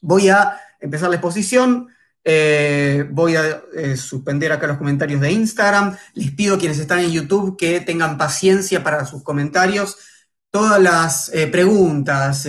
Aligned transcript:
Voy 0.00 0.28
a 0.28 0.58
empezar 0.80 1.08
la 1.08 1.16
exposición. 1.16 1.88
Eh, 2.22 3.06
voy 3.10 3.36
a 3.36 3.62
eh, 3.74 3.96
suspender 3.96 4.52
acá 4.52 4.66
los 4.66 4.78
comentarios 4.78 5.20
de 5.20 5.32
Instagram. 5.32 5.96
Les 6.14 6.32
pido 6.32 6.54
a 6.54 6.58
quienes 6.58 6.78
están 6.78 7.00
en 7.00 7.10
YouTube 7.10 7.56
que 7.56 7.80
tengan 7.80 8.18
paciencia 8.18 8.82
para 8.82 9.04
sus 9.04 9.22
comentarios. 9.22 9.96
Todas 10.50 10.80
las 10.80 11.32
eh, 11.32 11.46
preguntas, 11.46 12.46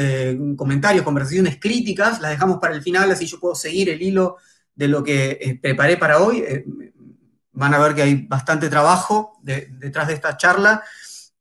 comentarios, 0.55 1.03
conversaciones 1.03 1.59
críticas 1.59 2.19
las 2.19 2.31
dejamos 2.31 2.57
para 2.57 2.73
el 2.73 2.81
final, 2.81 3.11
así 3.11 3.27
yo 3.27 3.39
puedo 3.39 3.53
seguir 3.53 3.89
el 3.89 4.01
hilo 4.01 4.37
de 4.73 4.87
lo 4.87 5.03
que 5.03 5.59
preparé 5.61 5.97
para 5.97 6.19
hoy. 6.19 6.43
van 7.51 7.73
a 7.75 7.79
ver 7.79 7.93
que 7.93 8.01
hay 8.01 8.15
bastante 8.27 8.69
trabajo 8.69 9.39
detrás 9.43 10.07
de 10.07 10.15
esta 10.15 10.35
charla 10.35 10.83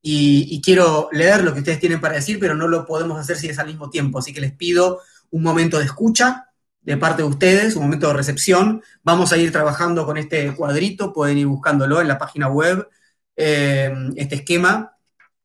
y, 0.03 0.61
quiero 0.63 1.09
leer 1.13 1.45
lo 1.45 1.53
que 1.53 1.61
ustedes 1.61 1.81
tienen 1.81 2.01
para 2.01 2.15
decir, 2.15 2.39
pero 2.39 2.55
no 2.55 2.69
lo 2.69 2.87
podemos 2.87 3.19
hacer 3.19 3.37
si 3.37 3.49
es 3.49 3.59
al 3.59 3.67
mismo 3.67 3.91
tiempo. 3.91 4.19
Así 4.19 4.33
que 4.33 4.41
les 4.41 4.53
pido 4.53 5.01
un 5.31 5.43
momento 5.43 5.79
de 5.79 5.85
escucha 5.85 6.51
de 6.83 6.97
parte 6.97 7.23
de 7.23 7.29
ustedes, 7.29 7.77
un 7.77 7.85
momento 7.85 8.09
de 8.09 8.15
recepción. 8.15 8.83
Vamos 9.03 9.33
a 9.33 9.37
ir 9.37 9.53
trabajando 9.53 10.07
con 10.07 10.17
este 10.17 10.55
cuadrito, 10.55 11.13
pueden 11.13 11.39
ir 11.39 11.47
buscándolo 11.47 12.01
en 12.01 12.09
la 12.09 12.19
página 12.19 12.49
web, 12.49 12.89
eh, 13.37 13.93
este 14.17 14.37
esquema. 14.37 14.97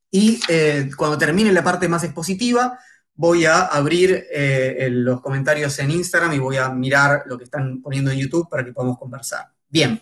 Y 0.10 0.40
eh, 0.48 0.90
cuando 0.96 1.18
termine 1.18 1.52
la 1.52 1.64
parte 1.64 1.88
más 1.88 2.04
expositiva, 2.04 2.80
voy 3.16 3.46
a 3.46 3.62
abrir 3.62 4.26
eh, 4.32 4.88
los 4.92 5.22
comentarios 5.22 5.78
en 5.80 5.92
Instagram 5.92 6.34
y 6.34 6.40
voy 6.40 6.58
a 6.58 6.70
mirar 6.70 7.24
lo 7.26 7.38
que 7.38 7.46
están 7.46 7.82
poniendo 7.82 8.12
en 8.12 8.20
YouTube 8.20 8.50
para 8.50 8.64
que 8.64 8.74
podamos 8.74 8.98
conversar. 8.98 9.50
Bien. 9.70 10.02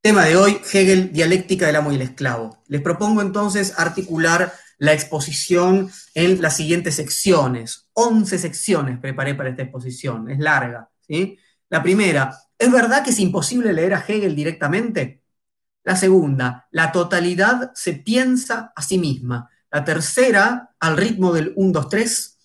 Tema 0.00 0.24
de 0.24 0.36
hoy, 0.36 0.60
Hegel, 0.72 1.12
dialéctica 1.12 1.66
del 1.66 1.76
amo 1.76 1.90
y 1.90 1.96
el 1.96 2.02
esclavo. 2.02 2.62
Les 2.68 2.80
propongo 2.80 3.20
entonces 3.20 3.74
articular 3.76 4.52
la 4.78 4.92
exposición 4.92 5.90
en 6.18 6.42
las 6.42 6.56
siguientes 6.56 6.96
secciones. 6.96 7.88
11 7.92 8.38
secciones 8.38 8.98
preparé 8.98 9.36
para 9.36 9.50
esta 9.50 9.62
exposición, 9.62 10.28
es 10.28 10.40
larga. 10.40 10.90
¿sí? 11.06 11.38
La 11.68 11.80
primera, 11.80 12.36
¿es 12.58 12.72
verdad 12.72 13.04
que 13.04 13.10
es 13.10 13.20
imposible 13.20 13.72
leer 13.72 13.94
a 13.94 14.04
Hegel 14.06 14.34
directamente? 14.34 15.22
La 15.84 15.94
segunda, 15.94 16.66
la 16.72 16.90
totalidad 16.90 17.70
se 17.72 17.92
piensa 17.92 18.72
a 18.74 18.82
sí 18.82 18.98
misma. 18.98 19.48
La 19.70 19.84
tercera, 19.84 20.74
al 20.80 20.96
ritmo 20.96 21.32
del 21.32 21.52
1, 21.54 21.70
2, 21.72 21.88
3. 21.88 22.38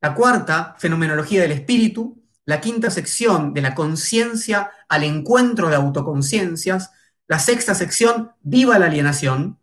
La 0.00 0.14
cuarta, 0.14 0.74
fenomenología 0.78 1.42
del 1.42 1.52
espíritu. 1.52 2.24
La 2.46 2.62
quinta 2.62 2.90
sección, 2.90 3.52
de 3.52 3.60
la 3.60 3.74
conciencia 3.74 4.70
al 4.88 5.04
encuentro 5.04 5.68
de 5.68 5.76
autoconciencias. 5.76 6.92
La 7.26 7.38
sexta 7.38 7.74
sección, 7.74 8.32
viva 8.40 8.78
la 8.78 8.86
alienación. 8.86 9.58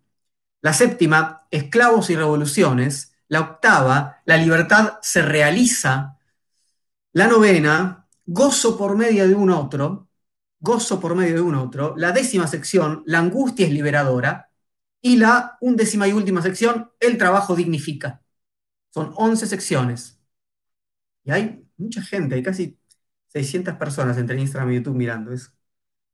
La 0.61 0.73
séptima, 0.73 1.47
esclavos 1.49 2.11
y 2.11 2.15
revoluciones. 2.15 3.14
La 3.27 3.41
octava, 3.41 4.21
la 4.25 4.37
libertad 4.37 4.99
se 5.01 5.21
realiza. 5.21 6.17
La 7.13 7.27
novena, 7.27 8.07
gozo 8.25 8.77
por 8.77 8.95
medio 8.95 9.27
de 9.27 9.35
un 9.35 9.49
otro. 9.49 10.09
Gozo 10.59 10.99
por 10.99 11.15
medio 11.15 11.35
de 11.35 11.41
un 11.41 11.55
otro. 11.55 11.95
La 11.97 12.11
décima 12.11 12.47
sección, 12.47 13.03
la 13.05 13.19
angustia 13.19 13.65
es 13.65 13.73
liberadora. 13.73 14.49
Y 15.01 15.17
la 15.17 15.57
undécima 15.61 16.07
y 16.07 16.13
última 16.13 16.41
sección, 16.41 16.91
el 16.99 17.17
trabajo 17.17 17.55
dignifica. 17.55 18.21
Son 18.89 19.13
11 19.15 19.47
secciones. 19.47 20.19
Y 21.23 21.31
hay 21.31 21.67
mucha 21.77 22.01
gente, 22.01 22.35
hay 22.35 22.43
casi 22.43 22.79
600 23.27 23.75
personas 23.75 24.17
entre 24.17 24.39
Instagram 24.39 24.71
y 24.71 24.75
YouTube 24.75 24.95
mirando. 24.95 25.31
Es 25.31 25.51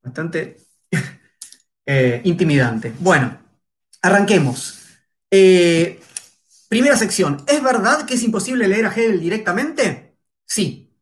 bastante 0.01 0.57
eh, 1.85 2.21
intimidante. 2.23 2.93
Bueno, 2.99 3.37
arranquemos. 4.01 4.79
Eh, 5.29 6.01
primera 6.71 6.95
sección. 6.95 7.43
¿Es 7.47 7.61
verdad 7.61 8.05
que 8.05 8.13
es 8.13 8.23
imposible 8.23 8.65
leer 8.65 8.85
a 8.85 8.93
Hegel 8.93 9.19
directamente? 9.19 10.15
Sí. 10.45 10.97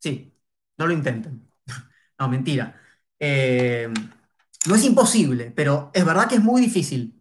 Sí. 0.00 0.34
No 0.78 0.88
lo 0.88 0.92
intenten. 0.92 1.48
no, 2.18 2.28
mentira. 2.28 2.80
Eh, 3.16 3.88
no 4.66 4.74
es 4.74 4.84
imposible, 4.84 5.52
pero 5.54 5.92
es 5.94 6.04
verdad 6.04 6.28
que 6.28 6.34
es 6.34 6.42
muy 6.42 6.60
difícil. 6.60 7.14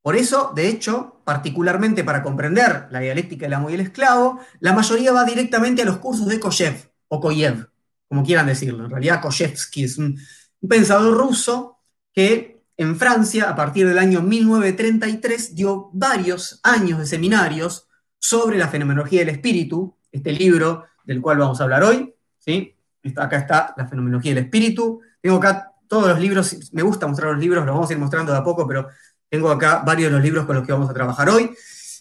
Por 0.00 0.16
eso, 0.16 0.52
de 0.56 0.68
hecho, 0.68 1.20
particularmente 1.26 2.04
para 2.04 2.22
comprender 2.22 2.88
la 2.90 3.00
dialéctica 3.00 3.44
del 3.44 3.52
amo 3.54 3.68
y 3.68 3.74
el 3.74 3.80
esclavo, 3.80 4.40
la 4.60 4.72
mayoría 4.72 5.12
va 5.12 5.24
directamente 5.24 5.82
a 5.82 5.84
los 5.84 5.98
cursos 5.98 6.26
de 6.26 6.40
Koyev 6.40 6.90
o 7.08 7.20
Koyev, 7.20 7.68
como 8.08 8.24
quieran 8.24 8.46
decirlo. 8.46 8.86
En 8.86 8.90
realidad, 8.90 9.20
Koyevsky 9.20 9.84
es 9.84 9.98
un 9.98 10.18
pensador 10.66 11.18
ruso 11.18 11.80
que 12.14 12.53
en 12.76 12.96
Francia, 12.96 13.48
a 13.48 13.56
partir 13.56 13.86
del 13.86 13.98
año 13.98 14.20
1933, 14.20 15.54
dio 15.54 15.90
varios 15.92 16.60
años 16.62 16.98
de 16.98 17.06
seminarios 17.06 17.88
sobre 18.18 18.58
la 18.58 18.68
fenomenología 18.68 19.20
del 19.20 19.28
espíritu, 19.28 19.96
este 20.10 20.32
libro 20.32 20.84
del 21.04 21.20
cual 21.20 21.38
vamos 21.38 21.60
a 21.60 21.64
hablar 21.64 21.84
hoy, 21.84 22.14
¿sí? 22.38 22.74
Acá 23.16 23.38
está 23.38 23.74
la 23.76 23.86
fenomenología 23.86 24.34
del 24.34 24.44
espíritu. 24.44 25.00
Tengo 25.20 25.36
acá 25.36 25.72
todos 25.86 26.08
los 26.08 26.18
libros, 26.18 26.72
me 26.72 26.82
gusta 26.82 27.06
mostrar 27.06 27.32
los 27.32 27.40
libros, 27.40 27.64
los 27.64 27.74
vamos 27.74 27.90
a 27.90 27.92
ir 27.92 27.98
mostrando 27.98 28.32
de 28.32 28.38
a 28.38 28.44
poco, 28.44 28.66
pero 28.66 28.88
tengo 29.28 29.50
acá 29.50 29.82
varios 29.84 30.10
de 30.10 30.16
los 30.16 30.24
libros 30.24 30.46
con 30.46 30.56
los 30.56 30.66
que 30.66 30.72
vamos 30.72 30.90
a 30.90 30.94
trabajar 30.94 31.28
hoy. 31.28 31.50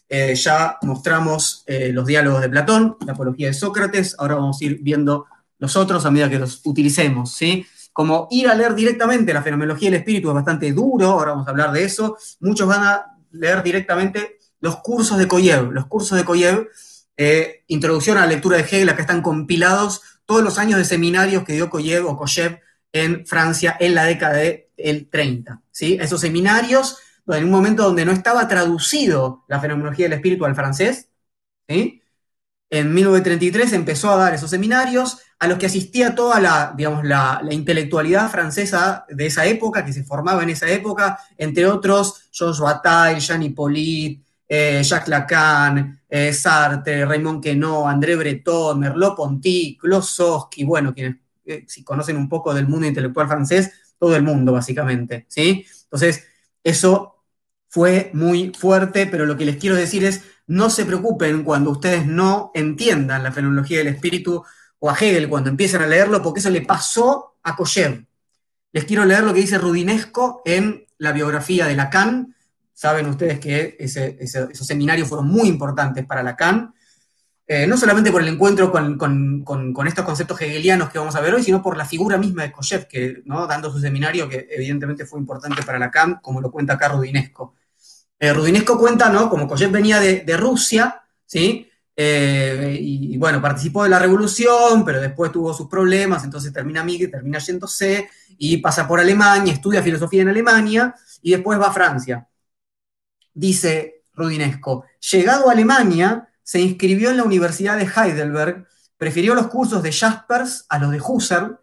Eh, 0.09 0.35
ya 0.35 0.78
mostramos 0.84 1.63
eh, 1.67 1.91
los 1.91 2.05
diálogos 2.05 2.41
de 2.41 2.50
Platón, 2.50 2.97
la 3.05 3.13
apología 3.13 3.47
de 3.47 3.53
Sócrates, 3.53 4.16
ahora 4.17 4.35
vamos 4.35 4.61
a 4.61 4.66
ir 4.66 4.79
viendo 4.81 5.25
los 5.59 5.75
otros 5.75 6.05
a 6.05 6.11
medida 6.11 6.29
que 6.29 6.40
los 6.40 6.61
utilicemos, 6.66 7.34
¿sí? 7.34 7.66
Como 7.94 8.28
ir 8.31 8.50
a 8.50 8.56
leer 8.56 8.74
directamente 8.74 9.34
la 9.34 9.44
fenomenología 9.44 9.90
del 9.90 10.00
espíritu 10.00 10.30
es 10.30 10.34
bastante 10.34 10.72
duro, 10.74 11.12
ahora 11.12 11.31
vamos 11.31 11.48
a 11.48 11.52
hablar 11.52 11.72
de 11.72 11.84
eso, 11.84 12.18
muchos 12.40 12.68
van 12.68 12.84
a 12.84 13.06
leer 13.31 13.64
directamente 13.64 14.40
los 14.59 14.78
cursos 14.78 15.18
de 15.18 15.28
Koyev, 15.28 15.72
los 15.72 15.86
cursos 15.86 16.18
de 16.18 16.26
Koyev, 16.26 16.70
eh, 17.16 17.64
introducción 17.68 18.18
a 18.18 18.22
la 18.22 18.28
lectura 18.28 18.58
de 18.58 18.64
Hegel, 18.64 18.96
que 18.96 19.02
están 19.02 19.22
compilados 19.22 20.02
todos 20.26 20.44
los 20.44 20.58
años 20.58 20.80
de 20.80 20.86
seminarios 20.86 21.44
que 21.44 21.53
dio 21.53 21.70
Koyev 21.70 22.06
o 22.08 22.18
Koyev 22.18 22.59
en 22.92 23.26
Francia 23.26 23.76
en 23.80 23.96
la 23.96 24.06
década 24.06 24.38
del 24.38 25.09
30. 25.09 25.62
¿sí? 25.72 25.98
Esos 26.00 26.22
seminarios, 26.22 26.98
en 27.28 27.44
un 27.44 27.52
momento 27.52 27.84
donde 27.84 28.06
no 28.06 28.12
estaba 28.12 28.48
traducido 28.48 29.44
la 29.48 29.59
fenomenología 29.59 30.06
del 30.06 30.14
espíritu 30.14 30.46
al 30.46 30.56
francés, 30.56 31.09
¿sí? 31.68 32.03
En 32.73 32.91
1933 32.91 33.72
empezó 33.73 34.09
a 34.09 34.17
dar 34.17 34.34
esos 34.34 34.50
seminarios 34.50 35.19
a 35.38 35.47
los 35.47 35.59
que 35.59 35.67
asistía 35.67 36.16
toda 36.16 36.39
la, 36.39 36.73
digamos, 36.75 37.06
la, 37.06 37.39
intelectualidad 37.51 38.31
francesa 38.31 39.06
de 39.09 39.28
esa 39.28 39.45
época, 39.45 39.85
que 39.85 39.94
se 39.94 40.03
formaba 40.03 40.41
en 40.41 40.50
esa 40.50 40.67
época, 40.67 41.19
entre 41.38 41.67
otros 41.67 42.29
Georges 42.31 42.59
Bataille, 42.59 43.19
Jean 43.19 43.44
Hippolyte, 43.44 44.23
eh, 44.47 44.81
Jacques 44.84 45.07
Lacan, 45.07 46.01
eh, 46.09 46.34
Sartre, 46.34 47.06
Raymond 47.06 47.44
Queneau, 47.44 47.88
André 47.88 48.16
Breton, 48.16 48.79
Merleau-Ponty, 48.79 49.78
Klossowski, 49.79 50.63
bueno, 50.63 50.95
quienes 50.95 51.17
eh, 51.45 51.66
si 51.67 51.84
conocen 51.84 52.17
un 52.17 52.28
poco 52.28 52.55
del 52.55 52.67
mundo 52.67 52.88
intelectual 52.88 53.28
francés, 53.28 53.72
todo 54.00 54.16
el 54.16 54.23
mundo 54.23 54.51
básicamente, 54.51 55.28
¿sí? 55.29 55.63
Entonces, 55.84 56.25
eso 56.63 57.23
fue 57.69 58.09
muy 58.13 58.51
fuerte, 58.57 59.05
pero 59.05 59.28
lo 59.28 59.38
que 59.38 59.45
les 59.45 59.57
quiero 59.57 59.75
decir 59.75 60.03
es, 60.05 60.23
no 60.48 60.70
se 60.70 60.86
preocupen 60.86 61.44
cuando 61.44 61.72
ustedes 61.72 62.06
no 62.06 62.52
entiendan 62.54 63.24
la 63.24 63.31
fenomenología 63.31 63.80
del 63.80 63.88
espíritu 63.88 64.44
o 64.80 64.90
a 64.90 64.94
Hegel 64.94 65.30
cuando 65.30 65.50
empiezan 65.50 65.81
a 65.81 65.88
leerlo, 65.88 66.22
porque 66.22 66.40
eso 66.40 66.50
le 66.50 66.62
pasó 66.62 67.38
a 67.44 67.56
Koyev. 67.56 68.06
Les 68.74 68.86
quiero 68.86 69.06
leer 69.06 69.24
lo 69.24 69.34
que 69.34 69.42
dice 69.42 69.58
Rudinesco 69.58 70.42
en 70.46 70.86
la 70.98 71.12
biografía 71.12 71.68
de 71.68 71.76
Lacan. 71.76 72.36
Saben 72.74 73.08
ustedes 73.08 73.40
que 73.40 73.78
esos 73.80 74.68
seminarios 74.68 75.08
fueron 75.08 75.28
muy 75.28 75.48
importantes 75.48 76.06
para 76.06 76.24
Lacan, 76.24 76.74
eh, 77.46 77.68
no 77.68 77.78
solamente 77.78 78.12
por 78.12 78.22
el 78.22 78.30
encuentro 78.30 78.72
con, 78.72 79.88
estos 79.88 80.06
conceptos 80.06 80.42
hegelianos 80.42 80.90
que 80.90 80.98
vamos 80.98 81.16
a 81.16 81.22
ver 81.22 81.34
hoy, 81.34 81.44
sino 81.44 81.62
por 81.62 81.78
la 81.78 81.86
figura 81.86 82.18
misma 82.18 82.44
de 82.44 82.52
Koyev, 82.52 82.88
que, 82.88 83.22
¿no? 83.26 83.46
dando 83.48 83.72
su 83.72 83.80
seminario, 83.80 84.28
que 84.28 84.48
evidentemente 84.50 85.06
fue 85.06 85.20
importante 85.20 85.62
para 85.64 85.78
Lacan, 85.78 86.20
como 86.22 86.42
lo 86.42 86.52
cuenta 86.52 86.74
acá 86.74 86.90
Rudinesco. 86.90 87.56
Eh, 88.23 88.31
Rudinesco 88.31 88.79
cuenta, 88.79 89.09
¿no? 89.09 89.29
Como 89.29 89.50
Koyev 89.50 89.69
venía 89.69 90.00
de, 90.00 90.38
Rusia, 90.38 91.03
¿sí? 91.25 91.69
Eh, 91.94 92.78
y, 92.79 93.17
bueno, 93.17 93.41
participó 93.41 93.84
de 93.84 93.89
la 93.89 94.00
revolución, 94.00 94.85
pero 94.85 95.01
después 95.01 95.29
tuvo 95.29 95.53
sus 95.53 95.67
problemas, 95.67 96.23
entonces 96.23 96.53
termina 96.53 96.85
Miguel, 96.85 97.11
termina 97.11 97.40
yéndose 97.40 98.09
y 98.37 98.55
pasa 98.59 98.87
por 98.87 99.02
Alemania, 99.02 99.52
estudia 99.52 99.84
filosofía 99.84 100.22
en 100.22 100.29
Alemania 100.29 100.96
y 101.22 101.31
después 101.31 101.59
va 101.59 101.67
a 101.67 101.73
Francia. 101.73 102.25
Dice 103.34 104.05
Rudinesco, 104.14 104.85
llegado 105.11 105.49
a 105.49 105.52
Alemania, 105.52 106.29
se 106.43 106.61
inscribió 106.61 107.11
en 107.11 107.17
la 107.17 107.23
Universidad 107.23 107.76
de 107.76 107.91
Heidelberg, 107.93 108.66
prefirió 108.96 109.35
los 109.35 109.47
cursos 109.47 109.84
de 109.84 109.91
Jaspers 109.91 110.66
a 110.69 110.79
los 110.79 110.91
de 110.91 111.02
Husserl, 111.05 111.59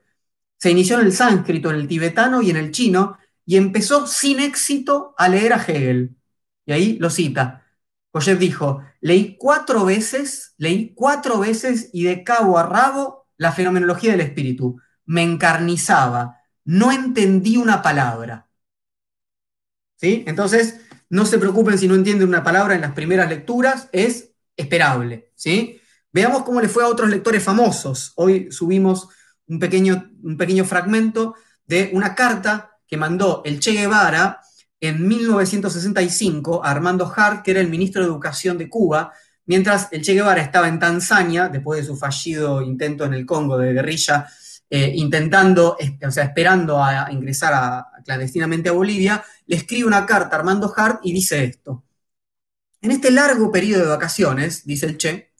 se 0.59 0.71
inició 0.71 1.01
en 1.01 1.07
el 1.07 1.15
sánscrito, 1.15 1.71
en 1.71 1.77
el 1.77 1.89
tibetano 1.89 2.43
y 2.43 2.51
en 2.51 2.59
el 2.59 2.71
chino, 2.71 3.17
y 3.47 3.57
empezó 3.57 4.07
sin 4.07 4.41
éxito 4.41 5.15
a 5.17 5.27
leer 5.31 5.55
a 5.55 5.65
Hegel. 5.67 6.20
Y 6.71 6.73
ahí 6.73 6.99
lo 7.01 7.11
cita. 7.11 7.67
Koyev 8.13 8.39
dijo, 8.39 8.81
leí 9.01 9.37
cuatro 9.37 9.85
veces, 9.85 10.55
leí 10.57 10.95
cuatro 10.95 11.41
veces 11.41 11.91
y 11.93 12.05
de 12.05 12.23
cabo 12.23 12.59
a 12.59 12.63
rabo 12.63 13.27
la 13.37 13.51
fenomenología 13.51 14.13
del 14.13 14.21
espíritu. 14.21 14.81
Me 15.05 15.25
encarnizaba, 15.25 16.39
no 16.65 16.93
entendí 16.93 17.57
una 17.57 17.83
palabra. 17.83 18.47
¿Sí? 19.97 20.23
Entonces, 20.29 20.81
no 21.09 21.27
se 21.27 21.39
preocupen 21.39 21.77
si 21.77 21.89
no 21.89 21.97
entienden 21.97 22.29
una 22.29 22.45
palabra 22.45 22.77
en 22.77 22.83
las 22.83 22.93
primeras 22.93 23.29
lecturas, 23.29 23.89
es 23.91 24.31
esperable. 24.57 25.33
¿sí? 25.35 25.81
Veamos 26.13 26.45
cómo 26.45 26.61
le 26.61 26.69
fue 26.69 26.85
a 26.85 26.89
otros 26.89 27.11
lectores 27.11 27.43
famosos. 27.43 28.13
Hoy 28.15 28.53
subimos 28.53 29.09
un 29.49 29.59
pequeño, 29.59 30.09
un 30.23 30.37
pequeño 30.37 30.65
fragmento 30.65 31.35
de 31.65 31.91
una 31.95 32.15
carta 32.15 32.79
que 32.87 32.97
mandó 32.97 33.43
el 33.45 33.59
Che 33.59 33.73
Guevara 33.73 34.41
en 34.81 35.07
1965 35.07 36.65
a 36.65 36.71
Armando 36.71 37.13
Hart, 37.15 37.43
que 37.43 37.51
era 37.53 37.61
el 37.61 37.69
ministro 37.69 38.03
de 38.03 38.09
Educación 38.09 38.59
de 38.59 38.69
Cuba, 38.69 39.13
mientras 39.47 39.89
el 39.93 40.03
Che 40.03 40.15
Guevara 40.15 40.43
estaba 40.43 40.69
en 40.69 40.79
Tanzania, 40.79 41.49
después 41.49 41.81
de 41.81 41.87
su 41.87 41.97
fallido 41.97 42.63
intento 42.63 43.05
en 43.05 43.15
el 43.15 43.27
Congo 43.27 43.59
de 43.59 43.73
guerrilla, 43.73 44.29
eh, 44.71 44.93
intentando, 44.95 45.77
o 46.07 46.11
sea, 46.11 46.25
esperando 46.25 46.83
a, 46.83 47.11
ingresar 47.11 47.85
clandestinamente 48.05 48.69
a 48.69 48.73
Bolivia, 48.73 49.25
le 49.47 49.57
escribe 49.57 49.87
una 49.87 50.07
carta 50.07 50.37
a 50.37 50.39
Armando 50.39 50.73
Hart 50.75 51.01
y 51.03 51.13
dice 51.13 51.45
esto. 51.45 51.85
En 52.81 52.93
este 52.93 53.11
largo 53.11 53.51
periodo 53.53 53.83
de 53.83 53.89
vacaciones, 53.89 54.65
dice 54.65 54.87
el 54.87 54.97
Che, 54.97 55.33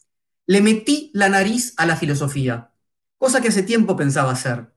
le 0.47 0.61
metí 0.61 1.11
la 1.13 1.29
nariz 1.29 1.73
a 1.77 1.85
la 1.85 1.95
filosofía, 1.95 2.71
cosa 3.17 3.41
que 3.41 3.47
hace 3.47 3.63
tiempo 3.63 3.95
pensaba 3.95 4.31
hacer. 4.31 4.73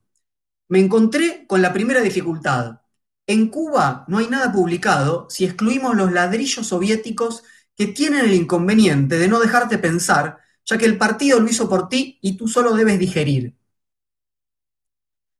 Me 0.68 0.78
encontré 0.78 1.46
con 1.46 1.60
la 1.62 1.72
primera 1.72 2.00
dificultad. 2.00 2.80
En 3.26 3.48
Cuba 3.48 4.04
no 4.08 4.18
hay 4.18 4.28
nada 4.28 4.52
publicado 4.52 5.26
si 5.30 5.44
excluimos 5.44 5.96
los 5.96 6.12
ladrillos 6.12 6.66
soviéticos 6.66 7.42
que 7.76 7.86
tienen 7.86 8.26
el 8.26 8.34
inconveniente 8.34 9.18
de 9.18 9.28
no 9.28 9.40
dejarte 9.40 9.78
pensar, 9.78 10.38
ya 10.64 10.78
que 10.78 10.84
el 10.84 10.98
partido 10.98 11.40
lo 11.40 11.48
hizo 11.48 11.68
por 11.68 11.88
ti 11.88 12.18
y 12.22 12.36
tú 12.36 12.48
solo 12.48 12.74
debes 12.74 12.98
digerir. 12.98 13.56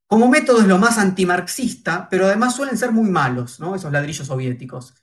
Como 0.07 0.29
método 0.29 0.61
es 0.61 0.67
lo 0.67 0.77
más 0.77 0.97
antimarxista, 0.97 2.07
pero 2.09 2.25
además 2.25 2.55
suelen 2.55 2.77
ser 2.77 2.91
muy 2.91 3.09
malos, 3.09 3.59
¿no? 3.59 3.75
Esos 3.75 3.91
ladrillos 3.91 4.27
soviéticos. 4.27 4.93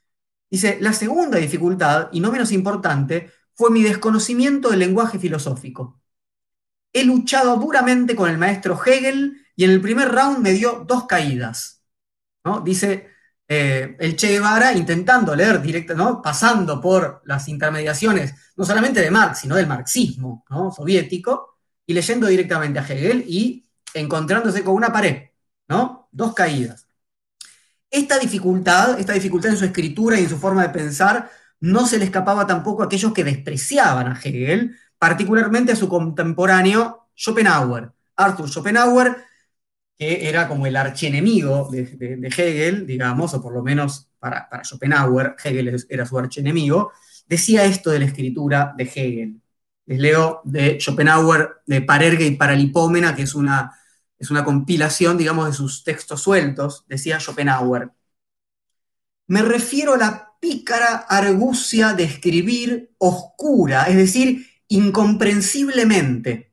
Dice, 0.50 0.78
la 0.80 0.92
segunda 0.92 1.38
dificultad, 1.38 2.08
y 2.12 2.20
no 2.20 2.30
menos 2.30 2.52
importante, 2.52 3.30
fue 3.54 3.70
mi 3.70 3.82
desconocimiento 3.82 4.70
del 4.70 4.80
lenguaje 4.80 5.18
filosófico. 5.18 6.00
He 6.92 7.04
luchado 7.04 7.56
duramente 7.56 8.14
con 8.16 8.30
el 8.30 8.38
maestro 8.38 8.78
Hegel 8.84 9.46
y 9.56 9.64
en 9.64 9.70
el 9.70 9.80
primer 9.80 10.10
round 10.12 10.38
me 10.38 10.52
dio 10.52 10.84
dos 10.86 11.06
caídas. 11.06 11.81
Dice 12.64 13.10
eh, 13.46 13.96
el 13.98 14.16
Che 14.16 14.28
Guevara 14.28 14.72
intentando 14.72 15.34
leer 15.34 15.60
directo, 15.60 16.20
pasando 16.22 16.80
por 16.80 17.22
las 17.26 17.48
intermediaciones, 17.48 18.34
no 18.56 18.64
solamente 18.64 19.00
de 19.00 19.10
Marx, 19.10 19.40
sino 19.40 19.56
del 19.56 19.66
marxismo 19.66 20.44
soviético, 20.74 21.58
y 21.86 21.94
leyendo 21.94 22.26
directamente 22.26 22.78
a 22.78 22.82
Hegel 22.82 23.24
y 23.26 23.64
encontrándose 23.94 24.62
con 24.64 24.74
una 24.74 24.92
pared. 24.92 25.28
Dos 26.10 26.34
caídas. 26.34 26.86
Esta 27.90 28.18
dificultad, 28.18 28.98
esta 29.00 29.14
dificultad 29.14 29.52
en 29.52 29.56
su 29.56 29.64
escritura 29.64 30.18
y 30.18 30.24
en 30.24 30.28
su 30.28 30.38
forma 30.38 30.62
de 30.62 30.68
pensar, 30.68 31.30
no 31.60 31.86
se 31.86 31.98
le 31.98 32.04
escapaba 32.04 32.46
tampoco 32.46 32.82
a 32.82 32.86
aquellos 32.86 33.12
que 33.12 33.24
despreciaban 33.24 34.08
a 34.08 34.20
Hegel, 34.20 34.76
particularmente 34.98 35.72
a 35.72 35.76
su 35.76 35.88
contemporáneo 35.88 37.08
Schopenhauer. 37.16 37.92
Arthur 38.16 38.48
Schopenhauer, 38.48 39.24
que 40.02 40.28
era 40.28 40.48
como 40.48 40.66
el 40.66 40.74
archienemigo 40.74 41.68
de, 41.70 42.28
Hegel, 42.36 42.86
digamos, 42.86 43.34
o 43.34 43.40
por 43.40 43.52
lo 43.52 43.62
menos 43.62 44.08
para, 44.18 44.48
Schopenhauer, 44.64 45.36
Hegel 45.42 45.86
era 45.88 46.04
su 46.06 46.18
archienemigo, 46.18 46.90
decía 47.28 47.64
esto 47.64 47.90
de 47.90 48.00
la 48.00 48.06
escritura 48.06 48.74
de 48.76 48.82
Hegel. 48.82 49.40
Les 49.86 50.00
leo 50.00 50.40
de 50.44 50.80
Schopenhauer, 50.80 51.62
de 51.66 51.82
Parerga 51.82 52.24
y 52.24 52.36
Paralipómena, 52.36 53.14
que 53.14 53.22
es 53.22 53.34
una 53.34 53.78
es 54.18 54.30
una 54.30 54.44
compilación, 54.44 55.18
digamos, 55.18 55.46
de 55.46 55.52
sus 55.52 55.84
textos 55.84 56.22
sueltos, 56.22 56.84
decía 56.88 57.20
Schopenhauer. 57.20 57.90
Me 59.26 59.42
refiero 59.42 59.94
a 59.94 59.98
la 59.98 60.32
pícara 60.40 60.96
argucia 61.08 61.92
de 61.94 62.04
escribir 62.04 62.92
oscura, 62.98 63.84
es 63.84 63.96
decir, 63.96 64.46
incomprensiblemente, 64.68 66.51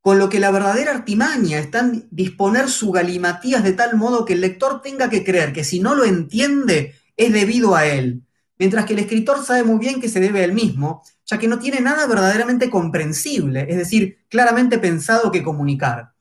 con 0.00 0.18
lo 0.18 0.28
que 0.28 0.40
la 0.40 0.50
verdadera 0.50 0.92
artimaña 0.92 1.58
está 1.58 1.80
en 1.80 2.08
disponer 2.10 2.68
su 2.68 2.90
galimatías 2.90 3.62
de 3.62 3.72
tal 3.72 3.96
modo 3.96 4.24
que 4.24 4.32
el 4.32 4.40
lector 4.40 4.80
tenga 4.80 5.10
que 5.10 5.24
creer 5.24 5.52
que 5.52 5.64
si 5.64 5.80
no 5.80 5.94
lo 5.94 6.04
entiende 6.04 6.94
es 7.16 7.32
debido 7.32 7.76
a 7.76 7.86
él, 7.86 8.22
mientras 8.58 8.86
que 8.86 8.94
el 8.94 9.00
escritor 9.00 9.44
sabe 9.44 9.62
muy 9.62 9.78
bien 9.78 10.00
que 10.00 10.08
se 10.08 10.20
debe 10.20 10.40
a 10.40 10.44
él 10.44 10.52
mismo, 10.52 11.02
ya 11.26 11.38
que 11.38 11.48
no 11.48 11.58
tiene 11.58 11.80
nada 11.80 12.06
verdaderamente 12.06 12.70
comprensible, 12.70 13.66
es 13.68 13.76
decir, 13.76 14.24
claramente 14.28 14.78
pensado 14.78 15.30
que 15.30 15.42
comunicar. 15.42 16.12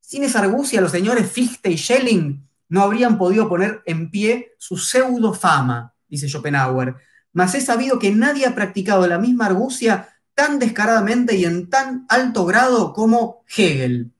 Sin 0.00 0.24
esa 0.24 0.40
argucia, 0.40 0.80
los 0.80 0.90
señores 0.90 1.30
Fichte 1.30 1.70
y 1.70 1.76
Schelling 1.76 2.48
no 2.70 2.82
habrían 2.82 3.18
podido 3.18 3.48
poner 3.48 3.82
en 3.84 4.10
pie 4.10 4.54
su 4.58 4.76
pseudo 4.78 5.34
fama, 5.34 5.94
dice 6.08 6.28
Schopenhauer. 6.28 6.96
Mas 7.32 7.54
he 7.54 7.60
sabido 7.60 7.98
que 7.98 8.10
nadie 8.10 8.46
ha 8.46 8.54
practicado 8.54 9.06
la 9.06 9.18
misma 9.18 9.46
argucia 9.46 10.08
tan 10.38 10.60
descaradamente 10.60 11.34
y 11.34 11.44
en 11.46 11.68
tan 11.68 12.06
alto 12.08 12.46
grado 12.46 12.92
como 12.92 13.42
Hegel. 13.48 14.12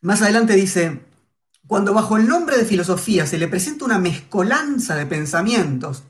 Más 0.00 0.22
adelante 0.22 0.54
dice, 0.54 1.04
cuando 1.66 1.92
bajo 1.92 2.16
el 2.16 2.26
nombre 2.26 2.56
de 2.56 2.64
filosofía 2.64 3.26
se 3.26 3.36
le 3.36 3.46
presenta 3.46 3.84
una 3.84 3.98
mezcolanza 3.98 4.94
de 4.96 5.04
pensamientos 5.04 6.04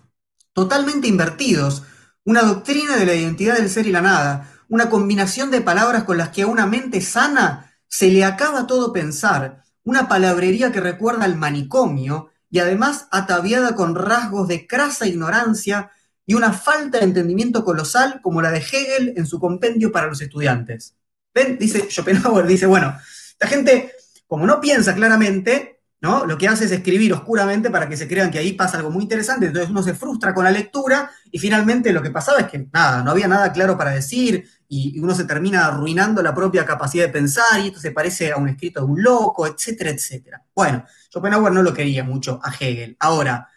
totalmente 0.53 1.09
invertidos, 1.09 1.83
una 2.25 2.43
doctrina 2.43 2.97
de 2.97 3.07
la 3.07 3.15
identidad 3.17 3.57
del 3.57 3.71
ser 3.71 3.89
y 3.89 3.91
la 3.91 4.03
nada, 4.03 4.53
una 4.69 4.89
combinación 4.89 5.51
de 5.51 5.63
palabras 5.63 6.05
con 6.05 6.17
las 6.17 6.29
que 6.29 6.43
a 6.43 6.47
una 6.47 6.67
mente 6.67 7.01
sana 7.01 7.75
se 7.89 8.09
le 8.09 8.25
acaba 8.25 8.69
todo 8.69 8.93
pensar, 8.93 9.65
una 9.83 10.07
palabrería 10.07 10.71
que 10.71 10.81
recuerda 10.81 11.25
al 11.25 11.35
manicomio 11.35 12.32
y 12.53 12.59
además 12.59 13.09
ataviada 13.11 13.75
con 13.75 13.95
rasgos 13.95 14.47
de 14.47 14.67
crasa 14.67 15.07
ignorancia 15.07 15.91
y 16.27 16.35
una 16.35 16.53
falta 16.53 16.99
de 16.99 17.05
entendimiento 17.05 17.65
colosal 17.65 18.21
como 18.23 18.43
la 18.43 18.51
de 18.51 18.59
Hegel 18.59 19.15
en 19.17 19.27
su 19.27 19.41
compendio 19.41 19.91
para 19.91 20.07
los 20.07 20.21
estudiantes. 20.21 20.95
¿Ven? 21.35 21.57
Dice 21.59 21.89
Schopenhauer, 21.91 22.47
dice, 22.47 22.67
bueno, 22.67 22.95
la 23.41 23.49
gente, 23.49 23.93
como 24.27 24.47
no 24.47 24.61
piensa 24.61 24.95
claramente, 24.95 25.72
¿no? 26.03 26.27
Lo 26.27 26.37
que 26.37 26.49
hace 26.49 26.65
es 26.65 26.73
escribir 26.73 27.13
oscuramente 27.13 27.71
para 27.71 27.89
que 27.89 27.97
se 27.97 28.09
crean 28.09 28.29
que 28.29 28.39
ahí 28.39 28.55
pasa 28.55 28.77
algo 28.77 28.91
muy 28.91 29.05
interesante, 29.05 29.47
entonces 29.47 29.71
uno 29.71 29.85
se 29.85 29.95
frustra 29.95 30.35
con 30.35 30.45
la 30.45 30.51
lectura 30.51 31.09
y 31.31 31.39
finalmente 31.39 31.93
lo 31.93 32.03
que 32.03 32.11
pasaba 32.11 32.41
es 32.41 32.49
que 32.49 32.67
nada, 32.73 33.05
no 33.05 33.13
había 33.13 33.29
nada 33.29 33.53
claro 33.53 33.79
para 33.79 33.93
decir, 33.93 34.45
y 34.69 34.99
uno 34.99 35.15
se 35.15 35.25
termina 35.25 35.67
arruinando 35.67 36.21
la 36.21 36.35
propia 36.35 36.65
capacidad 36.65 37.07
de 37.07 37.13
pensar 37.13 37.61
y 37.61 37.69
esto 37.69 37.79
se 37.79 37.93
parece 37.93 38.33
a 38.33 38.37
un 38.37 38.49
escrito 38.49 38.81
de 38.81 38.87
un 38.87 39.01
loco, 39.01 39.47
etcétera, 39.47 39.91
etcétera. 39.91 40.43
Bueno, 40.55 40.85
Schopenhauer 41.09 41.53
no 41.53 41.63
lo 41.63 41.73
quería 41.73 42.03
mucho 42.03 42.41
a 42.43 42.53
Hegel. 42.53 42.97
Ahora, 42.99 43.49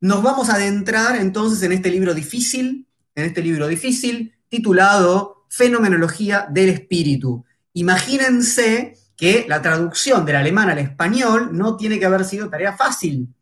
nos 0.00 0.22
vamos 0.22 0.48
a 0.48 0.54
adentrar 0.54 1.16
entonces 1.16 1.62
en 1.64 1.72
este 1.72 1.90
libro 1.90 2.14
difícil, 2.14 2.88
en 3.14 3.24
este 3.24 3.42
libro 3.42 3.68
difícil 3.68 4.34
titulado 4.48 5.44
Fenomenología 5.50 6.46
del 6.48 6.70
Espíritu. 6.70 7.44
Imagínense 7.74 8.96
que 9.22 9.44
la 9.46 9.62
traducción 9.62 10.24
del 10.24 10.34
alemán 10.34 10.68
al 10.68 10.80
español 10.80 11.50
no 11.52 11.76
tiene 11.76 12.00
que 12.00 12.06
haber 12.06 12.24
sido 12.24 12.50
tarea 12.50 12.76
fácil. 12.76 13.32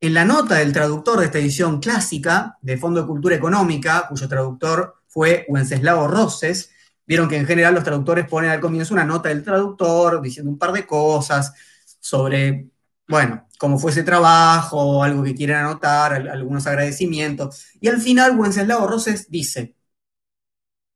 En 0.00 0.12
la 0.12 0.24
nota 0.24 0.56
del 0.56 0.72
traductor 0.72 1.20
de 1.20 1.26
esta 1.26 1.38
edición 1.38 1.78
clásica 1.78 2.58
de 2.60 2.76
Fondo 2.76 3.00
de 3.00 3.06
Cultura 3.06 3.36
Económica, 3.36 4.08
cuyo 4.08 4.28
traductor 4.28 5.02
fue 5.06 5.46
Wenceslao 5.48 6.08
Roses. 6.08 6.68
Vieron 7.06 7.28
que 7.28 7.36
en 7.36 7.46
general 7.46 7.74
los 7.74 7.84
traductores 7.84 8.26
ponen 8.26 8.50
al 8.50 8.58
comienzo 8.58 8.92
una 8.92 9.04
nota 9.04 9.28
del 9.28 9.44
traductor 9.44 10.20
diciendo 10.20 10.50
un 10.50 10.58
par 10.58 10.72
de 10.72 10.84
cosas 10.84 11.54
sobre, 12.00 12.70
bueno, 13.06 13.46
cómo 13.56 13.78
fue 13.78 13.92
ese 13.92 14.02
trabajo, 14.02 15.04
algo 15.04 15.22
que 15.22 15.36
quieren 15.36 15.58
anotar, 15.58 16.28
algunos 16.28 16.66
agradecimientos. 16.66 17.66
Y 17.80 17.86
al 17.86 18.00
final 18.00 18.36
Wenceslao 18.36 18.88
Roses 18.88 19.30
dice, 19.30 19.76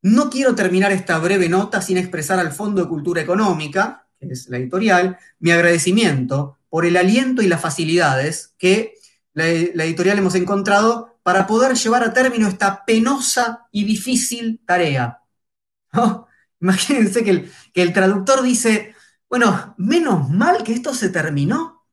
no 0.02 0.28
quiero 0.28 0.56
terminar 0.56 0.90
esta 0.90 1.20
breve 1.20 1.48
nota 1.48 1.80
sin 1.80 1.98
expresar 1.98 2.40
al 2.40 2.50
Fondo 2.50 2.82
de 2.82 2.88
Cultura 2.88 3.22
Económica, 3.22 4.06
que 4.18 4.26
es 4.32 4.48
la 4.48 4.58
editorial, 4.58 5.18
mi 5.38 5.50
agradecimiento 5.50 6.58
por 6.68 6.84
el 6.86 6.96
aliento 6.96 7.42
y 7.42 7.48
las 7.48 7.60
facilidades 7.60 8.54
que 8.58 8.94
la, 9.32 9.46
editorial 9.46 10.18
hemos 10.18 10.34
encontrado 10.34 11.18
para 11.22 11.46
poder 11.46 11.74
llevar 11.76 12.02
a 12.04 12.12
término 12.12 12.48
esta 12.48 12.84
penosa 12.84 13.68
y 13.70 13.84
difícil 13.84 14.60
tarea. 14.66 15.22
Imagínense 16.60 17.22
que 17.24 17.30
el, 17.30 17.52
que 17.72 17.82
el 17.82 17.92
traductor 17.92 18.42
dice, 18.42 18.94
bueno, 19.28 19.74
menos 19.78 20.28
mal 20.30 20.62
que 20.64 20.72
esto 20.72 20.94
se 20.94 21.10
terminó. 21.10 21.86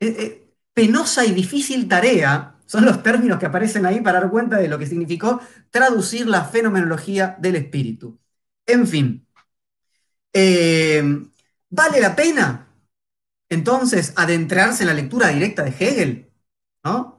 Eh, 0.00 0.16
eh, 0.18 0.54
penosa 0.72 1.24
y 1.24 1.32
difícil 1.32 1.88
tarea 1.88 2.56
son 2.66 2.84
los 2.84 3.02
términos 3.02 3.38
que 3.38 3.46
aparecen 3.46 3.86
ahí 3.86 4.00
para 4.00 4.20
dar 4.20 4.30
cuenta 4.30 4.56
de 4.56 4.68
lo 4.68 4.78
que 4.78 4.86
significó 4.86 5.40
traducir 5.70 6.26
la 6.26 6.44
fenomenología 6.44 7.36
del 7.38 7.56
espíritu. 7.56 8.18
En 8.66 8.86
fin, 8.86 9.23
eh, 10.34 11.02
¿vale 11.70 12.00
la 12.00 12.14
pena 12.14 12.68
entonces 13.48 14.12
adentrarse 14.16 14.82
en 14.82 14.88
la 14.88 14.94
lectura 14.94 15.28
directa 15.28 15.62
de 15.62 15.70
Hegel? 15.70 16.30
¿No? 16.84 17.14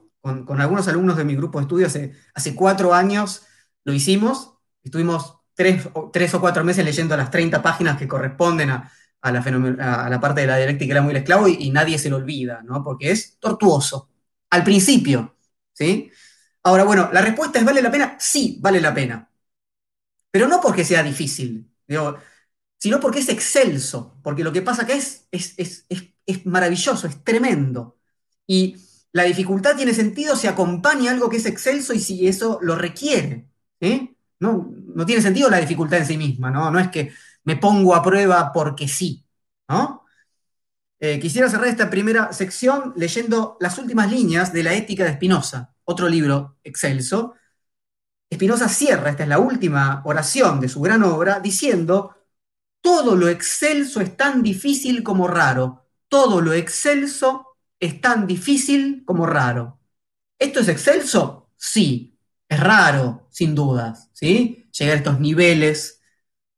con, 0.45 0.59
algunos 0.59 0.87
alumnos 0.87 1.17
de 1.17 1.23
mi 1.23 1.35
grupo 1.35 1.59
de 1.59 1.63
estudio 1.63 1.87
hace, 1.87 2.55
cuatro 2.55 2.95
años 2.95 3.45
lo 3.83 3.93
hicimos, 3.93 4.57
estuvimos 4.83 5.37
tres, 5.53 5.87
tres, 6.11 6.33
o 6.33 6.41
cuatro 6.41 6.63
meses 6.63 6.83
leyendo 6.83 7.15
las 7.15 7.29
30 7.29 7.61
páginas 7.61 7.97
que 7.97 8.07
corresponden 8.07 8.71
a, 8.71 8.91
la, 9.21 10.19
parte 10.19 10.41
de 10.41 10.47
la 10.47 10.57
dialéctica 10.57 10.93
era 10.93 11.01
muy 11.03 11.11
el 11.11 11.17
esclavo 11.17 11.47
y, 11.47 11.69
nadie 11.69 11.99
se 11.99 12.09
lo 12.09 12.15
olvida, 12.17 12.63
¿no? 12.63 12.83
porque 12.83 13.11
es 13.11 13.37
tortuoso. 13.39 14.09
Al 14.49 14.63
principio, 14.63 15.37
¿sí? 15.73 16.11
Ahora, 16.63 16.83
bueno, 16.85 17.09
la 17.13 17.21
respuesta 17.21 17.59
es 17.59 17.65
¿vale 17.65 17.81
la 17.81 17.91
pena? 17.91 18.17
Sí, 18.19 18.57
vale 18.61 18.81
la 18.81 18.93
pena. 18.93 19.29
Pero 20.31 20.47
no 20.47 20.59
porque 20.59 20.83
sea 20.83 21.03
difícil, 21.03 21.69
sino 22.77 22.99
porque 22.99 23.19
es 23.19 23.29
excelso, 23.29 24.17
porque 24.23 24.43
lo 24.43 24.51
que 24.51 24.61
pasa 24.61 24.85
que 24.85 24.93
es, 24.93 25.27
es, 25.31 25.55
es 26.25 26.45
maravilloso, 26.45 27.07
es 27.07 27.23
tremendo. 27.23 27.97
Y 28.47 28.77
la 29.11 29.23
dificultad 29.23 29.75
tiene 29.75 29.93
sentido 29.93 30.35
si 30.35 30.47
acompaña 30.47 31.11
algo 31.11 31.29
que 31.29 31.37
es 31.37 31.45
excelso 31.45 31.93
y 31.93 31.99
si 31.99 32.27
eso 32.27 32.59
lo 32.61 32.75
requiere. 32.75 33.47
No, 34.39 34.69
no 34.93 35.05
tiene 35.05 35.21
sentido 35.21 35.49
la 35.49 35.59
dificultad 35.59 35.99
en 35.99 36.05
sí 36.05 36.17
misma, 36.17 36.51
¿no? 36.51 36.69
No 36.69 36.79
es 36.79 36.89
que 36.89 37.13
me 37.45 37.55
pongo 37.55 37.95
a 37.95 38.03
prueba 38.03 38.51
porque 38.51 38.87
sí. 38.87 39.25
Eh, 40.99 41.19
quisiera 41.19 41.49
cerrar 41.49 41.67
esta 41.67 41.89
primera 41.89 42.33
sección 42.33 42.93
leyendo 42.95 43.57
las 43.59 43.77
últimas 43.77 44.11
líneas 44.11 44.51
de 44.51 44.63
la 44.63 44.73
Ética 44.73 45.05
de 45.05 45.13
Spinoza, 45.13 45.73
otro 45.85 46.09
libro 46.09 46.57
excelso. 46.63 47.35
Spinoza 48.33 48.67
cierra, 48.67 49.11
esta 49.11 49.23
es 49.23 49.29
la 49.29 49.39
última 49.39 50.01
oración 50.05 50.59
de 50.59 50.67
su 50.67 50.81
gran 50.81 51.03
obra, 51.03 51.39
diciendo, 51.39 52.14
todo 52.85 53.15
lo 53.15 53.29
excelso 53.29 53.99
es 53.99 54.15
tan 54.15 54.43
difícil 54.43 55.01
como 55.01 55.27
raro, 55.27 55.87
todo 56.07 56.39
lo 56.39 56.53
excelso 56.53 57.57
es 57.79 57.99
tan 57.99 58.27
difícil 58.27 59.01
como 59.07 59.25
raro. 59.25 59.79
¿Esto 60.37 60.59
es 60.59 60.67
excelso? 60.67 61.49
Sí, 61.57 62.15
es 62.47 62.59
raro, 62.59 63.27
sin 63.31 63.55
dudas, 63.55 64.11
¿sí? 64.13 64.69
Llegar 64.71 64.93
a 64.93 64.97
estos 64.97 65.19
niveles 65.19 65.99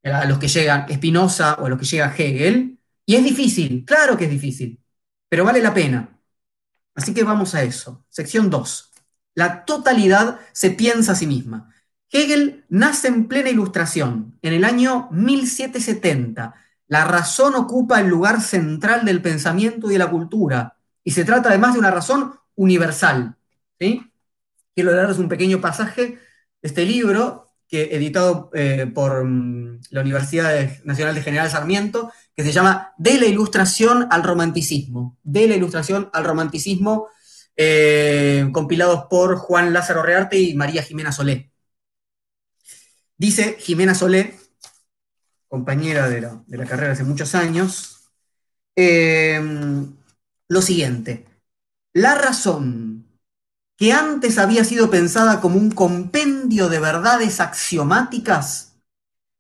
a 0.04 0.26
los 0.26 0.38
que 0.38 0.50
llega 0.50 0.86
Spinoza 0.94 1.54
o 1.62 1.66
a 1.68 1.70
los 1.70 1.80
que 1.80 1.86
llega 1.86 2.14
Hegel, 2.14 2.78
y 3.06 3.16
es 3.16 3.24
difícil, 3.24 3.86
claro 3.86 4.18
que 4.18 4.26
es 4.26 4.32
difícil, 4.32 4.84
pero 5.30 5.46
vale 5.46 5.62
la 5.62 5.74
pena. 5.74 6.20
Así 6.94 7.14
que 7.14 7.24
vamos 7.24 7.56
a 7.56 7.64
eso. 7.64 8.06
Sección 8.10 8.50
2. 8.50 8.92
La 9.34 9.64
totalidad 9.64 10.42
se 10.52 10.72
piensa 10.72 11.14
a 11.14 11.16
sí 11.16 11.26
misma. 11.26 11.74
Hegel 12.12 12.66
nace 12.70 13.08
en 13.08 13.28
plena 13.28 13.50
ilustración, 13.50 14.38
en 14.42 14.54
el 14.54 14.64
año 14.64 15.10
1770. 15.12 16.54
La 16.88 17.06
razón 17.06 17.56
ocupa 17.56 18.00
el 18.00 18.08
lugar 18.08 18.42
central 18.42 19.06
del 19.06 19.22
pensamiento 19.22 19.90
y 19.90 19.94
de 19.94 20.00
la 20.00 20.10
cultura, 20.10 20.78
y 21.04 21.12
se 21.12 21.26
trata 21.26 21.50
además 21.50 21.74
de 21.74 21.80
una 21.80 21.92
razón 21.92 22.34
universal. 22.56 23.36
¿sí? 23.80 24.02
Quiero 24.76 24.94
darles 24.94 25.20
un 25.20 25.30
pequeño 25.30 25.60
pasaje 25.62 26.04
de 26.06 26.20
este 26.62 26.86
libro, 26.86 27.48
que, 27.68 27.96
editado 27.96 28.50
eh, 28.54 28.90
por 28.94 29.26
mm, 29.26 29.82
la 29.90 30.02
Universidad 30.02 30.70
Nacional 30.86 31.16
de 31.16 31.22
General 31.22 31.50
Sarmiento, 31.50 32.12
que 32.36 32.44
se 32.44 32.52
llama 32.52 32.94
De 32.98 33.20
la 33.20 33.26
Ilustración 33.26 34.08
al 34.10 34.24
Romanticismo. 34.24 35.18
De 35.24 35.48
la 35.48 35.56
Ilustración 35.56 36.10
al 36.14 36.24
Romanticismo, 36.24 37.08
eh, 37.58 38.48
compilados 38.54 39.06
por 39.10 39.36
Juan 39.38 39.74
Lázaro 39.74 40.04
Rearte 40.04 40.40
y 40.40 40.56
María 40.56 40.84
Jimena 40.84 41.12
Solé. 41.12 41.52
Dice 43.18 43.58
Jimena 43.60 43.96
Solé, 43.96 44.38
compañera 45.48 46.10
de 46.10 46.22
la, 46.22 46.66
carrera 46.66 46.94
hace 46.94 47.04
muchos 47.04 47.34
años, 47.36 48.12
eh, 48.76 49.42
lo 50.48 50.62
siguiente. 50.62 51.26
La 51.94 52.16
razón 52.16 53.08
que 53.76 53.94
antes 53.94 54.38
había 54.38 54.64
sido 54.64 54.90
pensada 54.90 55.40
como 55.40 55.58
un 55.58 55.72
compendio 55.72 56.70
de 56.70 56.80
verdades 56.80 57.40
axiomáticas, 57.40 58.76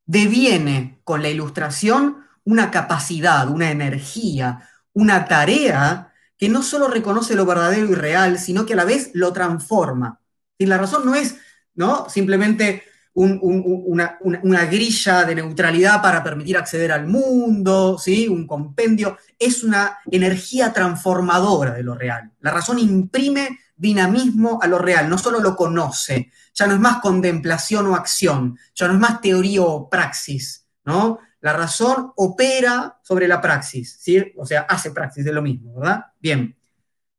deviene 0.05 0.99
con 1.03 1.21
la 1.21 1.29
ilustración 1.29 2.25
una 2.43 2.71
capacidad, 2.71 3.49
una 3.49 3.71
energía, 3.71 4.69
una 4.93 5.25
tarea 5.25 6.13
que 6.37 6.49
no 6.49 6.63
solo 6.63 6.87
reconoce 6.87 7.35
lo 7.35 7.45
verdadero 7.45 7.87
y 7.91 7.95
real, 7.95 8.39
sino 8.39 8.65
que 8.65 8.73
a 8.73 8.77
la 8.77 8.85
vez 8.85 9.11
lo 9.13 9.33
transforma. 9.33 10.21
Y 10.57 10.65
la 10.65 10.77
razón 10.77 11.05
no 11.05 11.15
es 11.15 11.35
¿no? 11.73 12.09
simplemente 12.09 12.83
una, 13.19 14.65
grilla 14.65 15.23
de 15.23 15.35
neutralidad 15.35 16.01
para 16.01 16.23
permitir 16.23 16.55
acceder 16.55 16.91
al 16.91 17.07
mundo, 17.07 17.97
¿sí? 17.97 18.27
un 18.27 18.45
compendio, 18.45 19.17
es 19.39 19.63
una 19.63 19.97
energía 20.11 20.71
transformadora 20.71 21.73
de 21.73 21.83
lo 21.83 21.95
real. 21.95 22.31
La 22.41 22.51
razón 22.51 22.77
imprime 22.77 23.59
dinamismo 23.75 24.59
a 24.61 24.67
lo 24.67 24.77
real, 24.77 25.09
no 25.09 25.17
solo 25.17 25.39
lo 25.39 25.55
conoce, 25.55 26.31
ya 26.53 26.67
no 26.67 26.75
es 26.75 26.79
más 26.79 26.99
contemplación 27.01 27.87
o 27.87 27.95
acción, 27.95 28.57
ya 28.75 28.87
no 28.87 28.93
es 28.93 28.99
más 28.99 29.19
teoría 29.19 29.61
o 29.61 29.89
praxis, 29.89 30.67
¿no? 30.85 31.19
La 31.41 31.53
razón 31.53 32.11
opera 32.17 32.99
sobre 33.03 33.27
la 33.27 33.41
praxis, 33.41 33.97
¿sí? 33.99 34.33
o 34.37 34.45
sea, 34.45 34.61
hace 34.61 34.91
praxis 34.91 35.25
de 35.25 35.33
lo 35.33 35.41
mismo, 35.41 35.75
¿verdad? 35.75 36.05
Bien, 36.19 36.55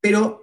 pero 0.01 0.43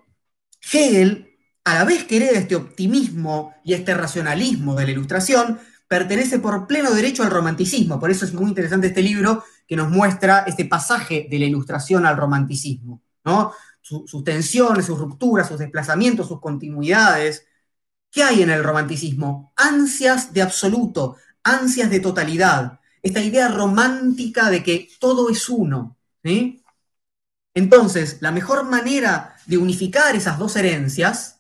Hegel 0.71 1.34
a 1.65 1.73
la 1.73 1.83
vez 1.83 2.05
que 2.05 2.17
hereda 2.17 2.39
este 2.39 2.55
optimismo 2.55 3.53
y 3.63 3.73
este 3.73 3.93
racionalismo 3.93 4.75
de 4.75 4.85
la 4.85 4.91
ilustración, 4.91 5.59
pertenece 5.87 6.39
por 6.39 6.67
pleno 6.67 6.91
derecho 6.91 7.23
al 7.23 7.31
romanticismo. 7.31 7.99
Por 7.99 8.11
eso 8.11 8.25
es 8.25 8.33
muy 8.33 8.47
interesante 8.47 8.87
este 8.87 9.01
libro 9.01 9.43
que 9.67 9.75
nos 9.75 9.89
muestra 9.89 10.45
este 10.47 10.65
pasaje 10.65 11.27
de 11.29 11.39
la 11.39 11.45
ilustración 11.45 12.05
al 12.05 12.17
romanticismo, 12.17 13.01
sus 13.81 14.23
tensiones, 14.23 14.85
sus 14.85 14.97
rupturas, 14.97 15.47
sus 15.47 15.59
desplazamientos, 15.59 16.27
sus 16.27 16.39
continuidades. 16.39 17.45
¿Qué 18.11 18.23
hay 18.23 18.43
en 18.43 18.51
el 18.51 18.63
romanticismo? 18.63 19.51
Ansias 19.55 20.33
de 20.33 20.43
absoluto, 20.43 21.17
ansias 21.43 21.89
de 21.89 21.99
totalidad, 21.99 22.79
esta 23.01 23.21
idea 23.21 23.47
romántica 23.47 24.49
de 24.49 24.63
que 24.63 24.89
todo 24.99 25.29
es 25.29 25.49
uno. 25.49 25.97
Entonces, 27.53 28.17
la 28.21 28.31
mejor 28.31 28.65
manera 28.65 29.35
de 29.45 29.57
unificar 29.57 30.15
esas 30.15 30.37
dos 30.39 30.55
herencias 30.55 31.34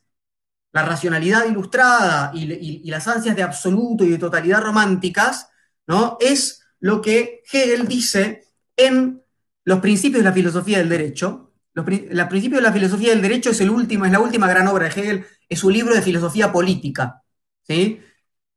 la 0.75 0.83
racionalidad 0.83 1.45
ilustrada 1.45 2.31
y, 2.33 2.89
las 2.91 3.07
ansias 3.07 3.33
de 3.33 3.43
absoluto 3.43 4.03
y 4.03 4.09
de 4.09 4.17
totalidad 4.17 4.61
románticas, 4.61 5.47
¿no? 5.87 6.17
Es 6.19 6.65
lo 6.81 7.01
que 7.01 7.43
Hegel 7.49 7.87
dice 7.87 8.43
en 8.75 9.23
los 9.63 9.79
principios 9.79 10.21
de 10.21 10.29
la 10.29 10.33
filosofía 10.33 10.79
del 10.79 10.89
derecho. 10.89 11.53
Los, 11.71 11.85
principios 11.85 12.61
de 12.61 12.67
la 12.67 12.73
filosofía 12.73 13.11
del 13.11 13.21
derecho 13.21 13.51
es, 13.51 13.61
el 13.61 13.69
último, 13.69 14.03
es 14.03 14.11
la 14.11 14.19
última 14.19 14.49
gran 14.49 14.67
obra 14.67 14.89
de 14.89 15.01
Hegel, 15.01 15.25
es 15.47 15.59
su 15.59 15.69
libro 15.69 15.95
de 15.95 16.01
filosofía 16.01 16.51
política, 16.51 17.23
¿sí? 17.63 18.01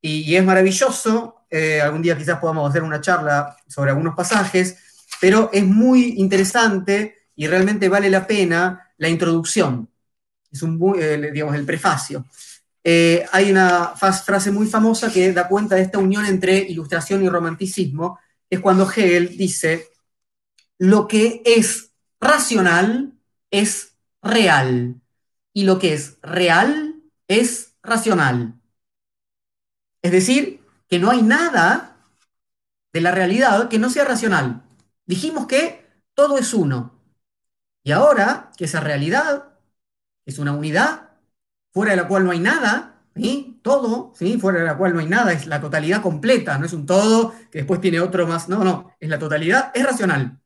Y, 0.01 0.35
es 0.35 0.45
maravilloso, 0.45 1.47
eh, 1.49 1.81
algún 1.81 2.03
día 2.03 2.19
quizás 2.19 2.41
podamos 2.41 2.69
hacer 2.69 2.83
una 2.83 3.01
charla 3.01 3.57
sobre 3.69 3.93
algunos 3.93 4.17
pasajes, 4.17 5.05
pero 5.21 5.51
es 5.53 5.65
muy 5.65 6.15
interesante 6.17 7.29
y 7.37 7.47
realmente 7.47 7.89
vale 7.89 8.11
la 8.11 8.27
pena 8.27 8.91
la 8.97 9.09
introducción 9.09 9.89
es 10.51 10.63
un, 10.63 10.81
eh, 10.99 11.31
digamos, 11.33 11.55
el 11.55 11.65
prefacio. 11.65 12.25
Eh, 12.83 13.27
hay 13.33 13.51
una 13.51 13.89
frase 13.97 14.51
muy 14.51 14.67
famosa 14.67 15.13
que 15.13 15.33
da 15.33 15.49
cuenta 15.49 15.75
de 15.75 15.83
esta 15.83 15.99
unión 15.99 16.25
entre 16.25 16.59
ilustración 16.59 17.23
y 17.23 17.29
romanticismo, 17.29 18.19
es 18.49 18.61
cuando 18.61 18.91
Hegel 18.91 19.37
dice, 19.37 19.89
lo 20.79 21.07
que 21.07 21.43
es 21.45 21.91
racional 22.21 23.13
es 23.51 23.95
real 24.23 25.01
y 25.53 25.65
lo 25.65 25.79
que 25.79 25.93
es 25.93 26.17
real 26.23 27.03
es 27.27 27.75
racional. 27.83 28.55
Es 30.03 30.13
decir, 30.13 30.61
que 30.89 30.99
no 30.99 31.11
hay 31.11 31.23
nada 31.23 31.97
de 32.93 33.01
la 33.01 33.11
realidad 33.11 33.69
que 33.69 33.79
no 33.79 33.91
sea 33.91 34.05
racional. 34.05 34.63
Dijimos 35.05 35.47
que 35.47 35.87
todo 36.15 36.39
es 36.39 36.55
uno. 36.55 36.99
Y 37.83 37.93
ahora 37.93 38.51
que 38.57 38.65
esa 38.65 38.81
realidad 38.81 39.58
es 40.29 40.39
una 40.39 40.53
unidad 40.53 41.11
fuera 41.73 41.93
de 41.93 41.97
la 41.97 42.07
cual 42.07 42.25
no 42.25 42.33
hay 42.33 42.41
nada, 42.41 42.99
todo, 43.63 44.13
¿sí? 44.15 44.39
fuera 44.39 44.61
de 44.61 44.67
la 44.67 44.77
cual 44.77 44.95
no 44.95 45.01
hay 45.01 45.07
nada, 45.07 45.33
es 45.33 45.47
la 45.47 45.61
totalidad 45.61 46.03
completa, 46.03 46.59
no 46.59 46.67
es 46.67 46.73
un 46.73 46.87
todo 46.87 47.33
que 47.51 47.59
después 47.59 47.81
tiene 47.81 48.01
otro 48.01 48.27
más, 48.27 48.49
no, 48.49 48.63
no, 48.63 48.95
es 49.01 49.09
la 49.09 49.19
totalidad, 49.19 49.73
es 49.75 49.85
racional. 49.85 50.41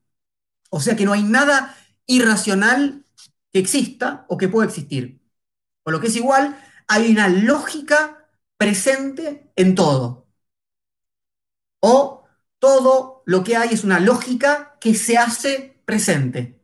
O 0.70 0.80
sea 0.80 0.96
que 0.96 1.04
no 1.04 1.12
hay 1.12 1.24
nada 1.24 1.76
irracional 2.06 3.04
que 3.52 3.58
exista 3.58 4.24
o 4.28 4.38
que 4.38 4.48
pueda 4.48 4.68
existir. 4.68 5.20
O 5.84 5.90
lo 5.90 6.00
que 6.00 6.06
es 6.06 6.16
igual, 6.16 6.56
hay 6.88 7.10
una 7.10 7.28
lógica 7.28 8.28
presente 8.56 9.50
en 9.56 9.74
todo. 9.74 10.28
O 11.80 12.24
todo 12.58 13.22
lo 13.26 13.42
que 13.44 13.56
hay 13.56 13.70
es 13.74 13.84
una 13.84 14.00
lógica 14.00 14.78
que 14.80 14.94
se 14.94 15.18
hace 15.18 15.82
presente. 15.84 16.61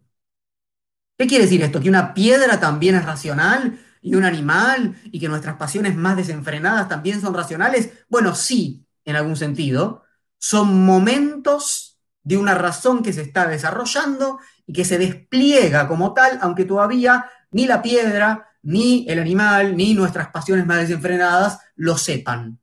¿Qué 1.19 1.27
quiere 1.27 1.45
decir 1.45 1.61
esto? 1.63 1.81
¿Que 1.81 1.89
una 1.89 2.15
piedra 2.15 2.61
también 2.61 2.95
es 2.95 3.05
racional? 3.05 3.81
¿Y 4.01 4.15
un 4.15 4.25
animal? 4.25 4.95
¿Y 5.07 5.19
que 5.19 5.29
nuestras 5.29 5.57
pasiones 5.57 5.97
más 5.97 6.17
desenfrenadas 6.17 6.89
también 6.89 7.21
son 7.21 7.35
racionales? 7.35 7.91
Bueno, 8.09 8.37
sí, 8.37 8.87
en 9.05 9.17
algún 9.17 9.35
sentido. 9.35 10.05
Son 10.39 10.85
momentos 10.87 11.99
de 12.23 12.37
una 12.37 12.55
razón 12.55 13.03
que 13.03 13.13
se 13.13 13.23
está 13.23 13.49
desarrollando 13.49 14.39
y 14.65 14.73
que 14.73 14.85
se 14.85 14.97
despliega 14.97 15.89
como 15.89 16.15
tal, 16.15 16.39
aunque 16.41 16.65
todavía 16.65 17.29
ni 17.51 17.67
la 17.67 17.83
piedra, 17.83 18.47
ni 18.63 19.05
el 19.09 19.19
animal, 19.19 19.77
ni 19.77 19.95
nuestras 19.95 20.29
pasiones 20.29 20.67
más 20.67 20.79
desenfrenadas 20.79 21.59
lo 21.75 21.99
sepan. 21.99 22.61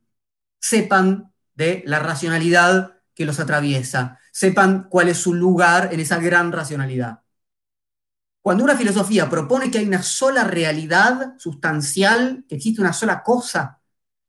Sepan 0.62 1.34
de 1.56 1.84
la 1.86 2.00
racionalidad 2.00 3.02
que 3.14 3.26
los 3.26 3.42
atraviesa, 3.42 4.18
sepan 4.32 4.88
cuál 4.90 5.10
es 5.10 5.18
su 5.18 5.34
lugar 5.34 5.90
en 5.92 6.00
esa 6.00 6.20
gran 6.20 6.54
racionalidad. 6.54 7.25
Cuando 8.46 8.64
una 8.64 8.78
filosofía 8.78 9.28
propone 9.28 9.72
que 9.72 9.80
hay 9.80 9.88
una 9.88 10.04
sola 10.04 10.44
realidad 10.44 11.34
sustancial, 11.40 12.46
que 12.48 12.58
existe 12.58 12.80
una 12.80 12.94
sola 12.94 13.24
cosa, 13.24 13.82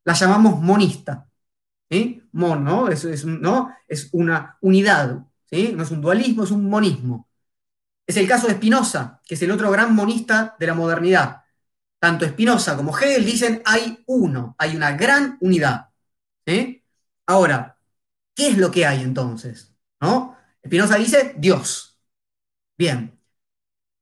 la 0.07 0.15
llamamos 0.15 0.59
monista. 0.59 1.29
Mon, 2.33 2.65
¿no? 2.65 2.89
Es, 2.89 3.27
¿no? 3.27 3.77
es 3.87 4.09
una 4.13 4.57
unidad, 4.63 5.19
¿sí? 5.45 5.75
no 5.77 5.83
es 5.83 5.91
un 5.91 6.01
dualismo, 6.01 6.45
es 6.45 6.51
un 6.51 6.67
monismo. 6.67 7.29
Es 8.07 8.17
el 8.17 8.27
caso 8.27 8.47
de 8.47 8.55
Spinoza, 8.55 9.21
que 9.23 9.35
es 9.35 9.43
el 9.43 9.51
otro 9.51 9.71
gran 9.71 9.95
monista 9.95 10.57
de 10.59 10.67
la 10.67 10.73
modernidad. 10.73 11.43
Tanto 11.99 12.27
Spinoza 12.27 12.75
como 12.75 12.97
Hegel 12.97 13.23
dicen 13.23 13.61
hay 13.67 14.03
uno, 14.07 14.57
hay 14.59 14.77
una 14.77 14.93
gran 14.93 15.37
unidad. 15.43 15.91
Ahora, 17.27 17.79
¿qué 18.35 18.49
es 18.49 18.57
lo 18.57 18.71
que 18.71 18.87
hay 18.87 19.03
entonces? 19.03 19.75
¿No? 20.01 20.39
Spinoza 20.65 20.97
dice 20.97 21.35
Dios. 21.37 22.01
Bien. 22.79 23.16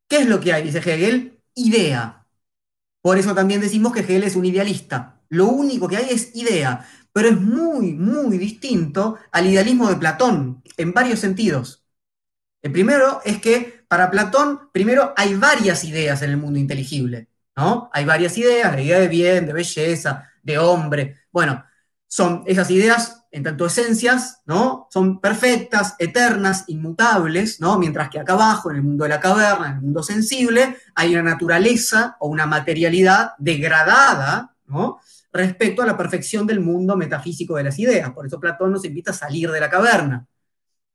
¿Qué 0.08 0.18
es 0.18 0.26
lo 0.26 0.40
que 0.40 0.52
hay? 0.52 0.62
Dice 0.62 0.78
Hegel, 0.78 1.40
idea. 1.54 2.26
Por 3.02 3.18
eso 3.18 3.34
también 3.34 3.60
decimos 3.60 3.92
que 3.92 4.00
Hegel 4.00 4.24
es 4.24 4.36
un 4.36 4.44
idealista. 4.44 5.20
Lo 5.28 5.46
único 5.46 5.88
que 5.88 5.96
hay 5.96 6.06
es 6.10 6.34
idea 6.34 6.86
pero 7.14 7.28
es 7.28 7.40
muy, 7.40 7.92
muy 7.92 8.38
distinto 8.38 9.18
al 9.30 9.46
idealismo 9.46 9.88
de 9.88 9.96
Platón 9.96 10.64
en 10.76 10.92
varios 10.92 11.20
sentidos. 11.20 11.86
El 12.60 12.72
primero 12.72 13.20
es 13.24 13.40
que 13.40 13.84
para 13.88 14.10
Platón, 14.10 14.70
primero 14.72 15.14
hay 15.16 15.34
varias 15.34 15.84
ideas 15.84 16.22
en 16.22 16.30
el 16.30 16.38
mundo 16.38 16.58
inteligible, 16.58 17.28
¿no? 17.56 17.88
Hay 17.92 18.04
varias 18.04 18.36
ideas, 18.36 18.72
la 18.74 18.82
idea 18.82 18.98
de 18.98 19.08
bien, 19.08 19.46
de 19.46 19.52
belleza, 19.52 20.28
de 20.42 20.58
hombre. 20.58 21.20
Bueno, 21.30 21.64
son 22.14 22.44
esas 22.46 22.70
ideas, 22.70 23.24
en 23.32 23.42
tanto 23.42 23.66
esencias, 23.66 24.40
¿no? 24.46 24.86
Son 24.92 25.20
perfectas, 25.20 25.96
eternas, 25.98 26.62
inmutables, 26.68 27.60
¿no? 27.60 27.76
Mientras 27.76 28.08
que 28.08 28.20
acá 28.20 28.34
abajo, 28.34 28.70
en 28.70 28.76
el 28.76 28.84
mundo 28.84 29.02
de 29.02 29.08
la 29.10 29.18
caverna, 29.18 29.66
en 29.70 29.74
el 29.74 29.80
mundo 29.80 30.00
sensible, 30.00 30.76
hay 30.94 31.12
una 31.12 31.24
naturaleza 31.24 32.16
o 32.20 32.28
una 32.28 32.46
materialidad 32.46 33.32
degradada, 33.36 34.54
¿no? 34.66 35.00
respecto 35.32 35.82
a 35.82 35.86
la 35.86 35.96
perfección 35.96 36.46
del 36.46 36.60
mundo 36.60 36.96
metafísico 36.96 37.56
de 37.56 37.64
las 37.64 37.80
ideas. 37.80 38.12
Por 38.12 38.24
eso 38.24 38.38
Platón 38.38 38.70
nos 38.70 38.84
invita 38.84 39.10
a 39.10 39.14
salir 39.14 39.50
de 39.50 39.58
la 39.58 39.68
caverna. 39.68 40.24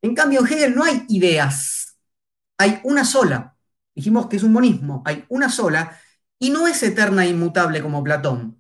En 0.02 0.16
cambio, 0.16 0.40
en 0.40 0.48
Hegel 0.48 0.74
no 0.74 0.86
hay 0.86 1.04
ideas, 1.10 1.98
hay 2.58 2.80
una 2.86 3.04
sola. 3.04 3.58
Dijimos 3.94 4.28
que 4.28 4.38
es 4.38 4.44
un 4.44 4.54
monismo, 4.54 5.04
hay 5.06 5.26
una 5.28 5.50
sola, 5.50 6.00
y 6.40 6.50
no 6.50 6.66
es 6.66 6.82
eterna 6.82 7.26
e 7.26 7.30
inmutable 7.32 7.82
como 7.82 8.02
Platón. 8.02 8.59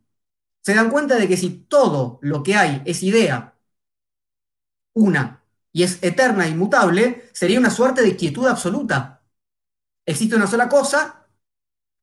Se 0.69 0.75
dan 0.75 0.91
cuenta 0.91 1.15
de 1.15 1.27
que 1.27 1.35
si 1.35 1.49
todo 1.49 2.19
lo 2.21 2.43
que 2.43 2.53
hay 2.53 2.83
es 2.85 3.01
idea, 3.01 3.55
una, 4.93 5.43
y 5.71 5.81
es 5.81 5.97
eterna 6.03 6.45
e 6.45 6.51
inmutable, 6.51 7.27
sería 7.33 7.57
una 7.57 7.71
suerte 7.71 8.03
de 8.03 8.15
quietud 8.15 8.45
absoluta. 8.45 9.23
Existe 10.05 10.35
una 10.35 10.45
sola 10.45 10.69
cosa 10.69 11.27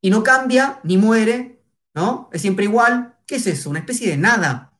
y 0.01 0.11
no 0.11 0.25
cambia 0.25 0.81
ni 0.83 0.97
muere, 0.99 1.63
¿no? 1.95 2.29
Es 2.33 2.43
siempre 2.43 2.65
igual, 2.65 3.17
¿Qué 3.25 3.37
es 3.37 3.47
eso? 3.47 3.71
Una 3.71 3.79
especie 3.79 4.11
de 4.11 4.17
nada. 4.17 4.77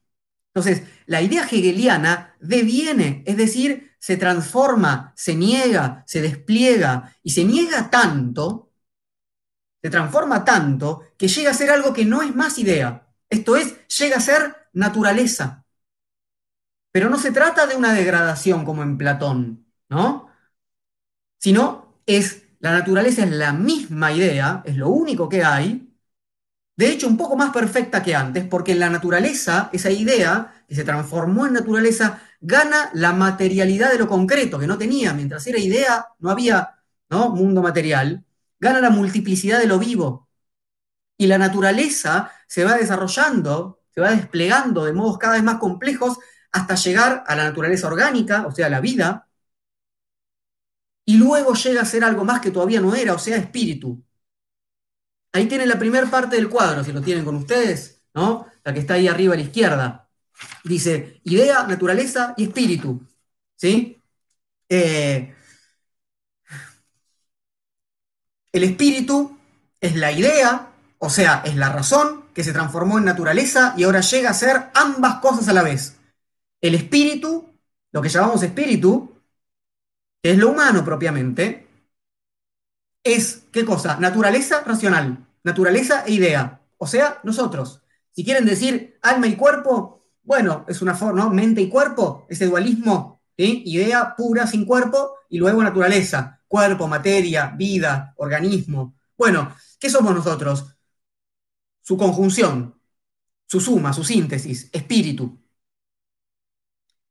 Entonces, 0.53 0.83
la 1.07 1.23
idea 1.23 1.45
hegeliana 1.45 2.35
deviene, 2.41 3.23
es 3.25 3.37
decir, 3.37 3.93
se 4.01 4.17
transforma, 4.17 5.13
se 5.15 5.37
niega, 5.37 6.03
se 6.09 6.23
despliega 6.23 7.15
y 7.23 7.31
se 7.31 7.45
niega 7.45 7.89
tanto, 7.89 8.73
se 9.81 9.91
transforma 9.91 10.45
tanto, 10.45 11.05
que 11.17 11.29
llega 11.29 11.53
a 11.53 11.55
ser 11.55 11.71
algo 11.71 11.95
que 11.95 12.05
no 12.05 12.23
es 12.23 12.35
más 12.35 12.59
idea. 12.59 13.06
Esto 13.31 13.57
es, 13.57 13.87
llega 13.89 14.17
a 14.17 14.21
ser 14.21 14.57
naturaleza. 14.73 15.65
Pero 16.93 17.11
no 17.11 17.19
se 17.19 17.31
trata 17.33 17.67
de 17.67 17.77
una 17.77 17.93
degradación 17.93 18.65
como 18.65 18.83
en 18.83 18.97
Platón, 18.99 19.67
¿no? 19.89 20.31
Sino 21.39 22.01
es, 22.07 22.43
la 22.61 22.73
naturaleza 22.73 23.23
es 23.25 23.31
la 23.31 23.53
misma 23.53 24.13
idea, 24.13 24.63
es 24.67 24.77
lo 24.77 24.89
único 24.89 25.29
que 25.29 25.45
hay, 25.45 25.87
de 26.77 26.91
hecho, 26.91 27.09
un 27.09 27.17
poco 27.17 27.37
más 27.37 27.53
perfecta 27.53 28.03
que 28.03 28.15
antes, 28.15 28.45
porque 28.45 28.73
en 28.73 28.81
la 28.81 28.91
naturaleza, 28.91 29.71
esa 29.73 29.91
idea 29.91 30.65
que 30.69 30.75
se 30.75 30.85
transformó 30.85 31.47
en 31.47 31.55
naturaleza, 31.55 32.21
gana 32.41 32.91
la 32.93 33.13
materialidad 33.13 33.91
de 33.91 33.99
lo 33.99 34.09
concreto, 34.09 34.59
que 34.59 34.67
no 34.67 34.77
tenía, 34.77 35.15
mientras 35.15 35.47
era 35.47 35.59
idea, 35.59 36.07
no 36.19 36.31
había 36.31 36.75
¿no? 37.09 37.31
mundo 37.31 37.63
material, 37.63 38.25
gana 38.61 38.81
la 38.81 38.91
multiplicidad 38.91 39.59
de 39.61 39.67
lo 39.67 39.79
vivo. 39.79 40.26
Y 41.17 41.27
la 41.27 41.39
naturaleza 41.39 42.31
se 42.47 42.65
va 42.65 42.77
desarrollando, 42.77 43.81
se 43.91 44.01
va 44.01 44.11
desplegando 44.11 44.85
de 44.85 44.93
modos 44.93 45.19
cada 45.19 45.35
vez 45.35 45.43
más 45.43 45.59
complejos 45.59 46.19
hasta 46.53 46.75
llegar 46.75 47.25
a 47.27 47.37
la 47.37 47.45
naturaleza 47.45 47.87
orgánica, 47.87 48.47
o 48.47 48.53
sea, 48.53 48.69
la 48.69 48.81
vida, 48.81 49.27
y 51.07 51.17
luego 51.17 51.55
llega 51.55 51.83
a 51.83 51.85
ser 51.85 52.05
algo 52.05 52.25
más 52.25 52.41
que 52.41 52.51
todavía 52.51 52.81
no 52.81 52.95
era, 52.95 53.15
o 53.15 53.19
sea, 53.19 53.37
espíritu. 53.37 54.03
Ahí 55.33 55.47
tienen 55.47 55.69
la 55.69 55.79
primera 55.79 56.11
parte 56.11 56.37
del 56.37 56.49
cuadro, 56.49 56.83
si 56.83 56.93
lo 56.93 57.01
tienen 57.01 57.25
con 57.25 57.37
ustedes, 57.37 58.03
¿no? 58.15 58.47
La 58.65 58.73
que 58.75 58.81
está 58.81 58.95
ahí 58.95 59.07
arriba 59.07 59.35
a 59.35 59.37
la 59.37 59.43
izquierda. 59.43 60.11
Dice 60.65 61.21
idea, 61.25 61.65
naturaleza 61.65 62.35
y 62.37 62.45
espíritu. 62.45 63.07
¿Sí? 63.55 64.03
Eh, 64.69 65.35
el 68.53 68.65
espíritu 68.65 69.39
es 69.81 69.95
la 69.97 70.11
idea, 70.13 70.73
o 70.99 71.11
sea, 71.11 71.43
es 71.45 71.57
la 71.57 71.71
razón 71.71 72.27
que 72.35 72.45
se 72.45 72.53
transformó 72.53 72.99
en 72.99 73.05
naturaleza 73.05 73.75
y 73.77 73.85
ahora 73.85 74.01
llega 74.01 74.31
a 74.31 74.35
ser 74.35 74.71
ambas 74.75 75.17
cosas 75.21 75.49
a 75.49 75.53
la 75.53 75.63
vez. 75.63 75.97
El 76.61 76.75
espíritu, 76.75 77.49
lo 77.93 78.03
que 78.03 78.09
llamamos 78.09 78.43
espíritu, 78.43 79.15
que 80.23 80.33
es 80.33 80.39
lo 80.39 80.51
humano 80.51 80.85
propiamente, 80.85 81.67
es, 83.05 83.45
¿qué 83.53 83.65
cosa? 83.65 83.97
Naturaleza 83.99 84.63
racional 84.65 85.27
naturaleza 85.47 86.03
e 86.05 86.13
idea, 86.13 86.61
o 86.77 86.89
sea, 86.89 87.21
nosotros. 87.23 87.81
Si 88.11 88.25
quieren 88.25 88.45
decir 88.45 88.99
alma 89.01 89.29
y 89.29 89.37
cuerpo, 89.37 90.03
bueno, 90.25 90.65
es 90.69 90.83
una 90.83 90.97
forma, 90.97 91.23
¿no? 91.23 91.31
Mente 91.31 91.61
y 91.61 91.69
cuerpo, 91.69 92.27
ese 92.29 92.47
dualismo, 92.47 93.23
idea 93.37 94.17
pura 94.17 94.47
sin 94.49 94.67
cuerpo 94.67 95.19
y 95.31 95.39
luego 95.39 95.63
naturaleza, 95.63 96.41
cuerpo, 96.49 96.89
materia, 96.89 97.55
vida, 97.57 98.13
organismo. 98.17 98.97
Bueno, 99.17 99.55
¿qué 99.79 99.89
somos 99.89 100.13
nosotros? 100.17 100.76
Su 101.87 101.97
conjunción, 101.97 102.75
su 103.47 103.61
suma, 103.61 103.93
su 103.93 104.03
síntesis, 104.03 104.69
espíritu. 104.73 105.39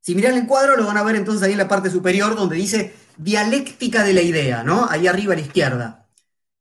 Si 0.01 0.13
miran 0.13 0.35
el 0.35 0.45
cuadro, 0.45 0.75
lo 0.75 0.85
van 0.85 0.97
a 0.97 1.03
ver 1.03 1.15
entonces 1.15 1.43
ahí 1.43 1.53
en 1.53 1.59
la 1.59 1.69
parte 1.69 1.89
superior 1.89 2.35
donde 2.35 2.57
dice 2.57 2.93
dialéctica 3.15 4.03
de 4.03 4.11
la 4.11 4.21
idea, 4.21 4.63
¿no? 4.63 4.85
Ahí 4.89 5.07
arriba 5.07 5.31
a 5.31 5.37
la 5.37 5.43
izquierda. 5.43 6.09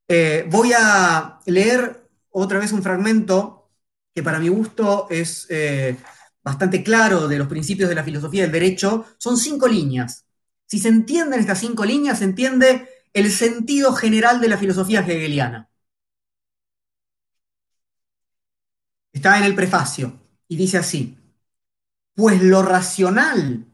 Eh, 0.07 0.47
voy 0.49 0.71
a 0.79 1.41
leer 1.47 2.09
otra 2.31 2.61
vez 2.61 2.71
un 2.71 2.85
fragmento 2.85 3.69
que 4.15 4.23
para 4.23 4.39
mi 4.39 4.47
gusto 4.49 5.09
es 5.11 5.49
eh, 5.51 5.97
bastante 6.41 6.85
claro 6.85 7.27
de 7.27 7.39
los 7.39 7.49
principios 7.49 7.89
de 7.89 7.97
la 7.97 8.05
filosofía 8.05 8.43
del 8.43 8.53
derecho. 8.53 9.07
Son 9.19 9.37
cinco 9.37 9.67
líneas. 9.67 10.25
Si 10.67 10.79
se 10.79 10.87
entienden 10.87 11.41
estas 11.41 11.59
cinco 11.59 11.85
líneas, 11.85 12.19
se 12.21 12.27
entiende 12.27 12.89
el 13.13 13.33
sentido 13.33 13.93
general 13.93 14.41
de 14.41 14.51
la 14.51 14.57
filosofía 14.57 15.01
hegeliana. 15.01 15.69
Está 19.15 19.39
en 19.39 19.45
el 19.45 19.55
prefacio 19.55 20.21
y 20.49 20.57
dice 20.57 20.77
así, 20.77 21.17
pues 22.15 22.43
lo 22.43 22.63
racional, 22.63 23.65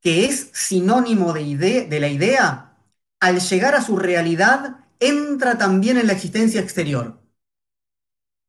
que 0.00 0.24
es 0.24 0.50
sinónimo 0.54 1.32
de, 1.34 1.86
la 2.00 2.08
idea, 2.08 2.76
al 3.20 3.40
llegar 3.40 3.74
a 3.74 3.82
su 3.82 3.96
realidad, 3.96 4.86
entra 5.00 5.58
también 5.58 5.98
en 5.98 6.06
la 6.06 6.14
existencia 6.14 6.60
exterior. 6.60 7.20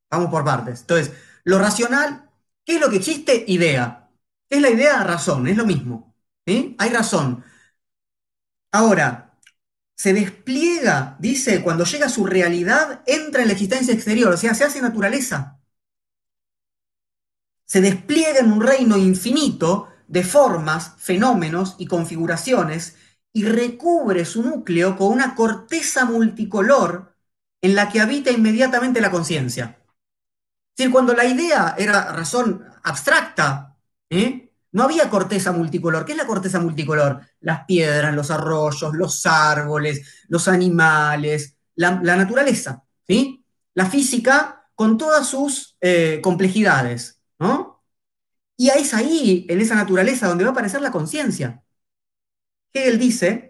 Vamos 0.09 0.31
por 0.31 0.45
partes. 0.45 0.81
Entonces, 0.81 1.13
lo 1.43 1.59
racional, 1.59 2.29
¿qué 2.65 2.75
es 2.75 2.81
lo 2.81 2.89
que 2.89 2.97
existe? 2.97 3.43
Idea. 3.47 4.09
¿Qué 4.49 4.55
es 4.55 4.61
la 4.61 4.69
idea? 4.69 5.03
Razón, 5.03 5.47
es 5.47 5.57
lo 5.57 5.65
mismo. 5.65 6.15
Hay 6.45 6.89
razón. 6.89 7.43
Ahora, 8.71 9.37
se 9.95 10.13
despliega, 10.13 11.17
dice, 11.19 11.61
cuando 11.61 11.83
llega 11.83 12.05
a 12.07 12.09
su 12.09 12.25
realidad, 12.25 13.03
entra 13.05 13.41
en 13.41 13.49
la 13.49 13.53
existencia 13.53 13.93
exterior, 13.93 14.33
o 14.33 14.37
sea, 14.37 14.55
se 14.55 14.63
hace 14.63 14.81
naturaleza. 14.81 15.58
Se 17.69 17.81
despliega 17.81 18.39
en 18.39 18.51
un 18.51 18.61
reino 18.63 18.97
infinito 18.97 19.89
de 20.07 20.23
formas, 20.23 20.93
fenómenos 20.97 21.75
y 21.77 21.85
configuraciones 21.85 22.95
y 23.31 23.45
recubre 23.45 24.25
su 24.25 24.41
núcleo 24.41 24.97
con 24.97 25.09
una 25.09 25.35
corteza 25.35 26.05
multicolor 26.05 27.15
en 27.61 27.75
la 27.75 27.89
que 27.89 28.01
habita 28.01 28.31
inmediatamente 28.31 29.01
la 29.01 29.11
conciencia. 29.11 29.83
Es 30.75 30.89
cuando 30.89 31.13
la 31.13 31.25
idea 31.25 31.75
era 31.77 32.11
razón 32.11 32.65
abstracta, 32.81 33.77
¿eh? 34.09 34.51
no 34.71 34.81
había 34.81 35.07
corteza 35.07 35.51
multicolor. 35.51 36.05
¿Qué 36.05 36.13
es 36.13 36.17
la 36.17 36.25
corteza 36.25 36.59
multicolor? 36.59 37.21
Las 37.39 37.65
piedras, 37.65 38.15
los 38.15 38.31
arroyos, 38.31 38.95
los 38.95 39.27
árboles, 39.27 40.25
los 40.27 40.47
animales, 40.47 41.55
la, 41.75 41.91
naturaleza, 41.91 42.83
¿sí? 43.05 43.45
La 43.75 43.85
física 43.85 44.71
con 44.73 44.97
todas 44.97 45.27
sus 45.27 45.77
eh, 45.81 46.19
complejidades, 46.23 47.18
¿no? 47.39 47.83
Y 48.57 48.69
es 48.69 48.93
ahí, 48.93 49.45
en 49.49 49.61
esa 49.61 49.75
naturaleza, 49.75 50.27
donde 50.27 50.43
va 50.43 50.49
a 50.49 50.53
aparecer 50.53 50.81
la 50.81 50.91
conciencia. 50.91 51.63
Hegel 52.73 52.99
dice 52.99 53.49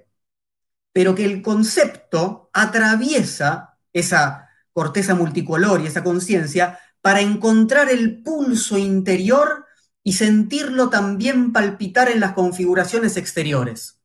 pero 0.92 1.16
que 1.16 1.26
el 1.26 1.42
concepto 1.42 2.50
atraviesa 2.54 3.78
esa 3.94 4.50
corteza 4.74 5.16
multicolor 5.16 5.82
y 5.82 5.88
esa 5.88 6.04
conciencia 6.04 6.80
para 7.02 7.22
encontrar 7.22 7.90
el 7.90 8.22
pulso 8.24 8.78
interior 8.78 9.66
y 10.04 10.14
sentirlo 10.14 10.90
también 10.90 11.54
palpitar 11.54 12.10
en 12.10 12.20
las 12.20 12.34
configuraciones 12.34 13.18
exteriores. 13.18 14.02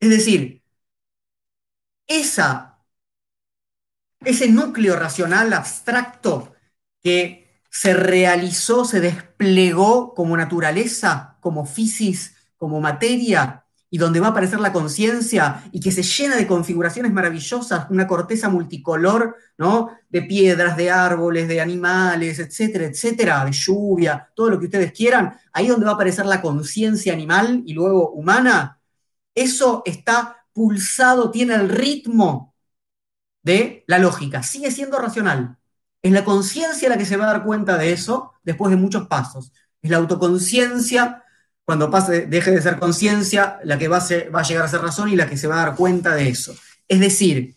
Es 0.00 0.10
decir, 0.10 0.62
esa, 2.06 2.84
ese 4.20 4.48
núcleo 4.48 4.96
racional 4.96 5.52
abstracto 5.52 6.54
que 7.02 7.47
se 7.70 7.94
realizó, 7.94 8.84
se 8.84 9.00
desplegó 9.00 10.14
como 10.14 10.36
naturaleza, 10.36 11.36
como 11.40 11.66
fisis, 11.66 12.34
como 12.56 12.80
materia, 12.80 13.64
y 13.90 13.98
donde 13.98 14.20
va 14.20 14.28
a 14.28 14.30
aparecer 14.30 14.60
la 14.60 14.72
conciencia 14.72 15.64
y 15.72 15.80
que 15.80 15.92
se 15.92 16.02
llena 16.02 16.36
de 16.36 16.46
configuraciones 16.46 17.12
maravillosas, 17.12 17.86
una 17.90 18.06
corteza 18.06 18.48
multicolor, 18.48 19.36
¿no? 19.56 19.90
De 20.10 20.22
piedras, 20.22 20.76
de 20.76 20.90
árboles, 20.90 21.48
de 21.48 21.60
animales, 21.60 22.38
etcétera, 22.38 22.84
etcétera, 22.84 23.44
de 23.44 23.52
lluvia, 23.52 24.30
todo 24.34 24.50
lo 24.50 24.58
que 24.58 24.66
ustedes 24.66 24.92
quieran, 24.92 25.38
ahí 25.52 25.68
donde 25.68 25.86
va 25.86 25.92
a 25.92 25.94
aparecer 25.94 26.26
la 26.26 26.42
conciencia 26.42 27.12
animal 27.12 27.62
y 27.64 27.72
luego 27.72 28.10
humana, 28.10 28.78
eso 29.34 29.82
está 29.86 30.44
pulsado, 30.52 31.30
tiene 31.30 31.54
el 31.54 31.68
ritmo 31.68 32.54
de 33.42 33.84
la 33.86 33.98
lógica, 33.98 34.42
sigue 34.42 34.70
siendo 34.70 34.98
racional. 34.98 35.56
Es 36.02 36.12
la 36.12 36.24
conciencia 36.24 36.88
la 36.88 36.98
que 36.98 37.06
se 37.06 37.16
va 37.16 37.24
a 37.24 37.32
dar 37.32 37.44
cuenta 37.44 37.76
de 37.76 37.92
eso 37.92 38.34
después 38.44 38.70
de 38.70 38.76
muchos 38.76 39.08
pasos. 39.08 39.52
Es 39.82 39.90
la 39.90 39.98
autoconciencia 39.98 41.24
cuando 41.68 41.90
pase, 41.90 42.24
deje 42.26 42.50
de 42.50 42.62
ser 42.62 42.78
conciencia, 42.78 43.60
la 43.62 43.78
que 43.78 43.88
va 43.88 43.98
a, 43.98 44.42
llegar 44.42 44.64
a 44.64 44.68
ser 44.68 44.80
razón 44.80 45.10
y 45.10 45.16
la 45.16 45.28
que 45.28 45.36
se 45.36 45.46
va 45.46 45.56
a 45.60 45.66
dar 45.66 45.76
cuenta 45.76 46.14
de 46.14 46.30
eso. 46.30 46.54
Es 46.88 46.98
decir, 46.98 47.56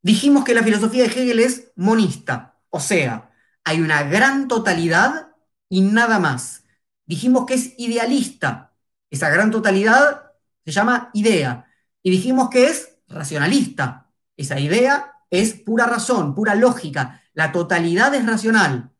dijimos 0.00 0.44
que 0.44 0.54
la 0.54 0.62
filosofía 0.62 1.02
de 1.02 1.08
Hegel 1.08 1.40
es 1.40 1.72
monista, 1.74 2.56
o 2.70 2.78
sea, 2.78 3.32
hay 3.64 3.80
una 3.80 4.04
gran 4.04 4.46
totalidad 4.46 5.30
y 5.68 5.80
nada 5.80 6.20
más. 6.20 6.62
Dijimos 7.04 7.46
que 7.46 7.54
es 7.54 7.74
idealista, 7.78 8.72
esa 9.10 9.28
gran 9.30 9.50
totalidad 9.50 10.30
se 10.64 10.70
llama 10.70 11.10
idea. 11.14 11.66
Y 12.00 12.12
dijimos 12.12 12.48
que 12.48 12.66
es 12.68 12.96
racionalista, 13.08 14.08
esa 14.36 14.60
idea 14.60 15.13
es 15.40 15.54
pura 15.54 15.86
razón, 15.86 16.34
pura 16.34 16.54
lógica, 16.54 17.22
la 17.32 17.52
totalidad 17.52 18.14
es 18.14 18.26
racional. 18.26 18.90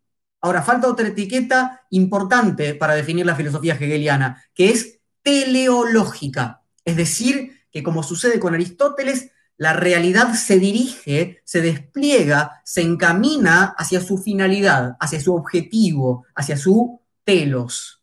Ahora, 0.40 0.62
falta 0.62 0.88
otra 0.88 1.08
etiqueta 1.08 1.82
importante 1.90 2.74
para 2.74 2.94
definir 2.94 3.24
la 3.24 3.36
filosofía 3.36 3.74
hegeliana, 3.74 4.44
que 4.54 4.70
es 4.70 5.00
teleológica. 5.22 6.62
Es 6.84 6.96
decir, 6.96 7.62
que 7.70 7.82
como 7.82 8.02
sucede 8.02 8.38
con 8.38 8.54
Aristóteles, 8.54 9.30
la 9.56 9.72
realidad 9.72 10.34
se 10.34 10.58
dirige, 10.58 11.40
se 11.44 11.60
despliega, 11.60 12.60
se 12.64 12.82
encamina 12.82 13.74
hacia 13.78 14.00
su 14.00 14.18
finalidad, 14.18 14.96
hacia 15.00 15.20
su 15.20 15.34
objetivo, 15.34 16.26
hacia 16.34 16.56
su 16.56 17.00
telos. 17.24 18.02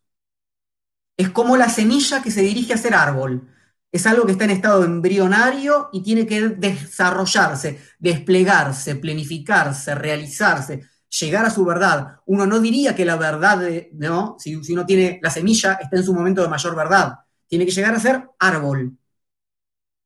Es 1.17 1.30
como 1.30 1.58
la 1.58 1.70
semilla 1.70 2.24
que 2.24 2.32
se 2.32 2.41
dirige 2.41 2.74
a 2.74 2.78
ser 2.78 2.96
árbol. 2.96 3.48
Es 3.91 4.06
algo 4.08 4.25
que 4.25 4.32
está 4.32 4.45
en 4.45 4.51
estado 4.51 4.86
embrionario 4.86 5.89
y 5.91 6.01
tiene 6.01 6.25
que 6.25 6.49
desarrollarse, 6.49 7.80
desplegarse, 7.99 8.95
planificarse, 8.95 9.95
realizarse, 9.95 10.82
llegar 11.19 11.45
a 11.45 11.49
su 11.49 11.65
verdad. 11.65 12.19
Uno 12.25 12.45
no 12.45 12.60
diría 12.60 12.95
que 12.95 13.04
la 13.04 13.17
verdad, 13.17 13.62
¿no? 13.93 14.38
Si, 14.39 14.56
uno 14.56 14.86
tiene 14.86 15.19
la 15.21 15.30
semilla, 15.30 15.73
está 15.73 15.97
en 15.97 16.06
su 16.06 16.13
momento 16.13 16.41
de 16.41 16.47
mayor 16.47 16.75
verdad. 16.75 17.15
Tiene 17.47 17.65
que 17.65 17.71
llegar 17.71 17.93
a 17.93 17.99
ser 17.99 18.30
árbol. 18.39 18.97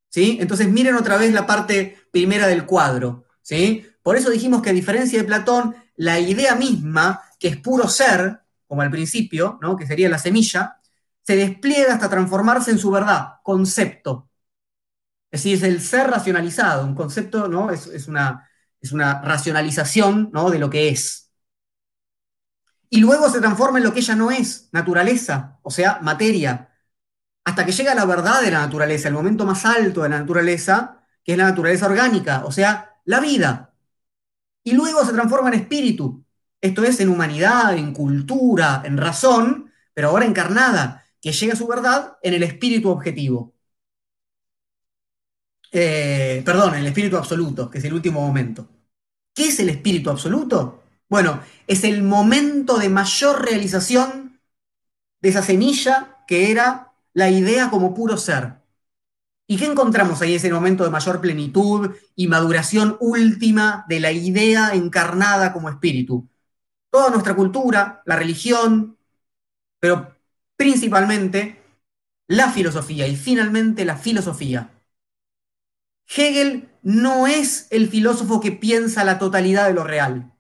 ¿Sí? 0.10 0.38
Entonces 0.39 0.67
miren 0.69 0.95
otra 0.95 1.17
vez 1.17 1.32
la 1.34 1.45
parte 1.45 1.98
primera 2.12 2.48
del 2.48 2.65
cuadro. 2.65 3.26
¿sí? 3.41 3.86
Por 4.02 4.15
eso 4.15 4.30
dijimos 4.30 4.62
que 4.62 4.69
a 4.69 4.74
diferencia 4.74 5.19
de 5.19 5.26
Platón, 5.26 5.76
la 5.98 6.19
idea 6.19 6.56
misma, 6.56 7.21
que 7.38 7.50
es 7.50 7.58
puro 7.58 7.88
ser, 7.88 8.39
como 8.65 8.82
al 8.82 8.89
principio, 8.89 9.60
¿no? 9.62 9.76
que 9.76 9.86
sería 9.86 10.10
la 10.10 10.17
semilla, 10.17 10.80
se 11.26 11.36
despliega 11.36 11.94
hasta 11.96 12.10
transformarse 12.10 12.72
en 12.72 12.80
su 12.80 12.92
verdad, 12.92 13.36
concepto. 13.44 14.30
Es 15.32 15.44
decir, 15.44 15.58
es 15.58 15.64
el 15.64 15.82
ser 15.82 16.10
racionalizado, 16.10 16.86
un 16.86 16.96
concepto, 16.96 17.48
¿no? 17.48 17.72
es 17.72 18.08
una, 18.08 18.50
es 18.80 18.92
una 18.92 19.22
racionalización 19.22 20.30
¿no? 20.32 20.50
de 20.50 20.60
lo 20.60 20.70
que 20.70 20.90
es. 20.90 21.32
Y 22.90 23.00
luego 23.00 23.30
se 23.30 23.40
transforma 23.40 23.80
en 23.80 23.84
lo 23.84 23.94
que 23.94 24.00
ella 24.00 24.16
no 24.16 24.32
es, 24.32 24.70
naturaleza, 24.72 25.60
o 25.64 25.72
sea, 25.72 26.00
materia, 26.02 26.70
hasta 27.44 27.66
que 27.66 27.72
llega 27.72 27.92
a 27.92 27.96
la 27.96 28.06
verdad 28.06 28.42
de 28.42 28.52
la 28.52 28.60
naturaleza, 28.60 29.08
el 29.08 29.14
momento 29.14 29.46
más 29.46 29.66
alto 29.66 30.04
de 30.04 30.10
la 30.10 30.20
naturaleza, 30.20 31.04
que 31.24 31.34
es 31.34 31.38
la 31.38 31.46
naturaleza 31.46 31.88
orgánica, 31.88 32.44
o 32.46 32.52
sea, 32.52 33.00
la 33.06 33.20
vida. 33.20 33.74
Y 34.64 34.74
luego 34.74 35.06
se 35.06 35.14
transforma 35.14 35.50
en 35.50 35.62
espíritu, 35.62 36.24
esto 36.62 36.84
es 36.84 37.00
en 37.00 37.10
humanidad, 37.10 37.76
en 37.76 37.94
cultura, 37.94 38.82
en 38.86 38.98
razón, 38.98 39.72
pero 39.94 40.10
ahora 40.10 40.26
encarnada, 40.26 41.05
que 41.26 41.32
llega 41.32 41.54
a 41.54 41.56
su 41.56 41.66
verdad 41.66 42.20
en 42.22 42.36
el 42.36 42.44
espíritu 42.44 42.88
objetivo. 42.92 43.56
Eh, 45.72 46.44
perdón, 46.46 46.76
en 46.76 46.82
el 46.82 46.86
espíritu 46.86 47.18
absoluto, 47.18 47.68
que 47.68 47.80
es 47.80 47.84
el 47.84 47.96
último 47.96 48.22
momento. 48.22 48.70
¿Qué 49.34 49.48
es 49.48 49.60
el 49.60 49.70
espíritu 49.70 50.12
absoluto? 50.12 50.84
Bueno, 51.10 51.42
es 51.66 51.84
el 51.84 52.04
momento 52.04 52.78
de 52.78 52.90
mayor 52.90 53.44
realización 53.44 54.40
de 55.20 55.30
esa 55.30 55.42
semilla 55.42 56.24
que 56.28 56.52
era 56.52 56.94
la 57.14 57.32
idea 57.32 57.72
como 57.72 57.96
puro 57.96 58.18
ser. 58.18 58.62
¿Y 59.48 59.58
qué 59.58 59.66
encontramos 59.66 60.22
ahí 60.22 60.36
ese 60.36 60.54
momento 60.54 60.84
de 60.84 60.92
mayor 60.92 61.22
plenitud 61.22 61.96
y 62.16 62.28
maduración 62.28 62.98
última 63.00 63.84
de 63.90 64.00
la 64.00 64.12
idea 64.12 64.76
encarnada 64.76 65.54
como 65.54 65.72
espíritu? 65.72 66.30
Toda 66.92 67.10
nuestra 67.10 67.36
cultura, 67.36 68.04
la 68.06 68.16
religión, 68.16 69.00
pero 69.80 70.14
principalmente 70.58 71.62
la 72.28 72.52
filosofía 72.52 73.08
y 73.08 73.15
finalmente 73.15 73.86
la 73.86 73.98
filosofía. 73.98 74.72
Hegel 76.08 76.70
no 76.82 77.28
es 77.28 77.68
el 77.72 77.89
filósofo 77.89 78.39
que 78.39 78.52
piensa 78.52 79.04
la 79.04 79.20
totalidad 79.20 79.68
de 79.68 79.74
lo 79.74 79.84
real. 79.84 80.32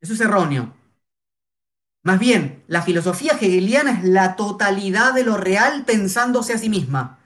Eso 0.00 0.14
es 0.14 0.20
erróneo. 0.20 0.74
Más 2.02 2.20
bien, 2.20 2.62
la 2.68 2.82
filosofía 2.82 3.32
hegeliana 3.32 3.92
es 3.98 4.04
la 4.04 4.36
totalidad 4.36 5.12
de 5.12 5.24
lo 5.24 5.36
real 5.36 5.84
pensándose 5.84 6.52
a 6.54 6.58
sí 6.58 6.68
misma. 6.68 7.18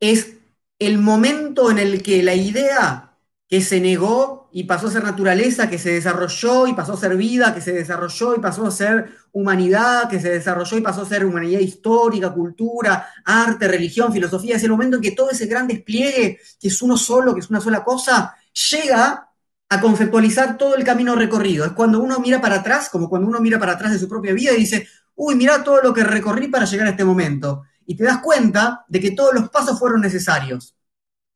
Es 0.00 0.36
el 0.78 0.98
momento 0.98 1.70
en 1.70 1.78
el 1.78 2.02
que 2.02 2.22
la 2.22 2.34
idea 2.34 3.18
que 3.48 3.62
se 3.62 3.80
negó 3.80 4.48
y 4.52 4.64
pasó 4.64 4.88
a 4.88 4.90
ser 4.92 5.04
naturaleza, 5.04 5.70
que 5.70 5.78
se 5.78 5.92
desarrolló 5.92 6.66
y 6.66 6.74
pasó 6.74 6.94
a 6.94 6.96
ser 6.96 7.16
vida, 7.16 7.54
que 7.54 7.60
se 7.60 7.72
desarrolló 7.72 8.34
y 8.36 8.40
pasó 8.40 8.66
a 8.66 8.70
ser 8.70 9.16
humanidad, 9.36 10.08
que 10.08 10.20
se 10.20 10.30
desarrolló 10.30 10.78
y 10.78 10.80
pasó 10.80 11.02
a 11.02 11.06
ser 11.06 11.24
humanidad 11.24 11.60
histórica, 11.60 12.32
cultura, 12.32 13.08
arte, 13.24 13.68
religión, 13.68 14.12
filosofía, 14.12 14.56
es 14.56 14.64
el 14.64 14.70
momento 14.70 14.96
en 14.96 15.02
que 15.02 15.10
todo 15.12 15.30
ese 15.30 15.46
gran 15.46 15.66
despliegue, 15.66 16.40
que 16.60 16.68
es 16.68 16.82
uno 16.82 16.96
solo, 16.96 17.34
que 17.34 17.40
es 17.40 17.50
una 17.50 17.60
sola 17.60 17.84
cosa, 17.84 18.34
llega 18.70 19.28
a 19.68 19.80
conceptualizar 19.80 20.56
todo 20.56 20.76
el 20.76 20.84
camino 20.84 21.14
recorrido. 21.14 21.64
Es 21.64 21.72
cuando 21.72 22.00
uno 22.00 22.18
mira 22.18 22.40
para 22.40 22.56
atrás, 22.56 22.88
como 22.88 23.08
cuando 23.08 23.28
uno 23.28 23.40
mira 23.40 23.58
para 23.58 23.72
atrás 23.72 23.92
de 23.92 23.98
su 23.98 24.08
propia 24.08 24.32
vida 24.32 24.52
y 24.52 24.58
dice, 24.58 24.88
uy, 25.14 25.34
mira 25.34 25.62
todo 25.62 25.82
lo 25.82 25.92
que 25.92 26.04
recorrí 26.04 26.48
para 26.48 26.64
llegar 26.64 26.86
a 26.86 26.90
este 26.90 27.04
momento. 27.04 27.64
Y 27.84 27.96
te 27.96 28.04
das 28.04 28.18
cuenta 28.18 28.84
de 28.88 29.00
que 29.00 29.10
todos 29.10 29.34
los 29.34 29.50
pasos 29.50 29.78
fueron 29.78 30.00
necesarios. 30.00 30.76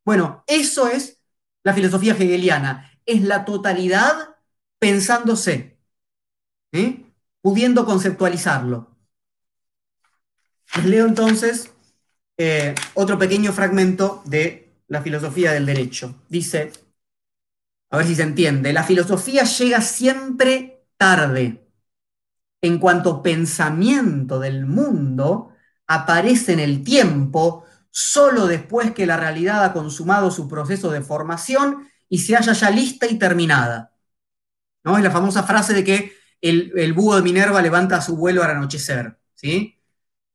Bueno, 0.04 0.42
eso 0.46 0.88
es 0.88 1.18
la 1.62 1.74
filosofía 1.74 2.14
hegeliana 2.14 2.90
es 3.06 3.22
la 3.22 3.44
totalidad 3.44 4.36
pensándose, 4.78 5.78
¿eh? 6.72 7.09
Pudiendo 7.40 7.84
conceptualizarlo. 7.84 8.96
Les 10.76 10.86
leo 10.86 11.06
entonces 11.06 11.72
eh, 12.36 12.74
otro 12.94 13.18
pequeño 13.18 13.52
fragmento 13.52 14.22
de 14.24 14.82
la 14.88 15.02
filosofía 15.02 15.52
del 15.52 15.66
derecho. 15.66 16.22
Dice, 16.28 16.72
a 17.90 17.96
ver 17.96 18.06
si 18.06 18.14
se 18.14 18.22
entiende, 18.22 18.72
la 18.72 18.84
filosofía 18.84 19.44
llega 19.44 19.80
siempre 19.80 20.86
tarde. 20.96 21.66
En 22.62 22.78
cuanto 22.78 23.22
pensamiento 23.22 24.38
del 24.38 24.66
mundo 24.66 25.50
aparece 25.86 26.52
en 26.52 26.60
el 26.60 26.84
tiempo 26.84 27.64
solo 27.90 28.46
después 28.46 28.92
que 28.92 29.06
la 29.06 29.16
realidad 29.16 29.64
ha 29.64 29.72
consumado 29.72 30.30
su 30.30 30.46
proceso 30.48 30.90
de 30.90 31.00
formación 31.00 31.88
y 32.08 32.18
se 32.18 32.36
haya 32.36 32.52
ya 32.52 32.70
lista 32.70 33.06
y 33.06 33.18
terminada. 33.18 33.92
¿No? 34.84 34.96
Es 34.96 35.04
la 35.04 35.10
famosa 35.10 35.42
frase 35.42 35.74
de 35.74 35.84
que 35.84 36.19
el, 36.40 36.92
búho 36.92 37.16
de 37.16 37.22
Minerva 37.22 37.62
levanta 37.62 38.00
su 38.00 38.16
vuelo 38.16 38.42
al 38.42 38.50
anochecer. 38.52 39.18
¿sí? 39.34 39.78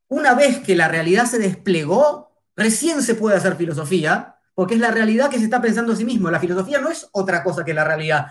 Una 0.07 0.33
vez 0.33 0.59
que 0.59 0.75
la 0.75 0.87
realidad 0.87 1.25
se 1.25 1.39
desplegó, 1.39 2.31
recién 2.55 3.01
se 3.01 3.15
puede 3.15 3.37
hacer 3.37 3.55
filosofía, 3.55 4.35
porque 4.53 4.75
es 4.75 4.79
la 4.79 4.91
realidad 4.91 5.29
que 5.29 5.37
se 5.37 5.45
está 5.45 5.61
pensando 5.61 5.93
a 5.93 5.95
sí 5.95 6.05
mismo. 6.05 6.31
La 6.31 6.39
filosofía 6.39 6.79
no 6.79 6.89
es 6.89 7.07
otra 7.11 7.43
cosa 7.43 7.65
que 7.65 7.73
la 7.73 7.83
realidad. 7.83 8.27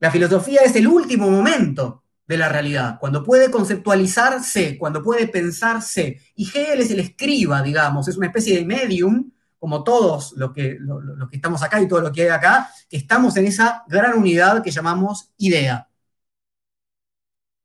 La 0.00 0.10
filosofía 0.10 0.62
es 0.62 0.74
el 0.74 0.88
último 0.88 1.30
momento 1.30 2.02
de 2.26 2.36
la 2.36 2.48
realidad, 2.48 2.98
cuando 2.98 3.22
puede 3.22 3.50
conceptualizarse, 3.50 4.78
cuando 4.78 5.02
puede 5.02 5.28
pensarse. 5.28 6.20
Y 6.34 6.48
Hegel 6.48 6.80
es 6.80 6.90
el 6.90 7.00
escriba, 7.00 7.62
digamos, 7.62 8.08
es 8.08 8.16
una 8.16 8.28
especie 8.28 8.56
de 8.56 8.64
medium, 8.64 9.30
como 9.58 9.84
todos 9.84 10.32
los 10.36 10.52
que, 10.52 10.76
los 10.80 11.28
que 11.28 11.36
estamos 11.36 11.62
acá 11.62 11.80
y 11.80 11.86
todo 11.86 12.00
lo 12.00 12.10
que 12.10 12.22
hay 12.22 12.28
acá, 12.28 12.70
que 12.88 12.96
estamos 12.96 13.36
en 13.36 13.46
esa 13.46 13.84
gran 13.86 14.18
unidad 14.18 14.62
que 14.62 14.70
llamamos 14.70 15.30
idea. 15.36 15.88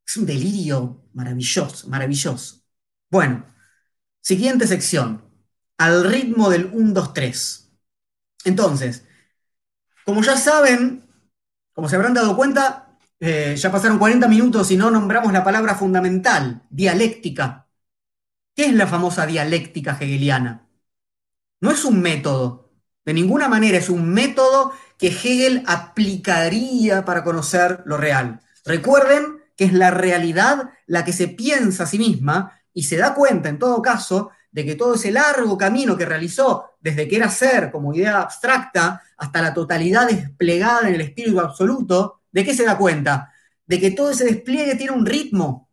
Es 0.08 0.18
un 0.18 0.26
delirio 0.26 1.10
maravilloso, 1.14 1.90
maravilloso. 1.90 2.62
Bueno, 3.10 3.46
siguiente 4.22 4.68
sección, 4.68 5.24
al 5.78 6.10
ritmo 6.10 6.50
del 6.50 6.70
1, 6.72 6.94
2, 6.94 7.14
3. 7.14 7.72
Entonces, 8.46 9.06
como 10.06 10.22
ya 10.22 10.38
saben, 10.38 11.04
como 11.74 11.90
se 11.90 11.98
habrán 11.98 12.14
dado 12.14 12.36
cuenta, 12.38 12.98
eh, 13.20 13.56
ya 13.58 13.72
pasaron 13.72 14.00
40 14.00 14.28
minutos 14.28 14.72
y 14.72 14.78
no 14.78 14.90
nombramos 14.92 15.34
la 15.34 15.44
palabra 15.44 15.76
fundamental, 15.76 16.64
dialéctica. 16.70 17.68
¿Qué 18.56 18.66
es 18.68 18.74
la 18.74 18.88
famosa 18.88 19.26
dialéctica 19.26 19.98
hegeliana? 20.00 20.70
No 21.60 21.72
es 21.72 21.84
un 21.86 22.02
método, 22.02 22.72
de 23.06 23.14
ninguna 23.14 23.48
manera 23.48 23.78
es 23.78 23.90
un 23.90 24.14
método 24.14 24.74
que 24.98 25.08
Hegel 25.08 25.64
aplicaría 25.66 27.06
para 27.06 27.24
conocer 27.24 27.82
lo 27.86 27.98
real. 27.98 28.42
Recuerden 28.66 29.37
que 29.58 29.66
es 29.66 29.74
la 29.74 29.92
realidad 29.92 30.70
la 30.86 31.04
que 31.04 31.12
se 31.12 31.28
piensa 31.28 31.84
a 31.84 31.88
sí 31.88 32.00
misma 32.00 32.54
y 32.74 32.84
se 32.84 32.96
da 32.96 33.14
cuenta, 33.14 33.50
en 33.50 33.60
todo 33.60 33.82
caso, 33.82 34.32
de 34.52 34.64
que 34.64 34.76
todo 34.76 34.96
ese 34.96 35.12
largo 35.12 35.58
camino 35.58 35.98
que 35.98 36.06
realizó 36.06 36.78
desde 36.80 37.10
que 37.10 37.18
era 37.18 37.30
ser 37.30 37.72
como 37.72 37.94
idea 37.94 38.22
abstracta 38.22 39.02
hasta 39.18 39.42
la 39.42 39.54
totalidad 39.54 40.08
desplegada 40.08 40.88
en 40.88 40.96
el 40.96 41.02
espíritu 41.02 41.42
absoluto, 41.42 42.18
¿De 42.38 42.46
qué 42.46 42.54
se 42.54 42.66
da 42.66 42.78
cuenta? 42.78 43.34
De 43.66 43.80
que 43.80 43.90
todo 43.90 44.12
ese 44.12 44.26
despliegue 44.26 44.76
tiene 44.76 44.94
un 44.94 45.08
ritmo. 45.08 45.72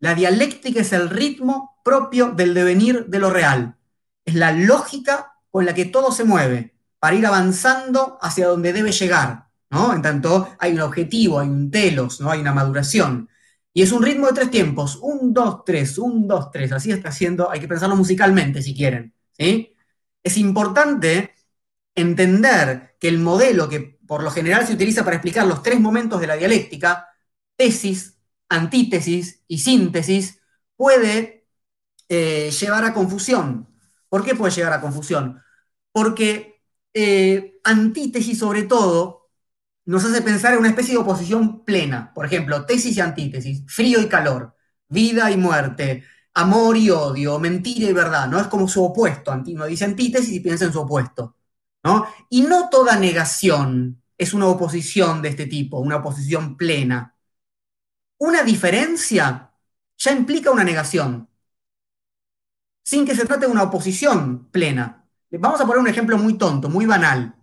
La 0.00 0.16
dialéctica 0.16 0.80
es 0.80 0.92
el 0.92 1.10
ritmo 1.10 1.80
propio 1.84 2.30
del 2.32 2.54
devenir 2.54 3.06
de 3.06 3.18
lo 3.20 3.30
real. 3.30 3.76
Es 4.24 4.34
la 4.34 4.50
lógica 4.50 5.34
con 5.48 5.64
la 5.64 5.74
que 5.74 5.84
todo 5.84 6.10
se 6.10 6.24
mueve 6.24 6.74
para 6.98 7.14
ir 7.14 7.24
avanzando 7.24 8.18
hacia 8.20 8.48
donde 8.48 8.72
debe 8.72 8.92
llegar. 8.92 9.49
¿No? 9.70 9.94
En 9.94 10.02
tanto, 10.02 10.56
hay 10.58 10.72
un 10.74 10.80
objetivo, 10.80 11.40
hay 11.40 11.48
un 11.48 11.70
telos, 11.70 12.20
¿no? 12.20 12.30
hay 12.30 12.40
una 12.40 12.52
maduración. 12.52 13.28
Y 13.72 13.82
es 13.82 13.92
un 13.92 14.02
ritmo 14.02 14.26
de 14.26 14.32
tres 14.34 14.50
tiempos. 14.50 14.98
Un, 15.00 15.32
dos, 15.32 15.64
tres, 15.64 15.96
un, 15.98 16.26
dos, 16.26 16.50
tres. 16.50 16.72
Así 16.72 16.90
está 16.90 17.10
haciendo, 17.10 17.50
hay 17.50 17.60
que 17.60 17.68
pensarlo 17.68 17.96
musicalmente 17.96 18.62
si 18.62 18.74
quieren. 18.74 19.14
Es 19.38 20.36
importante 20.36 21.34
entender 21.94 22.96
que 23.00 23.08
el 23.08 23.18
modelo 23.18 23.68
que 23.68 23.98
por 24.06 24.22
lo 24.22 24.30
general 24.30 24.66
se 24.66 24.74
utiliza 24.74 25.04
para 25.04 25.16
explicar 25.16 25.46
los 25.46 25.62
tres 25.62 25.80
momentos 25.80 26.20
de 26.20 26.26
la 26.26 26.36
dialéctica, 26.36 27.08
tesis, 27.56 28.18
antítesis 28.48 29.44
y 29.46 29.58
síntesis, 29.58 30.40
puede 30.76 31.46
eh, 32.08 32.50
llevar 32.50 32.84
a 32.84 32.92
confusión. 32.92 33.68
¿Por 34.08 34.24
qué 34.24 34.34
puede 34.34 34.52
llegar 34.52 34.72
a 34.72 34.80
confusión? 34.80 35.40
Porque 35.92 36.62
eh, 36.92 37.60
antítesis 37.64 38.38
sobre 38.38 38.64
todo 38.64 39.19
nos 39.90 40.04
hace 40.04 40.22
pensar 40.22 40.52
en 40.52 40.60
una 40.60 40.68
especie 40.68 40.94
de 40.94 41.00
oposición 41.00 41.64
plena. 41.64 42.12
Por 42.14 42.24
ejemplo, 42.26 42.64
tesis 42.64 42.96
y 42.96 43.00
antítesis, 43.00 43.64
frío 43.66 44.00
y 44.00 44.08
calor, 44.08 44.54
vida 44.88 45.30
y 45.30 45.36
muerte, 45.36 46.04
amor 46.34 46.76
y 46.76 46.90
odio, 46.90 47.38
mentira 47.40 47.88
y 47.90 47.92
verdad, 47.92 48.28
¿no? 48.28 48.40
Es 48.40 48.46
como 48.46 48.68
su 48.68 48.84
opuesto. 48.84 49.32
Uno 49.32 49.66
dice 49.66 49.84
antítesis 49.84 50.32
y 50.32 50.40
piensa 50.40 50.64
en 50.64 50.72
su 50.72 50.80
opuesto. 50.80 51.36
¿no? 51.82 52.06
Y 52.28 52.42
no 52.42 52.68
toda 52.70 52.96
negación 52.96 54.02
es 54.16 54.34
una 54.34 54.46
oposición 54.46 55.22
de 55.22 55.30
este 55.30 55.46
tipo, 55.46 55.78
una 55.80 55.96
oposición 55.96 56.56
plena. 56.56 57.16
Una 58.18 58.42
diferencia 58.42 59.52
ya 59.98 60.12
implica 60.12 60.50
una 60.50 60.62
negación, 60.64 61.28
sin 62.84 63.04
que 63.06 63.16
se 63.16 63.24
trate 63.24 63.46
de 63.46 63.52
una 63.52 63.64
oposición 63.64 64.50
plena. 64.50 65.08
Vamos 65.32 65.60
a 65.60 65.66
poner 65.66 65.80
un 65.80 65.88
ejemplo 65.88 66.18
muy 66.18 66.38
tonto, 66.38 66.68
muy 66.68 66.86
banal. 66.86 67.39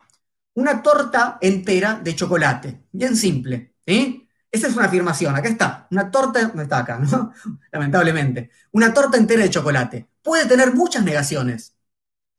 Una 0.58 0.82
torta 0.82 1.38
entera 1.40 2.00
de 2.02 2.16
chocolate, 2.16 2.88
bien 2.92 3.16
simple. 3.16 3.76
Esa 3.86 4.68
es 4.68 4.76
una 4.76 4.88
afirmación, 4.88 5.36
acá 5.36 5.50
está, 5.50 5.88
una 5.92 6.10
torta, 6.10 6.52
no 6.52 6.64
está 6.64 6.80
acá, 6.80 6.98
¿no? 7.12 7.32
Lamentablemente. 7.72 8.50
Una 8.72 8.92
torta 8.92 9.18
entera 9.18 9.44
de 9.44 9.52
chocolate. 9.52 10.10
Puede 10.24 10.48
tener 10.48 10.74
muchas 10.74 11.04
negaciones. 11.04 11.76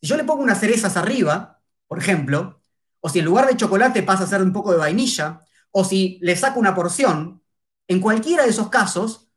Si 0.01 0.09
yo 0.09 0.17
le 0.17 0.25
pongo 0.25 0.43
unas 0.43 0.59
cerezas 0.59 0.97
arriba, 0.97 1.61
por 1.87 2.01
ejemplo, 2.01 2.61
o 2.99 3.09
si 3.09 3.21
en 3.21 3.25
lugar 3.25 3.47
de 3.47 3.57
chocolate 3.57 4.03
pasa 4.03 4.25
a 4.25 4.27
ser 4.27 4.43
un 4.43 4.53
poco 4.53 4.73
de 4.73 4.79
vainilla, 4.79 5.41
o 5.71 5.85
si 5.85 6.19
le 6.21 6.35
saco 6.35 6.59
una 6.59 6.75
porción, 6.75 7.45
en 7.87 8.01
cualquiera 8.01 8.43
de 8.43 8.51
esos 8.51 8.69
casos, 8.69 9.31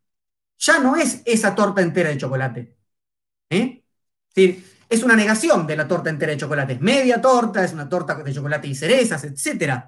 ya 0.58 0.80
no 0.80 0.96
es 0.96 1.22
esa 1.26 1.54
torta 1.54 1.84
entera 1.84 2.10
de 2.10 2.18
chocolate. 2.18 2.76
¿eh? 3.52 3.84
Es, 4.34 4.58
una 5.04 5.16
negación 5.16 5.66
de 5.66 5.78
la 5.78 5.88
torta 5.88 6.10
entera 6.10 6.34
de 6.34 6.38
chocolate. 6.38 6.74
Es 6.74 6.82
media 6.82 7.22
torta, 7.22 7.64
es 7.64 7.72
una 7.74 7.88
torta 7.88 8.16
de 8.16 8.34
chocolate 8.34 8.68
y 8.68 8.76
cerezas, 8.76 9.24
etc. 9.24 9.86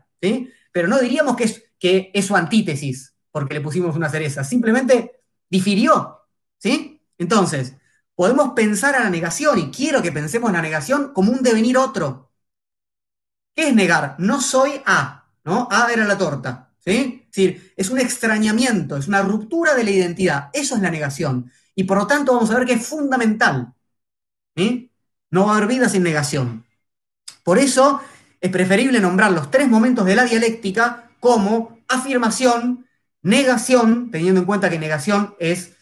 Pero 0.71 0.87
no 0.87 0.99
diríamos 0.99 1.35
que 1.35 1.43
es, 1.43 1.63
que 1.77 2.09
es 2.13 2.25
su 2.25 2.35
antítesis, 2.35 3.13
porque 3.29 3.55
le 3.55 3.61
pusimos 3.61 3.95
una 3.95 4.09
cereza. 4.09 4.43
Simplemente 4.43 5.23
difirió. 5.49 6.21
¿sí? 6.57 7.01
Entonces, 7.17 7.75
podemos 8.15 8.53
pensar 8.53 8.95
a 8.95 9.03
la 9.03 9.09
negación, 9.09 9.59
y 9.59 9.71
quiero 9.71 10.01
que 10.01 10.11
pensemos 10.11 10.49
en 10.49 10.55
la 10.55 10.61
negación 10.61 11.11
como 11.13 11.31
un 11.31 11.43
devenir 11.43 11.77
otro. 11.77 12.31
¿Qué 13.55 13.67
es 13.67 13.75
negar? 13.75 14.15
No 14.19 14.41
soy 14.41 14.81
A, 14.85 15.29
¿no? 15.43 15.67
A 15.69 15.91
era 15.91 16.05
la 16.05 16.17
torta, 16.17 16.73
¿sí? 16.79 17.27
Es 17.29 17.35
decir, 17.35 17.73
es 17.75 17.89
un 17.89 17.99
extrañamiento, 17.99 18.97
es 18.97 19.07
una 19.07 19.21
ruptura 19.21 19.75
de 19.75 19.83
la 19.83 19.91
identidad. 19.91 20.49
Eso 20.53 20.75
es 20.75 20.81
la 20.81 20.89
negación. 20.89 21.51
Y 21.75 21.83
por 21.83 21.97
lo 21.97 22.07
tanto 22.07 22.33
vamos 22.33 22.49
a 22.51 22.57
ver 22.57 22.67
que 22.67 22.73
es 22.73 22.85
fundamental. 22.87 23.73
¿sí? 24.55 24.91
No 25.33 25.47
va 25.47 25.53
a 25.53 25.57
haber 25.57 25.67
vida 25.67 25.89
sin 25.89 26.03
negación. 26.03 26.63
Por 27.43 27.57
eso 27.57 27.99
es 28.39 28.51
preferible 28.51 28.99
nombrar 28.99 29.31
los 29.31 29.49
tres 29.49 29.67
momentos 29.67 30.05
de 30.05 30.15
la 30.15 30.25
dialéctica 30.25 31.09
como 31.19 31.79
afirmación, 31.87 32.85
negación, 33.23 34.11
teniendo 34.11 34.41
en 34.41 34.45
cuenta 34.45 34.69
que 34.69 34.77
negación 34.77 35.33
es, 35.39 35.75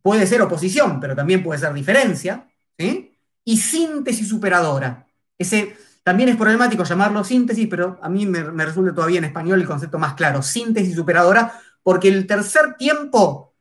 puede 0.00 0.26
ser 0.26 0.40
oposición, 0.40 0.98
pero 0.98 1.14
también 1.14 1.42
puede 1.42 1.60
ser 1.60 1.74
diferencia, 1.74 2.48
y 2.78 3.58
síntesis 3.58 4.26
superadora. 4.26 5.06
Ese 5.36 5.76
también 6.02 6.30
es 6.30 6.36
problemático 6.36 6.82
llamarlo 6.84 7.22
síntesis, 7.22 7.68
pero 7.68 7.98
a 8.00 8.08
mí 8.08 8.24
me, 8.24 8.42
resulta 8.64 8.94
todavía 8.94 9.18
en 9.18 9.26
español 9.26 9.60
el 9.60 9.66
concepto 9.66 9.98
más 9.98 10.14
claro, 10.14 10.40
síntesis 10.40 10.94
superadora, 10.94 11.60
porque 11.82 12.08
el 12.08 12.26
tercer 12.26 12.76
tiempo 12.78 13.52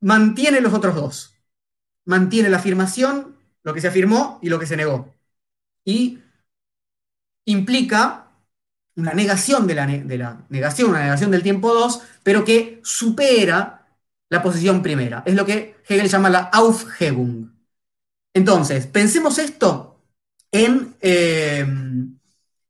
mantiene 0.00 0.60
los 0.60 0.74
otros 0.74 0.94
dos. 0.94 1.34
Mantiene 2.04 2.50
la 2.50 2.58
afirmación, 2.58 3.39
lo 3.62 3.74
que 3.74 3.80
se 3.80 3.88
afirmó 3.88 4.38
y 4.42 4.48
lo 4.48 4.58
que 4.58 4.66
se 4.66 4.76
negó. 4.76 5.14
Y 5.84 6.18
implica 7.46 8.26
una 8.96 9.12
negación 9.12 9.66
de 9.66 9.74
la, 9.74 9.86
de 9.86 10.18
la 10.18 10.44
negación, 10.48 10.90
una 10.90 11.02
negación 11.02 11.30
del 11.30 11.42
tiempo 11.42 11.72
2, 11.72 12.02
pero 12.22 12.44
que 12.44 12.80
supera 12.84 13.86
la 14.28 14.42
posición 14.42 14.82
primera. 14.82 15.22
Es 15.26 15.34
lo 15.34 15.46
que 15.46 15.76
Hegel 15.88 16.08
llama 16.08 16.30
la 16.30 16.40
Aufhebung. 16.52 17.50
Entonces, 18.34 18.86
pensemos 18.86 19.38
esto 19.38 20.00
en, 20.52 20.94
eh, 21.00 21.66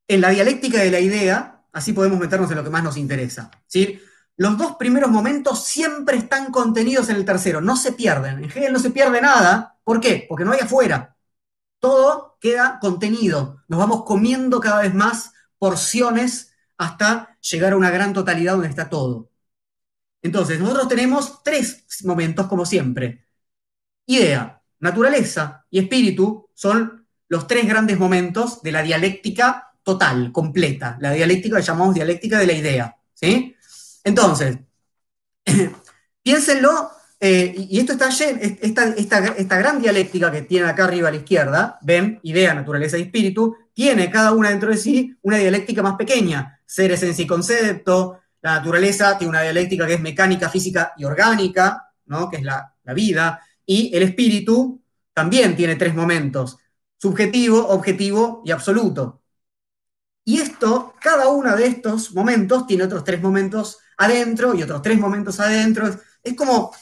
en 0.09 0.20
la 0.20 0.31
dialéctica 0.31 0.79
de 0.81 0.90
la 0.90 1.00
idea, 1.00 1.62
así 1.72 1.92
podemos 1.92 2.18
meternos 2.18 2.50
en 2.50 2.57
lo 2.57 2.64
que 2.64 2.70
más 2.70 2.83
nos 2.83 2.96
interesa. 2.96 3.50
¿sí? 3.66 4.00
Los 4.40 4.57
dos 4.57 4.76
primeros 4.76 5.11
momentos 5.11 5.66
siempre 5.66 6.16
están 6.16 6.50
contenidos 6.50 7.11
en 7.11 7.16
el 7.16 7.26
tercero, 7.26 7.61
no 7.61 7.76
se 7.76 7.92
pierden. 7.92 8.38
En 8.38 8.44
Hegel 8.44 8.72
no 8.72 8.79
se 8.79 8.88
pierde 8.88 9.20
nada. 9.20 9.76
¿Por 9.85 10.00
qué? 10.00 10.24
Porque 10.26 10.46
no 10.46 10.53
hay 10.53 10.61
afuera. 10.61 11.14
Todo 11.79 12.38
queda 12.40 12.79
contenido. 12.81 13.62
Nos 13.68 13.79
vamos 13.79 14.05
comiendo 14.05 14.59
cada 14.59 14.81
vez 14.81 14.94
más 14.94 15.35
porciones 15.59 16.55
hasta 16.79 17.37
llegar 17.38 17.74
a 17.74 17.76
una 17.76 17.90
gran 17.90 18.14
totalidad 18.14 18.55
donde 18.55 18.68
está 18.68 18.88
todo. 18.88 19.29
Entonces, 20.22 20.59
nosotros 20.59 20.88
tenemos 20.88 21.42
tres 21.42 21.85
momentos 22.05 22.46
como 22.46 22.64
siempre. 22.64 23.26
Idea, 24.07 24.62
naturaleza 24.79 25.66
y 25.68 25.81
espíritu 25.81 26.48
son 26.55 27.07
los 27.29 27.46
tres 27.46 27.68
grandes 27.68 27.98
momentos 27.98 28.62
de 28.62 28.72
la 28.72 28.81
dialéctica 28.83 29.70
total, 29.83 30.33
completa, 30.33 30.96
la 30.98 31.12
dialéctica 31.12 31.59
que 31.59 31.62
llamamos 31.62 31.94
dialéctica 31.94 32.38
de 32.38 32.46
la 32.46 32.55
idea. 32.55 32.96
¿sí? 33.12 33.55
Entonces, 34.04 34.58
piénsenlo, 36.22 36.90
eh, 37.22 37.54
y 37.68 37.78
esto 37.78 37.92
está 37.92 38.08
lleno, 38.08 38.38
esta, 38.40 38.88
esta, 38.88 39.58
gran 39.58 39.80
dialéctica 39.80 40.32
que 40.32 40.42
tiene 40.42 40.68
acá 40.68 40.84
arriba 40.84 41.08
a 41.08 41.10
la 41.10 41.18
izquierda, 41.18 41.78
ven, 41.82 42.18
idea, 42.22 42.54
naturaleza 42.54 42.96
y 42.96 43.02
espíritu, 43.02 43.56
tiene 43.74 44.10
cada 44.10 44.32
una 44.32 44.48
dentro 44.48 44.70
de 44.70 44.78
sí 44.78 45.14
una 45.22 45.36
dialéctica 45.36 45.82
más 45.82 45.96
pequeña, 45.96 46.60
ser, 46.64 46.92
esencia 46.92 47.24
y 47.24 47.26
concepto, 47.26 48.20
la 48.40 48.54
naturaleza 48.54 49.18
tiene 49.18 49.30
una 49.30 49.42
dialéctica 49.42 49.86
que 49.86 49.94
es 49.94 50.00
mecánica, 50.00 50.48
física 50.48 50.94
y 50.96 51.04
orgánica, 51.04 51.92
¿no? 52.06 52.30
que 52.30 52.38
es 52.38 52.42
la, 52.42 52.74
la 52.84 52.94
vida, 52.94 53.40
y 53.66 53.94
el 53.94 54.02
espíritu 54.02 54.82
también 55.12 55.54
tiene 55.56 55.76
tres 55.76 55.94
momentos, 55.94 56.56
subjetivo, 56.96 57.68
objetivo 57.68 58.42
y 58.46 58.50
absoluto. 58.50 59.22
Y 60.24 60.40
esto, 60.40 60.94
cada 61.00 61.28
uno 61.28 61.54
de 61.56 61.66
estos 61.66 62.14
momentos 62.14 62.66
tiene 62.66 62.84
otros 62.84 63.04
tres 63.04 63.20
momentos 63.20 63.78
adentro 64.00 64.54
y 64.54 64.62
otros 64.62 64.82
tres 64.82 64.98
momentos 64.98 65.38
adentro. 65.40 65.88
Es, 66.22 66.34
como, 66.34 66.72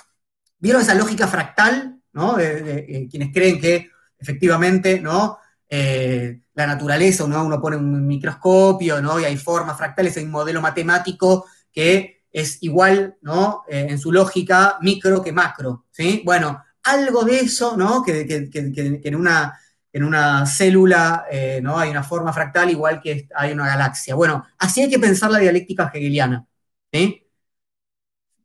¿vieron 0.59 0.83
esa 0.83 0.95
lógica 0.95 1.27
fractal? 1.27 2.01
¿no? 2.13 2.37
De, 2.37 2.87
eh, 2.89 3.09
quienes 3.11 3.33
creen 3.33 3.61
que 3.61 3.91
efectivamente, 4.19 5.01
¿no? 5.01 5.39
Eh, 5.69 6.41
la 6.55 6.67
naturaleza, 6.67 7.25
uno 7.25 7.61
pone 7.61 7.77
un 7.77 8.07
microscopio, 8.07 9.03
¿no? 9.03 9.21
Y 9.21 9.25
hay 9.25 9.37
formas 9.37 9.77
fractales, 9.77 10.17
hay 10.17 10.25
un 10.25 10.31
modelo 10.31 10.61
matemático 10.61 11.47
que 11.73 12.25
es 12.31 12.63
igual, 12.63 13.17
¿no? 13.21 13.65
Eh, 13.69 13.87
en 13.91 13.99
su 13.99 14.13
lógica, 14.13 14.79
micro 14.81 15.23
que 15.23 15.33
macro, 15.33 15.87
¿sí? 15.91 16.23
Bueno, 16.25 16.63
algo 16.85 17.25
de 17.25 17.41
eso, 17.41 17.77
¿no? 17.77 18.03
Que, 18.03 18.49
en, 18.53 19.15
una, 19.15 19.59
en 19.93 20.05
una 20.05 20.47
célula, 20.47 21.25
¿no? 21.63 21.79
Hay 21.79 21.91
una 21.91 22.03
forma 22.03 22.33
fractal 22.33 22.71
igual 22.71 23.01
que 23.01 23.29
hay 23.35 23.53
una 23.53 23.67
galaxia. 23.67 24.15
Bueno, 24.15 24.47
así 24.59 24.83
hay 24.83 24.89
que 24.89 24.99
pensar 24.99 25.31
la 25.31 25.39
dialéctica 25.39 25.91
hegeliana, 25.93 26.47
¿sí? 26.93 27.31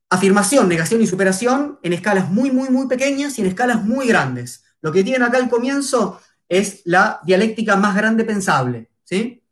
Afirmación, 0.10 0.69
negación 0.69 1.01
y 1.01 1.08
superación 1.08 1.79
en 1.82 1.93
escalas 1.93 2.29
muy, 2.29 2.51
muy, 2.51 2.69
muy 2.69 2.88
pequeñas 2.88 3.38
y 3.38 3.41
en 3.41 3.47
escalas 3.47 3.84
muy 3.84 4.08
grandes. 4.08 4.63
Lo 4.82 4.91
que 4.91 5.03
tienen 5.03 5.23
acá 5.23 5.38
al 5.38 5.49
comienzo 5.49 6.21
es 6.47 6.82
la 6.86 7.19
dialéctica 7.23 7.75
más 7.75 7.95
grande 7.95 8.23
pensable, 8.23 8.91
¿sí? 9.03 9.43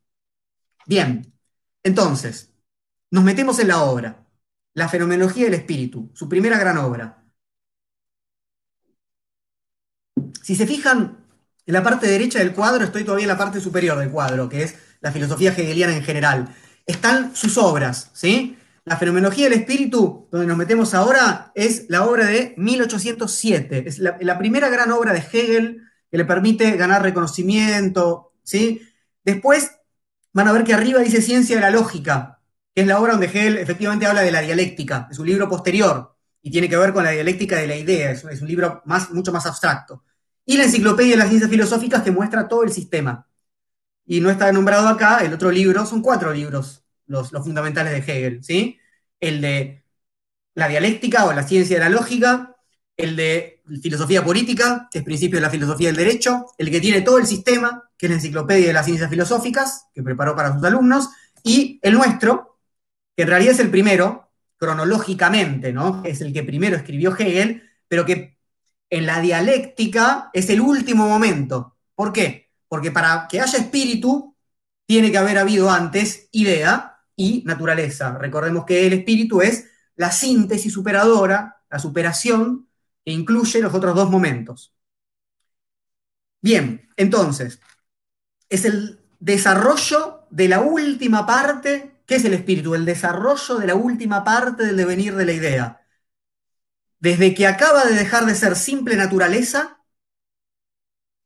Bien, 0.85 1.33
entonces, 1.83 2.53
nos 3.09 3.23
metemos 3.23 3.59
en 3.59 3.69
la 3.69 3.83
obra, 3.83 4.27
la 4.73 4.87
fenomenología 4.87 5.45
del 5.45 5.55
espíritu, 5.55 6.11
su 6.13 6.29
primera 6.29 6.57
gran 6.59 6.77
obra. 6.77 7.23
Si 10.43 10.55
se 10.55 10.67
fijan, 10.67 11.25
en 11.65 11.73
la 11.73 11.83
parte 11.83 12.07
derecha 12.07 12.39
del 12.39 12.53
cuadro, 12.53 12.83
estoy 12.83 13.03
todavía 13.03 13.25
en 13.25 13.29
la 13.29 13.37
parte 13.37 13.59
superior 13.61 13.97
del 13.97 14.11
cuadro, 14.11 14.49
que 14.49 14.63
es 14.63 14.75
la 14.99 15.11
filosofía 15.11 15.51
hegeliana 15.51 15.95
en 15.95 16.03
general. 16.03 16.55
Están 16.85 17.35
sus 17.35 17.57
obras, 17.57 18.09
¿sí? 18.13 18.57
La 18.83 18.97
fenomenología 18.97 19.47
del 19.47 19.59
espíritu, 19.59 20.27
donde 20.31 20.47
nos 20.47 20.57
metemos 20.57 20.93
ahora, 20.95 21.51
es 21.53 21.85
la 21.89 22.05
obra 22.05 22.25
de 22.25 22.55
1807. 22.57 23.83
Es 23.87 23.99
la, 23.99 24.17
la 24.19 24.39
primera 24.39 24.69
gran 24.69 24.91
obra 24.91 25.13
de 25.13 25.19
Hegel 25.19 25.83
que 26.09 26.17
le 26.17 26.25
permite 26.25 26.75
ganar 26.77 27.03
reconocimiento, 27.03 28.33
¿sí? 28.43 28.81
Después 29.23 29.71
van 30.33 30.47
a 30.47 30.51
ver 30.51 30.63
que 30.63 30.73
arriba 30.73 30.99
dice 30.99 31.21
Ciencia 31.21 31.55
de 31.55 31.61
la 31.61 31.69
Lógica, 31.69 32.41
que 32.73 32.81
es 32.81 32.87
la 32.87 32.99
obra 32.99 33.13
donde 33.13 33.27
Hegel 33.27 33.57
efectivamente 33.57 34.07
habla 34.07 34.21
de 34.21 34.31
la 34.31 34.41
dialéctica, 34.41 35.07
es 35.11 35.19
un 35.19 35.27
libro 35.27 35.47
posterior 35.47 36.15
y 36.41 36.49
tiene 36.49 36.67
que 36.67 36.77
ver 36.77 36.91
con 36.91 37.03
la 37.03 37.11
dialéctica 37.11 37.57
de 37.57 37.67
la 37.67 37.75
idea, 37.75 38.11
es, 38.11 38.23
un 38.23 38.47
libro 38.47 38.81
más, 38.85 39.11
mucho 39.11 39.31
más 39.31 39.45
abstracto. 39.45 40.03
Y 40.43 40.57
la 40.57 40.63
Enciclopedia 40.63 41.11
de 41.11 41.17
las 41.17 41.29
Ciencias 41.29 41.51
Filosóficas 41.51 42.01
que 42.01 42.11
muestra 42.11 42.47
todo 42.47 42.63
el 42.63 42.71
sistema. 42.71 43.27
Y 44.05 44.19
no 44.19 44.31
está 44.31 44.51
nombrado 44.51 44.87
acá, 44.87 45.19
el 45.19 45.33
otro 45.33 45.51
libro, 45.51 45.85
son 45.85 46.01
cuatro 46.01 46.33
libros 46.33 46.80
los, 47.11 47.29
fundamentales 47.29 47.93
de 47.93 48.11
Hegel, 48.11 48.43
¿sí? 48.43 48.79
El 49.19 49.41
de 49.41 49.83
la 50.55 50.67
dialéctica 50.67 51.25
o 51.25 51.33
la 51.33 51.43
ciencia 51.43 51.77
de 51.77 51.83
la 51.83 51.89
lógica, 51.89 52.55
el 52.97 53.15
de 53.15 53.61
filosofía 53.81 54.23
política, 54.23 54.87
que 54.91 54.99
es 54.99 55.05
principio 55.05 55.37
de 55.37 55.41
la 55.41 55.49
filosofía 55.49 55.89
del 55.89 55.97
derecho, 55.97 56.45
el 56.57 56.71
que 56.71 56.81
tiene 56.81 57.01
todo 57.01 57.17
el 57.17 57.27
sistema, 57.27 57.89
que 57.97 58.07
es 58.07 58.09
la 58.09 58.15
enciclopedia 58.17 58.67
de 58.67 58.73
las 58.73 58.85
ciencias 58.85 59.09
filosóficas, 59.09 59.87
que 59.93 60.03
preparó 60.03 60.35
para 60.35 60.53
sus 60.53 60.63
alumnos, 60.63 61.09
y 61.43 61.79
el 61.81 61.93
nuestro, 61.93 62.59
que 63.15 63.23
en 63.23 63.29
realidad 63.29 63.53
es 63.53 63.59
el 63.59 63.71
primero, 63.71 64.31
cronológicamente, 64.57 65.73
¿no? 65.73 66.03
Es 66.05 66.21
el 66.21 66.33
que 66.33 66.43
primero 66.43 66.75
escribió 66.75 67.15
Hegel, 67.17 67.63
pero 67.87 68.05
que 68.05 68.37
en 68.89 69.05
la 69.05 69.19
dialéctica 69.19 70.29
es 70.33 70.49
el 70.49 70.61
último 70.61 71.07
momento. 71.07 71.77
¿Por 71.95 72.13
qué? 72.13 72.51
Porque 72.67 72.91
para 72.91 73.27
que 73.29 73.41
haya 73.41 73.57
espíritu, 73.57 74.35
tiene 74.85 75.11
que 75.11 75.17
haber 75.17 75.37
habido 75.37 75.71
antes 75.71 76.27
idea 76.31 76.90
y 77.15 77.43
naturaleza. 77.45 78.17
Recordemos 78.17 78.65
que 78.65 78.87
el 78.87 78.93
espíritu 78.93 79.41
es 79.41 79.69
la 79.95 80.11
síntesis 80.11 80.73
superadora, 80.73 81.63
la 81.69 81.79
superación 81.79 82.67
que 83.05 83.11
incluye 83.11 83.61
los 83.61 83.73
otros 83.73 83.95
dos 83.95 84.09
momentos. 84.09 84.73
Bien, 86.41 86.89
entonces, 86.97 87.59
es 88.49 88.65
el 88.65 88.99
desarrollo 89.19 90.25
de 90.31 90.47
la 90.47 90.61
última 90.61 91.25
parte, 91.25 92.01
¿qué 92.05 92.15
es 92.15 92.25
el 92.25 92.33
espíritu? 92.33 92.73
El 92.75 92.85
desarrollo 92.85 93.57
de 93.57 93.67
la 93.67 93.75
última 93.75 94.23
parte 94.23 94.65
del 94.65 94.77
devenir 94.77 95.15
de 95.15 95.25
la 95.25 95.33
idea. 95.33 95.81
Desde 96.99 97.33
que 97.33 97.47
acaba 97.47 97.85
de 97.85 97.95
dejar 97.95 98.25
de 98.25 98.35
ser 98.35 98.55
simple 98.55 98.95
naturaleza 98.95 99.83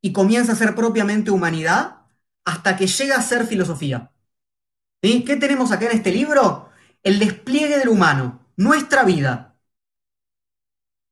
y 0.02 0.14
comienza 0.14 0.54
a 0.54 0.56
ser 0.56 0.76
propiamente 0.76 1.32
humanidad, 1.32 2.02
hasta 2.46 2.78
que 2.78 2.88
llega 2.88 3.16
a 3.18 3.22
ser 3.22 3.48
filosofía. 3.48 4.12
¿Qué 5.06 5.38
tenemos 5.40 5.72
acá 5.72 5.86
en 5.86 5.98
este 5.98 6.12
libro? 6.12 6.70
El 7.04 7.20
despliegue 7.20 7.78
del 7.78 7.90
humano, 7.90 8.48
nuestra 8.58 9.04
vida, 9.04 9.56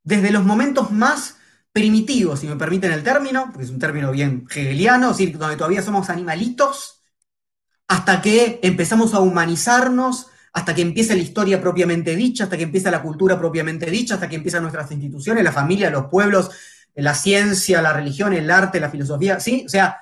desde 0.03 0.32
los 0.32 0.43
momentos 0.43 0.91
más 0.91 1.38
primitivos, 1.71 2.39
si 2.39 2.47
me 2.47 2.56
permiten 2.56 2.91
el 2.91 3.03
término, 3.03 3.45
porque 3.51 3.65
es 3.65 3.69
un 3.69 3.79
término 3.79 4.12
bien 4.12 4.47
hegeliano, 4.49 5.12
es 5.12 5.17
decir, 5.17 5.38
donde 5.38 5.58
todavía 5.58 5.84
somos 5.84 6.10
animalitos, 6.10 7.03
hasta 7.88 8.21
que 8.21 8.60
empezamos 8.63 9.13
a 9.13 9.19
humanizarnos, 9.19 10.27
hasta 10.53 10.73
que 10.73 10.82
empieza 10.82 11.15
la 11.15 11.21
historia 11.21 11.62
propiamente 11.62 12.15
dicha, 12.15 12.45
hasta 12.45 12.58
que 12.58 12.63
empieza 12.63 12.89
la 12.89 13.01
cultura 13.03 13.38
propiamente 13.38 13.89
dicha, 13.91 14.15
hasta 14.15 14.27
que 14.27 14.36
empiezan 14.36 14.63
nuestras 14.63 14.91
instituciones, 14.91 15.43
la 15.43 15.51
familia, 15.51 15.91
los 15.91 16.06
pueblos, 16.06 16.49
la 16.95 17.13
ciencia, 17.13 17.82
la 17.82 17.93
religión, 17.93 18.34
el 18.34 18.49
arte, 18.49 18.79
la 18.79 18.89
filosofía, 18.89 19.39
¿sí? 19.39 19.63
O 19.65 19.69
sea, 19.69 19.99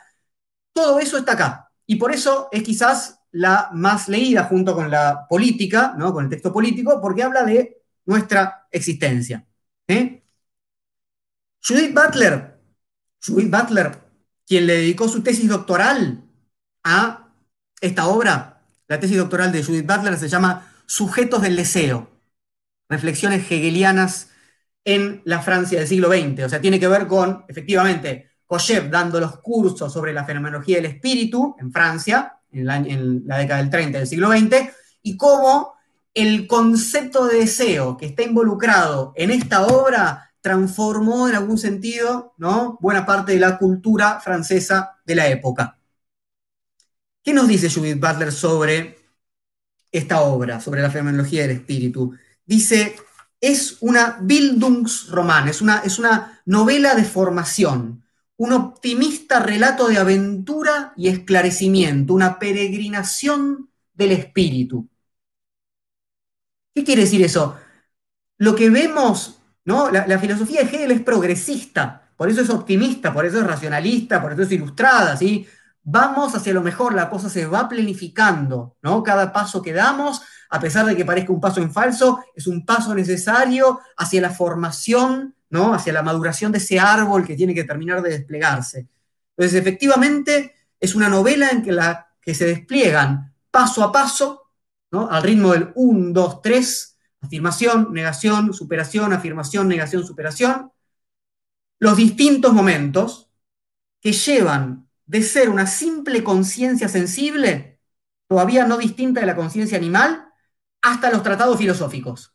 todo 0.73 0.99
eso 0.99 1.17
está 1.17 1.34
acá. 1.34 1.71
Y 1.86 1.95
por 1.97 2.13
eso 2.13 2.47
es 2.51 2.63
quizás 2.63 3.20
la 3.31 3.69
más 3.73 4.07
leída 4.09 4.43
junto 4.45 4.75
con 4.75 4.89
la 4.89 5.25
política, 5.27 5.93
¿no? 5.97 6.13
Con 6.13 6.25
el 6.25 6.29
texto 6.29 6.51
político, 6.51 6.99
porque 7.01 7.23
habla 7.23 7.43
de 7.43 7.83
nuestra 8.05 8.67
existencia. 8.71 9.45
¿Eh? 9.87 10.23
Judith 11.65 11.93
Butler, 11.93 12.59
Judith 13.25 13.51
Butler, 13.51 13.97
quien 14.45 14.67
le 14.67 14.77
dedicó 14.77 15.07
su 15.07 15.21
tesis 15.21 15.47
doctoral 15.47 16.23
a 16.83 17.29
esta 17.79 18.07
obra, 18.07 18.63
la 18.87 18.99
tesis 18.99 19.17
doctoral 19.17 19.51
de 19.51 19.63
Judith 19.63 19.85
Butler 19.85 20.17
se 20.17 20.27
llama 20.27 20.67
Sujetos 20.85 21.41
del 21.41 21.55
Deseo, 21.55 22.09
reflexiones 22.89 23.49
hegelianas 23.49 24.31
en 24.83 25.21
la 25.25 25.41
Francia 25.41 25.79
del 25.79 25.87
siglo 25.87 26.09
XX. 26.09 26.43
O 26.43 26.49
sea, 26.49 26.59
tiene 26.59 26.79
que 26.79 26.87
ver 26.87 27.07
con, 27.07 27.45
efectivamente, 27.47 28.31
Kojève 28.45 28.89
dando 28.89 29.19
los 29.19 29.39
cursos 29.39 29.93
sobre 29.93 30.11
la 30.11 30.25
fenomenología 30.25 30.75
del 30.77 30.87
espíritu 30.87 31.55
en 31.59 31.71
Francia, 31.71 32.40
en 32.51 32.65
la, 32.65 32.79
la 32.79 33.37
década 33.37 33.61
del 33.61 33.69
30 33.69 33.97
del 33.99 34.07
siglo 34.07 34.31
XX, 34.31 34.69
y 35.03 35.17
cómo 35.17 35.73
el 36.13 36.47
concepto 36.47 37.27
de 37.27 37.39
deseo 37.39 37.97
que 37.97 38.05
está 38.07 38.23
involucrado 38.23 39.13
en 39.15 39.31
esta 39.31 39.65
obra 39.65 40.31
transformó 40.41 41.29
en 41.29 41.35
algún 41.35 41.57
sentido 41.57 42.33
¿no? 42.37 42.77
buena 42.81 43.05
parte 43.05 43.33
de 43.33 43.39
la 43.39 43.57
cultura 43.57 44.19
francesa 44.19 44.99
de 45.05 45.15
la 45.15 45.27
época. 45.27 45.77
¿Qué 47.23 47.33
nos 47.33 47.47
dice 47.47 47.69
Judith 47.69 47.99
Butler 47.99 48.31
sobre 48.31 48.97
esta 49.91 50.21
obra, 50.21 50.59
sobre 50.59 50.81
la 50.81 50.89
fenomenología 50.89 51.43
del 51.43 51.57
espíritu? 51.57 52.13
Dice, 52.45 52.95
es 53.39 53.77
una 53.81 54.17
Bildungsroman, 54.21 55.47
es 55.47 55.61
una, 55.61 55.79
es 55.79 55.99
una 55.99 56.41
novela 56.45 56.95
de 56.95 57.03
formación, 57.03 58.00
un 58.41 58.54
optimista 58.54 59.39
relato 59.39 59.88
de 59.88 59.99
aventura 59.99 60.93
y 60.97 61.10
esclarecimiento, 61.10 62.15
una 62.15 62.39
peregrinación 62.39 63.69
del 63.93 64.13
espíritu. 64.13 64.89
¿Qué 66.73 66.84
quiere 66.84 67.04
decir 67.04 67.21
eso? 67.21 67.56
Lo 68.39 68.56
que 68.56 68.71
vemos, 68.71 69.39
¿no? 69.63 69.91
La, 69.91 70.17
filosofía 70.17 70.62
de 70.63 70.65
Hegel 70.65 70.89
es 70.89 71.01
progresista, 71.01 72.10
por 72.17 72.32
eso 72.32 72.41
es 72.41 72.49
optimista, 72.49 73.13
por 73.13 73.27
eso 73.27 73.38
es 73.38 73.45
racionalista, 73.45 74.19
por 74.19 74.34
eso 74.34 74.41
es 74.41 74.51
ilustrada, 74.51 75.15
¿sí? 75.15 75.45
Vamos 75.84 76.34
hacia 76.34 76.51
lo 76.51 76.63
mejor, 76.63 76.95
la 76.95 77.12
cosa 77.12 77.30
se 77.30 77.45
va 77.45 77.69
planificando, 77.69 78.75
¿no? 78.82 79.04
Cada 79.04 79.32
paso 79.32 79.62
que 79.62 79.71
damos, 79.71 80.19
a 80.49 80.60
pesar 80.60 80.88
de 80.88 80.95
que 80.95 81.06
parezca 81.06 81.32
un 81.32 81.41
paso 81.41 81.62
en 81.62 81.71
falso, 81.71 82.23
es 82.36 82.47
un 82.47 82.65
paso 82.65 82.95
necesario 82.95 83.82
hacia 83.97 84.19
la 84.19 84.32
formación, 84.32 85.36
¿no? 85.51 85.73
Hacia 85.73 85.93
la 85.93 86.01
maduración 86.01 86.51
de 86.51 86.57
ese 86.57 86.79
árbol 86.79 87.25
que 87.25 87.35
tiene 87.35 87.53
que 87.53 87.63
terminar 87.63 88.01
de 88.01 88.09
desplegarse. 88.09 88.87
Entonces, 89.37 89.59
efectivamente, 89.59 90.55
es 90.80 90.95
una 90.95 91.09
novela 91.09 91.49
en 91.49 91.61
que, 91.61 91.71
la, 91.71 92.07
que 92.21 92.34
se 92.34 92.45
despliegan 92.45 93.36
paso 93.51 93.84
a 93.84 93.91
paso 93.91 94.49
al 94.91 95.23
ritmo 95.23 95.53
del 95.53 95.71
1, 95.76 96.11
2, 96.11 96.41
3, 96.41 96.97
afirmación, 97.21 97.93
negación, 97.93 98.53
superación, 98.53 99.13
afirmación, 99.13 99.67
negación, 99.67 100.05
superación, 100.05 100.71
los 101.80 101.95
distintos 101.97 102.53
momentos 102.53 103.30
que 104.01 104.11
llevan 104.11 104.89
de 105.05 105.21
ser 105.21 105.49
una 105.49 105.67
simple 105.67 106.23
conciencia 106.23 106.88
sensible, 106.88 107.80
todavía 108.28 108.65
no 108.65 108.78
distinta 108.78 109.19
de 109.19 109.28
la 109.28 109.36
conciencia 109.36 109.78
animal, 109.78 110.28
hasta 110.82 111.11
los 111.11 111.23
tratados 111.23 111.57
filosóficos. 111.57 112.34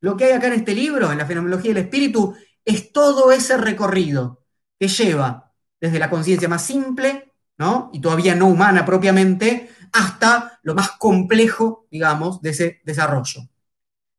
Lo 0.00 0.16
que 0.16 0.24
hay 0.26 0.32
acá 0.32 0.46
en 0.48 0.54
este 0.54 0.74
libro, 0.74 1.10
en 1.10 1.18
la 1.18 1.26
fenomenología 1.26 1.74
del 1.74 1.84
espíritu, 1.84 2.34
es 2.68 2.92
todo 2.92 3.32
ese 3.32 3.56
recorrido 3.56 4.44
que 4.78 4.88
lleva 4.88 5.54
desde 5.80 5.98
la 5.98 6.10
conciencia 6.10 6.48
más 6.48 6.62
simple, 6.62 7.32
¿no? 7.56 7.88
y 7.94 8.00
todavía 8.00 8.34
no 8.34 8.46
humana 8.46 8.84
propiamente, 8.84 9.70
hasta 9.90 10.60
lo 10.62 10.74
más 10.74 10.90
complejo, 10.98 11.86
digamos, 11.90 12.42
de 12.42 12.50
ese 12.50 12.80
desarrollo. 12.84 13.48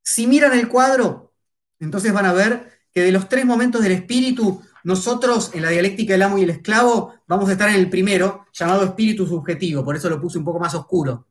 Si 0.02 0.26
miran 0.26 0.54
el 0.54 0.68
cuadro, 0.68 1.36
entonces 1.80 2.12
van 2.12 2.26
a 2.26 2.34
ver 2.34 2.82
que 2.92 3.04
de 3.04 3.12
los 3.12 3.30
tres 3.30 3.46
momentos 3.46 3.84
del 3.84 3.92
espíritu, 3.92 4.64
nosotros 4.84 5.52
en 5.54 5.62
la 5.62 5.70
dialéctica 5.70 6.14
del 6.14 6.24
amo 6.24 6.40
y 6.40 6.44
el 6.44 6.50
esclavo 6.50 7.14
vamos 7.28 7.50
a 7.50 7.52
estar 7.52 7.70
en 7.70 7.76
el 7.76 7.90
primero, 7.90 8.48
llamado 8.52 8.84
espíritu 8.84 9.28
subjetivo, 9.28 9.86
por 9.86 9.96
eso 9.96 10.10
lo 10.10 10.20
puse 10.20 10.40
un 10.40 10.46
poco 10.46 10.60
más 10.60 10.74
oscuro. 10.74 11.28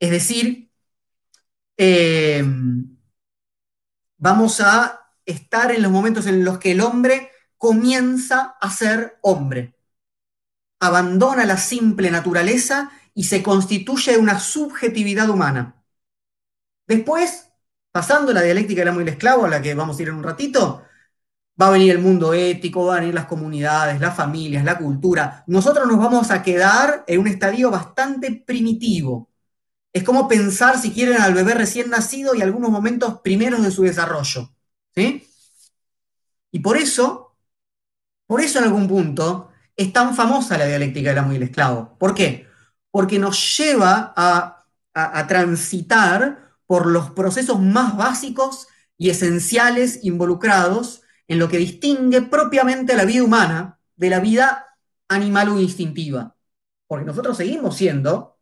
Es 0.00 0.10
decir, 0.10 0.68
eh, 1.76 2.44
vamos 4.18 4.60
a 4.60 5.05
estar 5.26 5.72
en 5.72 5.82
los 5.82 5.92
momentos 5.92 6.26
en 6.26 6.44
los 6.44 6.58
que 6.58 6.72
el 6.72 6.80
hombre 6.80 7.30
comienza 7.58 8.56
a 8.60 8.70
ser 8.70 9.18
hombre, 9.22 9.76
abandona 10.80 11.44
la 11.44 11.56
simple 11.56 12.10
naturaleza 12.10 12.90
y 13.14 13.24
se 13.24 13.42
constituye 13.42 14.18
una 14.18 14.38
subjetividad 14.38 15.28
humana. 15.30 15.82
Después, 16.86 17.48
pasando 17.90 18.32
la 18.32 18.42
dialéctica 18.42 18.80
del 18.80 18.88
amo 18.88 19.00
y 19.00 19.04
el 19.04 19.08
esclavo, 19.08 19.46
a 19.46 19.48
la 19.48 19.62
que 19.62 19.74
vamos 19.74 19.98
a 19.98 20.02
ir 20.02 20.08
en 20.08 20.14
un 20.16 20.22
ratito, 20.22 20.84
va 21.60 21.68
a 21.68 21.70
venir 21.70 21.92
el 21.92 21.98
mundo 21.98 22.34
ético, 22.34 22.86
van 22.86 22.98
a 22.98 23.00
venir 23.00 23.14
las 23.14 23.26
comunidades, 23.26 24.00
las 24.00 24.14
familias, 24.14 24.64
la 24.64 24.78
cultura. 24.78 25.44
Nosotros 25.46 25.88
nos 25.88 25.98
vamos 25.98 26.30
a 26.30 26.42
quedar 26.42 27.04
en 27.06 27.20
un 27.20 27.26
estadio 27.26 27.70
bastante 27.70 28.42
primitivo. 28.46 29.30
Es 29.92 30.04
como 30.04 30.28
pensar, 30.28 30.78
si 30.78 30.92
quieren, 30.92 31.20
al 31.20 31.34
bebé 31.34 31.54
recién 31.54 31.88
nacido 31.90 32.34
y 32.34 32.42
algunos 32.42 32.70
momentos 32.70 33.20
primeros 33.22 33.62
de 33.62 33.70
su 33.70 33.82
desarrollo. 33.82 34.55
Y 34.96 36.58
por 36.60 36.76
eso, 36.76 37.36
por 38.26 38.40
eso 38.40 38.58
en 38.58 38.64
algún 38.64 38.88
punto, 38.88 39.50
es 39.76 39.92
tan 39.92 40.14
famosa 40.14 40.56
la 40.56 40.66
dialéctica 40.66 41.10
del 41.10 41.18
amo 41.18 41.32
y 41.32 41.36
el 41.36 41.42
esclavo. 41.42 41.96
¿Por 41.98 42.14
qué? 42.14 42.46
Porque 42.90 43.18
nos 43.18 43.58
lleva 43.58 44.14
a, 44.16 44.64
a 44.94 45.26
transitar 45.26 46.54
por 46.66 46.86
los 46.86 47.10
procesos 47.10 47.60
más 47.60 47.96
básicos 47.96 48.68
y 48.96 49.10
esenciales 49.10 50.00
involucrados 50.02 51.02
en 51.28 51.38
lo 51.38 51.48
que 51.48 51.58
distingue 51.58 52.22
propiamente 52.22 52.94
a 52.94 52.96
la 52.96 53.04
vida 53.04 53.22
humana 53.22 53.78
de 53.96 54.10
la 54.10 54.20
vida 54.20 54.66
animal 55.08 55.50
o 55.50 55.60
instintiva. 55.60 56.36
Porque 56.86 57.04
nosotros 57.04 57.36
seguimos 57.36 57.76
siendo, 57.76 58.38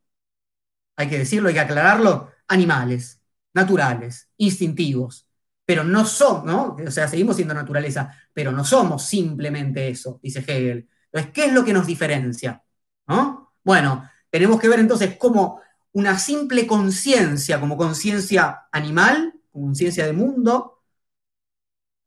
hay 0.97 1.09
que 1.09 1.19
decirlo, 1.19 1.49
hay 1.49 1.55
que 1.55 1.61
aclararlo, 1.61 2.31
animales, 2.47 3.21
naturales, 3.55 4.29
instintivos. 4.37 5.29
Pero 5.67 5.85
no 5.85 6.05
somos, 6.05 6.45
¿no? 6.45 6.77
O 6.87 6.91
sea, 6.91 7.09
seguimos 7.09 7.37
siendo 7.37 7.55
naturaleza, 7.55 8.15
pero 8.33 8.53
no 8.53 8.65
somos 8.65 9.05
simplemente 9.05 9.89
eso, 9.89 10.21
dice 10.23 10.41
Hegel. 10.41 10.89
Entonces, 11.07 11.33
¿qué 11.33 11.47
es 11.47 11.53
lo 11.53 11.65
que 11.65 11.73
nos 11.73 11.87
diferencia? 11.87 12.63
¿No? 13.07 13.53
Bueno, 13.63 14.09
tenemos 14.31 14.61
que 14.61 14.69
ver 14.69 14.81
entonces 14.81 15.17
cómo 15.17 15.61
una 15.93 16.19
simple 16.19 16.67
conciencia, 16.67 17.61
como 17.61 17.77
conciencia 17.77 18.67
animal, 18.73 19.33
conciencia 19.53 20.05
de 20.05 20.13
mundo, 20.13 20.83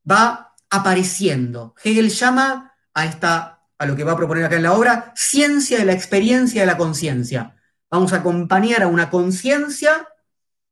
va 0.10 0.54
apareciendo. 0.70 1.74
Hegel 1.84 2.10
llama 2.10 2.74
a 2.94 3.06
esta, 3.06 3.62
a 3.78 3.86
lo 3.86 3.96
que 3.96 4.04
va 4.04 4.12
a 4.12 4.18
proponer 4.18 4.46
acá 4.46 4.58
en 4.58 4.64
la 4.64 4.74
obra, 4.74 5.14
ciencia 5.16 5.80
de 5.80 5.86
la 5.86 5.94
experiencia 5.94 6.62
de 6.62 6.68
la 6.68 6.78
conciencia. 6.78 7.56
Vamos 7.90 8.12
a 8.14 8.18
acompañar 8.18 8.84
a 8.84 8.88
una 8.88 9.10
conciencia 9.10 10.07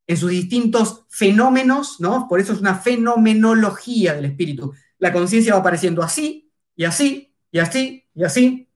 en 0.07 0.17
sus 0.17 0.29
distintos 0.29 1.05
fenómenos, 1.09 1.99
¿no? 1.99 2.27
Por 2.27 2.39
eso 2.39 2.53
es 2.53 2.59
una 2.59 2.75
fenomenología 2.75 4.13
del 4.13 4.25
espíritu. 4.25 4.73
La 4.99 5.11
conciencia 5.11 5.53
va 5.53 5.59
apareciendo 5.59 6.03
así, 6.03 6.51
y 6.75 6.83
así, 6.83 7.33
y 7.51 7.59
así, 7.59 8.05
y 8.13 8.23
así. 8.23 8.69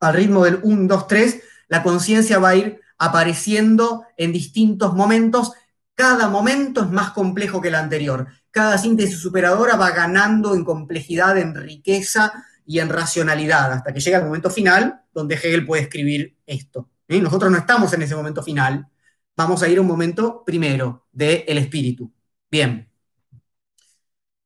Al 0.00 0.14
ritmo 0.14 0.44
del 0.44 0.60
1, 0.62 0.88
2, 0.88 1.06
3, 1.06 1.42
la 1.68 1.82
conciencia 1.82 2.38
va 2.38 2.50
a 2.50 2.56
ir 2.56 2.80
apareciendo 2.98 4.04
en 4.16 4.32
distintos 4.32 4.94
momentos. 4.94 5.52
Cada 5.94 6.28
momento 6.28 6.82
es 6.82 6.90
más 6.90 7.12
complejo 7.12 7.60
que 7.60 7.68
el 7.68 7.74
anterior 7.74 8.28
cada 8.56 8.78
síntesis 8.78 9.18
superadora 9.18 9.76
va 9.76 9.90
ganando 9.90 10.54
en 10.54 10.64
complejidad, 10.64 11.36
en 11.36 11.54
riqueza 11.54 12.32
y 12.64 12.78
en 12.78 12.88
racionalidad, 12.88 13.70
hasta 13.70 13.92
que 13.92 14.00
llega 14.00 14.16
el 14.16 14.24
momento 14.24 14.48
final 14.48 15.02
donde 15.12 15.34
Hegel 15.34 15.66
puede 15.66 15.82
escribir 15.82 16.38
esto. 16.46 16.88
¿eh? 17.06 17.20
Nosotros 17.20 17.52
no 17.52 17.58
estamos 17.58 17.92
en 17.92 18.00
ese 18.00 18.16
momento 18.16 18.42
final, 18.42 18.88
vamos 19.36 19.62
a 19.62 19.68
ir 19.68 19.78
un 19.78 19.86
momento 19.86 20.44
primero 20.44 21.06
del 21.12 21.44
el 21.46 21.58
espíritu. 21.58 22.12
Bien. 22.50 22.90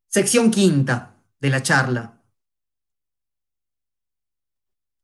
Sección 0.09 0.51
quinta 0.51 1.16
de 1.38 1.51
la 1.51 1.62
charla. 1.62 2.20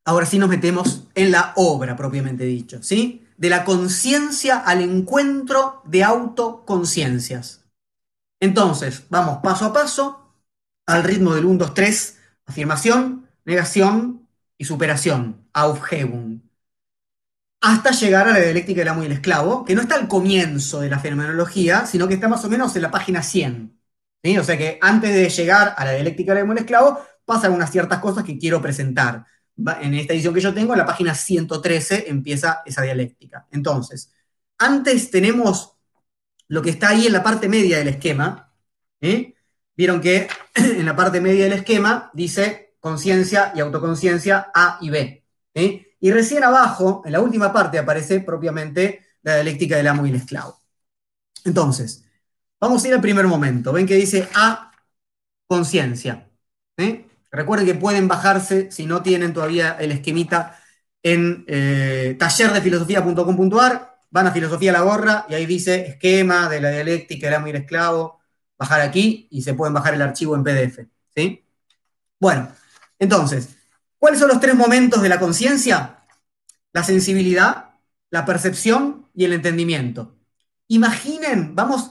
Ahora 0.05 0.27
sí 0.27 0.39
nos 0.39 0.49
metemos 0.49 1.09
en 1.15 1.33
la 1.33 1.53
obra 1.57 1.97
propiamente 1.97 2.45
dicho, 2.45 2.83
¿sí? 2.83 3.27
De 3.37 3.51
la 3.51 3.65
conciencia 3.65 4.59
al 4.59 4.81
encuentro 4.81 5.83
de 5.85 6.05
autoconciencias. 6.05 7.65
Entonces, 8.41 9.05
vamos 9.09 9.39
paso 9.43 9.65
a 9.65 9.73
paso, 9.73 10.33
al 10.87 11.03
ritmo 11.03 11.35
del 11.35 11.45
1, 11.45 11.59
2, 11.59 11.75
3, 11.75 12.19
afirmación, 12.47 13.29
negación 13.45 14.29
y 14.59 14.65
superación, 14.65 15.49
Aufhebung, 15.53 16.46
hasta 17.61 17.91
llegar 17.91 18.29
a 18.29 18.33
la 18.33 18.41
dialéctica 18.41 18.81
del 18.81 18.89
amo 18.89 19.03
y 19.03 19.07
el 19.07 19.13
esclavo, 19.13 19.65
que 19.65 19.75
no 19.75 19.83
está 19.83 19.97
al 19.97 20.09
comienzo 20.09 20.81
de 20.81 20.91
la 20.91 20.99
fenomenología, 20.99 21.87
sino 21.87 22.07
que 22.07 22.15
está 22.15 22.29
más 22.29 22.45
o 22.45 22.51
menos 22.51 22.77
en 22.77 22.83
la 22.83 22.91
página 22.91 23.23
100. 23.23 23.77
O 24.41 24.45
sea 24.45 24.59
que 24.59 24.79
antes 24.83 25.15
de 25.15 25.29
llegar 25.29 25.75
a 25.77 25.85
la 25.85 25.93
dialéctica 25.93 26.35
del 26.35 26.43
amo 26.43 26.53
y 26.53 26.57
el 26.57 26.63
esclavo, 26.63 27.01
pasan 27.25 27.53
unas 27.53 27.71
ciertas 27.71 28.01
cosas 28.01 28.25
que 28.25 28.39
quiero 28.39 28.61
presentar. 28.61 29.25
En 29.81 29.95
esta 29.95 30.13
edición 30.13 30.35
que 30.35 30.41
yo 30.41 30.53
tengo, 30.53 30.73
en 30.75 30.79
la 30.79 30.87
página 30.87 31.15
113 31.15 32.07
empieza 32.09 32.63
esa 32.67 32.83
dialéctica. 32.83 33.47
Entonces, 33.53 34.13
antes 34.59 35.11
tenemos 35.11 35.77
lo 36.49 36.63
que 36.63 36.71
está 36.71 36.91
ahí 36.91 37.07
en 37.07 37.13
la 37.13 37.23
parte 37.23 37.49
media 37.49 37.79
del 37.79 37.89
esquema. 37.89 38.53
Vieron 39.01 40.01
que 40.01 40.29
en 40.55 40.87
la 40.87 40.97
parte 40.97 41.21
media 41.21 41.45
del 41.45 41.53
esquema 41.55 42.11
dice 42.13 42.75
conciencia 42.81 43.53
y 43.55 43.61
autoconciencia 43.61 44.51
A 44.55 44.79
y 44.81 44.91
B. 44.91 45.25
Y 46.01 46.11
recién 46.13 46.45
abajo, 46.45 47.03
en 47.05 47.13
la 47.13 47.21
última 47.21 47.53
parte, 47.53 47.79
aparece 47.79 48.21
propiamente 48.21 49.05
la 49.23 49.35
dialéctica 49.35 49.77
del 49.77 49.89
amo 49.89 50.07
y 50.07 50.11
el 50.11 50.17
esclavo. 50.17 50.61
Entonces, 51.45 52.05
vamos 52.61 52.85
a 52.85 52.89
ir 52.89 52.95
al 52.95 53.01
primer 53.01 53.27
momento. 53.27 53.73
Ven 53.73 53.87
que 53.87 53.95
dice 53.95 54.29
A, 54.35 54.73
conciencia. 55.47 56.29
¿eh? 56.77 57.07
Recuerden 57.31 57.67
que 57.67 57.75
pueden 57.75 58.09
bajarse, 58.09 58.71
si 58.71 58.87
no 58.87 59.03
tienen 59.03 59.33
todavía 59.33 59.77
el 59.79 59.93
esquemita, 59.93 60.59
en 61.03 61.47
tallerdefilosofía.com.ar 62.19 63.97
van 64.11 64.27
a 64.27 64.33
filosofía 64.33 64.73
la 64.73 64.81
gorra 64.81 65.27
y 65.29 65.35
ahí 65.35 65.47
dice 65.47 65.87
esquema 65.87 66.49
de 66.49 66.61
la 66.61 66.71
dialéctica, 66.71 67.29
el 67.29 67.35
amo 67.35 67.47
y 67.49 67.51
el 67.51 67.57
esclavo, 67.57 68.21
bajar 68.59 68.81
aquí 68.81 69.29
y 69.31 69.43
se 69.43 69.55
pueden 69.55 69.75
bajar 69.75 69.95
el 69.95 70.03
archivo 70.03 70.35
en 70.35 70.43
PDF. 70.43 70.87
¿sí? 71.15 71.45
Bueno, 72.19 72.49
entonces, 72.99 73.57
¿cuáles 73.99 74.21
son 74.21 74.29
los 74.29 74.41
tres 74.41 74.55
momentos 74.55 75.03
de 75.03 75.09
la 75.09 75.19
conciencia? 75.19 76.05
La 76.73 76.83
sensibilidad, 76.83 77.75
la 78.11 78.25
percepción 78.25 79.09
y 79.15 79.25
el 79.25 79.33
entendimiento. 79.33 80.17
Imaginen, 80.69 81.55
vamos, 81.55 81.91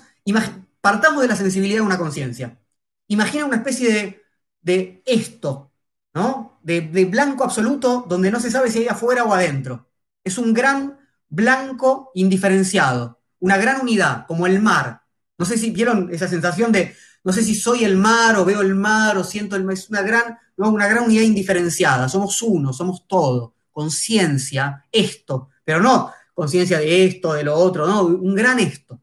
partamos 0.81 1.21
de 1.21 1.27
la 1.27 1.35
sensibilidad 1.35 1.79
de 1.79 1.87
una 1.87 1.97
conciencia. 1.97 2.59
Imaginen 3.07 3.47
una 3.47 3.57
especie 3.57 4.21
de, 4.61 5.03
esto, 5.05 5.71
¿no? 6.13 6.59
De, 6.63 6.81
de 6.81 7.05
blanco 7.05 7.43
absoluto 7.43 8.05
donde 8.07 8.31
no 8.31 8.39
se 8.39 8.51
sabe 8.51 8.71
si 8.71 8.79
hay 8.79 8.87
afuera 8.87 9.23
o 9.23 9.33
adentro. 9.33 9.89
Es 10.23 10.37
un 10.37 10.53
gran 10.53 10.97
blanco 11.29 12.11
indiferenciado, 12.15 13.21
una 13.39 13.57
gran 13.57 13.81
unidad, 13.81 14.25
como 14.27 14.47
el 14.47 14.61
mar. 14.61 15.03
No 15.37 15.45
sé 15.45 15.57
si 15.57 15.71
vieron 15.71 16.09
esa 16.11 16.27
sensación 16.27 16.71
de, 16.71 16.95
no 17.25 17.33
sé 17.33 17.43
si 17.43 17.55
soy 17.55 17.83
el 17.83 17.97
mar 17.97 18.37
o 18.37 18.45
veo 18.45 18.61
el 18.61 18.75
mar 18.75 19.17
o 19.17 19.23
siento 19.25 19.57
el 19.57 19.65
mar, 19.65 19.73
es 19.73 19.89
una 19.89 20.01
gran, 20.01 20.37
una 20.55 20.87
gran 20.87 21.03
unidad 21.03 21.23
indiferenciada, 21.23 22.07
somos 22.07 22.41
uno, 22.41 22.71
somos 22.71 23.05
todo, 23.07 23.55
conciencia, 23.71 24.85
esto, 24.91 25.49
pero 25.65 25.81
no 25.81 26.13
conciencia 26.35 26.79
de 26.79 27.05
esto, 27.05 27.33
de 27.33 27.43
lo 27.43 27.55
otro, 27.55 27.87
no, 27.87 28.03
un 28.03 28.35
gran 28.35 28.59
esto. 28.59 29.01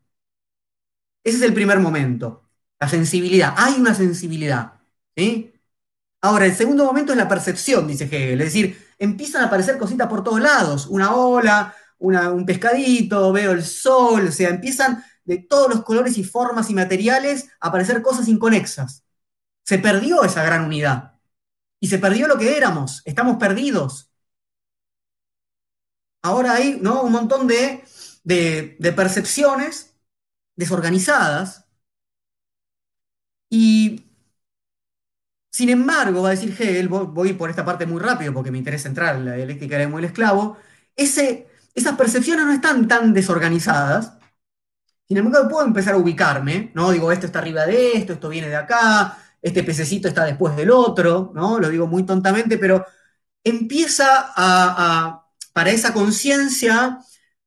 Ese 1.25 1.37
es 1.39 1.43
el 1.43 1.55
primer 1.55 1.81
momento, 1.81 2.49
la 2.79 2.89
sensibilidad, 2.89 3.55
hay 3.57 3.75
una 3.81 3.95
sensibilidad. 3.95 4.75
Ahora, 6.21 6.47
el 6.47 6.55
segundo 6.55 6.85
momento 6.85 7.13
es 7.13 7.19
la 7.19 7.29
percepción, 7.29 7.89
dice 7.89 8.05
Hegel, 8.05 8.41
es 8.41 8.47
decir, 8.47 8.95
empiezan 8.99 9.43
a 9.43 9.47
aparecer 9.47 9.79
cositas 9.79 10.09
por 10.09 10.23
todos 10.23 10.41
lados, 10.41 10.87
una 10.87 11.15
ola, 11.17 11.75
un 11.99 12.45
pescadito, 12.47 13.33
veo 13.33 13.53
el 13.53 13.65
sol, 13.65 14.29
o 14.29 14.33
sea, 14.33 14.51
empiezan 14.51 15.03
de 15.25 15.39
todos 15.39 15.69
los 15.69 15.85
colores 15.85 16.19
y 16.19 16.25
formas 16.25 16.71
y 16.71 16.75
materiales 16.75 17.49
aparecer 17.61 18.03
cosas 18.03 18.29
inconexas. 18.29 19.05
Se 19.65 19.79
perdió 19.79 20.25
esa 20.25 20.45
gran 20.45 20.65
unidad. 20.65 21.15
Y 21.81 21.89
se 21.89 21.99
perdió 21.99 22.29
lo 22.29 22.39
que 22.39 22.57
éramos. 22.57 23.03
Estamos 23.05 23.39
perdidos. 23.39 24.11
Ahora 26.23 26.55
hay 26.55 26.79
¿no? 26.81 27.03
un 27.03 27.13
montón 27.13 27.47
de, 27.47 27.85
de 28.25 28.93
percepciones 28.93 29.95
desorganizadas. 30.57 31.67
Y 33.51 34.13
sin 35.53 35.69
embargo, 35.69 36.23
va 36.23 36.29
a 36.29 36.31
decir 36.33 36.51
Hegel, 36.59 36.89
voy 36.89 37.35
por 37.35 37.51
esta 37.51 37.65
parte 37.65 37.85
muy 37.85 38.01
rápido 38.01 38.33
porque 38.33 38.51
me 38.51 38.57
interesa 38.59 38.89
entrar 38.89 39.17
en 39.17 39.27
la 39.27 39.35
dialéctica 39.35 39.77
del 39.77 39.87
emo 39.89 39.99
el 39.99 40.07
esclavo, 40.07 40.57
ese, 40.97 41.47
esas 41.75 41.97
percepciones 41.97 42.47
no 42.47 42.53
están 42.53 42.89
tan 42.89 43.13
desorganizadas. 43.13 44.15
Sin 45.13 45.19
embargo, 45.19 45.47
puedo 45.47 45.67
empezar 45.67 45.93
a 45.93 45.99
ubicarme, 45.99 46.71
¿no? 46.73 46.91
Digo, 46.91 47.13
esto 47.13 47.27
está 47.27 47.41
arriba 47.41 47.67
de 47.67 47.99
esto, 47.99 48.15
esto 48.15 48.31
viene 48.31 48.49
de 48.49 48.57
acá, 48.57 49.19
este 49.43 49.63
pececito 49.63 50.09
está 50.09 50.25
después 50.25 50.57
del 50.57 50.71
otro, 50.71 51.33
¿no? 51.35 51.61
Lo 51.61 51.69
digo 51.69 51.87
muy 51.87 52.05
tontamente, 52.07 52.57
pero 52.57 52.83
empieza 53.45 54.33
a, 54.35 55.27
para 55.53 55.71
esa 55.71 55.93
conciencia 55.93 56.99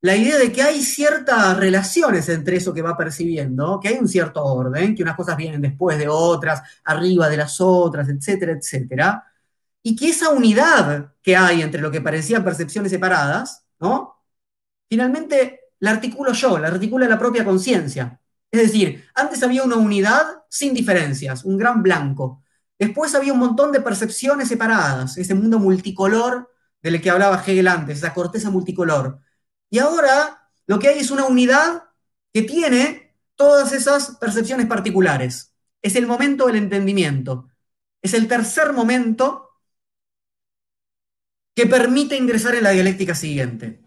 la 0.02 0.16
idea 0.16 0.38
de 0.38 0.52
que 0.52 0.62
hay 0.62 0.84
ciertas 0.84 1.58
relaciones 1.58 2.30
entre 2.30 2.58
eso 2.58 2.72
que 2.72 2.84
va 2.84 2.96
percibiendo, 2.96 3.80
que 3.82 3.88
hay 3.88 3.96
un 3.98 4.08
cierto 4.08 4.46
orden, 4.46 4.94
que 4.94 5.02
unas 5.02 5.16
cosas 5.16 5.36
vienen 5.36 5.62
después 5.62 5.98
de 5.98 6.08
otras, 6.08 6.62
arriba 6.84 7.30
de 7.30 7.38
las 7.38 7.60
otras, 7.60 8.08
etcétera, 8.10 8.52
etcétera, 8.52 9.24
y 9.82 9.96
que 9.96 10.10
esa 10.10 10.30
unidad 10.30 11.16
que 11.20 11.36
hay 11.36 11.64
entre 11.64 11.82
lo 11.82 11.90
que 11.90 12.02
parecían 12.02 12.44
percepciones 12.44 12.92
separadas, 12.92 13.66
¿no? 13.80 14.24
Finalmente 14.88 15.65
la 15.86 15.92
articulo 15.92 16.34
yo, 16.34 16.58
la 16.58 16.70
articula 16.70 17.08
la 17.08 17.20
propia 17.20 17.46
conciencia. 17.46 18.20
Es 18.52 18.60
decir, 18.60 19.06
antes 19.14 19.44
había 19.44 19.62
una 19.62 19.76
unidad 19.76 20.44
sin 20.50 20.74
diferencias, 20.74 21.46
un 21.46 21.58
gran 21.58 21.84
blanco. 21.84 22.44
Después 22.80 23.14
había 23.14 23.34
un 23.34 23.40
montón 23.40 23.72
de 23.72 23.82
percepciones 23.82 24.48
separadas, 24.48 25.16
ese 25.18 25.36
mundo 25.36 25.60
multicolor 25.60 26.52
del 26.82 27.00
que 27.00 27.12
hablaba 27.12 27.44
Hegel 27.46 27.68
antes, 27.68 28.00
esa 28.00 28.16
corteza 28.16 28.50
multicolor. 28.50 29.20
Y 29.70 29.78
ahora 29.78 30.50
lo 30.66 30.80
que 30.80 30.88
hay 30.88 30.98
es 30.98 31.12
una 31.12 31.26
unidad 31.26 31.84
que 32.34 32.42
tiene 32.42 33.16
todas 33.36 33.72
esas 33.72 34.18
percepciones 34.18 34.66
particulares. 34.66 35.54
Es 35.84 35.96
el 35.96 36.08
momento 36.08 36.48
del 36.48 36.56
entendimiento. 36.56 37.48
Es 38.02 38.16
el 38.16 38.28
tercer 38.28 38.74
momento 38.74 39.52
que 41.56 41.68
permite 41.68 42.18
ingresar 42.18 42.56
en 42.56 42.64
la 42.64 42.72
dialéctica 42.72 43.14
siguiente. 43.14 43.85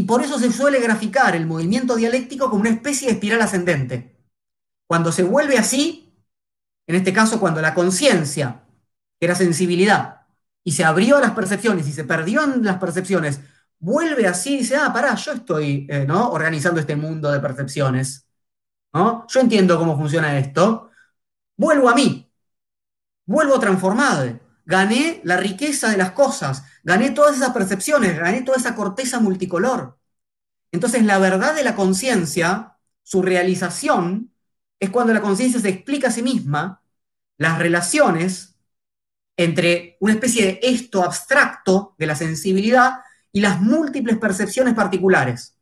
Y 0.00 0.04
por 0.04 0.22
eso 0.22 0.38
se 0.38 0.50
suele 0.50 0.80
graficar 0.80 1.36
el 1.36 1.44
movimiento 1.44 1.94
dialéctico 1.94 2.48
como 2.48 2.62
una 2.62 2.70
especie 2.70 3.06
de 3.06 3.12
espiral 3.12 3.42
ascendente. 3.42 4.16
Cuando 4.86 5.12
se 5.12 5.22
vuelve 5.22 5.58
así, 5.58 6.10
en 6.86 6.94
este 6.94 7.12
caso 7.12 7.38
cuando 7.38 7.60
la 7.60 7.74
conciencia, 7.74 8.62
que 9.18 9.26
era 9.26 9.34
sensibilidad, 9.34 10.22
y 10.64 10.72
se 10.72 10.84
abrió 10.84 11.18
a 11.18 11.20
las 11.20 11.32
percepciones 11.32 11.86
y 11.86 11.92
se 11.92 12.04
perdió 12.04 12.44
en 12.44 12.64
las 12.64 12.78
percepciones, 12.78 13.40
vuelve 13.78 14.26
así 14.26 14.54
y 14.54 14.58
dice, 14.60 14.76
ah, 14.76 14.90
pará, 14.90 15.14
yo 15.16 15.32
estoy 15.32 15.86
eh, 15.90 16.06
¿no? 16.08 16.30
organizando 16.30 16.80
este 16.80 16.96
mundo 16.96 17.30
de 17.30 17.40
percepciones. 17.40 18.26
¿no? 18.94 19.26
Yo 19.28 19.40
entiendo 19.40 19.78
cómo 19.78 19.98
funciona 19.98 20.38
esto. 20.38 20.92
Vuelvo 21.58 21.90
a 21.90 21.94
mí. 21.94 22.26
Vuelvo 23.26 23.60
transformado. 23.60 24.40
Gané 24.70 25.20
la 25.24 25.36
riqueza 25.36 25.90
de 25.90 25.96
las 25.96 26.12
cosas. 26.12 26.62
Gané 26.84 27.10
todas 27.10 27.36
esas 27.36 27.50
percepciones. 27.50 28.16
Gané 28.16 28.42
toda 28.42 28.56
esa 28.56 28.76
corteza 28.76 29.18
multicolor. 29.18 29.98
Entonces, 30.70 31.04
la 31.04 31.18
verdad 31.18 31.56
de 31.56 31.64
la 31.64 31.74
conciencia, 31.74 32.76
su 33.02 33.20
realización, 33.20 34.32
es 34.78 34.90
cuando 34.90 35.12
la 35.12 35.22
conciencia 35.22 35.60
se 35.60 35.70
explica 35.70 36.06
a 36.06 36.12
sí 36.12 36.22
misma 36.22 36.84
las 37.36 37.58
relaciones 37.58 38.54
entre 39.36 39.96
una 39.98 40.12
especie 40.12 40.46
de 40.46 40.60
esto 40.62 41.02
abstracto 41.02 41.96
de 41.98 42.06
la 42.06 42.14
sensibilidad 42.14 43.00
y 43.32 43.40
las 43.40 43.60
múltiples 43.60 44.18
percepciones 44.18 44.74
particulares. 44.74 45.56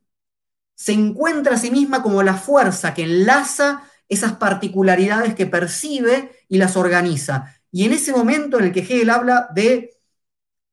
Se 0.74 0.92
encuentra 0.92 1.54
a 1.54 1.59
sí 1.59 1.70
misma 1.70 2.02
como 2.02 2.22
la 2.22 2.34
fuerza 2.34 2.92
que 2.92 3.04
enlaza 3.04 3.84
esas 4.06 4.34
particularidades 4.34 5.34
que 5.34 5.46
percibe 5.46 6.30
y 6.46 6.59
las 6.59 6.76
organiza. 6.76 7.57
Y 7.70 7.84
en 7.84 7.92
ese 7.92 8.12
momento 8.12 8.58
en 8.58 8.66
el 8.66 8.72
que 8.72 8.80
Hegel 8.80 9.10
habla 9.10 9.48
de 9.54 9.96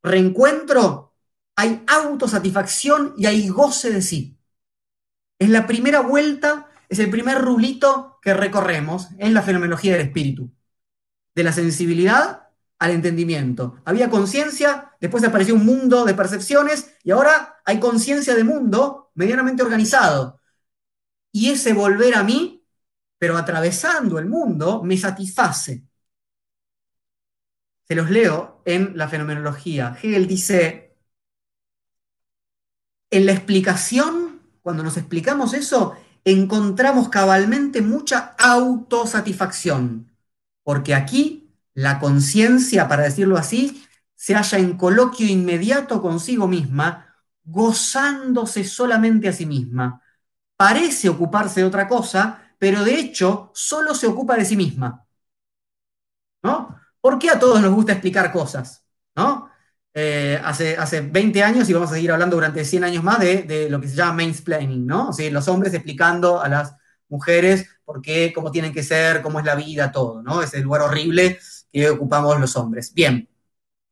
reencuentro, 0.04 1.16
hay 1.56 1.84
autosatisfacción 1.88 3.14
y 3.18 3.26
hay 3.26 3.48
goce 3.50 3.92
de 3.92 4.02
sí. 4.02 4.38
Es 5.40 5.50
la 5.50 5.68
primera 5.68 6.02
vuelta, 6.02 6.70
es 6.90 7.00
el 7.00 7.10
primer 7.10 7.42
rulito 7.42 8.20
que 8.22 8.34
recorremos 8.34 9.10
en 9.18 9.34
la 9.34 9.42
fenomenología 9.42 9.94
del 9.94 10.08
espíritu. 10.08 10.52
De 11.34 11.44
la 11.44 11.52
sensibilidad 11.52 12.50
al 12.80 12.92
entendimiento. 12.92 13.82
Había 13.86 14.10
conciencia, 14.10 14.94
después 15.00 15.24
apareció 15.24 15.56
un 15.56 15.66
mundo 15.66 16.06
de 16.06 16.14
percepciones 16.14 16.94
y 17.04 17.12
ahora 17.12 17.58
hay 17.66 17.80
conciencia 17.80 18.36
de 18.36 18.44
mundo 18.44 19.12
medianamente 19.16 19.64
organizado. 19.64 20.42
Y 21.32 21.52
ese 21.52 21.74
volver 21.74 22.16
a 22.16 22.24
mí, 22.24 22.66
pero 23.18 23.38
atravesando 23.38 24.20
el 24.20 24.28
mundo, 24.28 24.84
me 24.84 24.98
satisface. 24.98 25.84
Se 27.88 27.96
los 27.96 28.10
leo 28.10 28.62
en 28.66 28.98
la 28.98 29.08
fenomenología. 29.08 29.98
Hegel 30.02 30.28
dice, 30.28 30.98
en 33.12 33.26
la 33.26 33.32
explicación, 33.32 34.42
cuando 34.62 34.84
nos 34.84 34.98
explicamos 34.98 35.54
eso, 35.54 35.96
encontramos 36.24 37.10
cabalmente 37.10 37.82
mucha 37.82 38.36
autosatisfacción, 38.40 40.12
porque 40.64 40.96
aquí 40.96 41.54
la 41.74 42.00
conciencia, 42.00 42.88
para 42.88 43.04
decirlo 43.04 43.38
así, 43.38 43.86
se 44.16 44.34
halla 44.34 44.58
en 44.58 44.78
coloquio 44.78 45.28
inmediato 45.28 46.02
consigo 46.02 46.48
misma, 46.48 47.16
gozándose 47.44 48.64
solamente 48.64 49.30
a 49.30 49.34
sí 49.34 49.46
misma. 49.46 50.02
Parece 50.58 51.10
ocuparse 51.10 51.60
de 51.62 51.68
otra 51.68 51.88
cosa, 51.88 52.54
pero 52.58 52.84
de 52.84 53.00
hecho 53.00 53.52
solo 53.54 53.94
se 53.94 54.08
ocupa 54.08 54.36
de 54.36 54.46
sí 54.46 54.56
misma. 54.56 55.06
¿No? 56.44 56.80
¿Por 57.06 57.20
qué 57.20 57.30
a 57.30 57.38
todos 57.38 57.62
nos 57.62 57.72
gusta 57.72 57.92
explicar 57.92 58.32
cosas? 58.32 58.84
¿No? 59.16 59.48
Eh, 59.94 60.42
hace, 60.44 60.76
hace 60.76 61.02
20 61.02 61.44
años 61.44 61.70
y 61.70 61.74
vamos 61.74 61.92
a 61.92 61.94
seguir 61.94 62.12
hablando 62.12 62.36
durante 62.36 62.66
100 62.66 62.84
años 62.84 63.04
más 63.04 63.20
de, 63.20 63.68
lo 63.70 63.80
que 63.80 63.88
se 63.88 63.96
llama 63.96 64.24
mansplaining, 64.24 64.88
¿no? 64.88 65.12
Los 65.30 65.48
hombres 65.48 65.76
explicando 65.76 66.42
a 66.42 66.50
las 66.50 66.76
mujeres 67.08 67.70
por 67.84 68.02
qué, 68.02 68.34
cómo 68.34 68.50
tienen 68.50 68.74
que 68.74 68.82
ser, 68.82 69.22
cómo 69.22 69.38
es 69.38 69.46
la 69.46 69.54
vida, 69.54 69.92
todo, 69.92 70.24
¿no? 70.24 70.42
Ese 70.42 70.62
lugar 70.62 70.82
horrible 70.82 71.38
que 71.72 71.92
ocupamos 71.92 72.40
los 72.40 72.56
hombres. 72.56 72.92
Bien, 72.92 73.30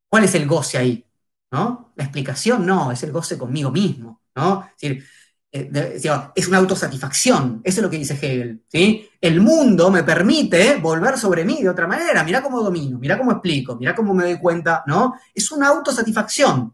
¿cuál 0.10 0.24
es 0.24 0.34
el 0.34 0.48
goce 0.48 0.80
ahí? 0.80 1.06
¿No? 1.52 1.94
La 1.96 2.06
explicación 2.06 2.66
no, 2.66 2.92
es 2.92 3.04
el 3.04 3.12
goce 3.12 3.38
conmigo 3.38 3.70
mismo, 3.70 4.24
¿no? 4.36 4.66
Es 4.76 4.82
decir, 4.82 5.06
es 5.54 6.48
una 6.48 6.58
autosatisfacción, 6.58 7.62
eso 7.64 7.80
es 7.80 7.84
lo 7.84 7.90
que 7.90 8.00
dice 8.00 8.16
Hegel, 8.16 8.64
¿sí? 8.68 9.08
El 9.22 9.40
mundo 9.40 9.92
me 9.92 10.04
permite 10.04 10.78
volver 10.78 11.18
sobre 11.18 11.46
mí 11.46 11.62
de 11.62 11.70
otra 11.70 11.86
manera, 11.86 12.24
mira 12.24 12.42
cómo 12.42 12.62
domino, 12.64 12.98
mira 12.98 13.18
cómo 13.20 13.32
explico, 13.34 13.76
mira 13.76 13.94
cómo 13.94 14.16
me 14.16 14.24
doy 14.24 14.40
cuenta, 14.40 14.84
¿no? 14.88 15.14
Es 15.34 15.52
una 15.52 15.68
autosatisfacción, 15.68 16.74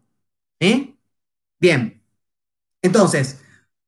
¿eh? 0.60 0.94
Bien, 1.58 2.02
entonces, 2.82 3.40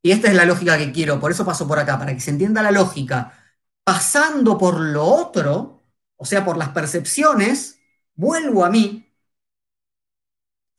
y 0.02 0.10
esta 0.12 0.28
es 0.28 0.34
la 0.34 0.44
lógica 0.44 0.76
que 0.78 0.92
quiero, 0.92 1.18
por 1.20 1.30
eso 1.32 1.44
paso 1.46 1.66
por 1.66 1.78
acá, 1.78 1.98
para 1.98 2.14
que 2.14 2.20
se 2.20 2.30
entienda 2.30 2.62
la 2.62 2.70
lógica, 2.70 3.32
pasando 3.84 4.58
por 4.58 4.78
lo 4.80 5.04
otro, 5.04 5.82
o 6.16 6.24
sea, 6.26 6.44
por 6.44 6.56
las 6.58 6.70
percepciones, 6.70 7.80
vuelvo 8.14 8.64
a 8.64 8.70
mí. 8.70 9.08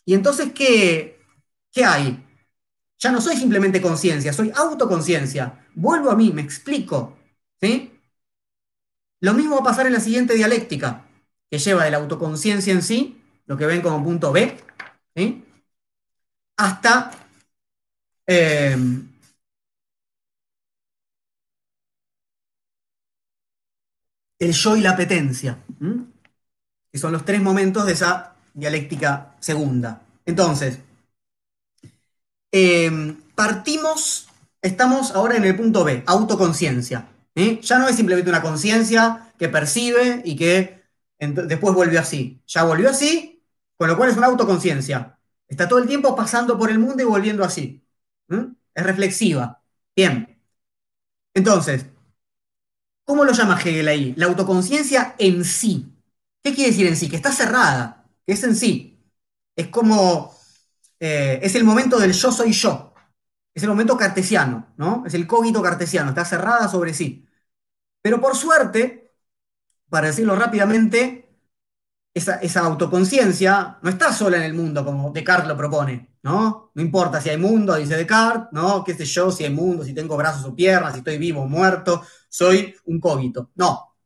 Y 0.05 0.13
entonces, 0.13 0.51
¿qué, 0.53 1.19
qué 1.71 1.85
hay? 1.85 2.23
Ya 3.03 3.11
no 3.11 3.19
soy 3.19 3.35
simplemente 3.35 3.81
conciencia, 3.81 4.31
soy 4.31 4.53
autoconciencia. 4.55 5.65
Vuelvo 5.75 6.09
a 6.09 6.15
mí, 6.15 6.31
me 6.31 6.41
explico. 6.41 7.17
¿sí? 7.59 7.99
Lo 9.19 9.33
mismo 9.33 9.55
va 9.55 9.61
a 9.61 9.65
pasar 9.65 9.87
en 9.87 9.91
la 9.91 9.99
siguiente 9.99 10.35
dialéctica, 10.35 11.05
que 11.51 11.59
lleva 11.59 11.83
de 11.83 11.91
la 11.91 11.97
autoconciencia 11.97 12.71
en 12.71 12.81
sí, 12.81 13.21
lo 13.45 13.57
que 13.57 13.65
ven 13.65 13.81
como 13.81 14.01
punto 14.01 14.31
B, 14.31 14.57
hasta 16.55 17.11
eh, 18.25 18.77
el 24.39 24.53
yo 24.53 24.77
y 24.77 24.81
la 24.81 24.91
apetencia, 24.91 25.57
que 26.89 26.97
son 26.97 27.11
los 27.11 27.25
tres 27.25 27.41
momentos 27.41 27.85
de 27.85 27.91
esa 27.91 28.35
dialéctica 28.53 29.35
segunda. 29.41 30.03
Entonces, 30.25 30.79
em, 32.53 33.17
partimos, 33.35 34.29
estamos 34.61 35.11
ahora 35.11 35.35
en 35.35 35.43
el 35.45 35.57
punto 35.57 35.83
B, 35.83 36.03
autoconciencia. 36.07 37.09
Ya 37.35 37.79
no 37.79 37.89
es 37.89 37.95
simplemente 37.97 38.29
una 38.29 38.41
conciencia 38.41 39.33
que 39.37 39.49
percibe 39.49 40.21
y 40.23 40.35
que 40.37 40.83
después 41.19 41.73
volvió 41.75 41.99
así. 41.99 42.41
Ya 42.47 42.63
volvió 42.63 42.89
así, 42.89 43.43
con 43.77 43.89
lo 43.89 43.97
cual 43.97 44.11
es 44.11 44.17
una 44.17 44.27
autoconciencia. 44.27 45.19
Está 45.47 45.67
todo 45.67 45.79
el 45.79 45.87
tiempo 45.87 46.15
pasando 46.15 46.57
por 46.57 46.69
el 46.69 46.79
mundo 46.79 47.03
y 47.03 47.05
volviendo 47.05 47.43
así. 47.43 47.83
Es 48.75 48.83
reflexiva. 48.83 49.61
Bien. 49.95 50.39
Entonces, 51.33 51.85
¿Cómo 53.05 53.25
lo 53.25 53.33
llama 53.33 53.59
Hegel 53.59 53.87
ahí? 53.87 54.13
La 54.17 54.27
autoconciencia 54.27 55.15
en 55.17 55.43
sí. 55.43 55.93
¿Qué 56.41 56.53
quiere 56.53 56.71
decir 56.71 56.87
en 56.87 56.95
sí? 56.95 57.09
Que 57.09 57.15
está 57.17 57.31
cerrada, 57.31 58.05
que 58.25 58.33
es 58.33 58.43
en 58.43 58.55
sí. 58.55 58.97
Es 59.55 59.67
como, 59.67 60.33
eh, 61.05 61.39
es 61.43 61.53
el 61.55 61.65
momento 61.65 61.99
del 61.99 62.13
yo 62.13 62.31
soy 62.31 62.53
yo. 62.53 62.93
Es 63.53 63.61
el 63.63 63.69
momento 63.69 63.97
cartesiano, 63.97 64.73
¿no? 64.77 65.03
Es 65.05 65.13
el 65.13 65.27
cogito 65.27 65.61
cartesiano, 65.61 66.09
está 66.09 66.23
cerrada 66.23 66.69
sobre 66.69 66.93
sí. 66.93 67.27
Pero 68.01 68.21
por 68.21 68.37
suerte, 68.37 69.13
para 69.89 70.07
decirlo 70.07 70.35
rápidamente, 70.37 71.29
esa, 72.13 72.35
esa 72.37 72.61
autoconciencia 72.61 73.79
no 73.81 73.89
está 73.89 74.13
sola 74.13 74.37
en 74.37 74.43
el 74.43 74.53
mundo, 74.53 74.85
como 74.85 75.11
Descartes 75.11 75.49
lo 75.49 75.57
propone, 75.57 76.15
¿no? 76.23 76.71
No 76.73 76.81
importa 76.81 77.19
si 77.19 77.29
hay 77.29 77.37
mundo, 77.37 77.75
dice 77.75 77.97
Descartes, 77.97 78.49
¿no? 78.53 78.83
¿Qué 78.85 78.93
sé 78.93 79.03
yo? 79.05 79.29
Si 79.29 79.43
hay 79.43 79.51
mundo, 79.53 79.83
si 79.83 79.93
tengo 79.93 80.15
brazos 80.15 80.45
o 80.45 80.55
piernas, 80.55 80.93
si 80.93 80.99
estoy 80.99 81.17
vivo 81.17 81.41
o 81.41 81.47
muerto, 81.47 82.01
soy 82.29 82.73
un 82.85 83.01
cógito. 83.01 83.51
No, 83.55 83.97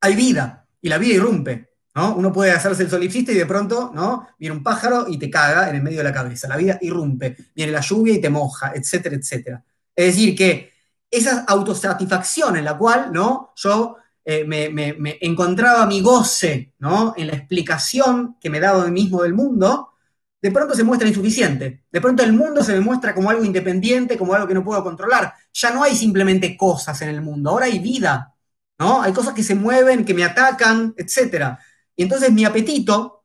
hay 0.00 0.16
vida, 0.16 0.66
y 0.80 0.88
la 0.88 0.98
vida 0.98 1.14
irrumpe, 1.14 1.71
¿no? 1.94 2.14
Uno 2.14 2.32
puede 2.32 2.52
hacerse 2.52 2.82
el 2.84 2.90
solipsista 2.90 3.32
y 3.32 3.36
de 3.36 3.46
pronto, 3.46 3.90
¿no? 3.94 4.28
Viene 4.38 4.56
un 4.56 4.62
pájaro 4.62 5.06
y 5.08 5.18
te 5.18 5.30
caga 5.30 5.68
en 5.68 5.76
el 5.76 5.82
medio 5.82 5.98
de 5.98 6.04
la 6.04 6.12
cabeza. 6.12 6.48
La 6.48 6.56
vida 6.56 6.78
irrumpe, 6.80 7.36
viene 7.54 7.72
la 7.72 7.80
lluvia 7.80 8.14
y 8.14 8.20
te 8.20 8.30
moja, 8.30 8.72
etcétera, 8.74 9.16
etcétera. 9.16 9.64
Es 9.94 10.06
decir, 10.06 10.34
que 10.34 10.72
esa 11.10 11.44
autosatisfacción 11.46 12.56
en 12.56 12.64
la 12.64 12.78
cual, 12.78 13.12
¿no? 13.12 13.52
Yo 13.56 13.96
eh, 14.24 14.44
me, 14.44 15.18
encontraba 15.20 15.84
mi 15.86 16.00
goce 16.00 16.74
¿no? 16.78 17.12
en 17.16 17.26
la 17.26 17.34
explicación 17.34 18.36
que 18.40 18.50
me 18.50 18.60
daba 18.60 18.84
mí 18.84 19.02
mismo 19.02 19.22
del 19.22 19.34
mundo, 19.34 19.94
de 20.40 20.50
pronto 20.50 20.74
se 20.74 20.84
muestra 20.84 21.08
insuficiente. 21.08 21.84
De 21.90 22.00
pronto 22.00 22.22
el 22.22 22.32
mundo 22.32 22.62
se 22.62 22.72
me 22.72 22.80
muestra 22.80 23.14
como 23.14 23.30
algo 23.30 23.44
independiente, 23.44 24.16
como 24.16 24.34
algo 24.34 24.46
que 24.46 24.54
no 24.54 24.64
puedo 24.64 24.82
controlar. 24.82 25.34
Ya 25.52 25.70
no 25.72 25.82
hay 25.82 25.94
simplemente 25.96 26.56
cosas 26.56 27.00
en 27.02 27.10
el 27.10 27.20
mundo, 27.20 27.50
ahora 27.50 27.66
hay 27.66 27.78
vida, 27.78 28.34
¿no? 28.78 29.02
Hay 29.02 29.12
cosas 29.12 29.34
que 29.34 29.42
se 29.42 29.54
mueven, 29.54 30.04
que 30.04 30.14
me 30.14 30.24
atacan, 30.24 30.94
etc. 30.96 31.58
Y 31.96 32.04
entonces 32.04 32.32
mi 32.32 32.44
apetito, 32.44 33.24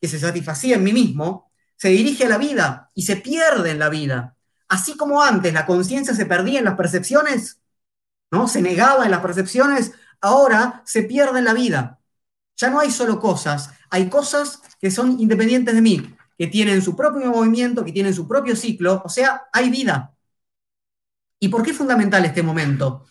que 0.00 0.08
se 0.08 0.18
satisfacía 0.18 0.76
en 0.76 0.84
mí 0.84 0.92
mismo, 0.92 1.50
se 1.76 1.88
dirige 1.88 2.24
a 2.24 2.28
la 2.28 2.38
vida 2.38 2.90
y 2.94 3.02
se 3.02 3.16
pierde 3.16 3.70
en 3.70 3.78
la 3.78 3.88
vida. 3.88 4.36
Así 4.68 4.96
como 4.96 5.22
antes 5.22 5.52
la 5.52 5.66
conciencia 5.66 6.14
se 6.14 6.26
perdía 6.26 6.58
en 6.58 6.64
las 6.64 6.76
percepciones, 6.76 7.60
¿no? 8.30 8.48
Se 8.48 8.62
negaba 8.62 9.04
en 9.04 9.10
las 9.10 9.20
percepciones, 9.20 9.92
ahora 10.20 10.82
se 10.84 11.02
pierde 11.02 11.38
en 11.38 11.44
la 11.44 11.54
vida. 11.54 12.00
Ya 12.56 12.70
no 12.70 12.80
hay 12.80 12.90
solo 12.90 13.20
cosas, 13.20 13.70
hay 13.90 14.08
cosas 14.08 14.62
que 14.80 14.90
son 14.90 15.20
independientes 15.20 15.74
de 15.74 15.82
mí, 15.82 16.16
que 16.38 16.46
tienen 16.46 16.82
su 16.82 16.96
propio 16.96 17.30
movimiento, 17.30 17.84
que 17.84 17.92
tienen 17.92 18.14
su 18.14 18.26
propio 18.26 18.56
ciclo, 18.56 19.02
o 19.04 19.08
sea, 19.08 19.44
hay 19.52 19.70
vida. 19.70 20.14
¿Y 21.38 21.48
por 21.48 21.62
qué 21.62 21.70
es 21.70 21.76
fundamental 21.76 22.24
este 22.24 22.42
momento? 22.42 23.06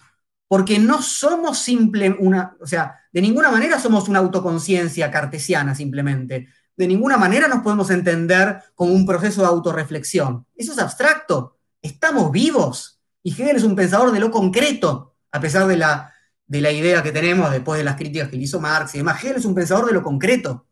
Porque 0.48 0.78
no 0.80 1.02
somos 1.02 1.60
simple 1.60 2.16
una, 2.20 2.56
o 2.62 2.68
sea, 2.68 2.96
de 3.12 3.22
ninguna 3.22 3.50
manera 3.50 3.80
somos 3.80 4.08
una 4.08 4.20
autoconciencia 4.20 5.10
cartesiana 5.10 5.74
simplemente. 5.74 6.48
De 6.78 6.88
ninguna 6.88 7.18
manera 7.18 7.48
nos 7.48 7.62
podemos 7.62 7.90
entender 7.90 8.62
como 8.76 8.94
un 8.94 9.06
proceso 9.06 9.42
de 9.42 9.48
autorreflexión. 9.48 10.46
Eso 10.56 10.74
es 10.74 10.80
abstracto. 10.80 11.58
Estamos 11.82 12.32
vivos. 12.32 13.02
Y 13.24 13.32
Hegel 13.32 13.56
es 13.56 13.64
un 13.64 13.76
pensador 13.76 14.12
de 14.12 14.20
lo 14.20 14.30
concreto, 14.30 15.16
a 15.32 15.40
pesar 15.40 15.66
de 15.68 15.78
la 15.78 16.12
de 16.48 16.62
la 16.62 16.72
idea 16.72 17.02
que 17.02 17.12
tenemos 17.12 17.52
después 17.52 17.78
de 17.78 17.84
las 17.84 17.96
críticas 17.96 18.30
que 18.30 18.38
le 18.38 18.44
hizo 18.44 18.60
Marx 18.60 18.94
y 18.96 19.00
demás. 19.00 19.24
Hegel 19.24 19.38
es 19.38 19.46
un 19.46 19.56
pensador 19.56 19.88
de 19.88 19.94
lo 19.94 20.04
concreto. 20.04 20.68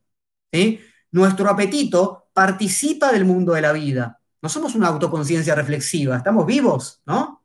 Nuestro 1.12 1.50
apetito 1.50 2.30
participa 2.34 3.12
del 3.12 3.26
mundo 3.26 3.54
de 3.54 3.62
la 3.62 3.72
vida. 3.72 4.20
No 4.42 4.50
somos 4.50 4.76
una 4.76 4.88
autoconciencia 4.90 5.56
reflexiva, 5.56 6.18
estamos 6.18 6.46
vivos, 6.46 7.02
¿no? 7.06 7.43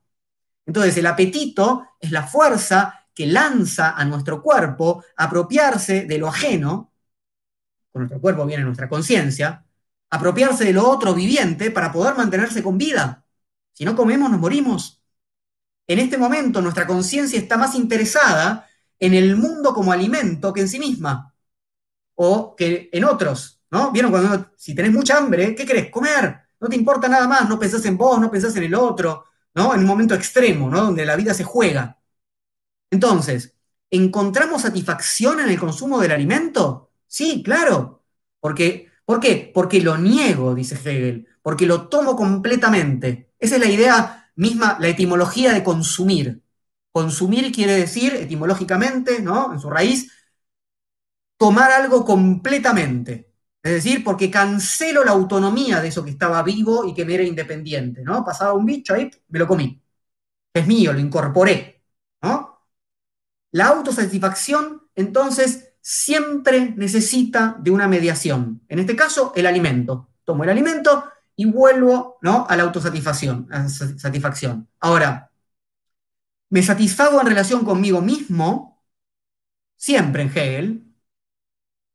Entonces, 0.69 0.99
el 0.99 1.07
apetito 1.07 1.89
es 1.99 2.11
la 2.11 2.27
fuerza 2.27 3.07
que 3.15 3.27
lanza 3.27 3.93
a 3.97 4.05
nuestro 4.05 4.43
cuerpo 4.43 5.03
apropiarse 5.17 6.05
de 6.05 6.19
lo 6.19 6.29
ajeno, 6.29 6.93
con 7.91 8.03
nuestro 8.03 8.21
cuerpo 8.21 8.45
viene 8.45 8.65
nuestra 8.65 8.87
conciencia, 8.87 9.65
apropiarse 10.11 10.67
de 10.67 10.75
lo 10.75 10.87
otro 10.87 11.15
viviente 11.15 11.71
para 11.71 11.91
poder 11.91 12.17
mantenerse 12.17 12.63
con 12.63 12.77
vida. 12.77 13.25
Si 13.73 13.87
no 13.87 13.97
comemos, 13.97 14.31
nos 14.31 14.39
morimos. 14.39 15.03
En 15.87 16.01
este 16.01 16.19
momento 16.19 16.61
nuestra 16.61 16.87
conciencia 16.87 17.39
está 17.39 17.57
más 17.57 17.75
interesada 17.75 18.69
en 19.01 19.15
el 19.15 19.37
mundo 19.37 19.73
como 19.73 19.91
alimento 19.91 20.53
que 20.53 20.61
en 20.61 20.69
sí 20.69 20.79
misma 20.79 21.35
o 22.15 22.55
que 22.55 22.91
en 22.93 23.05
otros, 23.05 23.63
¿no? 23.71 23.91
Vieron 23.91 24.11
cuando 24.11 24.51
si 24.55 24.75
tenés 24.75 24.93
mucha 24.93 25.17
hambre, 25.17 25.55
¿qué 25.55 25.65
querés? 25.65 25.91
Comer. 25.91 26.41
No 26.61 26.69
te 26.69 26.77
importa 26.77 27.09
nada 27.09 27.27
más, 27.27 27.49
no 27.49 27.59
pensás 27.59 27.87
en 27.87 27.97
vos, 27.97 28.21
no 28.21 28.31
pensás 28.31 28.55
en 28.57 28.65
el 28.65 28.75
otro, 28.75 29.25
En 29.75 29.81
un 29.81 29.87
momento 29.87 30.15
extremo, 30.15 30.71
¿no? 30.71 30.83
Donde 30.83 31.07
la 31.07 31.17
vida 31.17 31.35
se 31.35 31.45
juega. 31.45 31.99
Entonces, 32.91 33.55
¿encontramos 33.91 34.63
satisfacción 34.63 35.41
en 35.41 35.49
el 35.51 35.59
consumo 35.59 36.01
del 36.01 36.13
alimento? 36.13 36.93
Sí, 37.07 37.43
claro. 37.43 38.05
Porque, 38.41 38.91
¿Por 39.05 39.21
qué? 39.21 39.51
Porque 39.55 39.81
lo 39.81 39.97
niego, 39.99 40.55
dice 40.55 40.75
Hegel, 40.77 41.27
porque 41.43 41.67
lo 41.67 41.89
tomo 41.89 42.17
completamente. 42.17 43.33
Esa 43.39 43.57
es 43.57 43.61
la 43.61 43.71
idea 43.71 44.31
misma, 44.37 44.77
la 44.81 44.89
etimología 44.89 45.53
de 45.55 45.65
consumir. 45.65 46.43
Consumir 46.93 47.53
quiere 47.53 47.73
decir, 47.75 48.15
etimológicamente, 48.15 49.21
¿no? 49.23 49.53
En 49.53 49.61
su 49.61 49.71
raíz, 49.71 50.13
tomar 51.37 51.71
algo 51.73 52.05
completamente. 52.05 53.28
Es 53.63 53.73
decir, 53.73 54.05
porque 54.05 54.31
cancelo 54.31 55.05
la 55.05 55.13
autonomía 55.13 55.81
de 55.81 55.89
eso 55.89 56.05
que 56.05 56.11
estaba 56.11 56.43
vivo 56.43 56.85
y 56.87 56.95
que 56.95 57.05
me 57.05 57.15
era 57.15 57.25
independiente, 57.25 58.03
¿no? 58.03 58.25
Pasaba 58.25 58.53
un 58.53 58.65
bicho 58.65 58.95
ahí, 58.95 59.11
me 59.29 59.39
lo 59.39 59.47
comí. 59.47 59.83
Es 60.55 60.67
mío, 60.67 60.93
lo 60.93 61.01
incorporé, 61.01 61.83
¿no? 62.23 62.61
La 63.53 63.67
autosatisfacción, 63.69 64.83
entonces, 64.95 65.69
siempre 65.81 66.75
necesita 66.77 67.57
de 67.59 67.71
una 67.71 67.89
mediación. 67.89 68.63
En 68.69 68.79
este 68.79 68.95
caso, 68.95 69.33
el 69.35 69.47
alimento. 69.47 70.11
Tomo 70.25 70.45
el 70.45 70.51
alimento 70.51 71.05
y 71.35 71.47
vuelvo 71.47 72.19
¿no? 72.21 72.47
a 72.49 72.57
la 72.57 72.65
autosatisfacción. 72.65 73.49
satisfacción. 73.69 74.69
Ahora, 74.81 75.31
me 76.51 76.63
satisfago 76.63 77.21
en 77.21 77.27
relación 77.27 77.65
conmigo 77.65 78.01
mismo, 78.03 78.83
siempre 79.77 80.23
en 80.23 80.29
Hegel, 80.29 80.88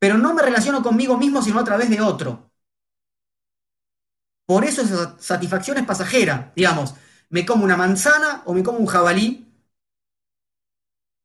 pero 0.03 0.17
no 0.17 0.33
me 0.33 0.41
relaciono 0.41 0.83
conmigo 0.83 1.17
mismo 1.17 1.41
sino 1.41 1.59
a 1.61 1.63
través 1.63 1.89
de 1.89 2.01
otro. 2.01 2.51
Por 4.45 4.65
eso 4.65 4.81
esa 4.81 5.17
satisfacción 5.19 5.77
es 5.77 5.85
pasajera. 5.85 6.51
Digamos, 6.55 6.95
me 7.29 7.45
como 7.45 7.63
una 7.63 7.77
manzana 7.77 8.43
o 8.45 8.53
me 8.53 8.63
como 8.63 8.79
un 8.79 8.85
jabalí. 8.87 9.47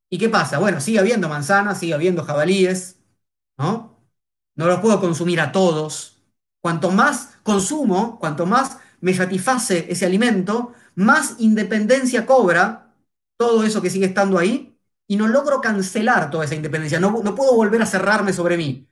¿Y 0.09 0.17
qué 0.17 0.29
pasa? 0.29 0.57
Bueno, 0.59 0.79
sigue 0.81 0.99
habiendo 0.99 1.29
manzanas, 1.29 1.79
sigue 1.79 1.93
habiendo 1.93 2.23
jabalíes, 2.23 2.99
¿no? 3.57 3.97
No 4.55 4.67
los 4.67 4.81
puedo 4.81 5.01
consumir 5.01 5.41
a 5.41 5.51
todos, 5.51 6.15
Cuanto 6.61 6.91
más 6.91 7.37
consumo, 7.43 8.19
cuanto 8.19 8.45
más 8.47 8.79
me 9.01 9.13
satisface 9.13 9.87
ese 9.91 10.05
alimento, 10.05 10.73
más 10.95 11.35
independencia 11.39 12.25
cobra 12.25 12.95
todo 13.37 13.63
eso 13.65 13.81
que 13.81 13.89
sigue 13.91 14.07
estando 14.07 14.39
ahí 14.39 14.78
y 15.09 15.17
no 15.17 15.27
logro 15.27 15.59
cancelar 15.59 16.29
toda 16.29 16.45
esa 16.45 16.53
independencia, 16.55 16.99
no, 16.99 17.23
no 17.23 17.33
puedo 17.33 17.55
volver 17.55 17.81
a 17.81 17.87
cerrarme 17.87 18.31
sobre 18.31 18.57
mí. 18.57 18.87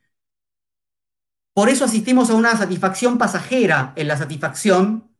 Por 1.53 1.69
eso 1.69 1.85
asistimos 1.85 2.29
a 2.29 2.33
una 2.35 2.57
satisfacción 2.57 3.19
pasajera 3.19 3.93
en 3.95 4.07
la 4.07 4.17
satisfacción 4.17 5.15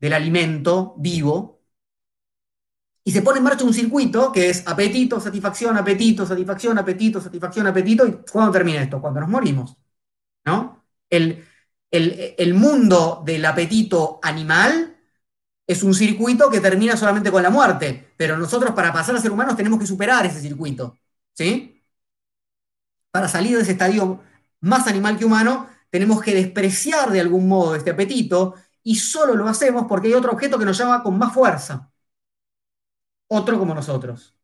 del 0.00 0.14
alimento 0.14 0.94
vivo. 0.96 1.62
Y 3.04 3.12
se 3.12 3.20
pone 3.20 3.38
en 3.38 3.44
marcha 3.44 3.64
un 3.64 3.74
circuito 3.74 4.32
que 4.32 4.48
es 4.48 4.66
apetito, 4.66 5.20
satisfacción, 5.20 5.76
apetito, 5.76 6.26
satisfacción, 6.26 6.78
apetito, 6.78 7.20
satisfacción, 7.20 7.66
apetito. 7.66 8.06
¿Y 8.06 8.12
cuándo 8.30 8.52
termina 8.52 8.82
esto? 8.82 9.00
Cuando 9.02 9.20
nos 9.20 9.28
morimos. 9.28 9.76
¿No? 10.46 10.86
El, 11.10 11.44
el, 11.90 12.54
mundo 12.54 13.22
del 13.26 13.44
apetito 13.44 14.20
animal 14.22 14.97
es 15.68 15.82
un 15.84 15.94
circuito 15.94 16.50
que 16.50 16.60
termina 16.60 16.96
solamente 16.96 17.30
con 17.30 17.42
la 17.42 17.50
muerte, 17.50 18.12
pero 18.16 18.36
nosotros 18.38 18.72
para 18.74 18.92
pasar 18.92 19.14
a 19.16 19.20
ser 19.20 19.30
humanos 19.30 19.56
tenemos 19.56 19.78
que 19.78 19.86
superar 19.86 20.26
ese 20.26 20.40
circuito, 20.40 20.98
¿sí? 21.34 21.84
Para 23.10 23.28
salir 23.28 23.56
de 23.56 23.62
ese 23.62 23.72
estadio 23.72 24.20
más 24.60 24.86
animal 24.86 25.18
que 25.18 25.24
humano, 25.26 25.68
tenemos 25.90 26.22
que 26.22 26.34
despreciar 26.34 27.10
de 27.10 27.20
algún 27.20 27.48
modo 27.48 27.74
este 27.74 27.90
apetito 27.90 28.54
y 28.82 28.96
solo 28.96 29.34
lo 29.34 29.46
hacemos 29.48 29.86
porque 29.88 30.08
hay 30.08 30.14
otro 30.14 30.32
objeto 30.32 30.58
que 30.58 30.64
nos 30.64 30.78
llama 30.78 31.02
con 31.02 31.18
más 31.18 31.34
fuerza, 31.34 31.90
otro 33.28 33.58
como 33.58 33.74
nosotros. 33.74 34.34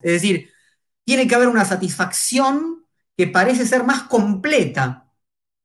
Es 0.00 0.12
decir, 0.12 0.50
tiene 1.04 1.28
que 1.28 1.34
haber 1.34 1.48
una 1.48 1.64
satisfacción 1.64 2.86
que 3.16 3.26
parece 3.28 3.66
ser 3.66 3.84
más 3.84 4.04
completa 4.04 5.12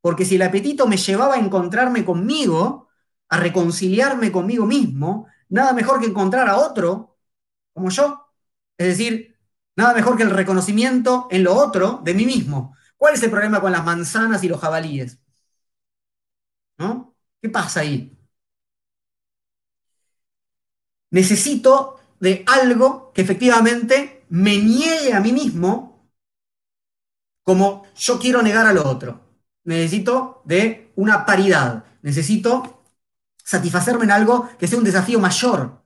porque 0.01 0.25
si 0.25 0.35
el 0.35 0.43
apetito 0.43 0.87
me 0.87 0.97
llevaba 0.97 1.35
a 1.35 1.39
encontrarme 1.39 2.05
conmigo, 2.05 2.88
a 3.29 3.37
reconciliarme 3.37 4.31
conmigo 4.31 4.65
mismo, 4.65 5.27
nada 5.49 5.73
mejor 5.73 5.99
que 5.99 6.07
encontrar 6.07 6.49
a 6.49 6.57
otro 6.57 7.17
como 7.73 7.89
yo. 7.89 8.25
Es 8.77 8.87
decir, 8.87 9.37
nada 9.75 9.93
mejor 9.93 10.17
que 10.17 10.23
el 10.23 10.31
reconocimiento 10.31 11.27
en 11.31 11.43
lo 11.43 11.55
otro 11.55 12.01
de 12.03 12.13
mí 12.13 12.25
mismo. 12.25 12.75
¿Cuál 12.97 13.13
es 13.15 13.23
el 13.23 13.31
problema 13.31 13.61
con 13.61 13.71
las 13.71 13.85
manzanas 13.85 14.43
y 14.43 14.49
los 14.49 14.59
jabalíes? 14.59 15.19
¿No? 16.77 17.15
¿Qué 17.41 17.49
pasa 17.49 17.81
ahí? 17.81 18.17
Necesito 21.11 21.99
de 22.19 22.43
algo 22.47 23.11
que 23.13 23.21
efectivamente 23.21 24.25
me 24.29 24.57
niegue 24.57 25.13
a 25.13 25.19
mí 25.19 25.31
mismo 25.31 26.09
como 27.43 27.85
yo 27.95 28.19
quiero 28.19 28.41
negar 28.41 28.67
al 28.67 28.77
otro 28.77 29.29
necesito 29.69 30.41
de 30.45 30.91
una 30.95 31.25
paridad, 31.25 31.85
necesito 32.01 32.78
satisfacerme 33.49 34.03
en 34.03 34.11
algo 34.11 34.47
que 34.59 34.67
sea 34.67 34.77
un 34.77 34.83
desafío 34.83 35.19
mayor. 35.19 35.83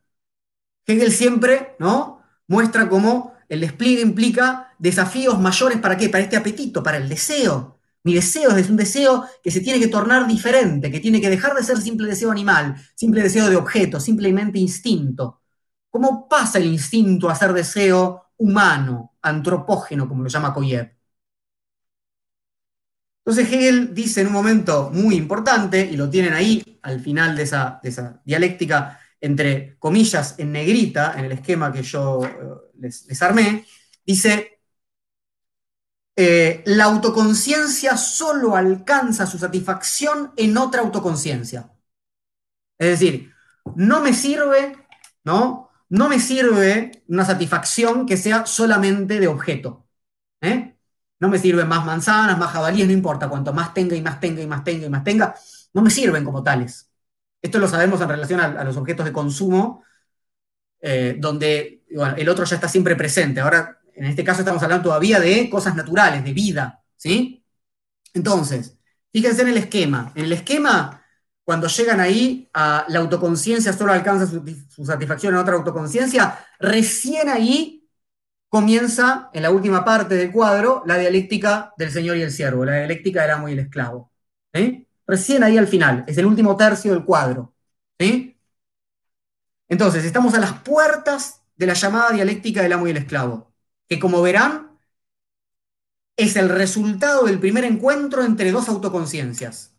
Hegel 0.85 1.13
siempre 1.13 1.77
¿no? 1.79 2.21
muestra 2.45 2.89
cómo 2.89 3.35
el 3.47 3.61
despliegue 3.61 4.01
implica 4.01 4.75
desafíos 4.77 5.39
mayores 5.39 5.77
para 5.77 5.95
qué? 5.95 6.09
Para 6.09 6.25
este 6.25 6.35
apetito, 6.35 6.83
para 6.83 6.97
el 6.97 7.07
deseo. 7.07 7.79
Mi 8.03 8.15
deseo 8.15 8.51
es 8.57 8.69
un 8.69 8.75
deseo 8.75 9.25
que 9.41 9.49
se 9.49 9.61
tiene 9.61 9.79
que 9.79 9.87
tornar 9.87 10.27
diferente, 10.27 10.91
que 10.91 10.99
tiene 10.99 11.21
que 11.21 11.29
dejar 11.29 11.55
de 11.55 11.63
ser 11.63 11.77
simple 11.81 12.05
deseo 12.07 12.31
animal, 12.31 12.75
simple 12.95 13.23
deseo 13.23 13.49
de 13.49 13.55
objeto, 13.55 13.97
simplemente 13.97 14.59
instinto. 14.59 15.39
¿Cómo 15.89 16.27
pasa 16.27 16.57
el 16.57 16.65
instinto 16.65 17.29
a 17.29 17.35
ser 17.35 17.53
deseo 17.53 18.31
humano, 18.35 19.13
antropógeno, 19.21 20.09
como 20.09 20.23
lo 20.23 20.29
llama 20.29 20.53
Koyev? 20.53 20.91
Entonces 23.25 23.53
Hegel 23.53 23.93
dice 23.93 24.21
en 24.21 24.27
un 24.27 24.33
momento 24.33 24.89
muy 24.91 25.15
importante, 25.15 25.85
y 25.85 25.95
lo 25.95 26.09
tienen 26.09 26.33
ahí 26.33 26.79
al 26.81 26.99
final 26.99 27.35
de 27.35 27.43
esa, 27.43 27.79
dialéctica 28.25 28.99
entre 29.21 29.77
comillas 29.79 30.35
en 30.37 30.51
negrita, 30.51 31.13
en 31.17 31.25
el 31.25 31.31
esquema 31.31 31.71
que 31.71 31.81
yo 31.83 32.25
eh, 32.25 32.29
les, 32.79 33.21
armé, 33.21 33.65
dice, 34.05 34.59
eh, 36.17 36.61
la 36.65 36.85
autoconciencia 36.85 37.95
solo 37.95 38.55
alcanza 38.57 39.25
su 39.25 39.37
satisfacción 39.39 40.33
en 40.35 40.57
otra 40.57 40.81
autoconciencia. 40.81 41.71
Es 42.77 42.99
decir, 42.99 43.33
no 43.75 44.01
me 44.01 44.13
sirve, 44.13 44.75
¿no? 45.23 45.69
No 45.89 46.09
me 46.09 46.19
sirve 46.19 47.03
una 47.07 47.23
satisfacción 47.25 48.05
que 48.05 48.17
sea 48.17 48.45
solamente 48.45 49.19
de 49.19 49.27
objeto. 49.27 49.87
¿eh? 50.41 50.72
No 51.23 51.29
me 51.29 51.39
sirven 51.39 51.69
más 51.69 51.85
manzanas, 51.85 52.37
más 52.37 52.51
jabalíes, 52.51 52.85
no 52.85 52.91
importa, 52.91 53.29
cuanto 53.29 53.53
más 53.53 53.73
tenga 53.73 53.95
y 53.95 54.01
más 54.01 54.19
tenga 54.19 54.41
y 54.41 54.45
más 54.45 54.61
tenga 54.61 54.87
y 54.87 54.89
más 54.89 55.05
tenga, 55.05 55.33
no 55.73 55.81
me 55.81 55.89
sirven 55.89 56.25
como 56.25 56.43
tales. 56.43 56.89
Esto 57.41 57.59
lo 57.59 57.67
sabemos 57.69 58.01
en 58.01 58.09
relación 58.09 58.41
a, 58.41 58.61
los 58.65 58.75
objetos 58.75 59.05
de 59.05 59.13
consumo, 59.13 59.85
eh, 60.81 61.15
donde 61.17 61.85
el 62.17 62.27
otro 62.27 62.43
ya 62.43 62.55
está 62.55 62.67
siempre 62.67 62.97
presente. 62.97 63.39
Ahora, 63.39 63.79
en 63.95 64.03
este 64.03 64.25
caso 64.25 64.41
estamos 64.41 64.61
hablando 64.63 64.83
todavía 64.83 65.21
de 65.21 65.49
cosas 65.49 65.77
naturales, 65.77 66.25
de 66.25 66.33
vida, 66.33 66.83
¿sí? 66.97 67.45
Entonces, 68.13 68.77
fíjense 69.13 69.43
en 69.43 69.47
el 69.47 69.57
esquema. 69.57 70.11
En 70.15 70.25
el 70.25 70.33
esquema, 70.33 71.05
cuando 71.45 71.69
llegan 71.69 72.01
ahí 72.01 72.49
a 72.53 72.83
la 72.89 72.99
autoconciencia 72.99 73.71
solo 73.71 73.93
alcanza 73.93 74.27
su, 74.27 74.43
su 74.67 74.85
satisfacción 74.85 75.35
en 75.35 75.39
otra 75.39 75.55
autoconciencia, 75.55 76.37
recién 76.59 77.29
ahí 77.29 77.82
comienza 78.53 79.31
en 79.33 79.41
la 79.41 79.49
última 79.49 79.83
parte 79.83 80.13
del 80.13 80.31
cuadro 80.31 80.83
la 80.85 80.99
dialéctica 80.99 81.73
del 81.75 81.89
señor 81.89 82.17
y 82.17 82.21
el 82.21 82.29
siervo, 82.29 82.63
la 82.63 82.77
dialéctica 82.77 83.23
del 83.23 83.31
amo 83.31 83.49
y 83.49 83.53
el 83.53 83.59
esclavo. 83.59 84.11
Recién 85.07 85.43
ahí 85.43 85.57
al 85.57 85.65
final, 85.65 86.03
es 86.05 86.19
el 86.19 86.27
último 86.27 86.55
tercio 86.55 86.91
del 86.91 87.03
cuadro. 87.03 87.55
Entonces, 89.67 90.05
estamos 90.05 90.35
a 90.35 90.39
las 90.39 90.53
puertas 90.59 91.41
de 91.55 91.65
la 91.65 91.73
llamada 91.73 92.11
dialéctica 92.11 92.61
del 92.61 92.73
amo 92.73 92.85
y 92.85 92.91
el 92.91 92.97
esclavo, 92.97 93.51
que 93.89 93.97
como 93.97 94.21
verán, 94.21 94.77
es 96.15 96.35
el 96.35 96.47
resultado 96.47 97.25
del 97.25 97.39
primer 97.39 97.63
encuentro 97.63 98.23
entre 98.23 98.51
dos 98.51 98.69
autoconciencias. 98.69 99.75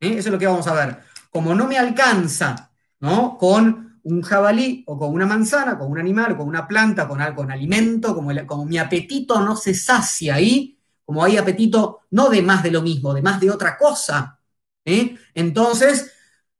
Eso 0.00 0.18
es 0.18 0.26
lo 0.26 0.38
que 0.40 0.46
vamos 0.46 0.66
a 0.66 0.74
ver. 0.74 0.98
Como 1.30 1.54
no 1.54 1.68
me 1.68 1.78
alcanza 1.78 2.72
¿no? 2.98 3.38
con 3.38 3.89
un 4.04 4.22
jabalí 4.22 4.84
o 4.86 4.98
con 4.98 5.12
una 5.12 5.26
manzana, 5.26 5.78
con 5.78 5.90
un 5.90 5.98
animal, 5.98 6.36
con 6.36 6.48
una 6.48 6.66
planta, 6.66 7.06
con 7.08 7.20
con 7.34 7.50
alimento, 7.50 8.14
como, 8.14 8.30
como 8.46 8.64
mi 8.64 8.78
apetito 8.78 9.40
no 9.40 9.56
se 9.56 9.74
sacia 9.74 10.34
ahí, 10.34 10.78
como 11.04 11.24
hay 11.24 11.36
apetito 11.36 12.00
no 12.10 12.28
de 12.28 12.42
más 12.42 12.62
de 12.62 12.70
lo 12.70 12.82
mismo, 12.82 13.12
de 13.14 13.22
más 13.22 13.40
de 13.40 13.50
otra 13.50 13.76
cosa. 13.76 14.38
¿eh? 14.84 15.16
Entonces, 15.34 16.12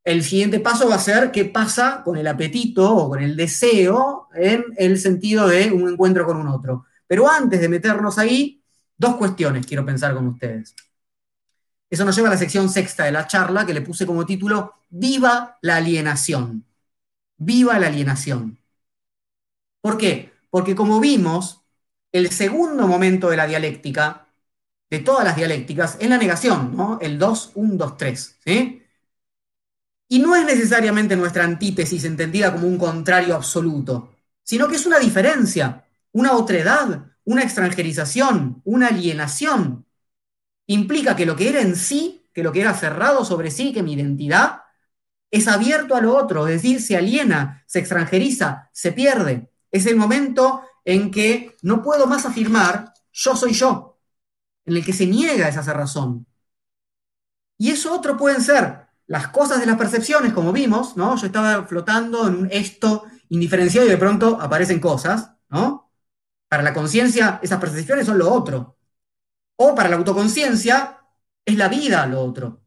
el 0.03 0.23
siguiente 0.23 0.59
paso 0.59 0.89
va 0.89 0.95
a 0.95 0.99
ser 0.99 1.31
qué 1.31 1.45
pasa 1.45 2.01
con 2.03 2.17
el 2.17 2.27
apetito 2.27 2.95
o 2.95 3.09
con 3.09 3.21
el 3.21 3.35
deseo 3.35 4.27
en 4.33 4.65
el 4.77 4.97
sentido 4.99 5.47
de 5.47 5.71
un 5.71 5.89
encuentro 5.89 6.25
con 6.25 6.37
un 6.37 6.47
otro. 6.47 6.85
Pero 7.07 7.29
antes 7.29 7.61
de 7.61 7.69
meternos 7.69 8.17
ahí, 8.17 8.63
dos 8.97 9.15
cuestiones 9.15 9.65
quiero 9.65 9.85
pensar 9.85 10.13
con 10.13 10.27
ustedes. 10.27 10.75
Eso 11.89 12.05
nos 12.05 12.15
lleva 12.15 12.29
a 12.29 12.31
la 12.31 12.37
sección 12.37 12.69
sexta 12.69 13.03
de 13.03 13.11
la 13.11 13.27
charla 13.27 13.65
que 13.65 13.73
le 13.73 13.81
puse 13.81 14.05
como 14.05 14.25
título 14.25 14.73
Viva 14.89 15.57
la 15.61 15.77
alienación 15.77 16.65
viva 17.41 17.79
la 17.79 17.87
alienación. 17.87 18.59
¿Por 19.81 19.97
qué? 19.97 20.31
Porque 20.51 20.75
como 20.75 20.99
vimos, 20.99 21.63
el 22.11 22.29
segundo 22.29 22.87
momento 22.87 23.29
de 23.29 23.37
la 23.37 23.47
dialéctica, 23.47 24.27
de 24.89 24.99
todas 24.99 25.25
las 25.25 25.35
dialécticas, 25.35 25.97
es 25.99 26.07
la 26.09 26.17
negación, 26.17 26.75
¿no? 26.77 26.99
El 27.01 27.17
2, 27.17 27.53
1, 27.55 27.75
2, 27.75 27.97
3, 27.97 28.37
¿sí? 28.45 28.83
Y 30.07 30.19
no 30.19 30.35
es 30.35 30.45
necesariamente 30.45 31.15
nuestra 31.15 31.43
antítesis 31.43 32.03
entendida 32.03 32.53
como 32.53 32.67
un 32.67 32.77
contrario 32.77 33.35
absoluto, 33.35 34.13
sino 34.43 34.67
que 34.67 34.75
es 34.75 34.85
una 34.85 34.99
diferencia, 34.99 35.85
una 36.11 36.33
otredad, 36.33 37.05
una 37.23 37.43
extranjerización, 37.43 38.61
una 38.65 38.87
alienación. 38.89 39.87
Implica 40.67 41.15
que 41.15 41.25
lo 41.25 41.35
que 41.35 41.49
era 41.49 41.61
en 41.61 41.75
sí, 41.75 42.29
que 42.33 42.43
lo 42.43 42.51
que 42.51 42.61
era 42.61 42.73
cerrado 42.75 43.25
sobre 43.25 43.49
sí, 43.49 43.73
que 43.73 43.83
mi 43.83 43.93
identidad, 43.93 44.61
es 45.31 45.47
abierto 45.47 45.95
a 45.95 46.01
lo 46.01 46.15
otro, 46.15 46.47
es 46.47 46.61
decir, 46.61 46.81
se 46.81 46.97
aliena, 46.97 47.63
se 47.65 47.79
extranjeriza, 47.79 48.69
se 48.73 48.91
pierde. 48.91 49.49
Es 49.71 49.85
el 49.85 49.95
momento 49.95 50.61
en 50.83 51.09
que 51.09 51.55
no 51.61 51.81
puedo 51.81 52.05
más 52.05 52.25
afirmar 52.25 52.93
yo 53.13 53.35
soy 53.35 53.53
yo, 53.53 53.99
en 54.65 54.77
el 54.77 54.85
que 54.85 54.93
se 54.93 55.07
niega 55.07 55.47
esa 55.47 55.61
razón. 55.73 56.27
Y 57.57 57.69
eso 57.69 57.93
otro 57.93 58.17
pueden 58.17 58.41
ser 58.41 58.87
las 59.07 59.27
cosas 59.27 59.59
de 59.59 59.65
las 59.65 59.77
percepciones, 59.77 60.33
como 60.33 60.51
vimos, 60.51 60.97
¿no? 60.97 61.15
Yo 61.15 61.25
estaba 61.25 61.65
flotando 61.65 62.27
en 62.27 62.35
un 62.35 62.49
esto 62.51 63.05
indiferenciado 63.29 63.87
y 63.87 63.91
de 63.91 63.97
pronto 63.97 64.39
aparecen 64.41 64.79
cosas, 64.79 65.31
¿no? 65.49 65.91
Para 66.47 66.63
la 66.63 66.73
conciencia, 66.73 67.39
esas 67.41 67.59
percepciones 67.59 68.05
son 68.05 68.17
lo 68.17 68.33
otro. 68.33 68.77
O 69.57 69.75
para 69.75 69.89
la 69.89 69.97
autoconciencia, 69.97 70.99
es 71.45 71.57
la 71.57 71.67
vida 71.69 72.05
lo 72.07 72.21
otro. 72.21 72.60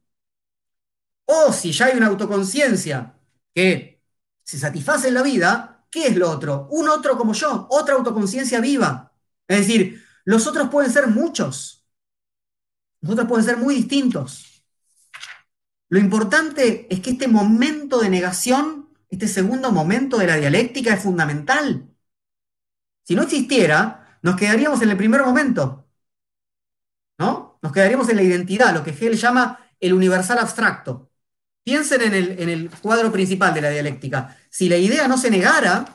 O 1.27 1.53
si 1.53 1.73
ya 1.73 1.87
hay 1.87 1.97
una 1.97 2.09
autoconciencia 2.09 3.15
que 3.55 4.03
se 4.43 4.59
satisface 4.59 5.09
en 5.09 5.15
la 5.15 5.23
vida, 5.23 5.87
¿qué 5.91 6.09
es 6.09 6.17
lo 6.17 6.31
otro? 6.31 6.69
Un 6.71 6.89
otro 6.89 7.17
como 7.17 7.33
yo, 7.33 7.67
otra 7.71 7.95
autoconciencia 7.95 8.61
viva. 8.61 9.13
Es 9.49 9.59
decir, 9.59 10.05
los 10.25 10.47
otros 10.47 10.69
pueden 10.69 10.93
ser 10.93 11.07
muchos. 11.09 11.87
Los 13.01 13.13
otros 13.13 13.29
pueden 13.29 13.45
ser 13.45 13.57
muy 13.59 13.75
distintos. 13.75 14.65
Lo 15.89 15.99
importante 15.99 16.87
es 16.93 17.01
que 17.01 17.11
este 17.11 17.29
momento 17.29 18.01
de 18.01 18.09
negación, 18.09 18.89
este 19.09 19.29
segundo 19.29 19.71
momento 19.71 20.19
de 20.19 20.27
la 20.27 20.37
dialéctica 20.37 20.95
es 20.95 21.03
fundamental. 21.03 21.89
Si 23.03 23.15
no 23.15 23.23
existiera, 23.23 24.19
nos 24.23 24.37
quedaríamos 24.37 24.81
en 24.83 24.91
el 24.91 24.97
primer 24.97 25.23
momento. 25.23 25.87
¿No? 27.19 27.59
Nos 27.63 27.73
quedaríamos 27.73 28.09
en 28.09 28.17
la 28.17 28.23
identidad, 28.23 28.75
lo 28.75 28.83
que 28.83 28.91
Hegel 28.91 29.17
llama 29.17 29.61
el 29.79 29.93
universal 29.93 30.39
abstracto. 30.39 31.11
Piensen 31.65 32.03
en 32.03 32.49
el, 32.51 32.71
cuadro 32.83 33.11
principal 33.11 33.55
de 33.55 33.63
la 33.63 33.71
dialéctica. 33.71 34.37
Si 34.51 34.69
la 34.69 34.77
idea 34.77 35.09
no 35.09 35.17
se 35.17 35.31
negara, 35.31 35.87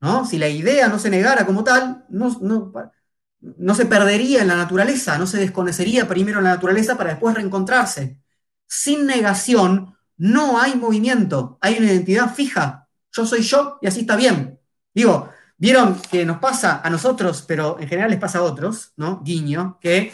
¿no? 0.00 0.26
Si 0.26 0.38
la 0.38 0.48
idea 0.48 0.88
no 0.88 0.98
se 0.98 1.08
negara 1.08 1.46
como 1.46 1.64
tal, 1.64 2.04
no, 2.10 3.74
se 3.74 3.86
perdería 3.86 4.42
en 4.42 4.48
la 4.48 4.56
naturaleza, 4.56 5.16
no 5.16 5.26
se 5.26 5.38
desconocería 5.38 6.06
primero 6.06 6.38
en 6.38 6.44
la 6.44 6.50
naturaleza 6.50 6.98
para 6.98 7.10
después 7.10 7.34
reencontrarse. 7.34 8.20
Sin 8.66 9.06
negación 9.06 9.96
no 10.18 10.60
hay 10.60 10.74
movimiento, 10.76 11.58
hay 11.62 11.78
una 11.78 11.86
identidad 11.86 12.34
fija. 12.34 12.86
Yo 13.12 13.24
soy 13.24 13.40
yo 13.40 13.78
y 13.80 13.86
así 13.86 14.00
está 14.00 14.16
bien. 14.16 14.60
Digo, 14.94 15.30
vieron 15.56 15.98
que 16.10 16.26
nos 16.26 16.38
pasa 16.40 16.82
a 16.84 16.90
nosotros, 16.90 17.42
pero 17.48 17.78
en 17.80 17.88
general 17.88 18.10
les 18.10 18.20
pasa 18.20 18.40
a 18.40 18.42
otros, 18.42 18.92
¿no? 18.96 19.22
Guiño, 19.24 19.78
que 19.80 20.12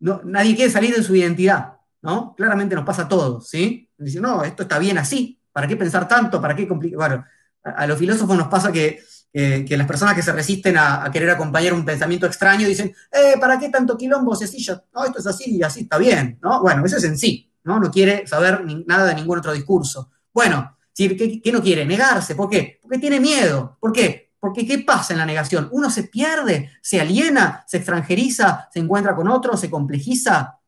nadie 0.00 0.56
quiere 0.56 0.70
salir 0.70 0.94
de 0.96 1.02
su 1.02 1.14
identidad, 1.14 1.74
¿no? 2.02 2.34
Claramente 2.36 2.74
nos 2.74 2.84
pasa 2.84 3.02
a 3.02 3.08
todos, 3.08 3.48
¿sí? 3.48 3.83
Dice, 3.98 4.20
no, 4.20 4.42
esto 4.44 4.64
está 4.64 4.78
bien 4.78 4.98
así, 4.98 5.40
¿para 5.52 5.68
qué 5.68 5.76
pensar 5.76 6.08
tanto? 6.08 6.40
¿Para 6.40 6.54
qué 6.56 6.66
complicar? 6.66 6.98
Bueno, 6.98 7.24
a, 7.62 7.86
los 7.86 7.98
filósofos 7.98 8.36
nos 8.36 8.48
pasa 8.48 8.72
que, 8.72 9.00
las 9.32 9.86
personas 9.86 10.14
que 10.14 10.22
se 10.22 10.32
resisten 10.32 10.76
a, 10.76 11.10
querer 11.12 11.30
acompañar 11.30 11.72
un 11.72 11.84
pensamiento 11.84 12.26
extraño 12.26 12.66
dicen, 12.66 12.94
eh, 13.10 13.34
¿para 13.40 13.58
qué 13.58 13.68
tanto 13.68 13.96
quilombo 13.96 14.38
ya, 14.38 14.82
no, 14.94 15.04
esto 15.04 15.18
es 15.18 15.26
así 15.26 15.56
y 15.56 15.62
así 15.62 15.82
está 15.82 15.98
bien, 15.98 16.38
¿no? 16.42 16.60
Bueno, 16.60 16.84
eso 16.84 16.96
es 16.96 17.04
en 17.04 17.18
sí, 17.18 17.50
¿no? 17.64 17.80
No 17.80 17.90
quiere 17.90 18.26
saber 18.26 18.64
nada 18.86 19.06
de 19.06 19.14
ningún 19.14 19.38
otro 19.38 19.52
discurso. 19.52 20.10
Bueno, 20.32 20.76
¿qué, 20.94 21.40
¿qué 21.42 21.52
no 21.52 21.62
quiere? 21.62 21.84
Negarse, 21.84 22.34
¿por 22.34 22.48
qué? 22.48 22.78
Porque 22.82 22.98
tiene 22.98 23.20
miedo, 23.20 23.76
¿por 23.80 23.92
qué? 23.92 24.24
Porque 24.44 24.66
¿qué 24.66 24.80
pasa 24.80 25.14
en 25.14 25.20
la 25.20 25.24
negación? 25.24 25.70
Uno 25.72 25.88
se 25.88 26.02
pierde, 26.04 26.70
se 26.82 27.00
aliena, 27.00 27.64
se 27.66 27.78
extranjeriza, 27.78 28.68
se 28.70 28.80
encuentra 28.80 29.16
con 29.16 29.26
otro, 29.28 29.56
se 29.56 29.70
complejiza. 29.70 30.58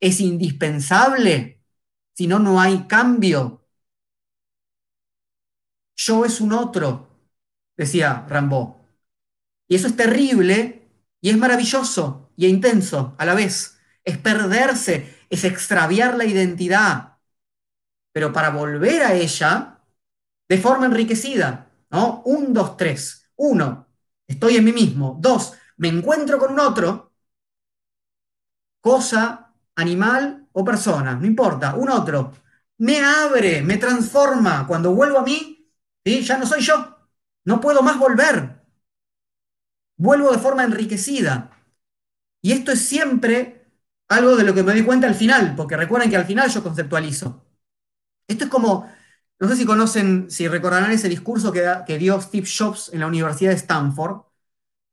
Es 0.00 0.20
indispensable 0.20 1.55
si 2.16 2.26
no, 2.26 2.38
no 2.38 2.60
hay 2.60 2.86
cambio. 2.88 3.62
Yo 5.96 6.24
es 6.24 6.40
un 6.40 6.52
otro, 6.52 7.08
decía 7.76 8.26
Rambo. 8.28 8.80
Y 9.68 9.76
eso 9.76 9.86
es 9.88 9.96
terrible 9.96 10.88
y 11.20 11.30
es 11.30 11.36
maravilloso 11.38 12.30
y 12.36 12.46
intenso 12.46 13.14
a 13.18 13.26
la 13.26 13.34
vez. 13.34 13.78
Es 14.04 14.18
perderse, 14.18 15.16
es 15.30 15.44
extraviar 15.44 16.16
la 16.16 16.24
identidad. 16.24 17.18
Pero 18.12 18.32
para 18.32 18.50
volver 18.50 19.02
a 19.02 19.14
ella 19.14 19.80
de 20.48 20.58
forma 20.58 20.86
enriquecida, 20.86 21.70
¿no? 21.90 22.22
Un, 22.24 22.52
dos, 22.54 22.76
tres. 22.76 23.28
Uno, 23.36 23.88
estoy 24.26 24.56
en 24.56 24.64
mí 24.64 24.72
mismo. 24.72 25.18
Dos, 25.20 25.54
me 25.76 25.88
encuentro 25.88 26.38
con 26.38 26.52
un 26.52 26.60
otro, 26.60 27.12
cosa, 28.80 29.52
animal 29.74 30.45
o 30.58 30.64
persona, 30.64 31.14
no 31.14 31.26
importa, 31.26 31.74
un 31.74 31.90
otro. 31.90 32.32
Me 32.78 32.98
abre, 33.00 33.62
me 33.62 33.76
transforma. 33.76 34.66
Cuando 34.66 34.94
vuelvo 34.94 35.18
a 35.18 35.22
mí, 35.22 35.70
ya 36.04 36.38
no 36.38 36.46
soy 36.46 36.62
yo. 36.62 36.96
No 37.44 37.60
puedo 37.60 37.82
más 37.82 37.98
volver. 37.98 38.62
Vuelvo 39.98 40.32
de 40.32 40.38
forma 40.38 40.64
enriquecida. 40.64 41.50
Y 42.40 42.52
esto 42.52 42.72
es 42.72 42.80
siempre 42.88 43.66
algo 44.08 44.36
de 44.36 44.44
lo 44.44 44.54
que 44.54 44.62
me 44.62 44.72
doy 44.72 44.84
cuenta 44.84 45.06
al 45.06 45.14
final, 45.14 45.54
porque 45.56 45.76
recuerden 45.76 46.08
que 46.08 46.16
al 46.16 46.24
final 46.24 46.48
yo 46.48 46.62
conceptualizo. 46.62 47.44
Esto 48.26 48.44
es 48.44 48.50
como, 48.50 48.90
no 49.38 49.48
sé 49.48 49.56
si 49.56 49.66
conocen, 49.66 50.30
si 50.30 50.48
recordarán 50.48 50.90
ese 50.90 51.10
discurso 51.10 51.52
que 51.52 51.98
dio 51.98 52.20
Steve 52.20 52.46
Jobs 52.46 52.90
en 52.94 53.00
la 53.00 53.08
Universidad 53.08 53.50
de 53.50 53.56
Stanford, 53.56 54.25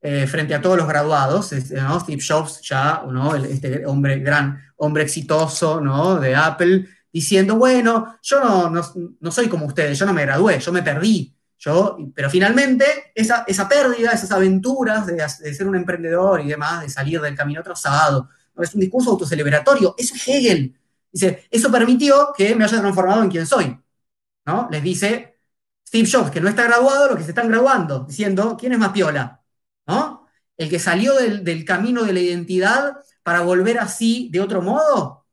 eh, 0.05 0.27
frente 0.27 0.53
a 0.53 0.61
todos 0.61 0.75
los 0.75 0.85
graduados, 0.85 1.45
Steve 1.47 2.21
Jobs 2.27 2.59
ya, 2.61 3.03
¿no? 3.09 3.35
este 3.35 3.85
hombre 3.85 4.19
gran, 4.19 4.61
hombre 4.75 5.03
exitoso 5.03 5.79
¿no? 5.79 6.19
de 6.19 6.35
Apple, 6.35 6.85
diciendo, 7.09 7.55
bueno, 7.55 8.17
yo 8.21 8.41
no, 8.41 8.69
no, 8.69 9.31
soy 9.31 9.47
como 9.47 9.65
ustedes, 9.65 9.97
yo 9.97 10.05
no 10.05 10.11
me 10.11 10.23
gradué, 10.23 10.59
yo 10.59 10.73
me 10.73 10.83
perdí, 10.83 11.33
yo, 11.57 11.97
pero 12.13 12.29
finalmente 12.29 13.13
esa, 13.15 13.45
esa 13.47 13.69
pérdida, 13.69 14.11
esas 14.11 14.29
aventuras 14.31 15.05
de, 15.05 15.25
ser 15.29 15.67
un 15.67 15.77
emprendedor 15.77 16.41
y 16.41 16.49
demás, 16.49 16.81
de 16.81 16.89
salir 16.89 17.21
del 17.21 17.37
camino 17.37 17.63
trazado, 17.63 18.27
¿no? 18.55 18.61
es 18.61 18.75
un 18.75 18.81
discurso 18.81 19.11
autocelebratorio, 19.11 19.95
eso 19.97 20.15
es 20.15 20.27
Hegel. 20.27 20.77
Dice, 21.13 21.47
eso 21.49 21.71
permitió 21.71 22.33
que 22.35 22.53
me 22.55 22.65
haya 22.65 22.81
transformado 22.81 23.23
en 23.23 23.29
quien 23.29 23.45
soy. 23.45 23.79
¿no? 24.45 24.67
Les 24.69 24.83
dice 24.83 25.37
Steve 25.87 26.09
Jobs, 26.11 26.29
que 26.29 26.41
no 26.41 26.49
está 26.49 26.63
graduado, 26.63 27.07
lo 27.07 27.15
que 27.15 27.23
se 27.23 27.29
están 27.29 27.47
graduando, 27.47 28.03
diciendo, 28.03 28.57
¿quién 28.59 28.73
es 28.73 28.79
más 28.79 28.91
piola? 28.91 29.42
¿No? 30.57 30.63
El 30.63 30.69
que 30.69 30.79
salió 30.79 31.15
del, 31.15 31.65
camino 31.65 32.03
de 32.03 32.13
la 32.13 32.19
identidad 32.19 32.97
para 33.23 33.41
volver 33.41 33.79
así 33.79 34.29
de 34.31 34.41
otro 34.41 34.61
modo. 34.61 35.25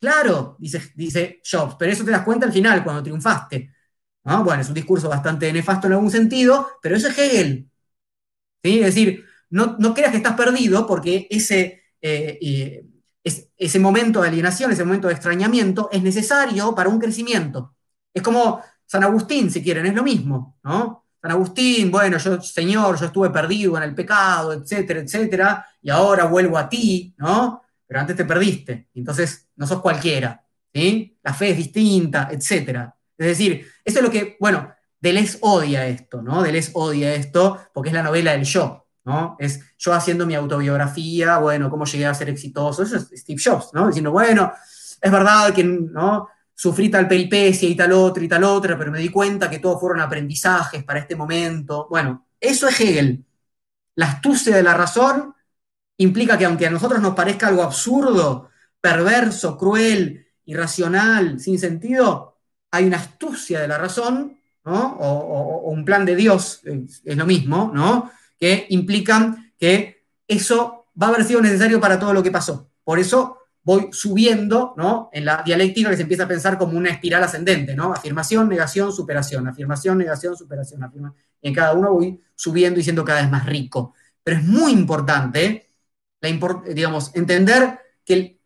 Claro, 0.00 0.56
dice, 0.58 0.92
dice 0.96 1.40
Jobs, 1.50 1.76
pero 1.78 1.92
eso 1.92 2.04
te 2.04 2.10
das 2.10 2.24
cuenta 2.24 2.46
al 2.46 2.52
final, 2.52 2.84
cuando 2.84 3.02
triunfaste. 3.02 3.72
Bueno, 4.24 4.60
es 4.62 4.68
un 4.68 4.74
discurso 4.74 5.08
bastante 5.08 5.52
nefasto 5.52 5.86
en 5.86 5.94
algún 5.94 6.10
sentido, 6.10 6.68
pero 6.82 6.96
eso 6.96 7.08
es 7.08 7.18
Hegel. 7.18 7.70
Es 8.62 8.80
decir, 8.86 9.24
no, 9.50 9.76
creas 9.94 10.10
que 10.10 10.18
estás 10.18 10.36
perdido 10.36 10.86
porque 10.86 11.26
ese, 11.30 11.82
eh, 12.00 12.84
ese 13.56 13.78
momento 13.78 14.22
de 14.22 14.28
alienación, 14.28 14.72
ese 14.72 14.84
momento 14.84 15.08
de 15.08 15.14
extrañamiento 15.14 15.88
es 15.92 16.02
necesario 16.02 16.74
para 16.74 16.88
un 16.88 16.98
crecimiento. 16.98 17.74
Es 18.12 18.22
como 18.22 18.62
San 18.86 19.04
Agustín, 19.04 19.50
si 19.50 19.62
quieren, 19.62 19.86
es 19.86 19.94
lo 19.94 20.02
mismo, 20.02 20.58
¿no? 20.62 21.03
San 21.24 21.30
Agustín, 21.30 21.90
bueno, 21.90 22.18
yo, 22.18 22.38
Señor, 22.42 23.00
yo 23.00 23.06
estuve 23.06 23.30
perdido 23.30 23.78
en 23.78 23.84
el 23.84 23.94
pecado, 23.94 24.52
etcétera, 24.52 25.00
etcétera, 25.00 25.66
y 25.80 25.88
ahora 25.88 26.26
vuelvo 26.26 26.58
a 26.58 26.68
ti, 26.68 27.14
¿no? 27.16 27.62
Pero 27.86 28.00
antes 28.00 28.14
te 28.14 28.26
perdiste, 28.26 28.88
entonces 28.92 29.48
no 29.56 29.66
sos 29.66 29.80
cualquiera, 29.80 30.44
¿sí? 30.70 31.18
La 31.22 31.32
fe 31.32 31.52
es 31.52 31.56
distinta, 31.56 32.28
etcétera. 32.30 32.94
Es 33.16 33.26
decir, 33.26 33.66
eso 33.82 34.00
es 34.00 34.04
lo 34.04 34.10
que, 34.10 34.36
bueno, 34.38 34.70
Deleuze 35.00 35.38
odia 35.40 35.86
esto, 35.86 36.20
¿no? 36.20 36.42
Deleuze 36.42 36.72
odia 36.74 37.14
esto 37.14 37.58
porque 37.72 37.88
es 37.88 37.94
la 37.94 38.02
novela 38.02 38.32
del 38.32 38.44
yo, 38.44 38.86
¿no? 39.06 39.36
Es 39.38 39.62
yo 39.78 39.94
haciendo 39.94 40.26
mi 40.26 40.34
autobiografía, 40.34 41.38
bueno, 41.38 41.70
cómo 41.70 41.86
llegué 41.86 42.04
a 42.04 42.12
ser 42.12 42.28
exitoso, 42.28 42.82
eso 42.82 42.96
es 42.96 43.08
Steve 43.22 43.40
Jobs, 43.42 43.70
¿no? 43.72 43.86
Diciendo, 43.86 44.10
bueno, 44.10 44.52
es 45.00 45.10
verdad 45.10 45.54
que, 45.54 45.64
¿no? 45.64 46.28
Sufrí 46.54 46.88
tal 46.88 47.08
peripecia 47.08 47.68
y 47.68 47.74
tal 47.74 47.92
otra 47.92 48.22
y 48.22 48.28
tal 48.28 48.44
otra, 48.44 48.78
pero 48.78 48.90
me 48.90 49.00
di 49.00 49.08
cuenta 49.08 49.50
que 49.50 49.58
todos 49.58 49.80
fueron 49.80 50.00
aprendizajes 50.00 50.84
para 50.84 51.00
este 51.00 51.16
momento. 51.16 51.86
Bueno, 51.90 52.26
eso 52.40 52.68
es 52.68 52.80
Hegel. 52.80 53.24
La 53.96 54.06
astucia 54.06 54.56
de 54.56 54.62
la 54.62 54.74
razón 54.74 55.34
implica 55.96 56.38
que 56.38 56.44
aunque 56.44 56.66
a 56.66 56.70
nosotros 56.70 57.00
nos 57.00 57.14
parezca 57.14 57.48
algo 57.48 57.62
absurdo, 57.62 58.50
perverso, 58.80 59.56
cruel, 59.56 60.26
irracional, 60.46 61.40
sin 61.40 61.58
sentido, 61.58 62.38
hay 62.70 62.84
una 62.86 62.98
astucia 62.98 63.60
de 63.60 63.68
la 63.68 63.78
razón, 63.78 64.38
¿no? 64.64 64.96
O, 65.00 65.70
un 65.70 65.84
plan 65.84 66.04
de 66.04 66.16
Dios, 66.16 66.60
es 66.64 67.16
lo 67.16 67.26
mismo, 67.26 67.70
¿no? 67.74 68.10
Que 68.38 68.66
implican 68.70 69.52
que 69.58 70.04
eso 70.26 70.86
va 71.00 71.06
a 71.06 71.10
haber 71.10 71.24
sido 71.24 71.40
necesario 71.40 71.80
para 71.80 71.98
todo 71.98 72.12
lo 72.12 72.22
que 72.22 72.30
pasó. 72.30 72.70
Por 72.82 72.98
eso 72.98 73.38
voy 73.64 73.88
subiendo, 73.92 74.74
¿no? 74.76 75.08
En 75.12 75.24
la 75.24 75.42
dialéctica 75.42 75.90
que 75.90 75.96
se 75.96 76.02
empieza 76.02 76.24
a 76.24 76.28
pensar 76.28 76.58
como 76.58 76.76
una 76.78 76.90
espiral 76.90 77.24
ascendente, 77.24 77.74
¿no? 77.74 77.92
Afirmación, 77.92 78.48
negación, 78.48 78.92
superación, 78.92 79.48
afirmación, 79.48 79.98
negación, 79.98 80.36
superación, 80.36 80.82
afirmación. 80.84 81.18
Y 81.40 81.48
en 81.48 81.54
cada 81.54 81.72
uno 81.72 81.92
voy 81.94 82.20
subiendo 82.34 82.78
y 82.78 82.82
siendo 82.82 83.04
cada 83.04 83.22
vez 83.22 83.30
más 83.30 83.46
rico. 83.46 83.94
Pero 84.22 84.38
es 84.38 84.44
muy 84.44 84.72
importante, 84.72 85.72
digamos, 86.74 87.14
entender 87.14 87.78
que, 88.04 88.38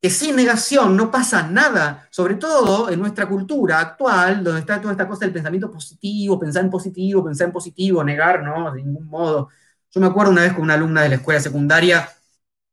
que 0.00 0.10
sin 0.10 0.36
negación 0.36 0.96
no 0.96 1.10
pasa 1.10 1.48
nada, 1.48 2.08
sobre 2.10 2.36
todo 2.36 2.90
en 2.90 3.00
nuestra 3.00 3.28
cultura 3.28 3.80
actual, 3.80 4.44
donde 4.44 4.60
está 4.60 4.80
toda 4.80 4.92
esta 4.92 5.08
cosa 5.08 5.24
del 5.24 5.34
pensamiento 5.34 5.70
positivo, 5.70 6.38
pensar 6.38 6.64
en 6.64 6.70
positivo, 6.70 7.24
pensar 7.24 7.48
en 7.48 7.52
positivo, 7.52 8.04
negar, 8.04 8.42
no, 8.44 8.72
de 8.72 8.82
ningún 8.84 9.06
modo. 9.06 9.48
Yo 9.90 10.00
me 10.00 10.06
acuerdo 10.06 10.30
una 10.32 10.42
vez 10.42 10.52
con 10.52 10.62
una 10.62 10.74
alumna 10.74 11.02
de 11.02 11.08
la 11.10 11.14
escuela 11.16 11.40
secundaria, 11.40 12.08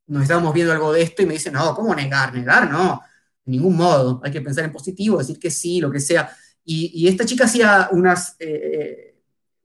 nos 0.08 0.24
estábamos 0.24 0.54
viendo 0.54 0.74
algo 0.74 0.94
de 0.94 1.02
esto 1.02 1.22
y 1.22 1.26
me 1.26 1.34
dice, 1.34 1.52
no, 1.52 1.76
¿cómo 1.76 1.94
negar? 1.94 2.34
Negar, 2.34 2.70
no, 2.70 3.02
de 3.46 3.52
ningún 3.52 3.76
modo, 3.76 4.22
hay 4.24 4.32
que 4.32 4.42
pensar 4.42 4.66
en 4.66 4.72
positivo, 4.72 5.18
decir 5.18 5.40
que 5.40 5.52
sí, 5.52 5.80
lo 5.80 5.92
que 5.92 6.00
sea. 6.00 6.30
Y, 6.64 7.08
esta 7.08 7.26
chica 7.26 7.46
hacía 7.46 7.88
unas, 7.92 8.36
eh, 8.40 9.16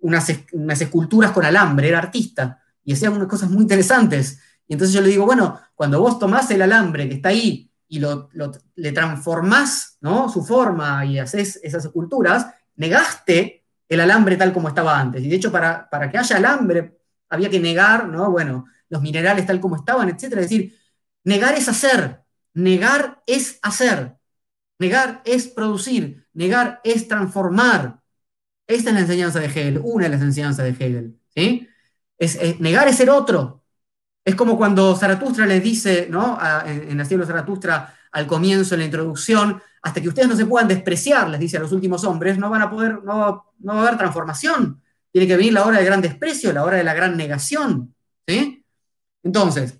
unas, 0.01 0.33
unas, 0.53 0.81
esculturas 0.81 1.33
con 1.33 1.45
alambre, 1.45 1.89
era 1.89 1.99
artista, 1.99 2.61
y 2.85 2.93
hacía 2.93 3.11
unas 3.11 3.27
cosas 3.27 3.51
muy 3.51 3.63
interesantes. 3.63 4.39
Y 4.69 4.75
entonces 4.75 4.95
yo 4.95 5.01
le 5.01 5.09
digo, 5.09 5.27
bueno, 5.27 5.61
cuando 5.75 6.01
vos 6.01 6.19
tomás 6.19 6.51
el 6.53 6.63
alambre 6.63 7.09
que 7.09 7.17
está 7.17 7.31
ahí 7.31 7.71
y 7.89 7.99
lo, 7.99 8.31
le 8.77 8.93
transformás 8.93 9.99
¿no? 10.01 10.29
su 10.29 10.45
forma 10.45 11.05
y 11.05 11.19
haces 11.19 11.59
esas 11.63 11.85
esculturas, 11.85 12.47
negaste 12.77 13.65
el 13.89 14.01
alambre 14.01 14.37
tal 14.37 14.53
como 14.53 14.69
estaba 14.69 14.99
antes. 14.99 15.23
Y 15.23 15.29
de 15.29 15.37
hecho, 15.37 15.51
para, 15.53 15.91
para 15.91 16.11
que 16.11 16.19
haya 16.19 16.37
alambre, 16.37 17.01
había 17.29 17.51
que 17.51 17.61
negar, 17.61 18.09
¿no? 18.09 18.31
Bueno, 18.31 18.67
los 18.93 19.01
minerales 19.01 19.47
tal 19.47 19.59
como 19.59 19.77
estaban, 19.77 20.11
etc. 20.11 20.23
Es 20.23 20.31
decir, 20.31 20.79
negar 21.25 21.55
es 21.55 21.67
hacer, 21.67 22.21
negar 22.53 23.23
es 23.27 23.59
hacer, 23.63 24.17
negar 24.79 25.23
es 25.25 25.49
producir, 25.49 26.27
negar 26.35 26.81
es 26.85 27.09
transformar. 27.09 28.03
Esta 28.67 28.91
es 28.91 28.95
la 28.95 29.01
enseñanza 29.01 29.41
de 29.41 29.47
Hegel, 29.47 29.81
una 29.83 30.05
de 30.05 30.11
las 30.11 30.21
enseñanzas 30.21 30.67
de 30.67 30.71
Hegel. 30.73 31.19
¿sí? 31.35 31.67
Es, 32.19 32.61
negar 32.61 32.87
es 32.87 32.97
ser 32.97 33.09
otro. 33.09 33.65
Es 34.25 34.35
como 34.35 34.59
cuando 34.59 34.95
Zaratustra 34.95 35.47
les 35.47 35.63
dice, 35.65 36.07
¿no? 36.11 36.39
en, 36.67 36.91
en, 36.91 36.99
la 36.99 37.07
cielo 37.07 37.25
Zaratustra, 37.25 37.95
al 38.13 38.27
comienzo, 38.27 38.75
en 38.75 38.81
la 38.81 38.85
introducción, 38.85 39.61
hasta 39.81 40.03
que 40.03 40.09
ustedes 40.09 40.29
no 40.29 40.37
se 40.37 40.45
puedan 40.45 40.69
despreciar, 40.69 41.31
les 41.31 41.41
dice 41.41 41.57
a 41.57 41.61
los 41.61 41.73
últimos 41.73 42.05
hombres, 42.05 42.37
no 42.39 42.51
van 42.51 42.61
a 42.61 42.71
poder, 42.71 43.03
no, 43.03 43.55
no 43.59 43.75
va 43.75 43.81
a 43.81 43.87
haber 43.87 43.97
transformación. 43.97 44.83
Tiene 45.11 45.27
que 45.27 45.37
venir 45.37 45.55
la 45.55 45.65
hora 45.65 45.79
del 45.79 45.87
gran 45.87 46.03
desprecio, 46.03 46.53
la 46.53 46.63
hora 46.63 46.77
de 46.77 46.85
la 46.85 46.93
gran 46.93 47.17
negación. 47.17 47.95
¿sí? 48.27 48.62
Entonces, 49.23 49.79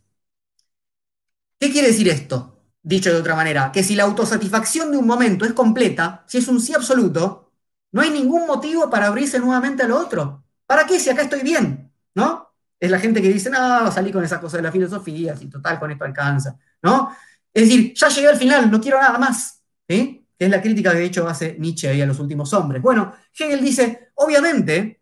¿qué 1.59 1.71
quiere 1.71 1.89
decir 1.89 2.09
esto? 2.09 2.59
Dicho 2.83 3.13
de 3.13 3.21
otra 3.21 3.37
manera, 3.37 3.71
que 3.73 3.83
si 3.83 3.95
la 3.95 4.05
autosatisfacción 4.05 4.91
de 4.91 4.99
un 4.99 5.07
momento 5.07 5.45
es 5.45 5.53
completa, 5.53 6.25
si 6.27 6.39
es 6.39 6.49
un 6.49 6.61
sí 6.61 6.75
absoluto, 6.75 7.53
no 7.93 8.01
hay 8.01 8.11
ningún 8.11 8.47
motivo 8.47 8.91
para 8.91 9.07
abrirse 9.07 9.39
nuevamente 9.39 9.83
a 9.83 9.89
lo 9.89 9.99
otro. 9.99 10.45
¿Para 10.67 10.87
qué 10.87 10.99
si 10.99 11.11
acá 11.11 11.23
estoy 11.23 11.43
bien? 11.43 11.93
¿No? 12.15 12.49
Es 12.81 12.91
la 12.91 12.99
gente 12.99 13.23
que 13.23 13.33
dice, 13.33 13.51
no, 13.51 13.91
salí 13.93 14.11
con 14.11 14.25
esa 14.25 14.41
cosa 14.41 14.57
de 14.57 14.65
la 14.65 14.73
filosofía, 14.73 15.37
si 15.37 15.47
total 15.49 15.79
con 15.79 15.91
esto 15.91 16.05
alcanza, 16.05 16.59
¿no? 16.83 17.15
Es 17.55 17.69
decir, 17.69 17.95
ya 17.95 18.09
llegué 18.09 18.29
al 18.29 18.37
final, 18.37 18.71
no 18.71 18.81
quiero 18.81 19.01
nada 19.01 19.19
más, 19.19 19.63
¿sí? 19.89 20.27
Que 20.37 20.47
es 20.47 20.51
la 20.51 20.61
crítica 20.61 20.91
que 20.93 20.99
de 20.99 21.05
hecho 21.05 21.29
hace 21.29 21.57
Nietzsche 21.59 21.89
ahí 21.89 22.01
a 22.01 22.07
los 22.07 22.19
últimos 22.19 22.53
hombres. 22.55 22.83
Bueno, 22.83 23.13
Hegel 23.39 23.63
dice, 23.63 24.11
obviamente, 24.15 25.01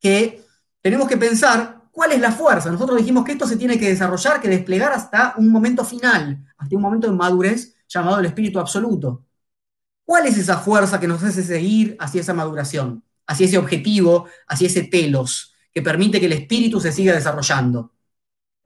que 0.00 0.44
tenemos 0.82 1.08
que 1.08 1.16
pensar 1.16 1.75
¿Cuál 1.96 2.12
es 2.12 2.20
la 2.20 2.30
fuerza? 2.30 2.70
Nosotros 2.70 2.98
dijimos 2.98 3.24
que 3.24 3.32
esto 3.32 3.46
se 3.46 3.56
tiene 3.56 3.78
que 3.78 3.88
desarrollar, 3.88 4.38
que 4.38 4.50
desplegar 4.50 4.92
hasta 4.92 5.32
un 5.38 5.48
momento 5.48 5.82
final, 5.82 6.44
hasta 6.58 6.76
un 6.76 6.82
momento 6.82 7.06
de 7.06 7.16
madurez 7.16 7.74
llamado 7.88 8.20
el 8.20 8.26
espíritu 8.26 8.60
absoluto. 8.60 9.24
¿Cuál 10.04 10.26
es 10.26 10.36
esa 10.36 10.58
fuerza 10.58 11.00
que 11.00 11.08
nos 11.08 11.22
hace 11.22 11.42
seguir 11.42 11.96
hacia 11.98 12.20
esa 12.20 12.34
maduración, 12.34 13.02
hacia 13.26 13.46
ese 13.46 13.56
objetivo, 13.56 14.26
hacia 14.46 14.66
ese 14.66 14.82
telos, 14.82 15.54
que 15.72 15.80
permite 15.80 16.20
que 16.20 16.26
el 16.26 16.34
espíritu 16.34 16.82
se 16.82 16.92
siga 16.92 17.14
desarrollando? 17.14 17.94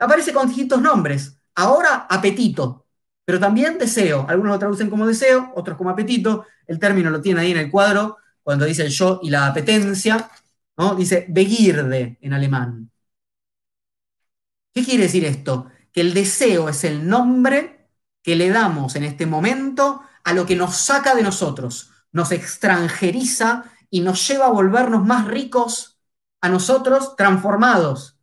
Aparece 0.00 0.32
con 0.32 0.48
distintos 0.48 0.82
nombres. 0.82 1.38
Ahora, 1.54 2.08
apetito, 2.10 2.88
pero 3.24 3.38
también 3.38 3.78
deseo. 3.78 4.26
Algunos 4.28 4.54
lo 4.54 4.58
traducen 4.58 4.90
como 4.90 5.06
deseo, 5.06 5.52
otros 5.54 5.76
como 5.76 5.90
apetito. 5.90 6.46
El 6.66 6.80
término 6.80 7.10
lo 7.10 7.20
tiene 7.20 7.42
ahí 7.42 7.52
en 7.52 7.58
el 7.58 7.70
cuadro, 7.70 8.16
cuando 8.42 8.64
dice 8.64 8.82
el 8.82 8.90
yo 8.90 9.20
y 9.22 9.30
la 9.30 9.46
apetencia. 9.46 10.28
¿no? 10.76 10.96
Dice 10.96 11.26
Begierde 11.28 12.18
en 12.20 12.32
alemán. 12.32 12.89
¿Qué 14.72 14.84
quiere 14.84 15.04
decir 15.04 15.24
esto? 15.24 15.66
Que 15.92 16.00
el 16.00 16.14
deseo 16.14 16.68
es 16.68 16.84
el 16.84 17.08
nombre 17.08 17.88
que 18.22 18.36
le 18.36 18.50
damos 18.50 18.96
en 18.96 19.04
este 19.04 19.26
momento 19.26 20.02
a 20.24 20.32
lo 20.32 20.46
que 20.46 20.56
nos 20.56 20.76
saca 20.76 21.14
de 21.14 21.22
nosotros, 21.22 21.90
nos 22.12 22.32
extranjeriza 22.32 23.64
y 23.90 24.00
nos 24.00 24.26
lleva 24.28 24.46
a 24.46 24.50
volvernos 24.50 25.04
más 25.04 25.26
ricos 25.26 25.98
a 26.40 26.48
nosotros 26.48 27.16
transformados. 27.16 28.18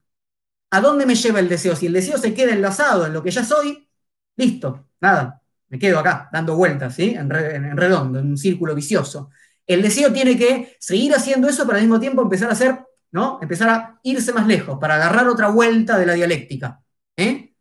¿A 0.72 0.82
dónde 0.82 1.06
me 1.06 1.16
lleva 1.16 1.39
el 1.39 1.50
deseo? 1.50 1.76
Si 1.76 1.88
el 1.88 1.93
deseo 1.93 2.18
se 2.18 2.34
queda 2.34 2.54
enlazado 2.54 3.06
en 3.06 3.14
lo 3.14 3.24
que 3.24 3.32
ya 3.32 3.43
soy, 3.43 3.89
listo, 4.36 4.89
nada, 5.00 5.41
me 5.70 5.80
quedo 5.80 6.00
acá 6.00 6.30
dando 6.32 6.56
vueltas, 6.56 6.95
¿sí? 6.95 7.12
En, 7.12 7.30
redondo, 7.30 8.20
en 8.20 8.28
un 8.28 8.38
círculo 8.38 8.76
vicioso. 8.76 9.30
El 9.66 9.82
deseo 9.82 10.12
tiene 10.14 10.38
que 10.38 10.78
seguir 10.80 11.14
haciendo 11.14 11.48
eso, 11.48 11.66
pero 11.66 11.78
al 11.78 11.84
mismo 11.84 12.00
tiempo 12.00 12.22
empezar 12.22 12.50
a 12.50 12.54
hacer, 12.54 12.80
¿no? 13.12 13.39
Empezar 13.41 13.70
a 13.70 13.99
irse 14.03 14.34
más 14.34 14.47
lejos, 14.47 14.78
para 14.80 14.95
agarrar 14.95 15.28
otra 15.28 15.49
vuelta 15.49 15.97
de 15.97 16.05
la 16.05 16.14
dialéctica. 16.14 16.82
¿eh? 17.18 17.55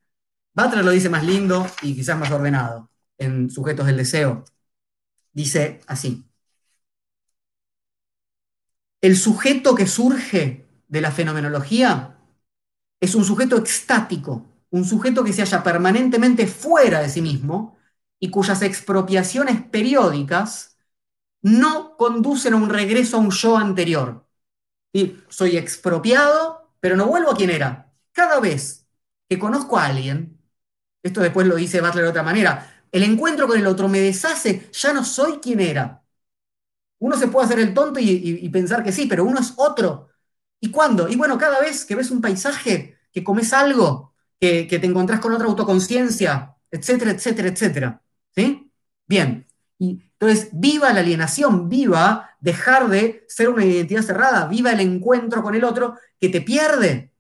Butler 0.55 0.85
lo 0.85 0.91
dice 0.91 1.09
más 1.09 1.25
lindo 1.25 1.67
y 1.83 1.95
quizás 1.95 2.19
más 2.19 2.31
ordenado 2.31 2.91
en 3.19 3.51
Sujetos 3.51 3.87
del 3.87 3.99
Deseo. 3.99 4.45
Dice 5.33 5.81
así. 5.87 6.27
El 9.01 9.17
sujeto 9.17 9.75
que 9.75 9.87
surge 9.87 10.67
de 10.89 11.01
la 11.01 11.11
fenomenología 11.13 12.19
es 13.01 13.15
un 13.15 13.25
sujeto 13.25 13.57
extático, 13.57 14.47
un 14.71 14.85
sujeto 14.85 15.23
que 15.23 15.33
se 15.33 15.43
halla 15.43 15.63
permanentemente 15.63 16.47
fuera 16.47 17.01
de 17.01 17.09
sí 17.11 17.23
mismo 17.23 17.77
y 18.19 18.31
cuyas 18.31 18.63
expropiaciones 18.63 19.63
periódicas 19.63 20.79
no 21.43 21.97
conducen 21.97 22.55
a 22.55 22.57
un 22.57 22.69
regreso 22.71 23.17
a 23.17 23.21
un 23.21 23.31
yo 23.31 23.57
anterior. 23.57 24.26
Y 24.97 25.19
soy 25.29 25.59
expropiado, 25.59 26.73
pero 26.81 26.97
no 26.97 27.07
vuelvo 27.07 27.31
a 27.31 27.37
quien 27.37 27.51
era. 27.51 27.93
Cada 28.13 28.41
vez 28.41 28.87
que 29.29 29.39
conozco 29.39 29.77
a 29.77 29.85
alguien, 29.85 30.41
esto 31.03 31.21
después 31.21 31.47
lo 31.47 31.57
dice 31.57 31.83
Butler 31.83 32.05
de 32.05 32.11
otra 32.11 32.23
manera, 32.23 32.83
el 32.91 33.03
encuentro 33.03 33.47
con 33.47 33.59
el 33.59 33.67
otro 33.67 33.89
me 33.91 34.01
deshace, 34.01 34.71
ya 34.73 34.95
no 34.95 35.05
soy 35.05 35.37
quien 35.37 35.61
era. 35.61 36.03
Uno 36.99 37.19
se 37.19 37.29
puede 37.29 37.45
hacer 37.45 37.59
el 37.59 37.75
tonto 37.75 38.01
y, 38.01 38.49
pensar 38.49 38.83
que 38.83 38.91
sí, 38.91 39.05
pero 39.05 39.25
uno 39.25 39.39
es 39.39 39.53
otro. 39.59 40.09
¿Y 40.61 40.71
cuándo? 40.71 41.11
Y 41.11 41.17
bueno, 41.17 41.37
cada 41.37 41.61
vez 41.61 41.85
que 41.85 41.95
ves 41.95 42.11
un 42.11 42.23
paisaje, 42.23 42.97
que 43.13 43.23
comes 43.23 43.53
algo, 43.53 44.15
que, 44.41 44.65
te 44.65 44.87
encontrás 44.87 45.21
con 45.21 45.35
otra 45.35 45.47
autoconciencia, 45.47 46.57
etcétera, 46.71 47.11
etcétera, 47.11 47.49
etcétera. 47.51 48.03
¿Sí? 48.35 48.73
Bien. 49.07 49.47
Y 49.79 50.01
entonces, 50.19 50.49
viva 50.53 50.91
la 50.95 51.01
alienación, 51.01 51.69
viva 51.69 52.36
dejar 52.47 52.89
de 52.89 53.25
ser 53.29 53.49
una 53.49 53.65
identidad 53.65 54.03
cerrada, 54.03 54.47
viva 54.47 54.71
el 54.71 54.79
encuentro 54.81 55.43
con 55.43 55.57
el 55.57 55.65
otro 55.65 55.97
que 56.21 56.29
te 56.29 56.41
pierde. 56.41 57.13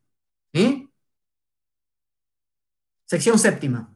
Sección 3.07 3.37
séptima. 3.39 3.93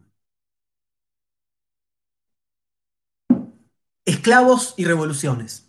Esclavos 4.05 4.75
y 4.77 4.85
revoluciones. 4.85 5.69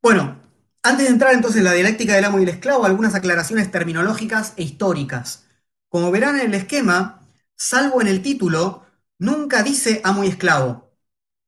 Bueno, 0.00 0.40
antes 0.84 1.06
de 1.06 1.12
entrar 1.12 1.34
entonces 1.34 1.58
en 1.58 1.64
la 1.64 1.72
dialéctica 1.72 2.14
del 2.14 2.24
amo 2.24 2.38
y 2.38 2.44
el 2.44 2.48
esclavo, 2.50 2.84
algunas 2.84 3.16
aclaraciones 3.16 3.72
terminológicas 3.72 4.54
e 4.56 4.62
históricas. 4.62 5.46
Como 5.88 6.12
verán 6.12 6.38
en 6.38 6.46
el 6.46 6.54
esquema, 6.54 7.26
salvo 7.56 8.00
en 8.00 8.06
el 8.06 8.22
título, 8.22 8.86
nunca 9.18 9.64
dice 9.64 10.00
amo 10.04 10.22
y 10.22 10.28
esclavo. 10.28 10.81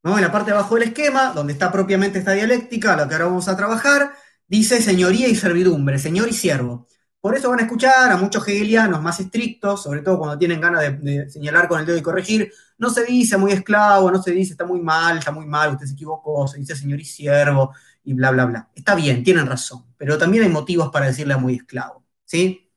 En 0.05 0.21
la 0.21 0.31
parte 0.31 0.51
de 0.51 0.59
abajo 0.59 0.75
del 0.75 0.89
esquema, 0.89 1.33
donde 1.33 1.55
está 1.55 1.73
propiamente 1.73 2.19
esta 2.19 2.33
dialéctica, 2.33 2.95
la 2.95 3.09
que 3.09 3.15
ahora 3.15 3.27
vamos 3.27 3.49
a 3.49 3.57
trabajar, 3.57 4.13
dice 4.47 4.83
señoría 4.83 5.29
y 5.29 5.35
servidumbre, 5.35 5.99
señor 5.99 6.29
y 6.29 6.35
siervo. 6.35 6.87
Por 7.21 7.35
eso 7.35 7.49
van 7.49 7.61
a 7.61 7.63
escuchar 7.63 8.13
a 8.13 8.17
muchos 8.19 8.47
hegelianos 8.47 9.01
más 9.01 9.19
estrictos, 9.19 9.83
sobre 9.83 10.03
todo 10.03 10.19
cuando 10.19 10.39
tienen 10.39 10.61
ganas 10.61 10.83
de, 11.03 11.31
señalar 11.31 11.69
con 11.69 11.81
el 11.81 11.87
dedo 11.87 11.97
y 11.97 12.03
corregir, 12.03 12.53
no 12.77 12.91
se 12.91 13.05
dice 13.07 13.39
muy 13.39 13.53
esclavo, 13.53 14.11
no 14.11 14.23
se 14.23 14.33
dice 14.33 14.53
está 14.53 14.67
muy 14.67 14.83
mal, 14.83 15.19
está 15.19 15.33
muy 15.33 15.47
mal, 15.47 15.73
usted 15.73 15.87
se 15.87 15.95
equivocó, 15.95 16.47
se 16.49 16.59
dice 16.59 16.77
señor 16.77 17.01
y 17.01 17.05
siervo, 17.07 17.73
y 18.05 18.13
bla, 18.13 18.31
bla, 18.31 18.45
bla. 18.45 18.71
Está 18.75 18.95
bien, 18.95 19.25
tienen 19.25 19.47
razón, 19.47 19.87
pero 19.97 20.19
también 20.19 20.45
hay 20.45 20.51
motivos 20.51 20.91
para 20.91 21.07
decirle 21.07 21.35
muy 21.37 21.55
esclavo, 21.57 22.05
¿sí? 22.27 22.71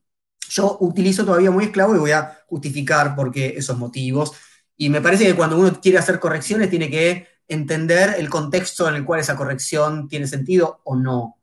Yo 0.50 0.78
utilizo 0.80 1.26
todavía 1.26 1.52
muy 1.52 1.66
esclavo 1.66 1.94
y 1.94 2.00
voy 2.00 2.12
a 2.12 2.40
justificar 2.48 3.16
por 3.16 3.32
qué 3.32 3.56
esos 3.58 3.78
motivos. 3.78 4.32
Y 4.78 4.90
me 4.90 5.02
parece 5.02 5.26
que 5.26 5.36
cuando 5.36 5.58
uno 5.58 5.82
quiere 5.82 5.98
hacer 5.98 6.20
correcciones 6.20 6.70
tiene 6.70 6.90
que 6.90 7.28
entender 7.48 8.16
el 8.18 8.30
contexto 8.30 8.88
en 8.88 8.96
el 8.96 9.06
cual 9.06 9.20
esa 9.20 9.36
corrección 9.36 10.08
tiene 10.08 10.28
sentido 10.28 10.82
o 10.84 10.96
no. 10.96 11.38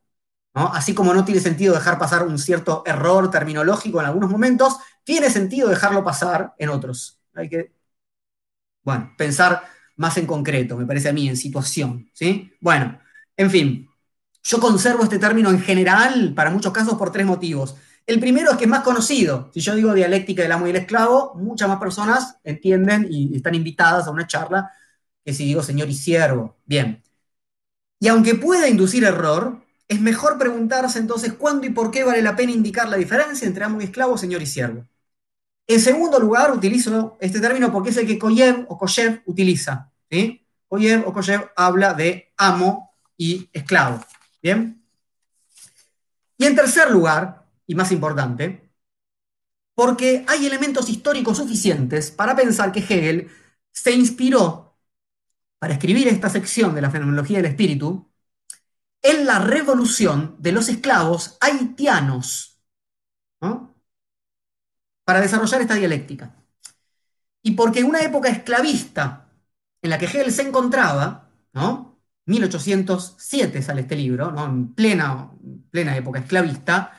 Así 0.53 0.93
como 0.93 1.13
no 1.13 1.25
tiene 1.25 1.41
sentido 1.41 1.73
dejar 1.73 1.99
pasar 1.99 2.23
un 2.25 2.39
cierto 2.39 2.83
error 2.85 3.29
terminológico 3.29 3.99
en 3.99 4.05
algunos 4.05 4.29
momentos, 4.29 4.77
tiene 5.03 5.29
sentido 5.29 5.67
dejarlo 5.67 6.03
pasar 6.03 6.53
en 6.57 6.69
otros. 6.69 7.19
Hay 7.33 7.49
que, 7.49 7.73
bueno, 8.83 9.13
pensar 9.17 9.63
más 9.97 10.17
en 10.17 10.25
concreto, 10.25 10.77
me 10.77 10.85
parece 10.85 11.09
a 11.09 11.13
mí, 11.13 11.27
en 11.27 11.35
situación. 11.35 12.09
¿sí? 12.13 12.53
Bueno, 12.61 12.99
en 13.35 13.51
fin, 13.51 13.89
yo 14.43 14.59
conservo 14.59 15.03
este 15.03 15.19
término 15.19 15.49
en 15.49 15.61
general 15.61 16.33
para 16.33 16.51
muchos 16.51 16.71
casos 16.71 16.95
por 16.95 17.11
tres 17.11 17.25
motivos. 17.25 17.75
El 18.05 18.19
primero 18.19 18.51
es 18.51 18.57
que 18.57 18.65
es 18.65 18.69
más 18.69 18.83
conocido. 18.83 19.49
Si 19.53 19.59
yo 19.61 19.75
digo 19.75 19.93
dialéctica 19.93 20.43
del 20.43 20.51
amo 20.51 20.67
y 20.67 20.69
el 20.69 20.75
esclavo, 20.75 21.33
muchas 21.35 21.67
más 21.67 21.79
personas 21.79 22.37
entienden 22.43 23.07
y 23.09 23.35
están 23.35 23.55
invitadas 23.55 24.07
a 24.07 24.11
una 24.11 24.27
charla 24.27 24.71
que 25.23 25.33
si 25.33 25.45
digo 25.45 25.63
señor 25.63 25.89
y 25.89 25.95
siervo. 25.95 26.55
Bien. 26.65 27.01
Y 27.99 28.07
aunque 28.07 28.35
pueda 28.35 28.69
inducir 28.69 29.03
error, 29.03 29.63
es 29.87 29.99
mejor 29.99 30.37
preguntarse 30.37 30.99
entonces 30.99 31.33
cuándo 31.33 31.65
y 31.65 31.71
por 31.71 31.89
qué 31.89 32.03
vale 32.03 32.21
la 32.21 32.35
pena 32.35 32.51
indicar 32.51 32.87
la 32.89 32.97
diferencia 32.97 33.47
entre 33.47 33.63
amo 33.63 33.81
y 33.81 33.85
esclavo, 33.85 34.17
señor 34.17 34.41
y 34.41 34.45
siervo. 34.45 34.85
En 35.67 35.79
segundo 35.79 36.19
lugar, 36.19 36.51
utilizo 36.51 37.17
este 37.19 37.39
término 37.39 37.71
porque 37.71 37.89
es 37.89 37.97
el 37.97 38.05
que 38.05 38.19
Koyev 38.19 38.65
o 38.69 38.77
Koyev 38.77 39.23
utiliza. 39.25 39.91
¿sí? 40.11 40.45
Koyev 40.67 41.07
o 41.07 41.13
Koyev 41.13 41.49
habla 41.55 41.93
de 41.95 42.31
amo 42.37 42.91
y 43.17 43.49
esclavo. 43.51 43.99
¿Bien? 44.43 44.79
Y 46.37 46.45
en 46.45 46.55
tercer 46.55 46.91
lugar, 46.91 47.44
y 47.67 47.75
más 47.75 47.91
importante, 47.91 48.71
porque 49.73 50.25
hay 50.27 50.45
elementos 50.45 50.89
históricos 50.89 51.37
suficientes 51.37 52.11
para 52.11 52.35
pensar 52.35 52.71
que 52.71 52.79
Hegel 52.79 53.29
se 53.71 53.91
inspiró 53.91 54.77
para 55.59 55.73
escribir 55.73 56.07
esta 56.07 56.29
sección 56.29 56.75
de 56.75 56.81
la 56.81 56.91
fenomenología 56.91 57.37
del 57.37 57.47
espíritu 57.47 58.11
en 59.01 59.25
la 59.25 59.39
revolución 59.39 60.35
de 60.39 60.51
los 60.51 60.69
esclavos 60.69 61.37
haitianos, 61.41 62.59
para 65.03 65.21
desarrollar 65.21 65.61
esta 65.61 65.75
dialéctica. 65.75 66.35
Y 67.43 67.51
porque 67.51 67.79
en 67.81 67.85
una 67.85 68.01
época 68.01 68.29
esclavista 68.29 69.29
en 69.81 69.89
la 69.91 69.99
que 69.99 70.05
Hegel 70.05 70.31
se 70.31 70.41
encontraba, 70.41 71.29
¿no? 71.53 71.99
1807 72.25 73.61
sale 73.61 73.81
este 73.81 73.95
libro, 73.95 74.31
¿no? 74.31 74.45
en 74.45 74.73
plena, 74.73 75.31
plena 75.69 75.95
época 75.95 76.19
esclavista, 76.19 76.91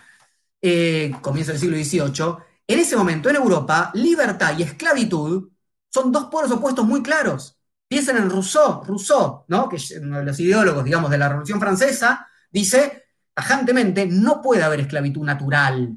eh, 0.68 1.14
comienzo 1.20 1.52
del 1.52 1.60
siglo 1.60 1.76
XVIII, 1.76 2.36
en 2.66 2.78
ese 2.78 2.96
momento 2.96 3.30
en 3.30 3.36
Europa, 3.36 3.90
libertad 3.94 4.58
y 4.58 4.62
esclavitud 4.62 5.48
son 5.88 6.10
dos 6.10 6.26
polos 6.26 6.50
opuestos 6.50 6.84
muy 6.84 7.02
claros. 7.02 7.56
Piensen 7.88 8.16
en 8.16 8.28
Rousseau, 8.28 8.82
Rousseau, 8.84 9.44
¿no? 9.46 9.68
que 9.68 9.76
es 9.76 9.92
uno 10.02 10.18
de 10.18 10.24
los 10.24 10.40
ideólogos, 10.40 10.84
digamos, 10.84 11.10
de 11.10 11.18
la 11.18 11.28
Revolución 11.28 11.60
Francesa, 11.60 12.26
dice 12.50 13.04
tajantemente, 13.32 14.06
no 14.06 14.42
puede 14.42 14.62
haber 14.62 14.80
esclavitud 14.80 15.24
natural. 15.24 15.96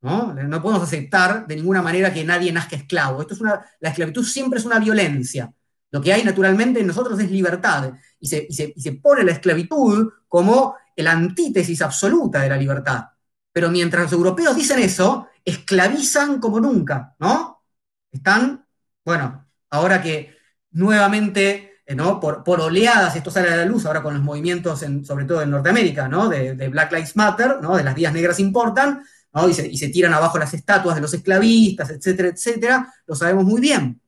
¿no? 0.00 0.32
no 0.32 0.62
podemos 0.62 0.82
aceptar 0.82 1.46
de 1.46 1.56
ninguna 1.56 1.82
manera 1.82 2.12
que 2.12 2.24
nadie 2.24 2.50
nazca 2.52 2.76
esclavo. 2.76 3.20
Esto 3.20 3.34
es 3.34 3.40
una, 3.40 3.64
la 3.80 3.90
esclavitud 3.90 4.24
siempre 4.24 4.58
es 4.58 4.64
una 4.64 4.78
violencia. 4.78 5.52
Lo 5.90 6.00
que 6.00 6.12
hay 6.12 6.24
naturalmente 6.24 6.80
en 6.80 6.86
nosotros 6.86 7.20
es 7.20 7.30
libertad. 7.30 7.92
Y 8.18 8.26
se, 8.26 8.92
pone 9.02 9.22
la 9.22 9.32
esclavitud 9.32 10.10
como 10.26 10.76
la 10.96 11.12
antítesis 11.12 11.82
absoluta 11.82 12.40
de 12.40 12.48
la 12.48 12.56
libertad. 12.56 13.04
Pero 13.52 13.70
mientras 13.70 14.04
los 14.04 14.12
europeos 14.12 14.56
dicen 14.56 14.78
eso, 14.78 15.28
esclavizan 15.44 16.40
como 16.40 16.60
nunca, 16.60 17.14
¿no? 17.18 17.62
Están, 18.10 18.66
bueno, 19.04 19.46
ahora 19.70 20.02
que 20.02 20.36
nuevamente, 20.72 21.80
eh, 21.86 21.94
¿no? 21.94 22.20
Por, 22.20 22.42
oleadas, 22.46 23.16
esto 23.16 23.30
sale 23.30 23.50
a 23.50 23.56
la 23.56 23.64
luz 23.64 23.84
ahora 23.86 24.02
con 24.02 24.14
los 24.14 24.22
movimientos, 24.22 24.84
sobre 25.04 25.24
todo 25.24 25.42
en 25.42 25.50
Norteamérica, 25.50 26.08
¿no? 26.08 26.28
De, 26.28 26.68
Black 26.68 26.92
Lives 26.92 27.16
Matter, 27.16 27.58
¿no? 27.60 27.76
De 27.76 27.84
las 27.84 27.94
vías 27.94 28.12
negras 28.12 28.40
importan, 28.40 29.04
¿no? 29.34 29.48
Y 29.48 29.54
se, 29.54 29.88
tiran 29.88 30.14
abajo 30.14 30.38
las 30.38 30.54
estatuas 30.54 30.94
de 30.94 31.02
los 31.02 31.14
esclavistas, 31.14 31.90
etcétera, 31.90 32.28
etcétera, 32.28 32.94
lo 33.06 33.14
sabemos 33.14 33.44
muy 33.44 33.60
bien. 33.60 34.00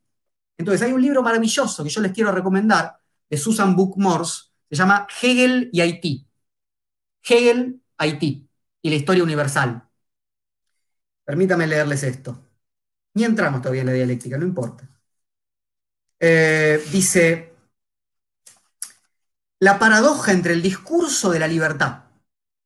Entonces, 0.57 0.83
hay 0.87 0.93
un 0.93 1.03
libro 1.03 1.23
maravilloso 1.23 1.83
que 1.85 1.91
yo 1.91 2.01
les 2.01 2.13
quiero 2.13 2.33
recomendar 2.33 2.97
de 3.29 3.37
Susan 3.37 3.75
Book 3.77 3.97
se 4.71 4.77
llama 4.77 5.07
Hegel 5.21 5.71
y 5.73 5.81
Haití. 5.81 6.27
Hegel, 7.23 7.81
Haití 7.99 8.49
y 8.85 8.91
la 8.91 8.97
historia 8.97 9.25
universal. 9.25 9.83
Permítame 11.25 11.67
leerles 11.67 12.03
esto. 12.03 12.39
Ni 13.15 13.25
entramos 13.25 13.63
todavía 13.63 13.81
en 13.81 13.87
la 13.87 13.95
dialéctica, 13.95 14.37
no 14.37 14.45
importa. 14.45 14.87
Eh, 16.21 16.85
dice, 16.93 17.55
la 19.59 19.79
paradoja 19.79 20.33
entre 20.33 20.53
el 20.53 20.61
discurso 20.61 21.31
de 21.31 21.39
la 21.39 21.49
libertad 21.49 22.05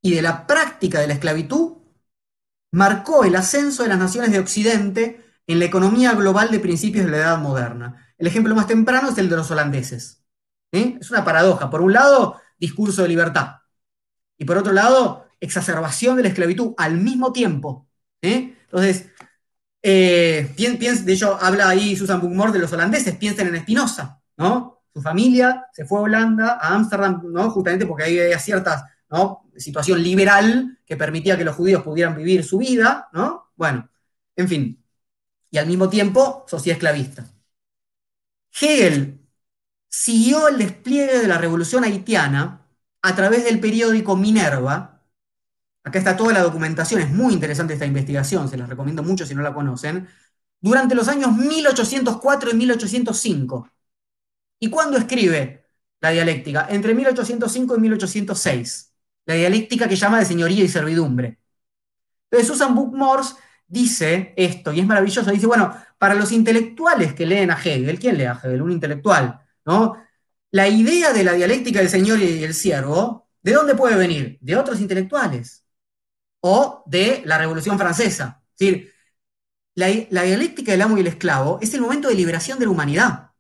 y 0.02 0.12
de 0.12 0.22
la 0.22 0.44
práctica 0.44 0.98
de 0.98 1.06
la 1.06 1.12
esclavitud 1.14 1.76
marcó 2.72 3.22
el 3.22 3.36
ascenso 3.36 3.84
de 3.84 3.90
las 3.90 3.98
naciones 3.98 4.32
de 4.32 4.40
Occidente 4.40 5.24
en 5.46 5.60
la 5.60 5.66
economía 5.66 6.14
global 6.14 6.50
de 6.50 6.58
principios 6.58 7.04
de 7.04 7.12
la 7.12 7.18
edad 7.18 7.38
moderna. 7.38 8.12
El 8.18 8.26
ejemplo 8.26 8.56
más 8.56 8.66
temprano 8.66 9.10
es 9.10 9.18
el 9.18 9.28
de 9.28 9.36
los 9.36 9.52
holandeses. 9.52 10.24
Es 10.72 11.12
una 11.12 11.24
paradoja. 11.24 11.70
Por 11.70 11.80
un 11.80 11.92
lado, 11.92 12.40
discurso 12.58 13.02
de 13.02 13.08
libertad. 13.08 13.58
Y 14.36 14.44
por 14.44 14.58
otro 14.58 14.72
lado, 14.72 15.28
exacerbación 15.41 16.16
de 16.16 16.22
la 16.22 16.28
esclavitud 16.28 16.74
al 16.76 16.99
mismo 16.99 17.32
tiempo. 17.32 17.89
¿eh? 18.22 18.57
Entonces, 18.64 19.07
eh, 19.82 20.55
de 20.57 21.12
hecho, 21.12 21.39
habla 21.41 21.68
ahí 21.68 21.97
Susan 21.97 22.20
Bookmore 22.20 22.53
de 22.53 22.59
los 22.59 22.72
holandeses, 22.72 23.16
piensen 23.16 23.49
en 23.49 23.61
Spinoza, 23.62 24.20
¿no? 24.36 24.82
Su 24.93 25.01
familia 25.01 25.66
se 25.72 25.84
fue 25.84 25.99
a 25.99 26.03
Holanda, 26.03 26.59
a 26.61 26.74
Ámsterdam, 26.74 27.22
¿no? 27.30 27.51
Justamente 27.51 27.86
porque 27.86 28.05
ahí 28.05 28.18
había 28.18 28.39
cierta 28.39 28.84
situación 29.57 30.03
liberal 30.03 30.78
que 30.84 30.97
permitía 30.97 31.39
que 31.39 31.45
los 31.45 31.57
judíos 31.57 31.82
pudieran 31.82 32.16
vivir 32.16 32.45
su 32.45 32.59
vida, 32.59 33.09
¿no? 33.12 33.51
Bueno, 33.57 33.89
en 34.36 34.49
fin. 34.49 34.84
Y 35.51 35.59
al 35.59 35.66
mismo 35.66 35.89
tiempo, 35.89 36.45
sociedad 36.49 36.76
esclavista. 36.76 37.24
Hegel 38.61 39.20
siguió 39.89 40.49
el 40.49 40.59
despliegue 40.59 41.18
de 41.20 41.28
la 41.28 41.39
revolución 41.39 41.84
haitiana 41.84 42.66
a 43.03 43.14
través 43.14 43.45
del 43.45 43.61
periódico 43.61 44.16
Minerva. 44.16 44.97
Acá 45.85 45.99
está 45.99 46.16
toda 46.16 46.33
la 46.33 46.43
documentación, 46.43 47.01
es 47.01 47.11
muy 47.11 47.33
interesante 47.33 47.72
esta 47.72 47.87
investigación, 47.87 48.49
se 48.49 48.59
las 48.59 48.68
recomiendo 48.68 49.03
mucho 49.03 49.24
si 49.24 49.35
no 49.35 49.43
la 49.43 49.55
conocen. 49.55 50.09
Durante 50.61 50.95
los 50.95 51.09
años 51.09 51.33
1804 51.37 52.51
y 52.51 52.55
1805. 52.55 53.70
¿Y 54.61 54.70
cuándo 54.70 54.99
escribe 54.99 55.64
la 56.01 56.11
dialéctica? 56.11 56.66
Entre 56.70 56.95
1805 56.95 57.76
y 57.76 57.81
1806. 57.81 58.93
La 59.26 59.35
dialéctica 59.35 59.89
que 59.89 59.97
llama 59.97 60.18
de 60.18 60.24
señoría 60.26 60.64
y 60.64 60.68
servidumbre. 60.68 61.39
Entonces 62.31 62.49
Susan 62.49 62.74
Bookmores 62.74 63.37
dice 63.66 64.35
esto, 64.37 64.72
y 64.72 64.81
es 64.81 64.87
maravilloso, 64.87 65.31
dice, 65.31 65.47
bueno, 65.47 65.74
para 65.99 66.14
los 66.14 66.33
intelectuales 66.33 67.14
que 67.14 67.26
leen 67.26 67.51
a 67.51 67.59
Hegel, 67.59 67.99
¿quién 67.99 68.18
lee 68.18 68.24
a 68.24 68.33
Hegel? 68.33 68.62
Un 68.62 68.72
intelectual, 68.72 69.41
¿no? 69.64 69.97
La 70.51 70.68
idea 70.68 71.12
de 71.12 71.24
la 71.24 71.35
dialéctica 71.35 71.81
del 71.81 71.89
señor 71.89 72.20
y 72.20 72.43
el 72.45 72.55
siervo, 72.55 73.29
¿de 73.43 73.53
dónde 73.53 73.74
puede 73.74 73.97
venir? 73.97 74.39
De 74.41 74.57
otros 74.57 74.81
intelectuales 74.81 75.64
o 76.41 76.82
de 76.86 77.22
la 77.24 77.39
Revolución 77.39 77.78
Francesa. 77.78 78.43
Es 78.53 78.59
decir, 78.59 78.93
la, 79.74 79.89
la 80.11 80.22
dialéctica 80.22 80.72
del 80.72 80.82
amo 80.82 80.97
y 80.97 81.01
el 81.01 81.07
esclavo 81.07 81.59
es 81.61 81.72
el 81.74 81.80
momento 81.80 82.09
de 82.09 82.14
liberación 82.14 82.59
de 82.59 82.66
la 82.66 82.70
humanidad. 82.72 83.30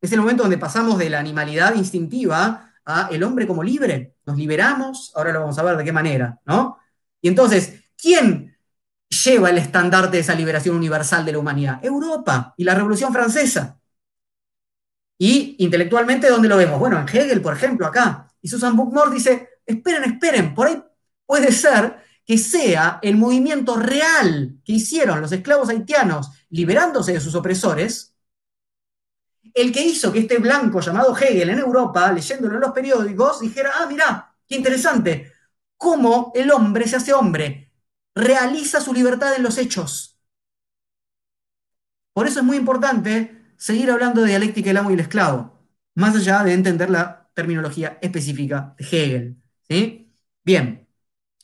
Es 0.00 0.12
el 0.12 0.20
momento 0.20 0.44
donde 0.44 0.58
pasamos 0.58 0.98
de 0.98 1.10
la 1.10 1.18
animalidad 1.18 1.74
instintiva 1.74 2.72
a 2.84 3.08
el 3.10 3.22
hombre 3.22 3.46
como 3.46 3.62
libre. 3.62 4.14
Nos 4.24 4.36
liberamos, 4.36 5.12
ahora 5.14 5.32
lo 5.32 5.40
vamos 5.40 5.58
a 5.58 5.62
ver 5.62 5.76
de 5.76 5.84
qué 5.84 5.92
manera, 5.92 6.40
¿no? 6.46 6.78
Y 7.20 7.28
entonces, 7.28 7.84
¿quién 8.00 8.56
lleva 9.08 9.50
el 9.50 9.58
estandarte 9.58 10.16
de 10.16 10.20
esa 10.20 10.34
liberación 10.34 10.76
universal 10.76 11.24
de 11.24 11.32
la 11.32 11.38
humanidad? 11.38 11.84
Europa 11.84 12.54
y 12.56 12.64
la 12.64 12.74
Revolución 12.74 13.12
Francesa. 13.12 13.78
Y 15.18 15.56
intelectualmente, 15.58 16.30
¿dónde 16.30 16.48
lo 16.48 16.56
vemos? 16.56 16.78
Bueno, 16.78 16.98
en 17.00 17.08
Hegel, 17.08 17.42
por 17.42 17.54
ejemplo, 17.54 17.86
acá. 17.86 18.32
Y 18.40 18.48
Susan 18.48 18.76
Bookmore 18.76 19.10
dice, 19.10 19.48
esperen, 19.66 20.04
esperen, 20.04 20.54
por 20.54 20.68
ahí 20.68 20.82
puede 21.26 21.50
ser 21.50 22.07
que 22.28 22.36
sea 22.36 22.98
el 23.00 23.16
movimiento 23.16 23.78
real 23.78 24.60
que 24.62 24.74
hicieron 24.74 25.22
los 25.22 25.32
esclavos 25.32 25.70
haitianos 25.70 26.30
liberándose 26.50 27.14
de 27.14 27.20
sus 27.20 27.34
opresores, 27.34 28.14
el 29.54 29.72
que 29.72 29.80
hizo 29.80 30.12
que 30.12 30.18
este 30.18 30.36
blanco 30.36 30.80
llamado 30.80 31.16
Hegel 31.16 31.48
en 31.48 31.58
Europa, 31.58 32.12
leyéndolo 32.12 32.56
en 32.56 32.60
los 32.60 32.72
periódicos, 32.72 33.40
dijera, 33.40 33.72
ah, 33.76 33.86
mirá, 33.86 34.36
qué 34.46 34.56
interesante, 34.56 35.32
cómo 35.78 36.30
el 36.34 36.50
hombre 36.50 36.86
se 36.86 36.96
hace 36.96 37.14
hombre, 37.14 37.72
realiza 38.14 38.82
su 38.82 38.92
libertad 38.92 39.34
en 39.34 39.42
los 39.42 39.56
hechos. 39.56 40.20
Por 42.12 42.26
eso 42.26 42.40
es 42.40 42.44
muy 42.44 42.58
importante 42.58 43.54
seguir 43.56 43.90
hablando 43.90 44.20
de 44.20 44.28
dialéctica 44.28 44.68
del 44.68 44.76
amo 44.76 44.90
y 44.90 44.94
el 44.94 45.00
esclavo, 45.00 45.58
más 45.94 46.14
allá 46.14 46.44
de 46.44 46.52
entender 46.52 46.90
la 46.90 47.30
terminología 47.32 47.98
específica 48.02 48.74
de 48.76 48.84
Hegel. 48.84 49.42
¿sí? 49.66 50.12
Bien, 50.44 50.86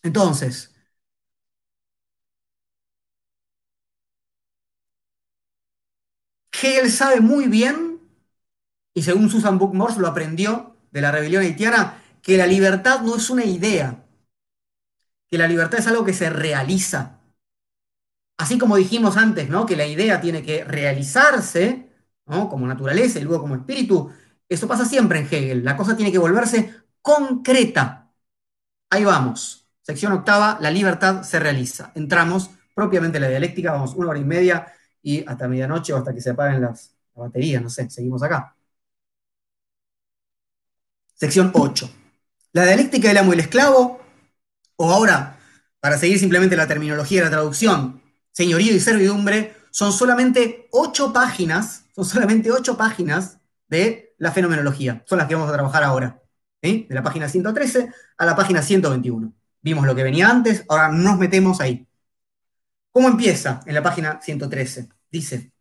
entonces, 0.02 0.73
Hegel 6.64 6.90
sabe 6.90 7.20
muy 7.20 7.46
bien, 7.46 8.00
y 8.94 9.02
según 9.02 9.28
Susan 9.28 9.58
Bookmore 9.58 9.98
lo 9.98 10.08
aprendió 10.08 10.76
de 10.90 11.00
la 11.02 11.12
rebelión 11.12 11.42
haitiana, 11.42 12.02
que 12.22 12.38
la 12.38 12.46
libertad 12.46 13.02
no 13.02 13.16
es 13.16 13.28
una 13.28 13.44
idea, 13.44 14.06
que 15.28 15.36
la 15.36 15.46
libertad 15.46 15.80
es 15.80 15.86
algo 15.86 16.04
que 16.04 16.14
se 16.14 16.30
realiza. 16.30 17.20
Así 18.38 18.58
como 18.58 18.76
dijimos 18.76 19.16
antes, 19.16 19.48
¿no? 19.48 19.66
Que 19.66 19.76
la 19.76 19.86
idea 19.86 20.20
tiene 20.20 20.42
que 20.42 20.64
realizarse, 20.64 21.90
como 22.24 22.66
naturaleza 22.66 23.18
y 23.18 23.22
luego 23.22 23.42
como 23.42 23.56
espíritu, 23.56 24.10
eso 24.48 24.66
pasa 24.66 24.86
siempre 24.86 25.18
en 25.20 25.26
Hegel. 25.26 25.64
La 25.64 25.76
cosa 25.76 25.96
tiene 25.96 26.10
que 26.10 26.18
volverse 26.18 26.74
concreta. 27.02 28.10
Ahí 28.90 29.04
vamos. 29.04 29.68
Sección 29.82 30.12
octava, 30.12 30.56
la 30.60 30.70
libertad 30.70 31.22
se 31.22 31.38
realiza. 31.38 31.92
Entramos 31.94 32.50
propiamente 32.74 33.18
en 33.18 33.22
la 33.22 33.28
dialéctica, 33.28 33.72
vamos 33.72 33.94
una 33.94 34.08
hora 34.08 34.18
y 34.18 34.24
media 34.24 34.72
y 35.04 35.24
hasta 35.28 35.46
medianoche 35.46 35.92
o 35.92 35.98
hasta 35.98 36.12
que 36.12 36.20
se 36.20 36.30
apaguen 36.30 36.62
las, 36.62 36.92
baterías, 37.14 37.62
no 37.62 37.70
sé, 37.70 37.88
seguimos 37.90 38.22
acá. 38.24 38.56
Sección 41.14 41.52
8. 41.54 41.88
La 42.52 42.64
dialéctica 42.64 43.08
del 43.08 43.18
amo 43.18 43.32
y 43.32 43.34
el 43.34 43.40
esclavo, 43.40 44.00
o 44.76 44.90
ahora, 44.90 45.38
para 45.78 45.98
seguir 45.98 46.18
simplemente 46.18 46.56
la 46.56 46.66
terminología 46.66 47.20
de 47.20 47.26
la 47.26 47.30
traducción, 47.30 48.02
señorío 48.32 48.74
y 48.74 48.80
servidumbre, 48.80 49.54
son 49.70 49.92
solamente 49.92 50.68
ocho 50.72 51.12
páginas, 51.12 51.84
son 51.94 52.04
solamente 52.04 52.50
ocho 52.50 52.76
páginas 52.76 53.38
de 53.68 54.14
la 54.18 54.32
fenomenología. 54.32 55.04
Son 55.06 55.18
las 55.18 55.28
que 55.28 55.34
vamos 55.34 55.50
a 55.50 55.54
trabajar 55.54 55.84
ahora. 55.84 56.20
De 56.62 56.86
la 56.88 57.02
página 57.02 57.28
113 57.28 57.92
a 58.16 58.24
la 58.24 58.34
página 58.34 58.62
121. 58.62 59.32
Vimos 59.60 59.86
lo 59.86 59.94
que 59.94 60.02
venía 60.02 60.30
antes, 60.30 60.64
ahora 60.68 60.88
nos 60.88 61.18
metemos 61.18 61.60
ahí. 61.60 61.86
¿Cómo 62.90 63.08
empieza 63.08 63.60
en 63.66 63.74
la 63.74 63.82
página 63.82 64.20
113? 64.22 64.93
Dice, 65.14 65.52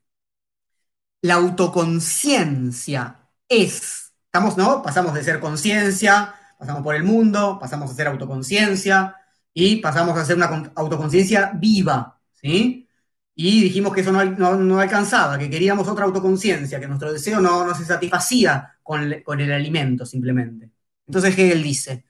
la 1.21 1.35
autoconciencia 1.35 3.29
es, 3.47 4.11
estamos, 4.25 4.57
¿no? 4.57 4.81
Pasamos 4.81 5.13
de 5.13 5.23
ser 5.23 5.39
conciencia, 5.39 6.33
pasamos 6.57 6.81
por 6.81 6.95
el 6.95 7.03
mundo, 7.03 7.59
pasamos 7.61 7.91
a 7.91 7.93
ser 7.93 8.07
autoconciencia 8.07 9.15
y 9.53 9.75
pasamos 9.75 10.17
a 10.17 10.25
ser 10.25 10.37
una 10.37 10.71
autoconciencia 10.73 11.51
viva, 11.53 12.19
¿sí? 12.31 12.89
Y 13.35 13.61
dijimos 13.61 13.93
que 13.93 14.01
eso 14.01 14.11
no, 14.11 14.79
alcanzaba, 14.79 15.37
que 15.37 15.51
queríamos 15.51 15.87
otra 15.87 16.05
autoconciencia, 16.05 16.79
que 16.79 16.87
nuestro 16.87 17.13
deseo 17.13 17.39
no, 17.39 17.75
se 17.75 17.85
satisfacía 17.85 18.79
con 18.81 19.03
el, 19.39 19.51
alimento 19.51 20.07
simplemente. 20.07 20.71
Entonces 21.05 21.37
Hegel 21.37 21.61
dice, 21.61 22.05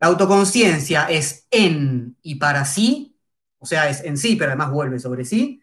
la 0.00 0.08
autoconciencia 0.08 1.04
es 1.04 1.46
en 1.52 2.16
y 2.22 2.34
para 2.34 2.64
sí, 2.64 3.16
o 3.58 3.66
sea, 3.66 3.88
es 3.88 4.02
en 4.02 4.18
sí, 4.18 4.34
pero 4.34 4.50
además 4.50 4.72
vuelve 4.72 4.98
sobre 4.98 5.24
sí, 5.24 5.62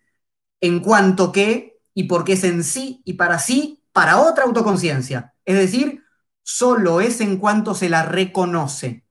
en 0.61 0.79
cuanto 0.79 1.31
que 1.31 1.79
y 1.93 2.03
porque 2.03 2.33
es 2.33 2.43
en 2.43 2.63
sí 2.63 3.01
y 3.05 3.13
para 3.13 3.39
sí, 3.39 3.83
para 3.91 4.19
otra 4.19 4.43
autoconciencia. 4.43 5.33
Es 5.45 5.55
decir, 5.55 6.03
solo 6.43 7.01
es 7.01 7.21
en 7.21 7.37
cuanto 7.37 7.73
se 7.73 7.89
la 7.89 8.03
reconoce. 8.03 9.05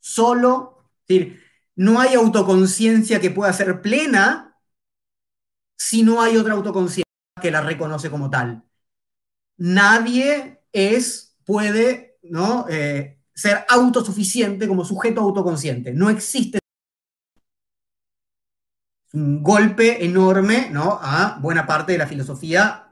Solo, 0.00 0.90
es 1.06 1.08
decir, 1.08 1.42
no 1.76 2.00
hay 2.00 2.14
autoconciencia 2.14 3.20
que 3.20 3.30
pueda 3.30 3.52
ser 3.52 3.82
plena 3.82 4.56
si 5.76 6.02
no 6.02 6.20
hay 6.22 6.36
otra 6.36 6.54
autoconciencia 6.54 7.04
que 7.40 7.50
la 7.50 7.60
reconoce 7.60 8.10
como 8.10 8.30
tal. 8.30 8.64
Nadie 9.56 10.62
es, 10.72 11.36
puede, 11.44 12.18
¿no? 12.22 12.66
Eh, 12.68 13.18
ser 13.34 13.64
autosuficiente 13.68 14.66
como 14.66 14.84
sujeto 14.84 15.20
autoconsciente. 15.20 15.92
No 15.92 16.10
existe 16.10 16.58
un 19.12 19.42
golpe 19.42 20.04
enorme 20.04 20.68
¿no? 20.70 20.98
a 21.00 21.38
buena 21.40 21.66
parte 21.66 21.92
de 21.92 21.98
la 21.98 22.06
filosofía 22.06 22.88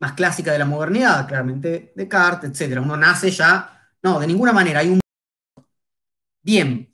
más 0.00 0.12
clásica 0.12 0.52
de 0.52 0.58
la 0.58 0.64
modernidad, 0.64 1.26
claramente 1.26 1.92
Descartes, 1.96 2.60
etc. 2.60 2.80
Uno 2.80 2.96
nace 2.96 3.30
ya, 3.30 3.90
no, 4.02 4.20
de 4.20 4.26
ninguna 4.26 4.52
manera, 4.52 4.80
hay 4.80 4.90
un... 4.90 5.00
Bien, 6.42 6.88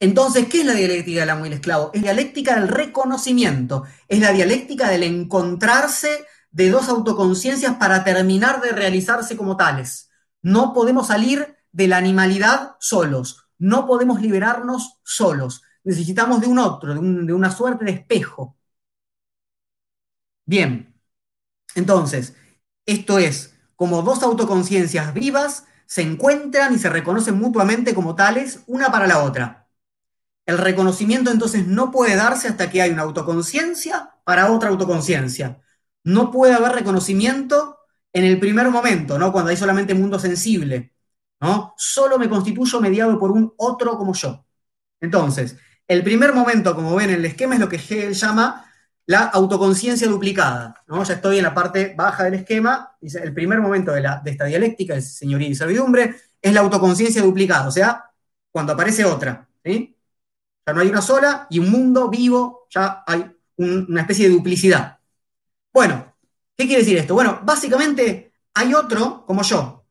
entonces, 0.00 0.48
¿qué 0.48 0.60
es 0.60 0.66
la 0.66 0.72
dialéctica 0.72 1.20
del 1.20 1.30
amo 1.30 1.44
y 1.44 1.48
el 1.48 1.54
esclavo? 1.54 1.90
Es 1.92 2.02
dialéctica 2.02 2.54
del 2.58 2.68
reconocimiento, 2.68 3.84
es 4.08 4.18
la 4.18 4.32
dialéctica 4.32 4.88
del 4.88 5.02
encontrarse 5.02 6.26
de 6.50 6.70
dos 6.70 6.88
autoconciencias 6.88 7.76
para 7.76 8.02
terminar 8.02 8.60
de 8.62 8.72
realizarse 8.72 9.36
como 9.36 9.56
tales. 9.56 10.10
No 10.42 10.72
podemos 10.72 11.08
salir 11.08 11.54
de 11.70 11.86
la 11.86 11.98
animalidad 11.98 12.76
solos, 12.80 13.44
no 13.58 13.86
podemos 13.86 14.22
liberarnos 14.22 14.98
solos, 15.04 15.62
necesitamos 15.84 16.40
de 16.40 16.46
un 16.48 16.58
otro, 16.58 16.94
de, 16.94 17.32
una 17.32 17.50
suerte 17.50 17.84
de 17.84 17.92
espejo. 17.92 18.56
Bien, 20.44 20.94
entonces, 21.74 22.34
esto 22.86 23.18
es 23.18 23.54
como 23.76 24.02
dos 24.02 24.22
autoconciencias 24.22 25.14
vivas 25.14 25.64
se 25.86 26.02
encuentran 26.02 26.74
y 26.74 26.78
se 26.78 26.88
reconocen 26.90 27.38
mutuamente 27.38 27.94
como 27.94 28.14
tales 28.14 28.62
una 28.66 28.92
para 28.92 29.06
la 29.06 29.22
otra. 29.24 29.68
El 30.46 30.58
reconocimiento 30.58 31.30
entonces 31.30 31.66
no 31.66 31.90
puede 31.90 32.16
darse 32.16 32.48
hasta 32.48 32.70
que 32.70 32.82
hay 32.82 32.90
una 32.90 33.02
autoconciencia 33.02 34.14
para 34.24 34.52
otra 34.52 34.68
autoconciencia. 34.70 35.60
No 36.04 36.30
puede 36.30 36.54
haber 36.54 36.72
reconocimiento 36.72 37.78
en 38.12 38.24
el 38.24 38.38
primer 38.40 38.70
momento, 38.70 39.18
¿no? 39.18 39.32
Cuando 39.32 39.50
hay 39.50 39.56
solamente 39.56 39.94
mundo 39.94 40.18
sensible, 40.18 40.94
¿no? 41.40 41.74
Solo 41.76 42.18
me 42.18 42.28
constituyo 42.28 42.80
mediado 42.80 43.18
por 43.18 43.30
un 43.32 43.52
otro 43.56 43.96
como 43.98 44.14
yo. 44.14 44.44
Entonces, 45.00 45.56
el 45.90 46.04
primer 46.04 46.32
momento, 46.32 46.76
como 46.76 46.94
ven 46.94 47.10
en 47.10 47.16
el 47.16 47.24
esquema, 47.24 47.54
es 47.54 47.60
lo 47.60 47.68
que 47.68 47.74
Hegel 47.74 48.14
llama 48.14 48.64
la 49.06 49.24
autoconciencia 49.24 50.06
duplicada. 50.06 50.72
¿no? 50.86 51.02
Ya 51.02 51.14
estoy 51.14 51.38
en 51.38 51.42
la 51.42 51.52
parte 51.52 51.94
baja 51.96 52.22
del 52.22 52.34
esquema. 52.34 52.96
El 53.00 53.34
primer 53.34 53.58
momento 53.58 53.90
de, 53.90 54.08
esta 54.26 54.44
dialéctica, 54.44 54.94
de 54.94 55.02
señoría 55.02 55.48
y 55.48 55.54
servidumbre, 55.56 56.14
es 56.40 56.54
la 56.54 56.60
autoconciencia 56.60 57.20
duplicada, 57.22 57.66
o 57.66 57.72
sea, 57.72 58.08
cuando 58.52 58.72
aparece 58.74 59.04
otra. 59.04 59.48
Ya 59.64 60.72
no 60.72 60.80
hay 60.80 60.88
una 60.88 61.02
sola 61.02 61.48
y 61.50 61.58
un 61.58 61.72
mundo 61.72 62.08
vivo, 62.08 62.68
ya 62.70 63.02
hay 63.04 63.28
una 63.56 64.02
especie 64.02 64.28
de 64.28 64.34
duplicidad. 64.34 65.00
Bueno, 65.72 66.14
¿qué 66.56 66.66
quiere 66.66 66.82
decir 66.82 66.98
esto? 66.98 67.14
Bueno, 67.14 67.40
básicamente 67.42 68.32
hay 68.54 68.74
otro 68.74 69.26
como 69.26 69.42
yo. 69.42 69.84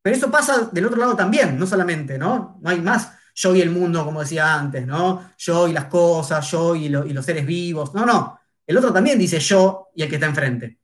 Pero 0.00 0.14
eso 0.14 0.30
pasa 0.30 0.70
del 0.70 0.86
otro 0.86 0.98
lado 0.98 1.16
también, 1.16 1.58
no 1.58 1.66
solamente, 1.66 2.18
¿no? 2.18 2.56
No 2.62 2.70
hay 2.70 2.80
más 2.80 3.19
yo 3.34 3.54
y 3.54 3.60
el 3.60 3.70
mundo, 3.70 4.04
como 4.04 4.20
decía 4.20 4.54
antes, 4.54 4.86
¿no? 4.86 5.32
Yo 5.38 5.68
y 5.68 5.72
las 5.72 5.86
cosas, 5.86 6.50
yo 6.50 6.74
y, 6.76 6.88
los 6.88 7.24
seres 7.24 7.46
vivos. 7.46 7.94
No, 7.94 8.04
no. 8.06 8.38
El 8.66 8.76
otro 8.78 8.92
también 8.92 9.18
dice 9.18 9.40
yo 9.40 9.88
y 9.94 10.02
el 10.02 10.08
que 10.08 10.16
está 10.16 10.26
enfrente. 10.26 10.78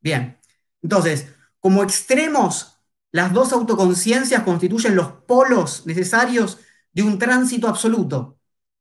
Bien. 0.00 0.38
Entonces, 0.82 1.28
como 1.58 1.82
extremos, 1.82 2.78
las 3.12 3.32
dos 3.32 3.52
autoconciencias 3.52 4.42
constituyen 4.42 4.96
los 4.96 5.12
polos 5.26 5.86
necesarios 5.86 6.58
de 6.92 7.02
un 7.02 7.18
tránsito 7.18 7.68
absoluto, 7.68 8.38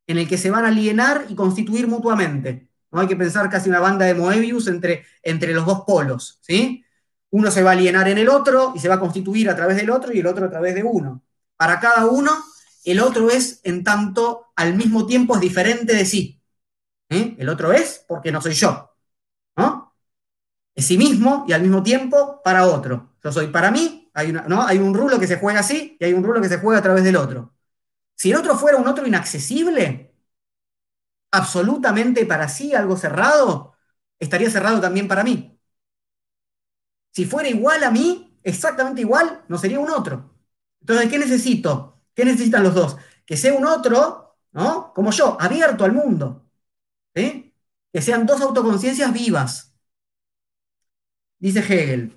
en 0.08 0.18
el 0.18 0.28
que 0.28 0.38
se 0.38 0.50
van 0.50 0.66
a 0.66 0.70
alienar 0.70 1.26
y 1.30 1.36
constituir 1.36 1.88
mutuamente. 1.88 2.70
¿no? 2.92 3.02
Hay 3.02 3.08
que 3.08 3.16
pensar 3.16 3.50
casi 3.50 3.70
una 3.70 3.80
banda 3.80 4.06
de 4.06 4.16
Moebius 4.16 4.68
entre, 4.68 5.06
entre 5.24 5.54
los 5.54 5.66
dos 5.66 5.82
polos. 5.86 6.40
¿sí? 6.42 6.84
Uno 7.32 7.52
se 7.52 7.64
va 7.64 7.72
a 7.72 7.74
alienar 7.74 8.08
en 8.08 8.18
el 8.18 8.30
otro 8.30 8.74
y 8.76 8.80
se 8.80 8.90
va 8.90 8.96
a 8.96 9.00
constituir 9.00 9.50
a 9.50 9.56
través 9.56 9.78
del 9.78 9.90
otro 9.90 10.14
y 10.14 10.20
el 10.20 10.28
otro 10.28 10.46
a 10.46 10.50
través 10.50 10.76
de 10.76 10.84
uno. 10.84 11.24
Para 11.60 11.81
cada 11.81 12.06
uno, 12.06 12.31
el 12.86 13.02
otro 13.02 13.30
es 13.30 13.60
en 13.65 13.84
tanto 13.84 14.48
al 14.56 14.76
mismo 14.76 15.06
tiempo 15.06 15.36
es 15.36 15.41
diferente 15.41 15.94
de 15.94 16.06
sí. 16.06 16.41
¿eh? 17.10 17.36
El 17.38 17.49
otro 17.49 17.73
es 17.73 18.06
porque 18.07 18.31
no 18.31 18.41
soy 18.41 18.53
yo. 18.53 18.95
¿no? 19.57 19.94
Es 20.73 20.86
sí 20.88 20.98
mismo 20.98 21.44
y 21.49 21.52
al 21.52 21.61
mismo 21.61 21.84
tiempo 21.84 22.41
para 22.45 22.65
otro. 22.65 23.18
Yo 23.22 23.34
soy 23.34 23.48
para 23.48 23.72
mí, 23.72 24.10
¿no? 24.48 24.64
hay 24.64 24.77
un 24.77 24.94
rulo 24.94 25.19
que 25.19 25.27
se 25.27 25.38
juega 25.38 25.60
así 25.60 25.98
y 25.99 26.06
hay 26.06 26.14
un 26.14 26.23
rulo 26.23 26.41
que 26.41 26.48
se 26.48 26.60
juega 26.60 26.80
a 26.80 26.81
través 26.84 27.03
del 27.03 27.18
otro. 27.18 27.53
Si 28.15 28.31
el 28.31 28.38
otro 28.38 28.56
fuera 28.57 28.77
un 28.77 28.88
otro 28.88 29.06
inaccesible, 29.06 30.15
absolutamente 31.31 32.26
para 32.26 32.48
sí, 32.48 32.73
algo 32.73 32.95
cerrado, 32.95 33.76
estaría 34.18 34.49
cerrado 34.49 34.80
también 34.80 35.10
para 35.10 35.26
mí. 35.26 35.60
Si 37.11 37.26
fuera 37.26 37.49
igual 37.49 37.84
a 37.84 37.91
mí, 37.91 38.40
exactamente 38.44 39.02
igual, 39.02 39.44
no 39.49 39.57
sería 39.57 39.81
un 39.81 39.90
otro. 39.90 40.39
Entonces, 40.82 41.10
¿qué 41.10 41.20
necesito? 41.20 42.02
¿Qué 42.16 42.26
necesitan 42.26 42.64
los 42.64 42.74
dos? 42.76 42.98
Que 43.26 43.38
sea 43.38 43.54
un 43.54 43.66
otro, 43.66 44.38
¿no? 44.52 44.94
Como 44.94 45.12
yo, 45.12 45.38
abierto 45.40 45.86
al 45.86 45.94
mundo. 45.94 46.50
¿sí? 47.16 47.54
Que 47.92 48.02
sean 48.02 48.26
dos 48.26 48.42
autoconciencias 48.42 49.14
vivas. 49.14 49.74
Dice 51.40 51.60
Hegel. 51.60 52.16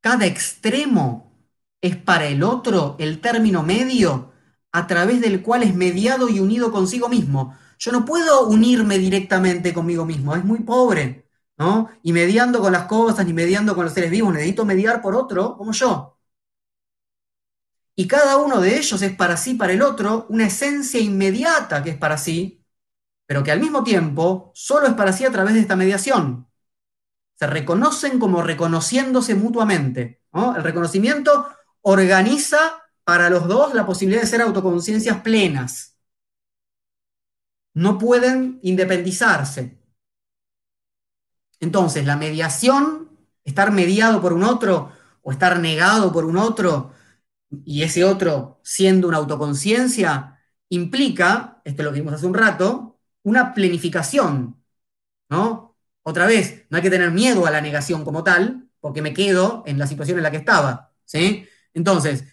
Cada 0.00 0.26
extremo 0.26 1.32
es 1.80 1.96
para 1.96 2.26
el 2.26 2.42
otro 2.42 2.96
el 2.98 3.20
término 3.20 3.62
medio 3.62 4.32
a 4.72 4.86
través 4.86 5.20
del 5.20 5.42
cual 5.42 5.62
es 5.62 5.74
mediado 5.74 6.28
y 6.28 6.40
unido 6.40 6.72
consigo 6.72 7.08
mismo. 7.08 7.56
Yo 7.78 7.92
no 7.92 8.04
puedo 8.04 8.46
unirme 8.48 8.98
directamente 8.98 9.74
conmigo 9.74 10.04
mismo, 10.04 10.34
es 10.34 10.44
muy 10.44 10.60
pobre. 10.60 11.28
Y 12.02 12.12
mediando 12.12 12.60
con 12.60 12.72
las 12.72 12.86
cosas, 12.86 13.26
ni 13.26 13.32
mediando 13.32 13.74
con 13.74 13.84
los 13.84 13.94
seres 13.94 14.10
vivos, 14.10 14.32
necesito 14.32 14.64
mediar 14.64 15.00
por 15.02 15.14
otro 15.14 15.56
como 15.56 15.72
yo. 15.72 16.18
Y 17.94 18.06
cada 18.08 18.36
uno 18.38 18.60
de 18.60 18.78
ellos 18.78 19.02
es 19.02 19.14
para 19.14 19.36
sí, 19.36 19.54
para 19.54 19.72
el 19.72 19.82
otro, 19.82 20.26
una 20.30 20.46
esencia 20.46 20.98
inmediata 21.00 21.82
que 21.82 21.90
es 21.90 21.96
para 21.96 22.16
sí, 22.16 22.64
pero 23.26 23.42
que 23.42 23.52
al 23.52 23.60
mismo 23.60 23.84
tiempo 23.84 24.50
solo 24.54 24.86
es 24.86 24.94
para 24.94 25.12
sí 25.12 25.24
a 25.24 25.30
través 25.30 25.54
de 25.54 25.60
esta 25.60 25.76
mediación. 25.76 26.48
Se 27.34 27.46
reconocen 27.46 28.18
como 28.18 28.42
reconociéndose 28.42 29.34
mutuamente. 29.34 30.22
El 30.32 30.62
reconocimiento 30.62 31.48
organiza 31.82 32.82
para 33.04 33.28
los 33.28 33.46
dos 33.48 33.74
la 33.74 33.84
posibilidad 33.84 34.22
de 34.22 34.28
ser 34.28 34.40
autoconciencias 34.42 35.20
plenas. 35.20 35.98
No 37.74 37.98
pueden 37.98 38.58
independizarse. 38.62 39.81
Entonces, 41.62 42.04
la 42.04 42.16
mediación, 42.16 43.08
estar 43.44 43.70
mediado 43.72 44.20
por 44.20 44.32
un 44.32 44.42
otro 44.42 44.90
o 45.22 45.30
estar 45.30 45.60
negado 45.60 46.12
por 46.12 46.24
un 46.24 46.36
otro, 46.36 46.92
y 47.64 47.82
ese 47.84 48.04
otro 48.04 48.60
siendo 48.64 49.08
una 49.08 49.18
autoconciencia, 49.18 50.40
implica, 50.70 51.62
esto 51.64 51.84
lo 51.84 51.92
vimos 51.92 52.14
hace 52.14 52.26
un 52.26 52.34
rato, 52.34 52.98
una 53.22 53.54
planificación, 53.54 54.60
¿no? 55.30 55.76
Otra 56.02 56.26
vez, 56.26 56.66
no 56.70 56.78
hay 56.78 56.82
que 56.82 56.90
tener 56.90 57.12
miedo 57.12 57.46
a 57.46 57.52
la 57.52 57.60
negación 57.60 58.04
como 58.04 58.24
tal, 58.24 58.68
porque 58.80 59.02
me 59.02 59.14
quedo 59.14 59.62
en 59.66 59.78
la 59.78 59.86
situación 59.86 60.18
en 60.18 60.24
la 60.24 60.32
que 60.32 60.38
estaba, 60.38 60.92
¿sí? 61.04 61.46
Entonces, 61.74 62.24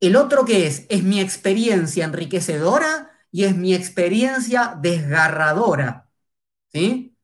el 0.00 0.16
otro 0.16 0.44
que 0.44 0.66
es, 0.66 0.86
es 0.88 1.02
mi 1.02 1.20
experiencia 1.20 2.04
enriquecedora 2.04 3.10
y 3.30 3.44
es 3.44 3.56
mi 3.56 3.74
experiencia 3.74 4.76
desgarradora, 4.80 6.10
¿sí? 6.72 7.17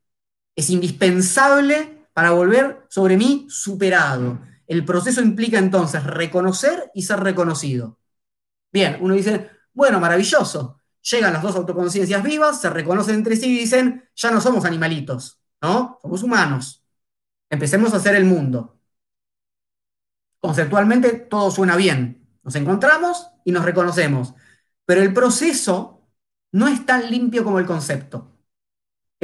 Es 0.57 0.71
indispensable 0.71 2.07
para 2.13 2.31
volver 2.31 2.87
sobre 2.89 3.17
mí 3.17 3.47
superado. 3.49 4.41
El 4.67 4.85
proceso 4.85 5.21
implica 5.21 5.59
entonces 5.59 6.05
reconocer 6.05 6.91
y 6.95 7.03
ser 7.03 7.21
reconocido. 7.21 7.99
Bien, 8.73 8.99
uno 9.01 9.15
dice, 9.15 9.51
bueno, 9.73 10.01
maravilloso. 10.01 10.81
Llegan 11.03 11.35
las 11.35 11.43
dos 11.43 11.55
autoconciencias 11.57 12.23
vivas, 12.23 12.61
se 12.61 12.71
reconocen 12.71 13.17
entre 13.17 13.37
sí 13.37 13.55
y 13.55 13.59
dicen, 13.61 14.09
ya 14.17 14.31
no 14.31 14.41
somos 14.41 14.65
animalitos, 14.65 15.41
¿no? 15.61 15.99
Somos 16.01 16.23
humanos. 16.23 16.83
Empecemos 17.51 17.93
a 17.93 17.99
hacer 17.99 18.15
el 18.15 18.25
mundo. 18.25 18.79
Conceptualmente 20.41 21.13
todo 21.13 21.51
suena 21.51 21.77
bien. 21.77 22.27
Nos 22.43 22.55
encontramos 22.55 23.29
y 23.45 23.53
nos 23.53 23.65
reconocemos. 23.65 24.35
Pero 24.87 25.03
el 25.03 25.13
proceso 25.13 26.09
no 26.53 26.69
es 26.69 26.85
tan 26.87 27.11
limpio 27.11 27.45
como 27.45 27.59
el 27.59 27.67
concepto. 27.67 28.34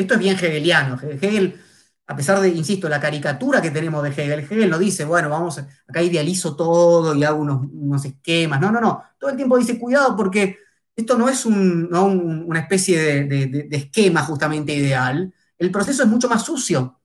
Esto 0.01 0.15
es 0.15 0.21
bien 0.21 0.35
hegeliano. 0.37 0.99
Hegel, 1.03 1.61
a 2.07 2.17
pesar 2.17 2.41
de, 2.41 2.49
insisto, 2.49 2.89
la 2.89 3.01
caricatura 3.01 3.61
que 3.61 3.71
tenemos 3.71 4.03
de 4.03 4.11
Hegel, 4.11 4.41
Hegel 4.41 4.71
no 4.71 4.79
dice, 4.79 5.05
bueno, 5.05 5.29
vamos, 5.29 5.59
acá 5.59 6.03
idealizo 6.03 6.57
todo 6.57 7.15
y 7.15 7.23
hago 7.25 7.41
unos, 7.41 8.05
esquemas. 8.05 8.61
No, 8.61 8.73
no, 8.73 8.81
no. 8.81 9.03
Todo 9.19 9.31
el 9.31 9.37
tiempo 9.37 9.59
dice, 9.59 9.79
cuidado, 9.79 10.17
porque 10.17 10.59
esto 10.97 11.19
no 11.19 11.29
es 11.29 11.45
una 11.47 12.61
especie 12.61 13.27
de, 13.27 13.69
esquema 13.73 14.23
justamente 14.25 14.75
ideal. 14.75 15.33
El 15.59 15.71
proceso 15.71 16.03
es 16.03 16.09
mucho 16.09 16.29
más 16.29 16.45
sucio. 16.45 16.99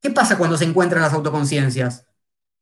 ¿Qué 0.00 0.10
pasa 0.10 0.36
cuando 0.36 0.56
se 0.58 0.64
encuentran 0.66 1.00
las 1.02 1.14
autoconciencias? 1.14 2.06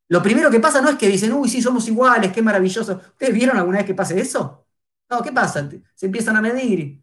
Lo 0.09 0.23
primero 0.23 0.51
que 0.51 0.61
pasa 0.61 0.81
no 0.81 0.91
es 0.91 0.97
que 0.97 1.09
dicen, 1.09 1.33
uy, 1.33 1.49
sí, 1.49 1.63
somos 1.63 1.89
iguales, 1.89 2.33
qué 2.33 2.43
maravilloso. 2.43 3.01
¿Ustedes 3.13 3.35
vieron 3.35 3.57
alguna 3.59 3.79
vez 3.79 3.87
que 3.87 3.95
pase 3.95 4.21
eso? 4.21 4.67
No, 5.11 5.23
¿qué 5.23 5.33
pasa? 5.33 5.69
Se 5.95 6.07
empiezan 6.07 6.37
a 6.37 6.43
medir, 6.43 7.03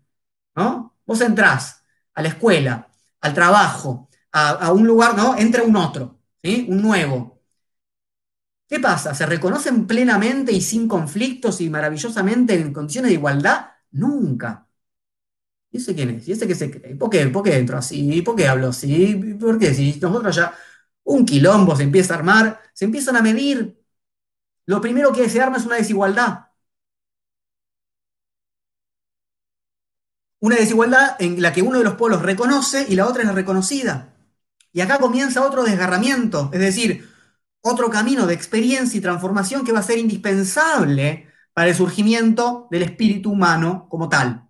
¿no? 0.55 0.97
Vos 1.05 1.21
entrás, 1.21 1.78
a 2.13 2.21
la 2.21 2.29
escuela, 2.29 2.89
al 3.21 3.33
trabajo, 3.33 4.09
a, 4.31 4.71
un 4.71 4.85
lugar, 4.87 5.15
¿no? 5.15 5.37
Entra 5.37 5.63
un 5.63 5.75
otro. 5.75 6.19
Un 6.43 6.81
nuevo. 6.81 7.41
¿Qué 8.67 8.79
pasa? 8.79 9.15
¿Se 9.15 9.25
reconocen 9.25 9.87
plenamente 9.87 10.51
y 10.51 10.61
sin 10.61 10.87
conflictos 10.87 11.59
y 11.61 11.69
maravillosamente 11.69 12.53
en 12.53 12.71
condiciones 12.71 13.09
de 13.09 13.15
igualdad? 13.15 13.71
Nunca. 13.91 14.67
¿Y 15.71 15.77
ese 15.77 15.93
quién 15.95 16.09
es? 16.11 16.27
¿Y 16.27 16.31
ese 16.33 16.47
qué 16.47 16.55
se 16.55 16.71
cree? 16.71 16.95
¿Por 16.95 17.09
qué? 17.09 17.27
¿Por 17.27 17.43
qué 17.43 17.57
entro 17.57 17.77
así? 17.77 18.21
¿Por 18.21 18.35
qué 18.35 18.47
hablo 18.47 18.69
así? 18.69 19.15
¿Por 19.39 19.59
qué? 19.59 19.73
Si 19.73 19.99
nosotros 19.99 20.35
ya 20.35 20.53
un 21.03 21.25
quilombo 21.25 21.75
se 21.75 21.83
empieza 21.83 22.13
a 22.15 22.17
armar, 22.17 22.61
se 22.73 22.85
empiezan 22.85 23.15
a 23.17 23.21
medir. 23.21 23.79
Lo 24.65 24.81
primero 24.81 25.11
que 25.13 25.29
se 25.29 25.41
arma 25.41 25.57
es 25.57 25.65
una 25.65 25.77
desigualdad. 25.77 26.48
Una 30.41 30.55
desigualdad 30.55 31.15
en 31.19 31.41
la 31.41 31.51
que 31.53 31.61
uno 31.61 31.79
de 31.79 31.83
los 31.83 31.95
polos 31.95 32.21
reconoce 32.21 32.85
y 32.87 32.95
la 32.95 33.07
otra 33.07 33.23
es 33.23 33.27
la 33.27 33.33
reconocida. 33.33 34.15
Y 34.71 34.81
acá 34.81 34.99
comienza 34.99 35.45
otro 35.45 35.63
desgarramiento, 35.63 36.49
es 36.53 36.59
decir, 36.59 37.09
otro 37.61 37.89
camino 37.89 38.25
de 38.27 38.35
experiencia 38.35 38.97
y 38.97 39.01
transformación 39.01 39.65
que 39.65 39.71
va 39.71 39.79
a 39.79 39.83
ser 39.83 39.97
indispensable 39.97 41.27
para 41.53 41.69
el 41.69 41.75
surgimiento 41.75 42.67
del 42.71 42.83
espíritu 42.83 43.31
humano 43.31 43.87
como 43.89 44.07
tal. 44.09 44.49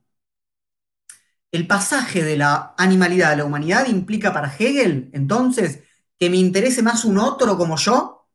El 1.51 1.67
pasaje 1.67 2.23
de 2.23 2.37
la 2.37 2.75
animalidad 2.77 3.31
a 3.31 3.35
la 3.35 3.45
humanidad 3.45 3.87
implica 3.87 4.33
para 4.33 4.53
Hegel, 4.55 5.09
entonces, 5.13 5.83
que 6.19 6.29
me 6.29 6.37
interese 6.37 6.83
más 6.83 7.05
un 7.05 7.17
otro 7.17 7.57
como 7.57 7.77
yo, 7.77 8.27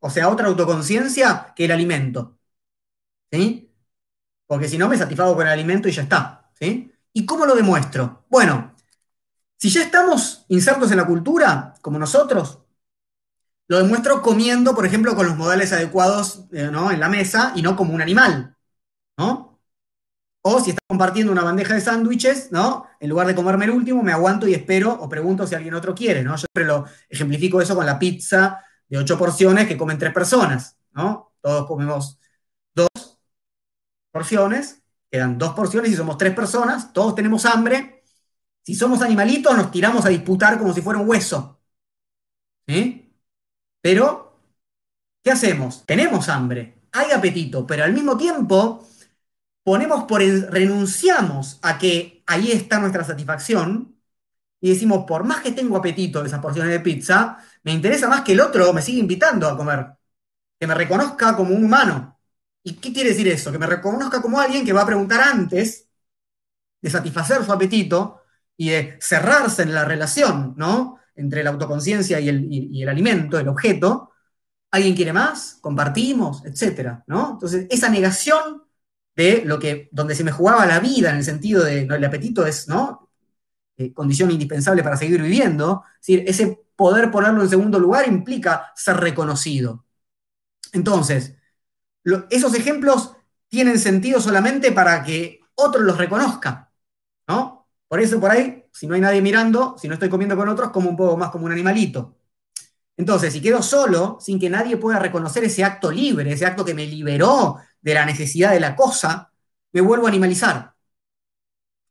o 0.00 0.10
sea, 0.10 0.28
otra 0.28 0.48
autoconciencia, 0.48 1.52
que 1.56 1.66
el 1.66 1.72
alimento. 1.72 2.38
¿Sí? 3.30 3.72
Porque 4.46 4.68
si 4.68 4.78
no, 4.78 4.88
me 4.88 4.98
satisfago 4.98 5.36
con 5.36 5.46
el 5.46 5.52
alimento 5.52 5.88
y 5.88 5.92
ya 5.92 6.02
está. 6.02 6.45
¿Y 7.12 7.26
cómo 7.26 7.46
lo 7.46 7.54
demuestro? 7.54 8.24
Bueno, 8.28 8.74
si 9.58 9.70
ya 9.70 9.82
estamos 9.82 10.46
insertos 10.48 10.90
en 10.90 10.98
la 10.98 11.06
cultura, 11.06 11.74
como 11.82 11.98
nosotros, 11.98 12.60
Lo 13.68 13.78
demuestro 13.78 14.22
comiendo, 14.22 14.74
por 14.74 14.86
ejemplo, 14.86 15.14
con 15.16 15.26
los 15.26 15.36
modales 15.36 15.72
adecuados 15.72 16.44
eh, 16.52 16.68
¿no? 16.70 16.90
en 16.92 17.00
la 17.00 17.08
mesa 17.08 17.52
y 17.56 17.62
no 17.62 17.74
como 17.76 17.94
un 17.94 18.02
animal. 18.02 18.56
¿no? 19.18 19.60
O 20.42 20.60
si 20.60 20.70
está 20.70 20.80
compartiendo 20.88 21.32
una 21.32 21.42
bandeja 21.44 21.74
de 21.74 21.80
sándwiches, 21.80 22.52
¿no? 22.52 22.86
En 23.00 23.10
lugar 23.10 23.26
de 23.26 23.34
comerme 23.34 23.66
el 23.66 23.72
último, 23.72 24.02
me 24.02 24.12
aguanto 24.12 24.48
y 24.48 24.54
espero 24.54 24.92
o 24.94 25.08
pregunto 25.08 25.46
si 25.46 25.54
alguien 25.56 25.74
otro 25.74 25.94
quiere, 25.94 26.22
¿no? 26.22 26.32
Yo 26.32 26.38
siempre 26.38 26.64
lo 26.66 26.86
ejemplifico 27.08 27.60
eso 27.60 27.74
con 27.76 27.86
la 27.86 27.98
pizza 27.98 28.60
de 28.88 28.98
ocho 28.98 29.18
porciones 29.18 29.68
que 29.68 29.76
comen 29.76 29.98
tres 29.98 30.12
personas, 30.12 30.78
¿no? 30.92 31.32
Todos 31.40 31.66
comemos 31.66 32.18
dos 32.74 32.88
porciones, 34.10 34.82
quedan 35.10 35.38
dos 35.38 35.54
porciones 35.54 35.90
y 35.92 35.96
somos 35.96 36.18
tres 36.18 36.34
personas, 36.34 36.92
todos 36.92 37.14
tenemos 37.14 37.44
hambre. 37.46 38.04
Si 38.62 38.74
somos 38.74 39.02
animalitos, 39.02 39.56
nos 39.56 39.70
tiramos 39.70 40.04
a 40.06 40.10
disputar 40.10 40.58
como 40.58 40.72
si 40.74 40.82
fuera 40.82 41.00
un 41.00 41.08
hueso. 41.08 41.60
Pero, 43.80 44.40
¿qué 45.22 45.30
hacemos? 45.30 45.84
Tenemos 45.86 46.28
hambre, 46.28 46.82
hay 46.92 47.12
apetito, 47.12 47.66
pero 47.66 47.84
al 47.84 47.92
mismo 47.92 48.16
tiempo 48.16 48.86
ponemos 49.62 50.04
por 50.04 50.22
renunciamos 50.22 51.58
a 51.62 51.78
que 51.78 52.22
ahí 52.26 52.52
está 52.52 52.78
nuestra 52.80 53.04
satisfacción 53.04 53.96
y 54.60 54.70
decimos, 54.70 55.04
por 55.06 55.24
más 55.24 55.42
que 55.42 55.52
tengo 55.52 55.76
apetito 55.76 56.22
de 56.22 56.28
esas 56.28 56.40
porciones 56.40 56.72
de 56.72 56.80
pizza, 56.80 57.38
me 57.64 57.72
interesa 57.72 58.08
más 58.08 58.22
que 58.22 58.32
el 58.32 58.40
otro 58.40 58.72
me 58.72 58.82
siga 58.82 59.00
invitando 59.00 59.48
a 59.48 59.56
comer, 59.56 59.88
que 60.58 60.66
me 60.66 60.74
reconozca 60.74 61.36
como 61.36 61.54
un 61.54 61.64
humano. 61.64 62.15
¿Y 62.66 62.74
qué 62.74 62.92
quiere 62.92 63.10
decir 63.10 63.28
eso? 63.28 63.52
Que 63.52 63.60
me 63.60 63.66
reconozca 63.66 64.20
como 64.20 64.40
alguien 64.40 64.66
que 64.66 64.72
va 64.72 64.82
a 64.82 64.86
preguntar 64.86 65.20
antes 65.20 65.88
de 66.82 66.90
satisfacer 66.90 67.44
su 67.44 67.52
apetito 67.52 68.22
y 68.56 68.70
de 68.70 68.98
cerrarse 69.00 69.62
en 69.62 69.72
la 69.72 69.84
relación, 69.84 70.54
¿no? 70.56 70.98
Entre 71.14 71.44
la 71.44 71.50
autoconciencia 71.50 72.18
y 72.18 72.28
el, 72.28 72.88
alimento, 72.88 73.38
el 73.38 73.46
objeto. 73.46 74.10
¿Alguien 74.72 74.96
quiere 74.96 75.12
más? 75.12 75.58
Compartimos, 75.60 76.44
etcétera, 76.44 77.04
¿no? 77.06 77.34
Entonces, 77.34 77.68
esa 77.70 77.88
negación 77.88 78.64
de 79.14 79.44
lo 79.44 79.60
que, 79.60 79.88
donde 79.92 80.16
se 80.16 80.24
me 80.24 80.32
jugaba 80.32 80.66
la 80.66 80.80
vida 80.80 81.10
en 81.10 81.18
el 81.18 81.24
sentido 81.24 81.62
de, 81.62 81.86
¿no? 81.86 81.94
el 81.94 82.04
apetito 82.04 82.44
es, 82.46 82.66
¿no? 82.66 83.10
Eh, 83.76 83.92
condición 83.92 84.32
indispensable 84.32 84.82
para 84.82 84.96
seguir 84.96 85.22
viviendo, 85.22 85.84
ese 86.04 86.66
poder 86.74 87.12
ponerlo 87.12 87.42
en 87.42 87.48
segundo 87.48 87.78
lugar 87.78 88.08
implica 88.08 88.72
ser 88.74 88.96
reconocido. 88.96 89.86
Entonces, 90.72 91.36
esos 92.30 92.54
ejemplos 92.54 93.12
tienen 93.48 93.78
sentido 93.78 94.20
solamente 94.20 94.72
para 94.72 95.02
que 95.02 95.40
otro 95.54 95.82
los 95.82 95.98
reconozca, 95.98 96.72
¿no? 97.28 97.68
Por 97.88 98.00
eso 98.00 98.20
por 98.20 98.30
ahí, 98.30 98.64
si 98.72 98.86
no 98.86 98.94
hay 98.94 99.00
nadie 99.00 99.22
mirando, 99.22 99.76
si 99.78 99.88
no 99.88 99.94
estoy 99.94 100.08
comiendo 100.08 100.36
con 100.36 100.48
otros, 100.48 100.70
como 100.70 100.90
un 100.90 100.96
poco 100.96 101.16
más 101.16 101.30
como 101.30 101.46
un 101.46 101.52
animalito. 101.52 102.16
Entonces, 102.96 103.32
si 103.32 103.40
quedo 103.42 103.62
solo, 103.62 104.18
sin 104.20 104.40
que 104.40 104.50
nadie 104.50 104.76
pueda 104.76 104.98
reconocer 104.98 105.44
ese 105.44 105.64
acto 105.64 105.90
libre, 105.90 106.32
ese 106.32 106.46
acto 106.46 106.64
que 106.64 106.74
me 106.74 106.86
liberó 106.86 107.58
de 107.80 107.94
la 107.94 108.06
necesidad 108.06 108.52
de 108.52 108.60
la 108.60 108.74
cosa, 108.74 109.30
me 109.72 109.80
vuelvo 109.80 110.06
a 110.06 110.08
animalizar. 110.08 110.74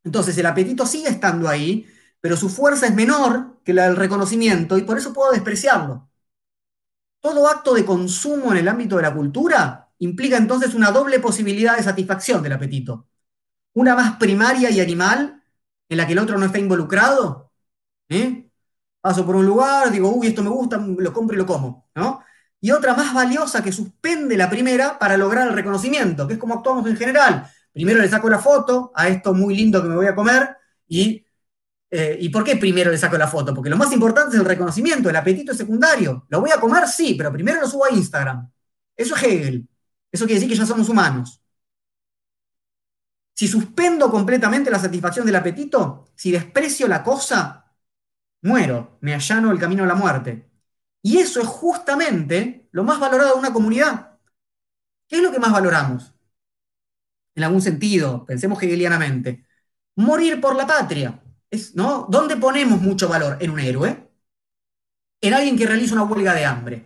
Entonces 0.03 0.37
el 0.37 0.45
apetito 0.45 0.85
sigue 0.85 1.09
estando 1.09 1.49
ahí, 1.49 1.87
pero 2.21 2.37
su 2.37 2.49
fuerza 2.49 2.87
es 2.87 2.93
menor 2.95 3.59
que 3.63 3.73
la 3.73 3.85
del 3.85 3.95
reconocimiento 3.95 4.77
y 4.77 4.83
por 4.83 4.97
eso 4.97 5.13
puedo 5.13 5.31
despreciarlo. 5.31 6.09
Todo 7.19 7.47
acto 7.47 7.73
de 7.73 7.85
consumo 7.85 8.51
en 8.51 8.57
el 8.59 8.67
ámbito 8.67 8.97
de 8.97 9.01
la 9.01 9.13
cultura 9.13 9.84
implica 9.99 10.37
entonces 10.37 10.73
una 10.73 10.91
doble 10.91 11.19
posibilidad 11.19 11.77
de 11.77 11.83
satisfacción 11.83 12.43
del 12.43 12.53
apetito. 12.53 13.07
Una 13.73 13.95
más 13.95 14.17
primaria 14.17 14.69
y 14.71 14.79
animal, 14.79 15.43
en 15.89 15.97
la 15.97 16.07
que 16.07 16.13
el 16.13 16.19
otro 16.19 16.37
no 16.37 16.45
está 16.45 16.59
involucrado. 16.59 17.51
¿eh? 18.09 18.49
Paso 19.01 19.25
por 19.25 19.35
un 19.35 19.45
lugar, 19.45 19.91
digo, 19.91 20.09
uy, 20.09 20.27
esto 20.27 20.43
me 20.43 20.49
gusta, 20.49 20.77
lo 20.77 21.13
compro 21.13 21.35
y 21.35 21.39
lo 21.39 21.45
como. 21.45 21.89
¿no? 21.95 22.23
y 22.65 22.71
otra 22.71 22.95
más 22.95 23.13
valiosa 23.13 23.61
que 23.61 23.71
suspende 23.71 24.35
la 24.35 24.49
primera 24.49 24.97
para 24.97 25.17
lograr 25.17 25.47
el 25.47 25.53
reconocimiento, 25.53 26.27
que 26.27 26.33
es 26.33 26.39
como 26.39 26.55
actuamos 26.55 26.87
en 26.89 26.97
general. 26.97 27.47
Primero 27.71 28.01
le 28.01 28.09
saco 28.09 28.27
la 28.27 28.39
foto 28.39 28.91
a 28.95 29.07
esto 29.07 29.35
muy 29.35 29.55
lindo 29.55 29.83
que 29.83 29.87
me 29.87 29.95
voy 29.95 30.07
a 30.07 30.15
comer 30.15 30.57
y, 30.87 31.23
eh, 31.91 32.17
¿y 32.19 32.29
por 32.29 32.43
qué 32.43 32.55
primero 32.55 32.89
le 32.89 32.97
saco 32.97 33.19
la 33.19 33.27
foto? 33.27 33.53
Porque 33.53 33.69
lo 33.69 33.77
más 33.77 33.91
importante 33.91 34.35
es 34.35 34.41
el 34.41 34.47
reconocimiento, 34.47 35.11
el 35.11 35.15
apetito 35.15 35.51
es 35.51 35.59
secundario. 35.59 36.25
Lo 36.29 36.41
voy 36.41 36.49
a 36.49 36.59
comer, 36.59 36.87
sí, 36.87 37.13
pero 37.15 37.31
primero 37.31 37.61
lo 37.61 37.67
subo 37.67 37.85
a 37.85 37.91
Instagram. 37.91 38.49
Eso 38.95 39.15
es 39.15 39.21
Hegel. 39.21 39.67
Eso 40.15 40.25
quiere 40.25 40.35
decir 40.39 40.49
que 40.49 40.57
ya 40.57 40.65
somos 40.65 40.87
humanos. 40.87 41.41
Si 43.33 43.49
suspendo 43.49 44.09
completamente 44.09 44.71
la 44.71 44.79
satisfacción 44.79 45.25
del 45.25 45.35
apetito, 45.35 46.07
si 46.15 46.31
desprecio 46.31 46.87
la 46.87 47.03
cosa, 47.03 47.75
muero, 48.41 48.97
me 49.01 49.13
allano 49.13 49.51
el 49.51 49.59
camino 49.59 49.83
a 49.83 49.87
la 49.87 49.95
muerte. 49.95 50.49
Y 51.01 51.17
eso 51.17 51.41
es 51.41 51.47
justamente 51.47 52.69
lo 52.71 52.85
más 52.85 52.97
valorado 52.97 53.33
de 53.33 53.39
una 53.39 53.51
comunidad. 53.51 54.17
¿Qué 55.05 55.17
es 55.17 55.21
lo 55.21 55.33
que 55.33 55.39
más 55.39 55.51
valoramos? 55.51 56.13
En 57.35 57.43
algún 57.43 57.61
sentido, 57.61 58.25
pensemos 58.25 58.63
hegelianamente. 58.63 59.45
Morir 59.97 60.39
por 60.39 60.55
la 60.55 60.65
patria. 60.65 61.21
¿no? 61.73 62.07
¿Dónde 62.09 62.37
ponemos 62.37 62.79
mucho 62.79 63.09
valor? 63.09 63.35
¿En 63.41 63.49
un 63.51 63.59
héroe? 63.59 64.09
¿En 65.19 65.33
alguien 65.33 65.57
que 65.57 65.67
realiza 65.67 65.95
una 65.95 66.03
huelga 66.03 66.33
de 66.33 66.45
hambre? 66.45 66.85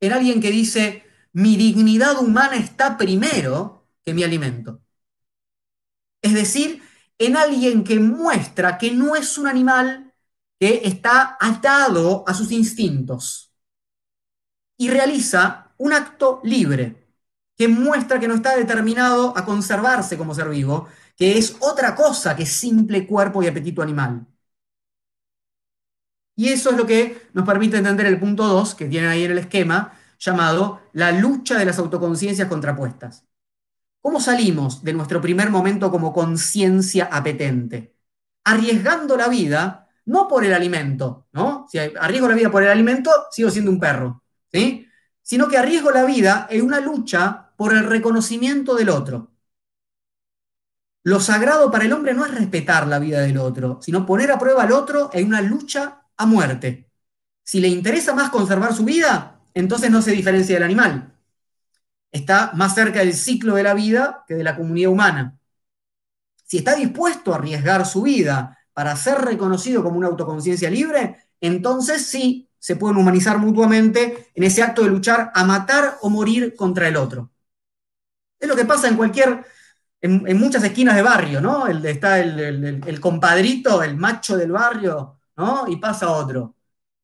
¿En 0.00 0.12
alguien 0.14 0.40
que 0.40 0.50
dice, 0.50 1.04
mi 1.34 1.56
dignidad 1.56 2.18
humana 2.18 2.56
está 2.56 2.96
primero 2.96 3.86
que 4.04 4.14
mi 4.14 4.24
alimento? 4.24 4.80
Es 6.22 6.32
decir, 6.34 6.82
en 7.18 7.36
alguien 7.36 7.84
que 7.84 8.00
muestra 8.00 8.78
que 8.78 8.90
no 8.92 9.14
es 9.16 9.36
un 9.38 9.46
animal 9.46 10.14
que 10.58 10.80
está 10.84 11.36
atado 11.40 12.24
a 12.26 12.34
sus 12.34 12.50
instintos 12.52 13.52
y 14.76 14.88
realiza 14.88 15.74
un 15.78 15.92
acto 15.92 16.40
libre 16.44 17.04
que 17.56 17.68
muestra 17.68 18.18
que 18.18 18.28
no 18.28 18.34
está 18.34 18.56
determinado 18.56 19.36
a 19.36 19.44
conservarse 19.44 20.18
como 20.18 20.34
ser 20.34 20.48
vivo, 20.48 20.88
que 21.16 21.38
es 21.38 21.56
otra 21.60 21.94
cosa 21.94 22.34
que 22.36 22.46
simple 22.46 23.06
cuerpo 23.06 23.42
y 23.42 23.46
apetito 23.46 23.82
animal. 23.82 24.26
Y 26.36 26.48
eso 26.48 26.70
es 26.70 26.76
lo 26.76 26.86
que 26.86 27.28
nos 27.32 27.46
permite 27.46 27.76
entender 27.76 28.06
el 28.06 28.18
punto 28.18 28.44
2 28.46 28.74
que 28.74 28.86
tienen 28.86 29.10
ahí 29.10 29.24
en 29.24 29.32
el 29.32 29.38
esquema, 29.38 29.92
llamado 30.18 30.82
la 30.92 31.12
lucha 31.12 31.58
de 31.58 31.64
las 31.64 31.78
autoconciencias 31.78 32.48
contrapuestas. 32.48 33.24
¿Cómo 34.00 34.20
salimos 34.20 34.84
de 34.84 34.92
nuestro 34.92 35.20
primer 35.20 35.50
momento 35.50 35.90
como 35.90 36.12
conciencia 36.12 37.08
apetente? 37.10 37.96
Arriesgando 38.44 39.16
la 39.16 39.28
vida 39.28 39.88
no 40.06 40.28
por 40.28 40.44
el 40.44 40.52
alimento, 40.52 41.26
¿no? 41.32 41.66
Si 41.70 41.78
arriesgo 41.78 42.28
la 42.28 42.34
vida 42.34 42.50
por 42.50 42.62
el 42.62 42.68
alimento, 42.68 43.10
sigo 43.30 43.50
siendo 43.50 43.70
un 43.70 43.80
perro, 43.80 44.22
¿sí? 44.52 44.86
Sino 45.22 45.48
que 45.48 45.56
arriesgo 45.56 45.90
la 45.90 46.04
vida 46.04 46.46
en 46.50 46.66
una 46.66 46.80
lucha 46.80 47.52
por 47.56 47.72
el 47.72 47.84
reconocimiento 47.86 48.74
del 48.74 48.90
otro. 48.90 49.30
Lo 51.02 51.20
sagrado 51.20 51.70
para 51.70 51.84
el 51.84 51.92
hombre 51.92 52.14
no 52.14 52.24
es 52.24 52.34
respetar 52.34 52.86
la 52.86 52.98
vida 52.98 53.20
del 53.20 53.38
otro, 53.38 53.78
sino 53.82 54.06
poner 54.06 54.30
a 54.32 54.38
prueba 54.38 54.62
al 54.62 54.72
otro 54.72 55.10
en 55.12 55.28
una 55.28 55.42
lucha 55.42 56.02
a 56.16 56.26
muerte. 56.26 56.90
Si 57.42 57.60
le 57.60 57.68
interesa 57.68 58.14
más 58.14 58.30
conservar 58.30 58.74
su 58.74 58.84
vida, 58.84 59.33
entonces 59.54 59.90
no 59.90 60.02
se 60.02 60.12
diferencia 60.12 60.56
del 60.56 60.64
animal. 60.64 61.14
Está 62.10 62.52
más 62.54 62.74
cerca 62.74 63.00
del 63.00 63.14
ciclo 63.14 63.54
de 63.54 63.62
la 63.62 63.74
vida 63.74 64.24
que 64.28 64.34
de 64.34 64.44
la 64.44 64.56
comunidad 64.56 64.90
humana. 64.90 65.38
Si 66.44 66.58
está 66.58 66.74
dispuesto 66.76 67.32
a 67.32 67.36
arriesgar 67.36 67.86
su 67.86 68.02
vida 68.02 68.58
para 68.72 68.94
ser 68.96 69.18
reconocido 69.18 69.82
como 69.82 69.98
una 69.98 70.08
autoconciencia 70.08 70.70
libre, 70.70 71.16
entonces 71.40 72.06
sí 72.06 72.48
se 72.58 72.76
pueden 72.76 72.96
humanizar 72.96 73.38
mutuamente 73.38 74.30
en 74.34 74.42
ese 74.42 74.62
acto 74.62 74.82
de 74.82 74.88
luchar 74.90 75.30
a 75.34 75.44
matar 75.44 75.98
o 76.02 76.10
morir 76.10 76.54
contra 76.54 76.88
el 76.88 76.96
otro. 76.96 77.30
Es 78.38 78.48
lo 78.48 78.56
que 78.56 78.64
pasa 78.64 78.88
en 78.88 78.96
cualquier, 78.96 79.44
en, 80.00 80.38
muchas 80.38 80.64
esquinas 80.64 80.96
de 80.96 81.02
barrio, 81.02 81.40
¿no? 81.40 81.66
El, 81.66 81.84
está 81.84 82.20
el, 82.20 83.00
compadrito, 83.00 83.82
el 83.82 83.96
macho 83.96 84.36
del 84.36 84.52
barrio, 84.52 85.20
¿no? 85.36 85.66
Y 85.68 85.76
pasa 85.76 86.10
otro. 86.10 86.56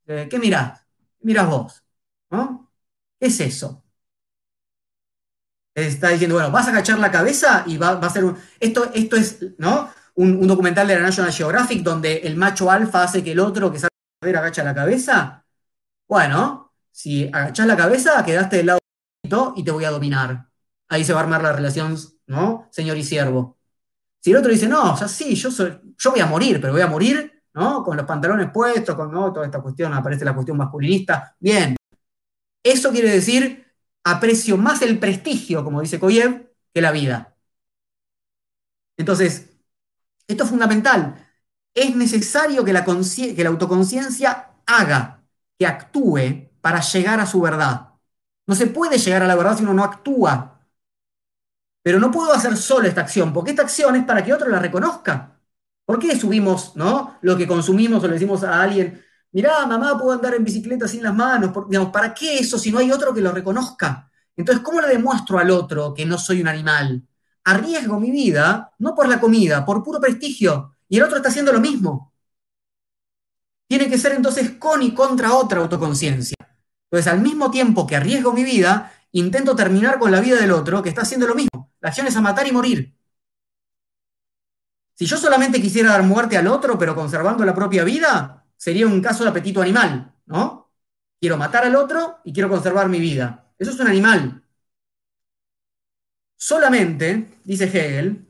Eh, 0.07 0.29
¿Qué 0.31 0.39
mirás? 0.39 0.81
Mirás 1.21 1.49
vos, 1.49 1.83
¿no? 2.31 2.71
¿Qué 3.19 3.27
es 3.29 3.41
eso? 3.41 3.85
Está 5.75 6.09
diciendo, 6.11 6.37
bueno, 6.37 6.51
vas 6.51 6.67
a 6.67 6.71
agachar 6.71 6.99
la 6.99 7.11
cabeza 7.11 7.65
y 7.67 7.77
va, 7.79 7.95
va 7.95 8.07
a 8.09 8.11
ser 8.11 8.25
un... 8.25 8.37
Esto, 8.59 8.91
esto 8.93 9.17
es, 9.17 9.39
¿no? 9.59 9.91
un, 10.21 10.47
documental 10.47 10.87
de 10.87 10.97
la 10.97 11.03
National 11.03 11.33
Geographic 11.33 11.83
donde 11.83 12.19
el 12.19 12.37
macho 12.37 12.71
alfa 12.71 13.05
hace 13.05 13.25
que 13.25 13.33
el 13.33 13.41
otro 13.41 13.73
que 13.73 13.79
sabe 13.79 13.91
ver 14.23 14.37
agacha 14.37 14.65
la 14.65 14.75
cabeza. 14.75 15.45
Bueno, 16.09 16.75
si 16.91 17.29
agachás 17.33 17.67
la 17.67 17.77
cabeza, 17.77 18.25
quedaste 18.25 18.59
del 18.59 18.67
lado 18.67 18.81
y 19.57 19.65
te 19.65 19.71
voy 19.71 19.85
a 19.85 19.91
dominar. 19.91 20.49
Ahí 20.89 21.05
se 21.05 21.13
va 21.13 21.21
a 21.21 21.23
armar 21.23 21.43
la 21.43 21.53
relación, 21.53 21.97
¿no? 22.27 22.69
Señor 22.71 22.97
y 22.97 23.05
siervo. 23.05 23.59
Si 24.21 24.33
el 24.33 24.37
otro 24.37 24.51
dice, 24.51 24.69
no, 24.69 24.93
o 24.93 24.97
sea, 24.97 25.09
sí, 25.09 25.35
yo, 25.35 25.51
soy, 25.51 25.81
yo 25.97 26.11
voy 26.11 26.21
a 26.21 26.27
morir, 26.27 26.61
pero 26.61 26.73
voy 26.73 26.83
a 26.83 26.87
morir, 26.87 27.43
¿no? 27.55 27.83
Con 27.83 27.97
los 27.97 28.07
pantalones 28.07 28.51
puestos, 28.53 28.95
con 28.97 29.11
toda 29.11 29.47
esta 29.47 29.63
cuestión, 29.63 29.95
aparece 29.95 30.25
la 30.25 30.35
cuestión 30.35 30.57
masculinista. 30.57 31.35
Bien. 31.39 31.77
Eso 32.63 32.91
quiere 32.91 33.11
decir, 33.11 33.67
aprecio 34.05 34.57
más 34.57 34.83
el 34.83 34.99
prestigio, 34.99 35.65
como 35.65 35.81
dice 35.81 36.01
Koyev, 36.01 36.51
que 36.73 36.81
la 36.81 36.93
vida. 36.93 37.37
Entonces, 38.97 39.51
esto 40.29 40.45
es 40.45 40.51
fundamental. 40.51 41.27
Es 41.75 41.97
necesario 41.97 42.65
que 42.65 42.73
la, 42.73 42.81
autoconciencia 43.49 44.51
haga, 44.67 45.25
que 45.59 45.67
actúe 45.67 46.51
para 46.61 46.81
llegar 46.81 47.21
a 47.21 47.27
su 47.27 47.41
verdad. 47.41 47.95
No 48.47 48.55
se 48.55 48.67
puede 48.67 48.99
llegar 48.99 49.23
a 49.23 49.27
la 49.27 49.37
verdad 49.37 49.57
si 49.57 49.63
uno 49.63 49.75
no 49.75 49.85
actúa. 49.85 50.61
Pero 51.83 51.99
no 51.99 52.11
puedo 52.11 52.33
hacer 52.33 52.57
solo 52.57 52.89
esta 52.89 53.01
acción, 53.01 53.33
porque 53.33 53.51
esta 53.53 53.63
acción 53.63 53.97
es 53.97 54.05
para 54.05 54.23
que 54.25 54.35
otro 54.35 54.49
la 54.49 54.59
reconozca. 54.59 55.41
¿Por 55.87 55.99
qué 55.99 56.19
subimos 56.19 56.77
¿no? 56.77 57.19
lo 57.23 57.37
que 57.37 57.47
consumimos 57.49 58.05
o 58.05 58.07
le 58.07 58.15
decimos 58.15 58.45
a 58.45 58.61
alguien, 58.63 59.03
mirá, 59.33 59.67
mamá, 59.67 59.99
puedo 59.99 60.13
andar 60.13 60.35
en 60.35 60.45
bicicleta 60.45 60.89
sin 60.89 61.03
las 61.03 61.15
manos? 61.15 61.53
digamos, 61.69 61.93
¿Para 61.93 62.15
qué 62.15 62.39
eso 62.39 62.59
si 62.59 62.71
no 62.71 62.79
hay 62.79 62.91
otro 62.91 63.15
que 63.15 63.21
lo 63.21 63.33
reconozca? 63.33 64.11
Entonces, 64.37 64.65
¿cómo 64.65 64.81
le 64.81 64.89
demuestro 64.89 65.39
al 65.39 65.51
otro 65.51 65.93
que 65.95 66.07
no 66.07 66.19
soy 66.19 66.41
un 66.41 66.49
animal? 66.49 67.07
Arriesgo 67.45 68.01
mi 68.01 68.11
vida, 68.11 68.73
no 68.79 68.95
por 68.95 69.09
la 69.09 69.21
comida, 69.21 69.65
por 69.65 69.83
puro 69.83 70.01
prestigio, 70.01 70.77
y 70.89 70.99
el 70.99 71.03
otro 71.05 71.17
está 71.17 71.29
haciendo 71.29 71.53
lo 71.53 71.61
mismo. 71.61 72.13
Tiene 73.69 73.89
que 73.89 73.99
ser 73.99 74.13
entonces 74.13 74.53
con 74.53 74.83
y 74.83 74.95
contra 74.95 75.35
otra 75.35 75.61
autoconciencia. 75.61 76.37
Entonces, 76.91 77.13
al 77.13 77.21
mismo 77.21 77.51
tiempo 77.51 77.87
que 77.87 77.97
arriesgo 77.97 78.33
mi 78.33 78.43
vida, 78.43 78.93
intento 79.13 79.55
terminar 79.55 79.99
con 79.99 80.11
la 80.11 80.21
vida 80.21 80.37
del 80.41 80.51
otro 80.51 80.83
que 80.83 80.89
está 80.89 81.03
haciendo 81.03 81.27
lo 81.27 81.35
mismo. 81.35 81.73
La 81.81 81.91
acción 81.91 82.07
es 82.07 82.17
a 82.17 82.21
matar 82.21 82.47
y 82.49 82.53
morir. 82.53 82.95
Si 84.95 85.07
yo 85.07 85.17
solamente 85.17 85.63
quisiera 85.63 85.91
dar 85.91 86.03
muerte 86.03 86.37
al 86.37 86.47
otro, 86.47 86.79
pero 86.79 86.95
conservando 86.95 87.45
la 87.45 87.55
propia 87.55 87.85
vida, 87.85 88.40
sería 88.61 88.87
un 88.87 89.01
caso 89.01 89.25
de 89.25 89.31
apetito 89.31 89.63
animal, 89.63 90.15
¿no? 90.27 90.71
Quiero 91.19 91.39
matar 91.39 91.65
al 91.65 91.77
otro 91.77 92.19
y 92.25 92.33
quiero 92.35 92.51
conservar 92.51 92.91
mi 92.91 93.01
vida. 93.01 93.55
Eso 93.59 93.71
es 93.71 93.81
un 93.81 93.87
animal. 93.87 94.45
Solamente, 96.37 97.39
dice 97.43 97.65
Hegel, 97.65 98.29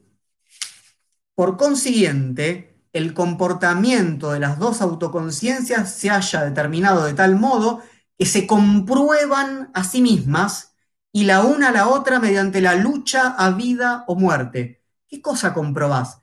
por 1.34 1.56
consiguiente, 1.56 2.84
el 2.92 3.12
comportamiento 3.12 4.30
de 4.30 4.38
las 4.38 4.60
dos 4.60 4.80
autoconciencias 4.80 5.92
se 5.92 6.10
haya 6.10 6.44
determinado 6.44 7.06
de 7.06 7.14
tal 7.14 7.34
modo 7.34 7.82
que 8.16 8.26
se 8.26 8.46
comprueban 8.46 9.72
a 9.74 9.82
sí 9.82 10.00
mismas 10.00 10.76
y 11.10 11.24
la 11.24 11.42
una 11.42 11.70
a 11.70 11.72
la 11.72 11.88
otra 11.88 12.20
mediante 12.20 12.60
la 12.60 12.76
lucha 12.76 13.34
a 13.36 13.50
vida 13.50 14.04
o 14.06 14.14
muerte. 14.14 14.84
¿Qué 15.08 15.20
cosa 15.20 15.52
comprobás? 15.52 16.20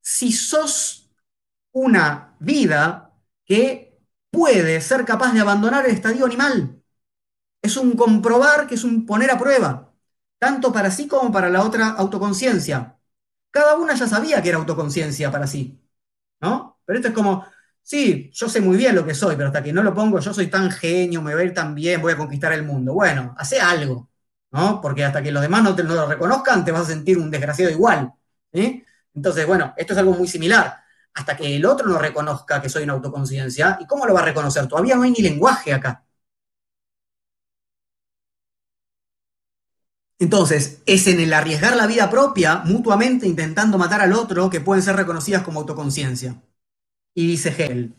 Si 0.00 0.32
sos 0.32 1.10
una 1.72 2.36
vida 2.38 3.03
que 3.44 3.98
puede 4.30 4.80
ser 4.80 5.04
capaz 5.04 5.32
de 5.32 5.40
abandonar 5.40 5.86
el 5.86 5.92
estadio 5.94 6.26
animal, 6.26 6.82
es 7.62 7.76
un 7.76 7.92
comprobar 7.96 8.66
que 8.66 8.74
es 8.76 8.84
un 8.84 9.06
poner 9.06 9.30
a 9.30 9.38
prueba, 9.38 9.92
tanto 10.38 10.72
para 10.72 10.90
sí 10.90 11.08
como 11.08 11.32
para 11.32 11.50
la 11.50 11.62
otra 11.64 11.90
autoconciencia. 11.90 12.98
Cada 13.50 13.76
una 13.76 13.94
ya 13.94 14.06
sabía 14.08 14.42
que 14.42 14.50
era 14.50 14.58
autoconciencia 14.58 15.30
para 15.30 15.46
sí, 15.46 15.80
¿no? 16.40 16.80
Pero 16.84 16.98
esto 16.98 17.08
es 17.08 17.14
como, 17.14 17.46
sí, 17.82 18.30
yo 18.34 18.48
sé 18.48 18.60
muy 18.60 18.76
bien 18.76 18.94
lo 18.96 19.06
que 19.06 19.14
soy, 19.14 19.36
pero 19.36 19.48
hasta 19.48 19.62
que 19.62 19.72
no 19.72 19.82
lo 19.82 19.94
pongo, 19.94 20.20
yo 20.20 20.34
soy 20.34 20.48
tan 20.48 20.70
genio, 20.70 21.22
me 21.22 21.34
voy 21.34 21.42
a 21.44 21.46
ir 21.46 21.54
tan 21.54 21.74
bien, 21.74 22.02
voy 22.02 22.12
a 22.12 22.16
conquistar 22.18 22.52
el 22.52 22.64
mundo. 22.64 22.94
Bueno, 22.94 23.34
hace 23.38 23.60
algo, 23.60 24.10
¿no? 24.52 24.80
Porque 24.80 25.04
hasta 25.04 25.22
que 25.22 25.32
los 25.32 25.42
demás 25.42 25.62
no 25.62 25.74
te 25.74 25.84
lo 25.84 26.06
reconozcan, 26.06 26.64
te 26.64 26.72
vas 26.72 26.82
a 26.82 26.86
sentir 26.86 27.18
un 27.18 27.30
desgraciado 27.30 27.72
igual. 27.72 28.12
Entonces, 29.14 29.46
bueno, 29.46 29.74
esto 29.76 29.92
es 29.92 29.98
algo 29.98 30.12
muy 30.14 30.28
similar. 30.28 30.83
Hasta 31.14 31.36
que 31.36 31.56
el 31.56 31.64
otro 31.66 31.86
no 31.88 31.98
reconozca 31.98 32.60
que 32.62 32.68
soy 32.68 32.84
una 32.84 32.94
autoconciencia, 32.94 33.78
¿y 33.80 33.86
cómo 33.86 34.06
lo 34.06 34.14
va 34.14 34.20
a 34.20 34.24
reconocer? 34.24 34.66
Todavía 34.68 34.96
no 34.96 35.02
hay 35.02 35.12
ni 35.12 35.22
lenguaje 35.22 35.72
acá. 35.72 36.04
Entonces, 40.18 40.82
es 40.86 41.06
en 41.06 41.20
el 41.20 41.32
arriesgar 41.32 41.76
la 41.76 41.86
vida 41.86 42.08
propia, 42.10 42.58
mutuamente 42.64 43.26
intentando 43.26 43.78
matar 43.78 44.00
al 44.00 44.12
otro, 44.12 44.48
que 44.48 44.60
pueden 44.60 44.82
ser 44.82 44.96
reconocidas 44.96 45.42
como 45.42 45.60
autoconciencia. 45.60 46.40
Y 47.14 47.26
dice 47.28 47.50
Hegel, 47.50 47.96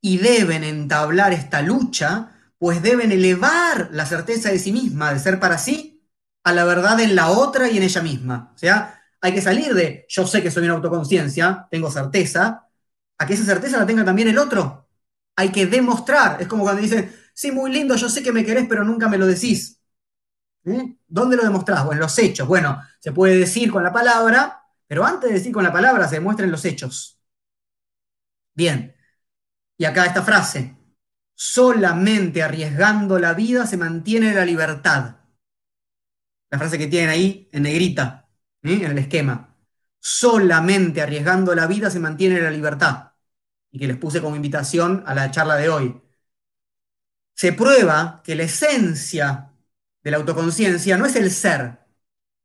y 0.00 0.18
deben 0.18 0.64
entablar 0.64 1.32
esta 1.32 1.62
lucha, 1.62 2.32
pues 2.58 2.82
deben 2.82 3.12
elevar 3.12 3.90
la 3.92 4.06
certeza 4.06 4.50
de 4.50 4.58
sí 4.58 4.72
misma, 4.72 5.12
de 5.14 5.20
ser 5.20 5.40
para 5.40 5.58
sí, 5.58 6.04
a 6.44 6.52
la 6.52 6.64
verdad 6.64 7.00
en 7.00 7.16
la 7.16 7.30
otra 7.30 7.70
y 7.70 7.78
en 7.78 7.84
ella 7.84 8.02
misma. 8.02 8.52
O 8.54 8.58
sea, 8.58 8.97
hay 9.20 9.34
que 9.34 9.40
salir 9.40 9.74
de 9.74 10.06
yo 10.08 10.26
sé 10.26 10.42
que 10.42 10.50
soy 10.50 10.64
una 10.64 10.74
autoconciencia, 10.74 11.66
tengo 11.70 11.90
certeza, 11.90 12.68
a 13.18 13.26
que 13.26 13.34
esa 13.34 13.44
certeza 13.44 13.78
la 13.78 13.86
tenga 13.86 14.04
también 14.04 14.28
el 14.28 14.38
otro. 14.38 14.88
Hay 15.36 15.50
que 15.50 15.66
demostrar. 15.66 16.40
Es 16.40 16.48
como 16.48 16.62
cuando 16.64 16.82
dicen, 16.82 17.12
sí, 17.34 17.52
muy 17.52 17.72
lindo, 17.72 17.96
yo 17.96 18.08
sé 18.08 18.22
que 18.22 18.32
me 18.32 18.44
querés, 18.44 18.66
pero 18.68 18.84
nunca 18.84 19.08
me 19.08 19.18
lo 19.18 19.26
decís. 19.26 19.80
¿Eh? 20.64 20.96
¿Dónde 21.06 21.36
lo 21.36 21.42
demostrás? 21.44 21.84
Bueno, 21.84 22.00
en 22.00 22.02
los 22.02 22.18
hechos. 22.18 22.46
Bueno, 22.46 22.80
se 23.00 23.12
puede 23.12 23.36
decir 23.36 23.70
con 23.70 23.82
la 23.82 23.92
palabra, 23.92 24.62
pero 24.86 25.04
antes 25.04 25.30
de 25.30 25.36
decir 25.36 25.52
con 25.52 25.64
la 25.64 25.72
palabra 25.72 26.08
se 26.08 26.16
demuestran 26.16 26.50
los 26.50 26.64
hechos. 26.64 27.20
Bien. 28.54 28.94
Y 29.76 29.84
acá 29.84 30.06
esta 30.06 30.22
frase. 30.22 30.76
Solamente 31.34 32.42
arriesgando 32.42 33.18
la 33.18 33.32
vida 33.34 33.66
se 33.66 33.76
mantiene 33.76 34.34
la 34.34 34.44
libertad. 34.44 35.16
La 36.50 36.58
frase 36.58 36.78
que 36.78 36.88
tienen 36.88 37.10
ahí 37.10 37.48
en 37.52 37.62
negrita, 37.62 38.27
en 38.62 38.84
el 38.84 38.98
esquema. 38.98 39.54
Solamente 40.00 41.02
arriesgando 41.02 41.54
la 41.54 41.66
vida 41.66 41.90
se 41.90 42.00
mantiene 42.00 42.40
la 42.40 42.50
libertad. 42.50 43.12
Y 43.70 43.78
que 43.78 43.86
les 43.86 43.96
puse 43.96 44.20
como 44.20 44.36
invitación 44.36 45.02
a 45.06 45.14
la 45.14 45.30
charla 45.30 45.56
de 45.56 45.68
hoy. 45.68 46.00
Se 47.34 47.52
prueba 47.52 48.22
que 48.24 48.34
la 48.34 48.44
esencia 48.44 49.52
de 50.02 50.10
la 50.10 50.16
autoconciencia 50.16 50.96
no 50.96 51.06
es 51.06 51.16
el 51.16 51.30
ser, 51.30 51.78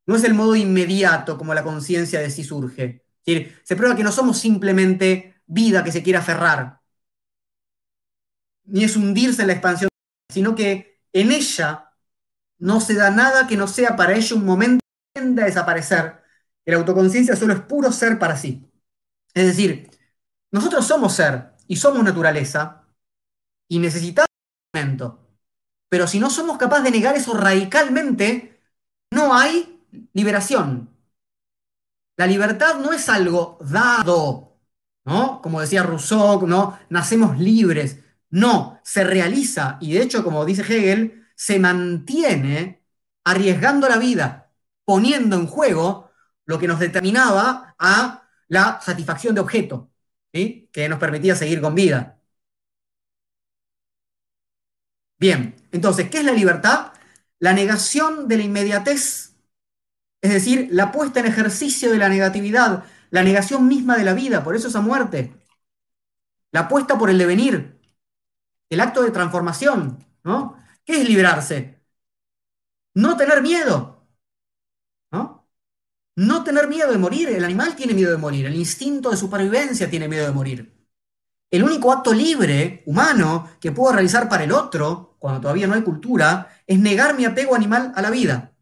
no 0.06 0.16
es 0.16 0.24
el 0.24 0.34
modo 0.34 0.54
inmediato 0.54 1.38
como 1.38 1.54
la 1.54 1.64
conciencia 1.64 2.20
de 2.20 2.30
sí 2.30 2.44
surge. 2.44 3.04
se 3.24 3.76
prueba 3.76 3.96
que 3.96 4.04
no 4.04 4.12
somos 4.12 4.38
simplemente 4.38 5.34
vida 5.46 5.82
que 5.82 5.92
se 5.92 6.02
quiere 6.02 6.18
aferrar, 6.18 6.80
ni 8.64 8.84
es 8.84 8.96
hundirse 8.96 9.42
en 9.42 9.48
la 9.48 9.54
expansión, 9.54 9.88
sino 10.28 10.54
que 10.54 11.00
en 11.12 11.32
ella 11.32 11.90
no 12.58 12.80
se 12.80 12.94
da 12.94 13.10
nada 13.10 13.46
que 13.46 13.56
no 13.56 13.66
sea 13.68 13.96
para 13.96 14.14
ella 14.14 14.36
un 14.36 14.44
momento 14.44 14.83
que 15.14 15.20
tienda 15.20 15.44
a 15.44 15.46
desaparecer, 15.46 16.22
la 16.64 16.76
autoconciencia 16.76 17.36
solo 17.36 17.54
es 17.54 17.60
puro 17.60 17.92
ser 17.92 18.18
para 18.18 18.36
sí. 18.36 18.70
Es 19.34 19.46
decir, 19.46 19.90
nosotros 20.52 20.86
somos 20.86 21.14
ser 21.14 21.54
y 21.68 21.76
somos 21.76 22.04
naturaleza 22.04 22.86
y 23.68 23.78
necesitamos 23.78 24.28
un 24.74 24.80
momento 24.80 25.24
pero 25.94 26.08
si 26.08 26.18
no 26.18 26.28
somos 26.28 26.58
capaces 26.58 26.82
de 26.82 26.90
negar 26.90 27.14
eso 27.14 27.34
radicalmente, 27.34 28.60
no 29.12 29.32
hay 29.32 29.80
liberación. 30.12 30.90
La 32.16 32.26
libertad 32.26 32.80
no 32.80 32.92
es 32.92 33.08
algo 33.08 33.58
dado, 33.60 34.58
¿no? 35.04 35.40
Como 35.40 35.60
decía 35.60 35.84
Rousseau, 35.84 36.48
¿no? 36.48 36.76
Nacemos 36.90 37.38
libres. 37.38 38.00
No, 38.28 38.80
se 38.82 39.04
realiza 39.04 39.78
y 39.80 39.92
de 39.92 40.02
hecho, 40.02 40.24
como 40.24 40.44
dice 40.44 40.62
Hegel, 40.62 41.28
se 41.36 41.60
mantiene 41.60 42.82
arriesgando 43.24 43.88
la 43.88 43.98
vida, 43.98 44.43
poniendo 44.84 45.36
en 45.36 45.46
juego 45.46 46.10
lo 46.46 46.58
que 46.58 46.68
nos 46.68 46.78
determinaba 46.80 47.74
a 47.78 48.28
la 48.48 48.80
satisfacción 48.80 49.34
de 49.34 49.40
objeto, 49.40 49.90
¿sí? 50.32 50.68
que 50.72 50.88
nos 50.88 50.98
permitía 50.98 51.34
seguir 51.36 51.60
con 51.60 51.74
vida. 51.74 52.20
Bien, 55.18 55.54
entonces, 55.72 56.10
¿qué 56.10 56.18
es 56.18 56.24
la 56.24 56.32
libertad? 56.32 56.92
La 57.38 57.52
negación 57.52 58.28
de 58.28 58.36
la 58.36 58.42
inmediatez, 58.44 59.34
es 60.20 60.32
decir, 60.32 60.68
la 60.70 60.92
puesta 60.92 61.20
en 61.20 61.26
ejercicio 61.26 61.90
de 61.90 61.98
la 61.98 62.08
negatividad, 62.08 62.84
la 63.10 63.22
negación 63.22 63.68
misma 63.68 63.96
de 63.96 64.04
la 64.04 64.14
vida, 64.14 64.44
por 64.44 64.56
eso 64.56 64.68
esa 64.68 64.80
muerte. 64.80 65.34
La 66.52 66.60
apuesta 66.60 66.98
por 66.98 67.10
el 67.10 67.18
devenir, 67.18 67.78
el 68.70 68.80
acto 68.80 69.02
de 69.02 69.10
transformación, 69.10 70.04
¿no? 70.24 70.56
¿Qué 70.84 71.00
es 71.00 71.08
liberarse? 71.08 71.80
No 72.94 73.16
tener 73.16 73.42
miedo. 73.42 73.93
No 76.16 76.44
tener 76.44 76.68
miedo 76.68 76.90
de 76.90 76.98
morir. 76.98 77.28
El 77.28 77.44
animal 77.44 77.74
tiene 77.76 77.94
miedo 77.94 78.10
de 78.10 78.16
morir, 78.18 78.46
el 78.46 78.54
instinto 78.54 79.10
de 79.10 79.16
supervivencia 79.16 79.90
tiene 79.90 80.08
miedo 80.08 80.26
de 80.26 80.32
morir. 80.32 80.74
El 81.50 81.62
único 81.62 81.92
acto 81.92 82.12
libre, 82.12 82.82
humano, 82.86 83.50
que 83.60 83.72
puedo 83.72 83.92
realizar 83.92 84.28
para 84.28 84.44
el 84.44 84.52
otro, 84.52 85.16
cuando 85.18 85.40
todavía 85.40 85.66
no 85.66 85.74
hay 85.74 85.82
cultura, 85.82 86.48
es 86.66 86.78
negar 86.78 87.16
mi 87.16 87.24
apego 87.24 87.54
animal 87.54 87.92
a 87.94 88.02
la 88.02 88.10
vida. 88.10 88.52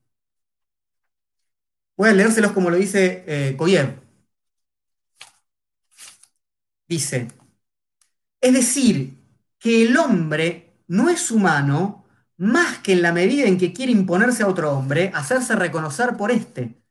Voy 1.97 2.11
a 2.11 2.13
leérselos 2.13 2.53
como 2.53 2.69
lo 2.71 2.77
dice 2.77 3.25
eh, 3.27 3.57
Koyev. 3.57 4.01
Dice, 6.89 7.29
es 8.41 8.53
decir, 8.53 9.19
que 9.59 9.83
el 9.85 9.97
hombre 9.97 10.83
no 10.89 11.09
es 11.09 11.31
humano 11.31 12.05
más 12.37 12.79
que 12.79 12.93
en 12.93 13.03
la 13.03 13.13
medida 13.13 13.47
en 13.47 13.59
que 13.59 13.73
quiere 13.73 13.93
imponerse 13.93 14.43
a 14.43 14.49
otro 14.49 14.73
hombre, 14.73 15.11
hacerse 15.15 15.55
reconocer 15.57 16.17
por 16.17 16.31
éste. 16.31 16.82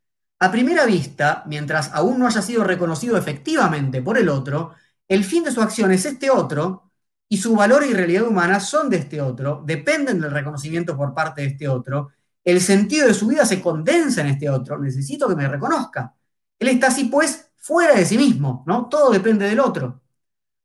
A 0.45 0.47
primera 0.55 0.85
vista, 0.85 1.43
mientras 1.47 1.91
aún 1.93 2.17
no 2.19 2.25
haya 2.27 2.41
sido 2.41 2.63
reconocido 2.63 3.15
efectivamente 3.17 4.01
por 4.01 4.17
el 4.17 4.27
otro, 4.29 4.73
el 5.07 5.23
fin 5.23 5.43
de 5.43 5.51
su 5.51 5.61
acción 5.61 5.91
es 5.91 6.05
este 6.05 6.29
otro 6.31 6.91
y 7.29 7.37
su 7.37 7.55
valor 7.55 7.85
y 7.85 7.93
realidad 7.93 8.27
humana 8.27 8.59
son 8.59 8.89
de 8.89 8.97
este 8.97 9.21
otro, 9.21 9.63
dependen 9.65 10.19
del 10.19 10.31
reconocimiento 10.31 10.97
por 10.97 11.13
parte 11.13 11.41
de 11.41 11.47
este 11.47 11.67
otro, 11.67 12.09
el 12.43 12.59
sentido 12.59 13.07
de 13.07 13.13
su 13.13 13.27
vida 13.27 13.45
se 13.45 13.61
condensa 13.61 14.21
en 14.21 14.27
este 14.27 14.49
otro, 14.49 14.79
necesito 14.79 15.27
que 15.29 15.35
me 15.35 15.47
reconozca. 15.47 16.15
Él 16.59 16.69
está 16.69 16.87
así 16.87 17.05
pues 17.05 17.51
fuera 17.57 17.95
de 17.95 18.05
sí 18.05 18.17
mismo, 18.17 18.63
¿no? 18.67 18.89
Todo 18.89 19.11
depende 19.11 19.45
del 19.47 19.59
otro. 19.59 20.01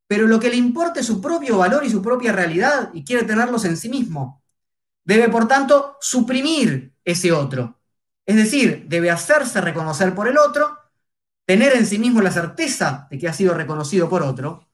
pero 0.08 0.26
lo 0.28 0.38
que 0.40 0.50
le 0.50 0.56
importa 0.56 1.00
es 1.00 1.06
su 1.06 1.20
propio 1.20 1.58
valor 1.58 1.84
y 1.84 1.90
su 1.90 2.02
propia 2.02 2.32
realidad 2.32 2.90
y 2.94 3.04
quiere 3.04 3.24
tenerlos 3.24 3.64
en 3.64 3.76
sí 3.76 3.88
mismo. 3.88 4.42
Debe, 5.04 5.28
por 5.30 5.48
tanto, 5.48 5.96
suprimir 6.00 6.94
ese 7.04 7.32
otro. 7.32 7.75
Es 8.26 8.36
decir, 8.36 8.86
debe 8.88 9.10
hacerse 9.10 9.60
reconocer 9.60 10.14
por 10.14 10.28
el 10.28 10.36
otro, 10.36 10.76
tener 11.46 11.74
en 11.76 11.86
sí 11.86 11.98
mismo 11.98 12.20
la 12.20 12.32
certeza 12.32 13.06
de 13.10 13.18
que 13.18 13.28
ha 13.28 13.32
sido 13.32 13.54
reconocido 13.54 14.08
por 14.08 14.22
otro, 14.22 14.68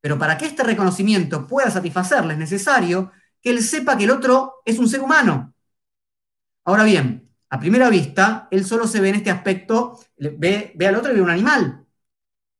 pero 0.00 0.18
para 0.18 0.36
que 0.36 0.46
este 0.46 0.64
reconocimiento 0.64 1.46
pueda 1.46 1.70
satisfacerle 1.70 2.34
es 2.34 2.38
necesario 2.38 3.12
que 3.40 3.50
él 3.50 3.62
sepa 3.62 3.96
que 3.96 4.04
el 4.04 4.10
otro 4.10 4.56
es 4.64 4.78
un 4.78 4.88
ser 4.88 5.00
humano. 5.00 5.54
Ahora 6.64 6.82
bien, 6.82 7.30
a 7.48 7.60
primera 7.60 7.88
vista, 7.88 8.48
él 8.50 8.64
solo 8.64 8.88
se 8.88 9.00
ve 9.00 9.10
en 9.10 9.14
este 9.16 9.30
aspecto, 9.30 10.00
ve, 10.16 10.72
ve 10.74 10.86
al 10.88 10.96
otro 10.96 11.12
y 11.12 11.14
ve 11.14 11.22
un 11.22 11.30
animal. 11.30 11.86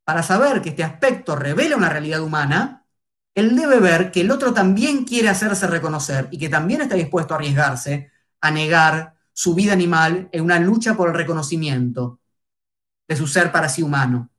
Para 0.05 0.23
saber 0.23 0.63
que 0.63 0.69
este 0.69 0.85
aspecto 0.85 1.35
revela 1.35 1.77
una 1.77 1.89
realidad 1.89 2.21
humana, 2.23 2.87
él 3.35 3.57
debe 3.57 3.81
ver 3.81 4.13
que 4.13 4.21
el 4.21 4.31
otro 4.31 4.55
también 4.55 5.05
quiere 5.05 5.29
hacerse 5.29 5.67
reconocer 5.67 6.29
y 6.31 6.39
que 6.39 6.49
también 6.49 6.83
está 6.83 6.95
dispuesto 6.95 7.35
a 7.35 7.39
arriesgarse 7.39 8.13
a 8.41 8.51
negar 8.53 9.16
su 9.37 9.55
vida 9.55 9.75
animal 9.75 10.31
en 10.33 10.43
una 10.43 10.59
lucha 10.59 10.97
por 10.97 11.09
el 11.11 11.15
reconocimiento 11.15 12.21
de 13.07 13.17
su 13.17 13.27
ser 13.27 13.53
para 13.53 13.69
sí 13.69 13.83
humano. 13.83 14.31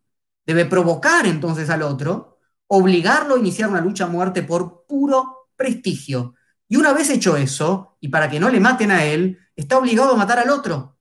Debe 0.43 0.65
provocar 0.65 1.27
entonces 1.27 1.69
al 1.69 1.83
otro, 1.83 2.39
obligarlo 2.65 3.35
a 3.35 3.37
iniciar 3.39 3.69
una 3.69 3.79
lucha 3.79 4.05
a 4.05 4.07
muerte 4.07 4.41
por 4.41 4.87
puro 4.87 5.51
prestigio. 5.55 6.33
Y 6.67 6.77
una 6.77 6.93
vez 6.93 7.11
hecho 7.11 7.37
eso, 7.37 7.99
y 7.99 8.07
para 8.07 8.27
que 8.27 8.39
no 8.39 8.49
le 8.49 8.59
maten 8.59 8.89
a 8.89 9.05
él, 9.05 9.37
está 9.55 9.77
obligado 9.77 10.13
a 10.13 10.17
matar 10.17 10.39
al 10.39 10.49
otro. 10.49 10.97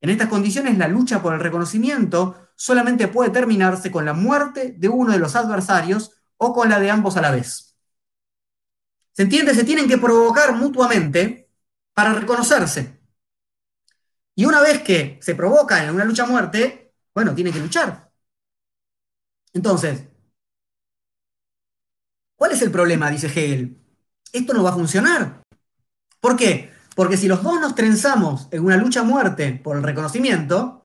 En 0.00 0.10
estas 0.10 0.28
condiciones, 0.28 0.78
la 0.78 0.86
lucha 0.86 1.20
por 1.20 1.34
el 1.34 1.40
reconocimiento 1.40 2.50
solamente 2.54 3.08
puede 3.08 3.30
terminarse 3.30 3.90
con 3.90 4.04
la 4.04 4.12
muerte 4.12 4.76
de 4.78 4.88
uno 4.88 5.10
de 5.10 5.18
los 5.18 5.34
adversarios 5.34 6.12
o 6.36 6.54
con 6.54 6.70
la 6.70 6.78
de 6.78 6.92
ambos 6.92 7.16
a 7.16 7.22
la 7.22 7.32
vez. 7.32 7.76
¿Se 9.10 9.22
entiende? 9.22 9.52
Se 9.52 9.64
tienen 9.64 9.88
que 9.88 9.98
provocar 9.98 10.54
mutuamente 10.54 11.50
para 11.92 12.14
reconocerse. 12.14 13.01
Y 14.34 14.44
una 14.44 14.60
vez 14.60 14.82
que 14.82 15.18
se 15.22 15.34
provoca 15.34 15.84
en 15.84 15.94
una 15.94 16.04
lucha 16.04 16.24
a 16.24 16.26
muerte, 16.26 16.94
bueno, 17.14 17.34
tienen 17.34 17.52
que 17.52 17.60
luchar. 17.60 18.10
Entonces, 19.52 20.04
¿cuál 22.36 22.52
es 22.52 22.62
el 22.62 22.70
problema? 22.70 23.10
Dice 23.10 23.26
Hegel. 23.26 23.78
Esto 24.32 24.54
no 24.54 24.62
va 24.62 24.70
a 24.70 24.74
funcionar. 24.74 25.42
¿Por 26.20 26.36
qué? 26.36 26.72
Porque 26.94 27.16
si 27.16 27.28
los 27.28 27.42
dos 27.42 27.60
nos 27.60 27.74
trenzamos 27.74 28.48
en 28.50 28.64
una 28.64 28.76
lucha 28.76 29.00
a 29.00 29.04
muerte 29.04 29.60
por 29.62 29.76
el 29.76 29.82
reconocimiento, 29.82 30.84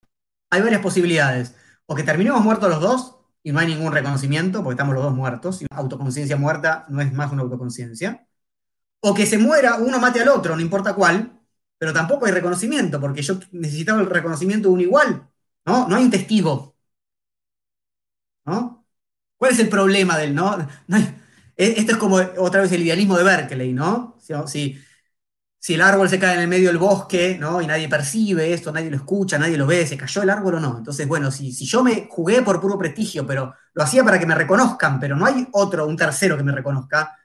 hay 0.49 0.61
varias 0.61 0.81
posibilidades. 0.81 1.55
O 1.85 1.95
que 1.95 2.03
terminemos 2.03 2.41
muertos 2.41 2.69
los 2.69 2.81
dos 2.81 3.17
y 3.43 3.51
no 3.51 3.59
hay 3.59 3.67
ningún 3.67 3.93
reconocimiento, 3.93 4.61
porque 4.61 4.73
estamos 4.73 4.93
los 4.93 5.03
dos 5.03 5.13
muertos, 5.13 5.61
y 5.61 5.67
autoconciencia 5.69 6.35
muerta 6.35 6.85
no 6.89 6.99
es 7.01 7.13
más 7.13 7.31
una 7.31 7.43
autoconciencia. 7.43 8.27
O 8.99 9.13
que 9.13 9.25
se 9.25 9.37
muera, 9.37 9.75
uno 9.77 9.99
mate 9.99 10.21
al 10.21 10.27
otro, 10.29 10.55
no 10.55 10.61
importa 10.61 10.93
cuál, 10.95 11.36
pero 11.77 11.93
tampoco 11.93 12.25
hay 12.25 12.31
reconocimiento, 12.31 12.99
porque 12.99 13.21
yo 13.21 13.39
necesitaba 13.51 14.01
el 14.01 14.09
reconocimiento 14.09 14.69
de 14.69 14.73
un 14.73 14.81
igual, 14.81 15.29
¿no? 15.65 15.87
No 15.87 15.95
hay 15.95 16.03
un 16.05 16.11
testigo. 16.11 16.75
¿No? 18.45 18.85
¿Cuál 19.37 19.51
es 19.53 19.59
el 19.59 19.69
problema 19.69 20.17
del 20.17 20.35
no? 20.35 20.57
E, 21.59 21.79
esto 21.79 21.93
es 21.93 21.97
como 21.97 22.17
otra 22.37 22.61
vez 22.61 22.71
el 22.71 22.83
idealismo 22.83 23.17
de 23.17 23.23
Berkeley, 23.23 23.73
¿no? 23.73 24.15
Si, 24.47 24.77
si 25.59 25.73
el 25.73 25.81
árbol 25.81 26.09
se 26.09 26.19
cae 26.19 26.35
en 26.35 26.41
el 26.41 26.47
medio 26.47 26.69
del 26.69 26.77
bosque, 26.77 27.37
¿no? 27.39 27.61
Y 27.61 27.67
nadie 27.67 27.89
percibe 27.89 28.53
esto, 28.53 28.71
nadie 28.71 28.91
lo 28.91 28.97
escucha, 28.97 29.39
nadie 29.39 29.57
lo 29.57 29.67
ve, 29.67 29.87
¿se 29.87 29.97
cayó 29.97 30.21
el 30.23 30.29
árbol 30.29 30.55
o 30.55 30.59
no? 30.59 30.77
Entonces, 30.77 31.07
bueno, 31.07 31.31
si, 31.31 31.51
si 31.51 31.65
yo 31.65 31.83
me 31.83 32.07
jugué 32.09 32.43
por 32.43 32.61
puro 32.61 32.77
prestigio, 32.77 33.25
pero 33.25 33.53
lo 33.73 33.83
hacía 33.83 34.03
para 34.03 34.19
que 34.19 34.27
me 34.27 34.35
reconozcan, 34.35 34.99
pero 34.99 35.15
no 35.15 35.25
hay 35.25 35.47
otro, 35.53 35.87
un 35.87 35.97
tercero 35.97 36.37
que 36.37 36.43
me 36.43 36.51
reconozca, 36.51 37.17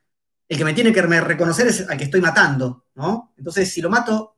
el 0.49 0.59
que 0.59 0.65
me 0.65 0.75
tiene 0.75 0.93
que 0.93 1.03
reconocer 1.03 1.67
es 1.69 1.89
al 1.89 1.99
que 1.99 2.05
estoy 2.05 2.21
matando, 2.23 2.87
¿no? 2.95 3.35
Entonces, 3.37 3.73
si 3.73 3.83
lo 3.83 3.91
mato, 3.91 4.37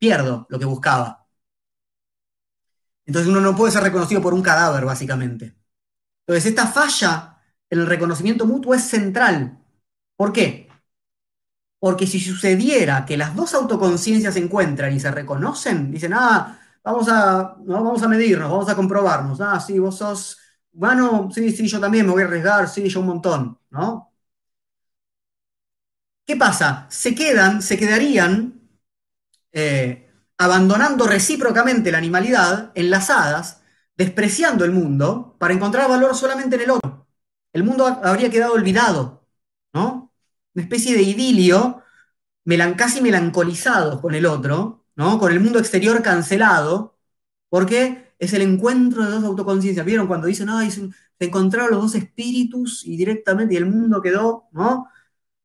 pierdo 0.00 0.46
lo 0.50 0.58
que 0.58 0.64
buscaba. 0.64 1.28
Entonces 3.06 3.30
uno 3.30 3.40
no 3.40 3.56
puede 3.56 3.72
ser 3.72 3.82
reconocido 3.82 4.20
por 4.22 4.34
un 4.34 4.42
cadáver, 4.42 4.84
básicamente. 4.84 5.56
Entonces, 6.26 6.46
esta 6.50 6.66
falla 6.68 7.38
en 7.70 7.80
el 7.80 7.86
reconocimiento 7.86 8.46
mutuo 8.46 8.74
es 8.74 8.84
central. 8.84 9.58
¿Por 10.16 10.32
qué? 10.32 10.68
Porque 11.78 12.06
si 12.06 12.20
sucediera 12.20 13.06
que 13.06 13.16
las 13.16 13.34
dos 13.34 13.54
autoconciencias 13.54 14.34
se 14.34 14.40
encuentran 14.40 14.92
y 14.94 15.00
se 15.00 15.10
reconocen, 15.10 15.90
dicen, 15.90 16.12
ah, 16.14 16.58
vamos 16.84 17.08
a, 17.08 17.56
no, 17.64 17.82
vamos 17.84 18.02
a 18.02 18.08
medirnos, 18.08 18.50
vamos 18.50 18.68
a 18.68 18.76
comprobarnos, 18.76 19.40
ah, 19.40 19.58
sí, 19.60 19.78
vos 19.78 19.96
sos, 19.96 20.38
bueno, 20.72 21.30
sí, 21.32 21.50
sí, 21.52 21.66
yo 21.68 21.80
también 21.80 22.06
me 22.06 22.12
voy 22.12 22.22
a 22.22 22.26
arriesgar, 22.26 22.68
sí, 22.68 22.88
yo 22.88 23.00
un 23.00 23.06
montón, 23.06 23.58
¿no? 23.70 24.12
¿Qué 26.26 26.36
pasa? 26.36 26.86
Se 26.90 27.14
quedan, 27.14 27.60
se 27.62 27.76
quedarían 27.78 28.59
eh, 29.52 30.10
abandonando 30.38 31.06
recíprocamente 31.06 31.90
la 31.92 31.98
animalidad, 31.98 32.72
enlazadas, 32.74 33.62
despreciando 33.96 34.64
el 34.64 34.72
mundo, 34.72 35.36
para 35.38 35.54
encontrar 35.54 35.88
valor 35.88 36.14
solamente 36.14 36.56
en 36.56 36.62
el 36.62 36.70
otro. 36.70 37.06
El 37.52 37.64
mundo 37.64 37.86
habría 37.86 38.30
quedado 38.30 38.54
olvidado, 38.54 39.26
¿no? 39.74 40.12
una 40.54 40.62
especie 40.64 40.94
de 40.96 41.02
idilio 41.02 41.82
melan 42.44 42.74
casi 42.74 43.00
melancolizado 43.00 44.00
con 44.00 44.14
el 44.14 44.26
otro, 44.26 44.86
¿no? 44.96 45.18
con 45.18 45.32
el 45.32 45.40
mundo 45.40 45.58
exterior 45.58 46.02
cancelado, 46.02 46.98
porque 47.48 48.14
es 48.18 48.32
el 48.32 48.42
encuentro 48.42 49.04
de 49.04 49.10
dos 49.10 49.24
autoconciencias. 49.24 49.86
¿Vieron 49.86 50.06
cuando 50.06 50.26
dicen, 50.26 50.48
ay, 50.50 50.70
se 50.70 50.90
encontraron 51.18 51.70
los 51.72 51.82
dos 51.82 51.94
espíritus 51.94 52.86
y 52.86 52.96
directamente 52.96 53.54
y 53.54 53.56
el 53.58 53.66
mundo 53.66 54.00
quedó, 54.02 54.48
¿no? 54.52 54.88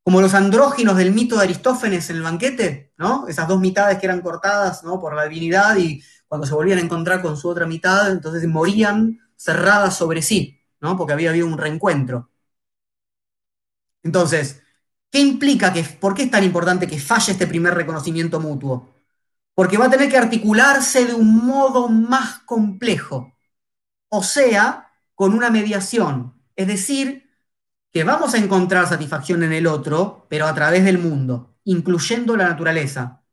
Como 0.05 0.21
los 0.21 0.33
andróginos 0.33 0.95
del 0.97 1.13
mito 1.13 1.35
de 1.35 1.43
Aristófanes 1.43 2.09
en 2.09 2.17
el 2.17 2.21
banquete, 2.23 2.93
¿no? 2.97 3.27
Esas 3.27 3.47
dos 3.49 3.59
mitades 3.59 3.97
que 3.99 4.05
eran 4.05 4.21
cortadas, 4.21 4.83
¿no? 4.85 4.99
Por 5.01 5.15
la 5.15 5.25
divinidad 5.25 5.75
y 5.77 6.01
cuando 6.27 6.47
se 6.47 6.53
volvían 6.53 6.79
a 6.79 6.81
encontrar 6.81 7.21
con 7.21 7.35
su 7.35 7.49
otra 7.49 7.65
mitad, 7.67 8.11
entonces 8.11 8.47
morían 8.47 9.19
cerradas 9.35 9.97
sobre 9.97 10.21
sí, 10.21 10.61
¿no? 10.79 10.95
Porque 10.97 11.13
había 11.13 11.31
habido 11.31 11.47
un 11.47 11.57
reencuentro. 11.57 12.29
Entonces, 14.03 14.61
¿Qué 15.15 15.21
implica 15.21 15.71
que, 15.71 15.81
por 15.83 16.13
qué 16.13 16.23
es 16.23 16.31
tan 16.31 16.43
importante 16.43 16.87
que 16.87 16.99
falle 16.99 17.31
este 17.31 17.47
primer 17.47 17.73
reconocimiento 17.73 18.41
mutuo? 18.41 18.93
Porque 19.53 19.77
va 19.77 19.85
a 19.85 19.89
tener 19.89 20.09
que 20.09 20.17
articularse 20.17 21.05
de 21.05 21.13
un 21.13 21.45
modo 21.45 21.87
más 21.87 22.39
complejo, 22.39 23.33
o 24.09 24.23
sea, 24.23 24.91
con 25.15 25.33
una 25.33 25.49
mediación. 25.49 26.33
Es 26.57 26.67
decir, 26.67 27.24
que 27.95 28.03
vamos 28.03 28.33
a 28.33 28.37
encontrar 28.37 28.85
satisfacción 28.89 29.41
en 29.43 29.53
el 29.53 29.65
otro, 29.65 30.25
pero 30.27 30.47
a 30.47 30.53
través 30.53 30.83
del 30.83 30.97
mundo, 30.97 31.55
incluyendo 31.63 32.35
la 32.35 32.49
naturaleza. 32.49 33.23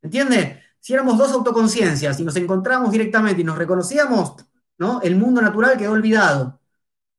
¿Entiende? 0.00 0.62
Si 0.80 0.94
éramos 0.94 1.18
dos 1.18 1.30
autoconciencias 1.32 2.18
y 2.18 2.24
nos 2.24 2.34
encontramos 2.36 2.90
directamente 2.90 3.42
y 3.42 3.44
nos 3.44 3.58
reconocíamos, 3.58 4.36
¿no? 4.78 5.02
El 5.02 5.16
mundo 5.16 5.42
natural 5.42 5.76
quedó 5.76 5.92
olvidado. 5.92 6.58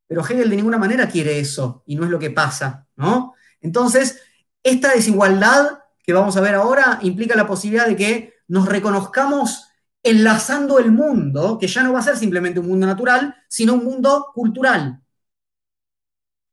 Pero 0.07 0.25
Hegel 0.25 0.49
de 0.49 0.55
ninguna 0.55 0.79
manera 0.79 1.07
quiere 1.07 1.37
eso, 1.39 1.83
y 1.85 1.95
no 1.95 2.05
es 2.05 2.09
lo 2.09 2.17
que 2.17 2.31
pasa, 2.31 2.87
¿no? 2.95 3.35
Entonces, 3.61 4.19
esta 4.63 4.95
desigualdad 4.95 5.77
que 6.03 6.13
vamos 6.13 6.35
a 6.37 6.41
ver 6.41 6.55
ahora 6.55 6.97
implica 7.03 7.35
la 7.35 7.45
posibilidad 7.45 7.85
de 7.85 7.95
que 7.95 8.33
nos 8.47 8.67
reconozcamos 8.67 9.67
enlazando 10.01 10.79
el 10.79 10.91
mundo, 10.91 11.59
que 11.59 11.67
ya 11.67 11.83
no 11.83 11.93
va 11.93 11.99
a 11.99 12.01
ser 12.01 12.17
simplemente 12.17 12.59
un 12.59 12.67
mundo 12.67 12.87
natural, 12.87 13.35
sino 13.47 13.75
un 13.75 13.85
mundo 13.85 14.31
cultural, 14.33 15.02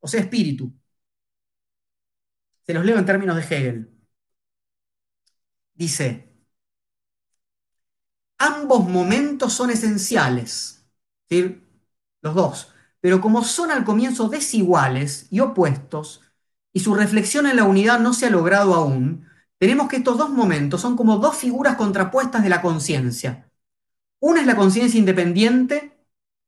o 0.01 0.09
sea, 0.09 0.21
espíritu. 0.21 0.73
Se 2.65 2.73
los 2.73 2.87
leo 2.87 2.99
en 2.99 3.05
términos 3.05 3.37
de 3.37 3.43
Hegel. 3.43 3.91
Dice, 5.75 6.07
ambos 8.39 8.89
momentos 8.89 9.53
son 9.53 9.71
esenciales, 9.71 10.85
los 12.23 12.35
dos, 12.35 12.73
pero 13.01 13.21
como 13.21 13.45
son 13.45 13.71
al 13.71 13.85
comienzo 13.85 14.29
desiguales 14.29 15.27
y 15.31 15.41
opuestos, 15.41 16.23
y 16.73 16.81
su 16.81 16.95
reflexión 16.95 17.47
en 17.47 17.57
la 17.57 17.65
unidad 17.65 17.99
no 17.99 18.13
se 18.13 18.27
ha 18.27 18.31
logrado 18.31 18.75
aún, 18.75 19.27
tenemos 19.59 19.89
que 19.89 19.97
estos 19.97 20.19
dos 20.19 20.31
momentos 20.31 20.81
son 20.81 20.97
como 20.97 21.19
dos 21.19 21.37
figuras 21.37 21.77
contrapuestas 21.77 22.43
de 22.43 22.49
la 22.49 22.63
conciencia. 22.63 23.51
Una 24.21 24.41
es 24.41 24.47
la 24.47 24.57
conciencia 24.57 24.99
independiente, 24.99 25.99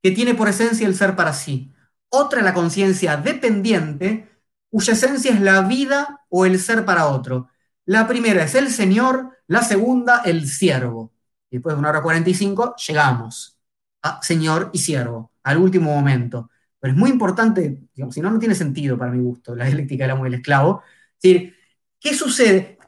que 0.02 0.12
tiene 0.12 0.34
por 0.34 0.48
esencia 0.48 0.86
el 0.86 0.94
ser 0.96 1.16
para 1.16 1.32
sí. 1.32 1.72
Otra 2.14 2.42
la 2.42 2.52
conciencia 2.52 3.16
dependiente, 3.16 4.28
cuya 4.68 4.92
esencia 4.92 5.32
es 5.32 5.40
la 5.40 5.62
vida 5.62 6.26
o 6.28 6.44
el 6.44 6.58
ser 6.58 6.84
para 6.84 7.06
otro. 7.06 7.48
La 7.86 8.06
primera 8.06 8.44
es 8.44 8.54
el 8.54 8.68
Señor, 8.70 9.38
la 9.46 9.62
segunda 9.62 10.20
el 10.26 10.46
siervo. 10.46 11.12
Y 11.50 11.56
después 11.56 11.74
de 11.74 11.80
una 11.80 11.88
hora 11.88 12.02
45 12.02 12.76
llegamos 12.86 13.58
a 14.02 14.20
Señor 14.22 14.68
y 14.74 14.78
siervo, 14.78 15.32
al 15.42 15.56
último 15.56 15.94
momento. 15.94 16.50
Pero 16.78 16.92
es 16.92 16.98
muy 16.98 17.08
importante, 17.08 17.80
digamos, 17.94 18.14
si 18.14 18.20
no, 18.20 18.30
no 18.30 18.38
tiene 18.38 18.54
sentido 18.54 18.98
para 18.98 19.10
mi 19.10 19.22
gusto 19.22 19.54
la 19.54 19.64
dialéctica 19.64 20.04
del 20.04 20.10
amo 20.10 20.26
y 20.26 20.28
el 20.28 20.34
esclavo. 20.34 20.82
Es 21.16 21.22
decir, 21.22 21.56
¿qué 21.98 22.12
sucede? 22.12 22.78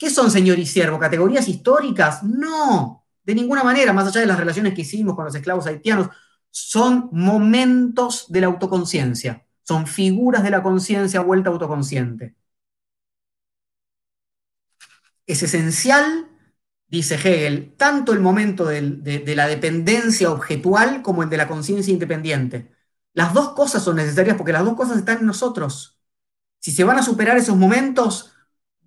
¿Qué 0.00 0.10
son 0.10 0.32
señor 0.32 0.58
y 0.58 0.66
siervo? 0.66 0.98
¿Categorías 0.98 1.46
históricas? 1.46 2.24
No, 2.24 3.06
de 3.22 3.34
ninguna 3.36 3.62
manera, 3.62 3.92
más 3.92 4.08
allá 4.08 4.20
de 4.20 4.26
las 4.26 4.38
relaciones 4.38 4.74
que 4.74 4.80
hicimos 4.80 5.14
con 5.14 5.26
los 5.26 5.34
esclavos 5.36 5.66
haitianos, 5.68 6.08
son 6.54 7.08
momentos 7.12 8.26
de 8.30 8.40
la 8.42 8.46
autoconciencia. 8.48 9.44
son 9.62 9.86
figuras 9.86 10.42
de 10.44 10.50
la 10.50 10.62
conciencia 10.62 11.20
vuelta 11.20 11.50
autoconsciente. 11.50 12.36
Es 15.26 15.42
esencial, 15.42 16.28
dice 16.88 17.14
Hegel, 17.16 17.74
tanto 17.76 18.12
el 18.12 18.20
momento 18.20 18.66
de, 18.66 18.80
de 18.80 19.34
la 19.36 19.46
dependencia 19.46 20.30
objetual 20.30 21.02
como 21.02 21.22
el 21.22 21.30
de 21.30 21.36
la 21.38 21.48
conciencia 21.48 21.92
independiente. 21.92 22.72
Las 23.14 23.32
dos 23.34 23.50
cosas 23.54 23.82
son 23.82 23.96
necesarias 23.96 24.36
porque 24.36 24.52
las 24.52 24.64
dos 24.64 24.74
cosas 24.76 24.98
están 24.98 25.18
en 25.20 25.26
nosotros. 25.26 26.00
Si 26.60 26.72
se 26.72 26.84
van 26.84 26.98
a 26.98 27.02
superar 27.02 27.36
esos 27.38 27.56
momentos, 27.56 28.32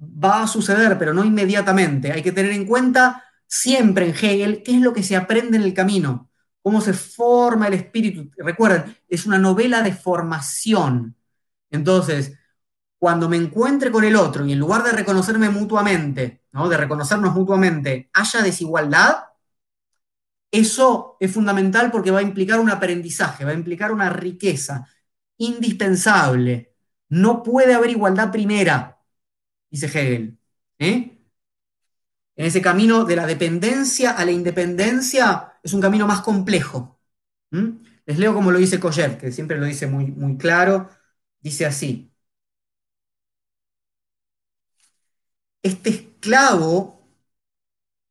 va 0.01 0.43
a 0.43 0.47
suceder, 0.47 0.97
pero 0.99 1.13
no 1.13 1.23
inmediatamente. 1.25 2.11
Hay 2.11 2.23
que 2.23 2.31
tener 2.31 2.51
en 2.51 2.65
cuenta 2.65 3.23
siempre 3.47 4.05
en 4.07 4.15
Hegel 4.15 4.63
qué 4.63 4.73
es 4.75 4.81
lo 4.81 4.93
que 4.93 5.03
se 5.03 5.15
aprende 5.15 5.57
en 5.57 5.63
el 5.63 5.73
camino, 5.73 6.29
cómo 6.67 6.81
se 6.81 6.91
forma 6.91 7.67
el 7.69 7.75
espíritu. 7.75 8.29
Recuerden, 8.35 8.93
es 9.07 9.25
una 9.25 9.37
novela 9.37 9.81
de 9.81 9.93
formación. 9.93 11.15
Entonces, 11.69 12.37
cuando 12.99 13.29
me 13.29 13.37
encuentre 13.37 13.89
con 13.89 14.03
el 14.03 14.17
otro 14.17 14.45
y 14.45 14.51
en 14.51 14.59
lugar 14.59 14.83
de 14.83 14.91
reconocerme 14.91 15.49
mutuamente, 15.49 16.43
¿no? 16.51 16.67
de 16.67 16.75
reconocernos 16.75 17.33
mutuamente, 17.33 18.09
haya 18.13 18.41
desigualdad, 18.41 19.27
eso 20.51 21.15
es 21.21 21.31
fundamental 21.31 21.89
porque 21.89 22.11
va 22.11 22.19
a 22.19 22.23
implicar 22.23 22.59
un 22.59 22.69
aprendizaje, 22.69 23.45
va 23.45 23.51
a 23.51 23.53
implicar 23.53 23.93
una 23.93 24.09
riqueza 24.09 24.89
indispensable. 25.37 26.75
No 27.07 27.43
puede 27.43 27.75
haber 27.75 27.91
igualdad 27.91 28.29
primera, 28.29 28.99
dice 29.69 29.85
Hegel. 29.85 30.37
¿eh? 30.79 31.16
En 32.37 32.45
ese 32.45 32.61
camino 32.61 33.03
de 33.03 33.15
la 33.15 33.25
dependencia 33.25 34.11
a 34.11 34.23
la 34.25 34.31
independencia 34.31 35.59
es 35.63 35.73
un 35.73 35.81
camino 35.81 36.07
más 36.07 36.21
complejo. 36.21 36.99
Les 38.05 38.17
leo 38.19 38.33
como 38.33 38.51
lo 38.51 38.59
dice 38.59 38.79
Collet, 38.79 39.17
que 39.19 39.31
siempre 39.31 39.57
lo 39.57 39.65
dice 39.65 39.87
muy, 39.87 40.07
muy 40.11 40.37
claro. 40.37 40.89
Dice 41.41 41.65
así. 41.65 42.11
Este 45.61 45.89
esclavo 45.89 47.07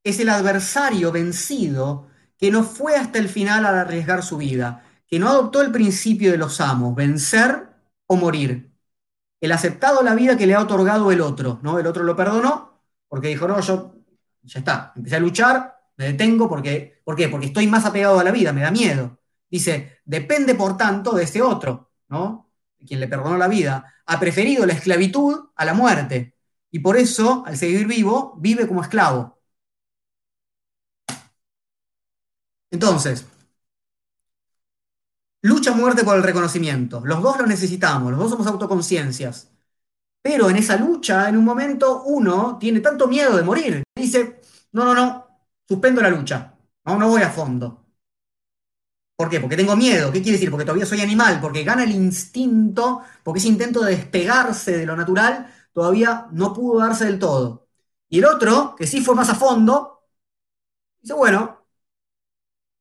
es 0.04 0.20
el 0.20 0.28
adversario 0.28 1.12
vencido 1.12 2.08
que 2.38 2.50
no 2.50 2.62
fue 2.64 2.96
hasta 2.96 3.18
el 3.18 3.28
final 3.28 3.64
al 3.66 3.76
arriesgar 3.76 4.22
su 4.22 4.36
vida, 4.36 4.84
que 5.08 5.18
no 5.18 5.28
adoptó 5.28 5.62
el 5.62 5.72
principio 5.72 6.30
de 6.32 6.38
los 6.38 6.60
amos, 6.60 6.94
vencer 6.94 7.68
o 8.06 8.16
morir. 8.16 8.72
El 9.40 9.52
aceptado 9.52 10.02
la 10.02 10.14
vida 10.14 10.36
que 10.38 10.46
le 10.46 10.54
ha 10.54 10.62
otorgado 10.62 11.12
el 11.12 11.22
otro, 11.22 11.60
¿no? 11.62 11.78
El 11.78 11.86
otro 11.88 12.04
lo 12.04 12.16
perdonó 12.16 12.82
porque 13.08 13.28
dijo, 13.28 13.48
no, 13.48 13.60
yo 13.60 13.95
ya 14.46 14.60
está, 14.60 14.92
empecé 14.96 15.16
a 15.16 15.20
luchar, 15.20 15.76
me 15.96 16.06
detengo 16.06 16.48
porque, 16.48 17.00
¿por 17.04 17.16
qué? 17.16 17.28
Porque 17.28 17.46
estoy 17.46 17.66
más 17.66 17.84
apegado 17.84 18.18
a 18.20 18.24
la 18.24 18.30
vida, 18.30 18.52
me 18.52 18.62
da 18.62 18.70
miedo. 18.70 19.18
Dice, 19.50 20.00
depende 20.04 20.54
por 20.54 20.76
tanto 20.76 21.12
de 21.12 21.24
ese 21.24 21.42
otro, 21.42 21.92
¿no? 22.08 22.50
Quien 22.86 23.00
le 23.00 23.08
perdonó 23.08 23.36
la 23.38 23.48
vida, 23.48 23.94
ha 24.06 24.20
preferido 24.20 24.66
la 24.66 24.74
esclavitud 24.74 25.50
a 25.56 25.64
la 25.64 25.74
muerte. 25.74 26.34
Y 26.70 26.80
por 26.80 26.96
eso, 26.96 27.44
al 27.46 27.56
seguir 27.56 27.86
vivo, 27.86 28.34
vive 28.38 28.68
como 28.68 28.82
esclavo. 28.82 29.40
Entonces, 32.70 33.26
lucha 35.42 35.72
muerte 35.72 36.04
por 36.04 36.16
el 36.16 36.22
reconocimiento. 36.22 37.00
Los 37.04 37.22
dos 37.22 37.38
lo 37.38 37.46
necesitamos, 37.46 38.10
los 38.10 38.20
dos 38.20 38.30
somos 38.30 38.46
autoconciencias. 38.46 39.55
Pero 40.26 40.50
en 40.50 40.56
esa 40.56 40.76
lucha, 40.76 41.28
en 41.28 41.36
un 41.36 41.44
momento, 41.44 42.02
uno 42.02 42.58
tiene 42.58 42.80
tanto 42.80 43.06
miedo 43.06 43.36
de 43.36 43.44
morir. 43.44 43.84
Dice, 43.94 44.40
no, 44.72 44.84
no, 44.84 44.92
no, 44.92 45.26
suspendo 45.68 46.02
la 46.02 46.10
lucha. 46.10 46.52
No, 46.84 46.98
no 46.98 47.08
voy 47.08 47.22
a 47.22 47.30
fondo. 47.30 47.86
¿Por 49.16 49.30
qué? 49.30 49.40
Porque 49.40 49.56
tengo 49.56 49.76
miedo. 49.76 50.12
¿Qué 50.12 50.20
quiere 50.22 50.36
decir? 50.36 50.50
Porque 50.50 50.64
todavía 50.66 50.84
soy 50.86 51.00
animal, 51.00 51.40
porque 51.40 51.64
gana 51.64 51.84
el 51.84 51.90
instinto, 51.92 53.02
porque 53.22 53.38
ese 53.38 53.48
intento 53.48 53.80
de 53.82 53.96
despegarse 53.96 54.76
de 54.78 54.86
lo 54.86 54.96
natural 54.96 55.46
todavía 55.72 56.26
no 56.32 56.52
pudo 56.52 56.80
darse 56.80 57.06
del 57.06 57.18
todo. 57.18 57.68
Y 58.08 58.18
el 58.18 58.26
otro, 58.26 58.74
que 58.76 58.86
sí 58.86 59.00
fue 59.00 59.14
más 59.14 59.30
a 59.30 59.34
fondo, 59.34 60.02
dice, 61.00 61.14
bueno, 61.14 61.66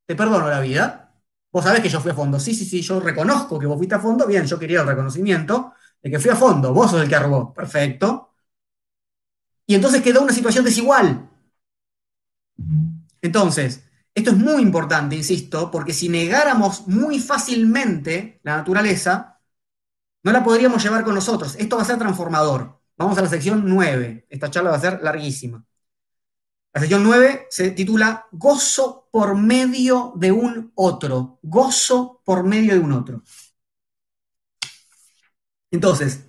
te 0.06 0.16
perdono 0.16 0.50
la 0.50 0.60
vida. 0.62 1.14
Vos 1.52 1.64
sabés 1.64 1.82
que 1.82 1.90
yo 1.90 2.02
fui 2.02 2.12
a 2.12 2.16
fondo. 2.16 2.40
Sí, 2.40 2.54
sí, 2.54 2.66
sí, 2.66 2.82
yo 2.82 3.00
reconozco 3.00 3.60
que 3.60 3.66
vos 3.66 3.78
fuiste 3.78 3.96
a 3.96 4.00
fondo. 4.00 4.28
Bien, 4.28 4.46
yo 4.46 4.60
quería 4.60 4.82
el 4.82 4.88
reconocimiento 4.88 5.74
de 6.02 6.12
que 6.12 6.20
fui 6.20 6.32
a 6.32 6.36
fondo. 6.36 6.74
Vos 6.74 6.92
sos 6.92 7.02
el 7.02 7.10
que 7.10 7.16
arrugó. 7.16 7.54
Perfecto. 7.54 8.34
Y 9.68 9.76
entonces 9.76 10.02
quedó 10.02 10.22
una 10.22 10.34
situación 10.34 10.64
desigual. 10.66 11.30
Entonces, 13.22 13.84
esto 14.14 14.32
es 14.32 14.38
muy 14.38 14.62
importante, 14.62 15.16
insisto, 15.16 15.72
porque 15.72 15.94
si 15.94 16.08
negáramos 16.10 16.88
muy 16.88 17.20
fácilmente 17.20 18.40
la 18.44 18.58
naturaleza, 18.58 19.42
no 20.24 20.32
la 20.32 20.44
podríamos 20.44 20.82
llevar 20.82 21.04
con 21.04 21.16
nosotros. 21.16 21.56
Esto 21.60 21.76
va 21.76 21.84
a 21.84 21.86
ser 21.86 21.98
transformador. 21.98 22.80
Vamos 22.98 23.18
a 23.18 23.22
la 23.22 23.30
sección 23.30 23.64
9. 23.66 24.28
Esta 24.30 24.50
charla 24.50 24.72
va 24.72 24.78
a 24.78 24.82
ser 24.82 25.02
larguísima. 25.02 25.66
La 26.74 26.82
sección 26.82 27.04
9 27.04 27.48
se 27.50 27.72
titula 27.72 28.28
Gozo 28.32 29.08
por 29.12 29.36
medio 29.36 30.14
de 30.16 30.32
un 30.32 30.72
otro. 30.76 31.40
Gozo 31.42 32.22
por 32.26 32.44
medio 32.44 32.74
de 32.74 32.80
un 32.80 32.92
otro. 32.92 33.24
Entonces, 35.72 36.26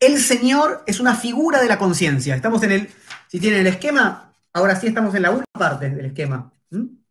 el 0.00 0.20
Señor 0.20 0.82
es 0.86 1.00
una 1.00 1.14
figura 1.14 1.60
de 1.60 1.68
la 1.68 1.78
conciencia. 1.78 2.34
Estamos 2.34 2.62
en 2.62 2.72
el, 2.72 2.90
si 3.28 3.40
tienen 3.40 3.60
el 3.60 3.66
esquema, 3.66 4.32
ahora 4.52 4.78
sí 4.78 4.86
estamos 4.86 5.14
en 5.14 5.22
la 5.22 5.30
última 5.30 5.58
parte 5.58 5.90
del 5.90 6.06
esquema. 6.06 6.52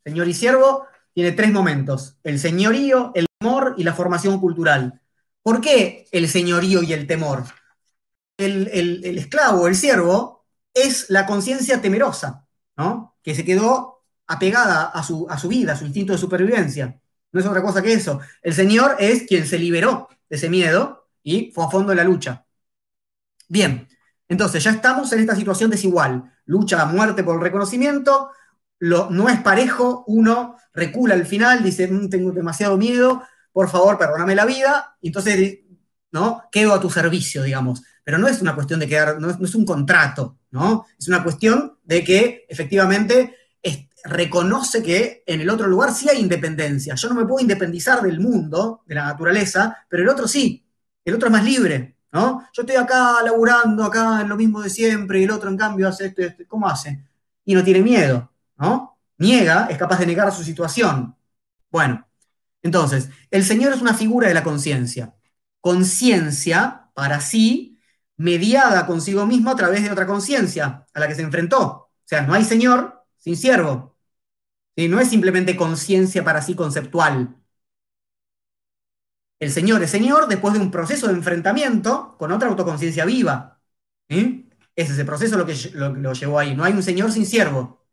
Señor 0.04 0.28
y 0.28 0.34
siervo 0.34 0.86
tiene 1.14 1.32
tres 1.32 1.52
momentos. 1.52 2.18
El 2.24 2.40
señorío, 2.40 3.12
el 3.16 3.28
temor 3.40 3.76
y 3.78 3.84
la 3.84 3.94
formación 3.94 4.40
cultural. 4.40 5.02
¿Por 5.42 5.62
qué 5.62 6.08
el 6.12 6.30
señorío 6.30 6.84
y 6.84 6.94
el 6.94 7.08
temor? 7.08 7.44
El, 8.38 8.68
el 8.68 9.18
esclavo, 9.18 9.68
el 9.68 9.76
siervo, 9.76 10.46
es 10.74 11.10
la 11.10 11.26
conciencia 11.26 11.82
temerosa 11.82 12.48
que 13.22 13.36
se 13.36 13.46
quedó 13.46 14.04
apegada 14.28 14.86
a 14.86 15.04
su, 15.04 15.28
a 15.30 15.38
su 15.38 15.48
vida, 15.48 15.74
a 15.74 15.78
su 15.78 15.86
instinto 15.86 16.14
de 16.14 16.20
supervivencia. 16.20 17.00
No 17.32 17.40
es 17.40 17.46
otra 17.46 17.62
cosa 17.62 17.82
que 17.82 17.94
eso. 17.94 18.20
El 18.42 18.54
Señor 18.54 18.96
es 19.00 19.24
quien 19.24 19.46
se 19.46 19.60
liberó 19.60 20.08
de 20.30 20.38
ese 20.38 20.50
miedo 20.50 21.03
y 21.24 21.52
fue 21.52 21.66
a 21.66 21.70
fondo 21.70 21.92
en 21.92 21.98
la 21.98 22.04
lucha. 22.04 22.46
Bien, 23.48 23.88
entonces 24.28 24.64
ya 24.64 24.72
estamos 24.72 25.12
en 25.14 25.20
esta 25.20 25.36
situación 25.36 25.70
desigual. 25.72 26.32
Lucha 26.46 26.82
a 26.82 26.86
muerte 26.86 27.24
por 27.24 27.36
el 27.36 27.42
reconocimiento, 27.42 28.32
no 28.80 29.30
es 29.30 29.40
parejo, 29.42 30.04
uno 30.08 30.58
recula 30.74 31.14
al 31.14 31.26
final, 31.26 31.64
dice, 31.64 31.88
mm, 31.88 32.10
tengo 32.10 32.32
demasiado 32.32 32.78
miedo, 32.78 33.24
por 33.52 33.70
favor, 33.70 33.98
perdóname 33.98 34.36
la 34.36 34.46
vida, 34.46 34.98
y 35.00 35.08
entonces, 35.08 35.60
¿no? 36.12 36.44
Quedo 36.52 36.74
a 36.74 36.82
tu 36.82 36.90
servicio, 36.90 37.44
digamos. 37.44 37.84
Pero 38.04 38.18
no 38.18 38.28
es 38.28 38.42
una 38.42 38.56
cuestión 38.56 38.80
de 38.80 38.88
quedar, 38.88 39.20
no 39.20 39.30
es 39.30 39.56
un 39.56 39.66
contrato, 39.66 40.40
¿no? 40.52 40.86
Es 41.00 41.08
una 41.08 41.24
cuestión 41.24 41.78
de 41.84 42.04
que 42.04 42.46
efectivamente 42.50 43.36
reconoce 44.04 44.84
que 44.84 45.24
en 45.26 45.42
el 45.42 45.50
otro 45.50 45.68
lugar 45.68 45.94
sí 45.94 46.10
hay 46.10 46.20
independencia. 46.20 46.96
Yo 46.96 47.10
no 47.10 47.16
me 47.16 47.26
puedo 47.26 47.42
independizar 47.42 48.02
del 48.02 48.20
mundo, 48.20 48.84
de 48.86 48.96
la 48.96 49.06
naturaleza, 49.06 49.86
pero 49.88 50.04
el 50.04 50.10
otro 50.10 50.28
sí. 50.28 50.66
El 51.06 51.16
otro 51.16 51.28
es 51.28 51.32
más 51.32 51.44
libre, 51.44 51.98
¿no? 52.12 52.48
Yo 52.54 52.62
estoy 52.64 52.76
acá 52.76 53.22
laburando, 53.24 53.84
acá 53.84 54.22
en 54.22 54.30
lo 54.30 54.36
mismo 54.36 54.62
de 54.62 54.70
siempre, 54.70 55.20
y 55.20 55.24
el 55.24 55.32
otro 55.32 55.50
en 55.50 55.58
cambio 55.58 55.88
hace 55.88 56.08
esto, 56.08 56.22
esto. 56.22 56.44
¿Cómo 56.48 56.68
hace? 56.68 57.04
Y 57.46 57.56
no 57.56 57.64
tiene 57.64 57.82
miedo, 57.82 58.32
¿no? 58.58 58.98
Niega, 59.18 59.68
es 59.70 59.78
capaz 59.78 60.00
de 60.00 60.06
negar 60.06 60.32
su 60.32 60.44
situación. 60.44 61.16
Bueno, 61.72 62.08
entonces, 62.62 63.10
el 63.30 63.44
Señor 63.44 63.74
es 63.74 63.82
una 63.82 63.94
figura 63.94 64.28
de 64.28 64.34
la 64.34 64.44
conciencia. 64.44 65.14
Conciencia, 65.60 66.90
para 66.94 67.20
sí, 67.20 67.80
mediada 68.18 68.86
consigo 68.86 69.26
mismo 69.26 69.52
a 69.52 69.56
través 69.56 69.84
de 69.84 69.92
otra 69.92 70.08
conciencia 70.08 70.86
a 70.94 71.00
la 71.00 71.08
que 71.08 71.16
se 71.16 71.24
enfrentó. 71.24 71.62
O 71.66 71.90
sea, 72.06 72.22
no 72.22 72.34
hay 72.34 72.44
Señor 72.46 73.06
sin 73.20 73.36
siervo. 73.38 73.98
No 74.76 75.00
es 75.00 75.10
simplemente 75.10 75.56
conciencia 75.56 76.24
para 76.24 76.42
sí 76.42 76.56
conceptual. 76.56 77.36
El 79.44 79.52
Señor 79.52 79.84
es 79.84 79.92
Señor 79.92 80.28
después 80.28 80.54
de 80.54 80.62
un 80.62 80.72
proceso 80.72 81.08
de 81.08 81.14
enfrentamiento 81.14 82.16
con 82.18 82.32
otra 82.32 82.48
autoconciencia 82.48 83.04
viva. 83.04 83.60
Es 84.08 84.90
ese 84.90 85.04
proceso 85.04 85.38
lo 85.38 85.46
que 85.46 85.54
lo, 85.74 86.14
llevó 86.14 86.40
ahí. 86.40 86.56
No 86.56 86.64
hay 86.64 86.72
un 86.72 86.82
Señor 86.82 87.12
sin 87.12 87.26
siervo. 87.26 87.86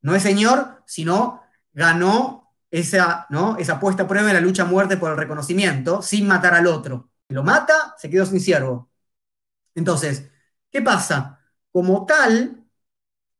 No 0.00 0.14
es 0.14 0.22
Señor, 0.22 0.82
sino 0.86 1.42
ganó 1.74 2.54
esa, 2.70 3.26
¿no? 3.28 3.58
esa 3.58 3.78
puesta 3.78 4.04
a 4.04 4.08
prueba 4.08 4.28
en 4.28 4.34
la 4.34 4.40
lucha 4.40 4.62
a 4.62 4.66
muerte 4.66 4.96
por 4.96 5.10
el 5.10 5.18
reconocimiento 5.18 6.00
sin 6.00 6.26
matar 6.26 6.54
al 6.54 6.66
otro. 6.66 7.10
Lo 7.28 7.42
mata, 7.42 7.94
se 7.98 8.08
quedó 8.08 8.24
sin 8.24 8.40
siervo. 8.40 8.90
Entonces, 9.74 10.30
¿qué 10.70 10.80
pasa? 10.80 11.40
Como 11.70 12.06
tal, 12.06 12.64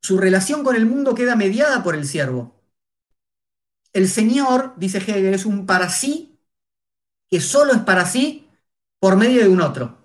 su 0.03 0.19
relación 0.19 0.63
con 0.63 0.77
el 0.77 0.85
mundo 0.87 1.15
queda 1.15 1.37
mediada 1.37 1.83
por 1.83 1.95
el 1.95 2.07
siervo. 2.07 2.61
El 3.95 4.09
Señor, 4.09 4.75
dice 4.77 4.99
Hegel, 4.99 5.33
es 5.33 5.47
un 5.47 5.65
para 5.65 5.89
sí 5.89 6.32
que 7.33 7.41
solo 7.41 7.73
es 7.73 7.81
para 7.81 8.07
sí 8.07 8.49
por 9.01 9.17
medio 9.17 9.43
de 9.43 9.49
un 9.49 9.63
otro. 9.63 9.99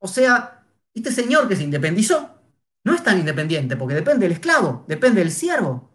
O 0.00 0.08
sea, 0.08 0.64
este 0.94 1.12
Señor 1.12 1.48
que 1.48 1.56
se 1.56 1.64
independizó 1.64 2.40
no 2.84 2.94
es 2.94 3.04
tan 3.04 3.18
independiente 3.20 3.76
porque 3.76 3.94
depende 3.94 4.24
del 4.26 4.32
esclavo, 4.32 4.86
depende 4.88 5.20
del 5.20 5.30
siervo. 5.30 5.92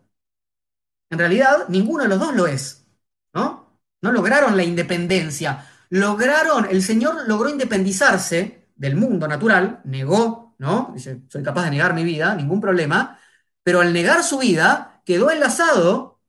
En 1.10 1.20
realidad, 1.20 1.68
ninguno 1.70 2.04
de 2.04 2.10
los 2.10 2.20
dos 2.20 2.36
lo 2.36 2.48
es. 2.48 2.86
¿no? 3.34 3.80
No 4.02 4.12
lograron 4.12 4.56
la 4.56 4.64
independencia 4.64 5.68
lograron, 5.92 6.68
el 6.70 6.82
Señor 6.84 7.28
logró 7.28 7.50
independizarse 7.50 8.70
del 8.76 8.96
mundo 8.96 9.28
natural, 9.28 9.82
negó, 9.86 10.56
¿no? 10.58 10.92
Dice, 10.94 11.22
soy 11.30 11.44
capaz 11.44 11.66
de 11.66 11.72
negar 11.72 11.94
mi 11.94 12.04
vida, 12.04 12.34
ningún 12.36 12.62
problema, 12.62 13.20
pero 13.64 13.82
al 13.82 13.94
negar 13.94 14.24
su 14.24 14.40
vida 14.40 15.02
quedó 15.06 15.32
enlazado 15.32 16.22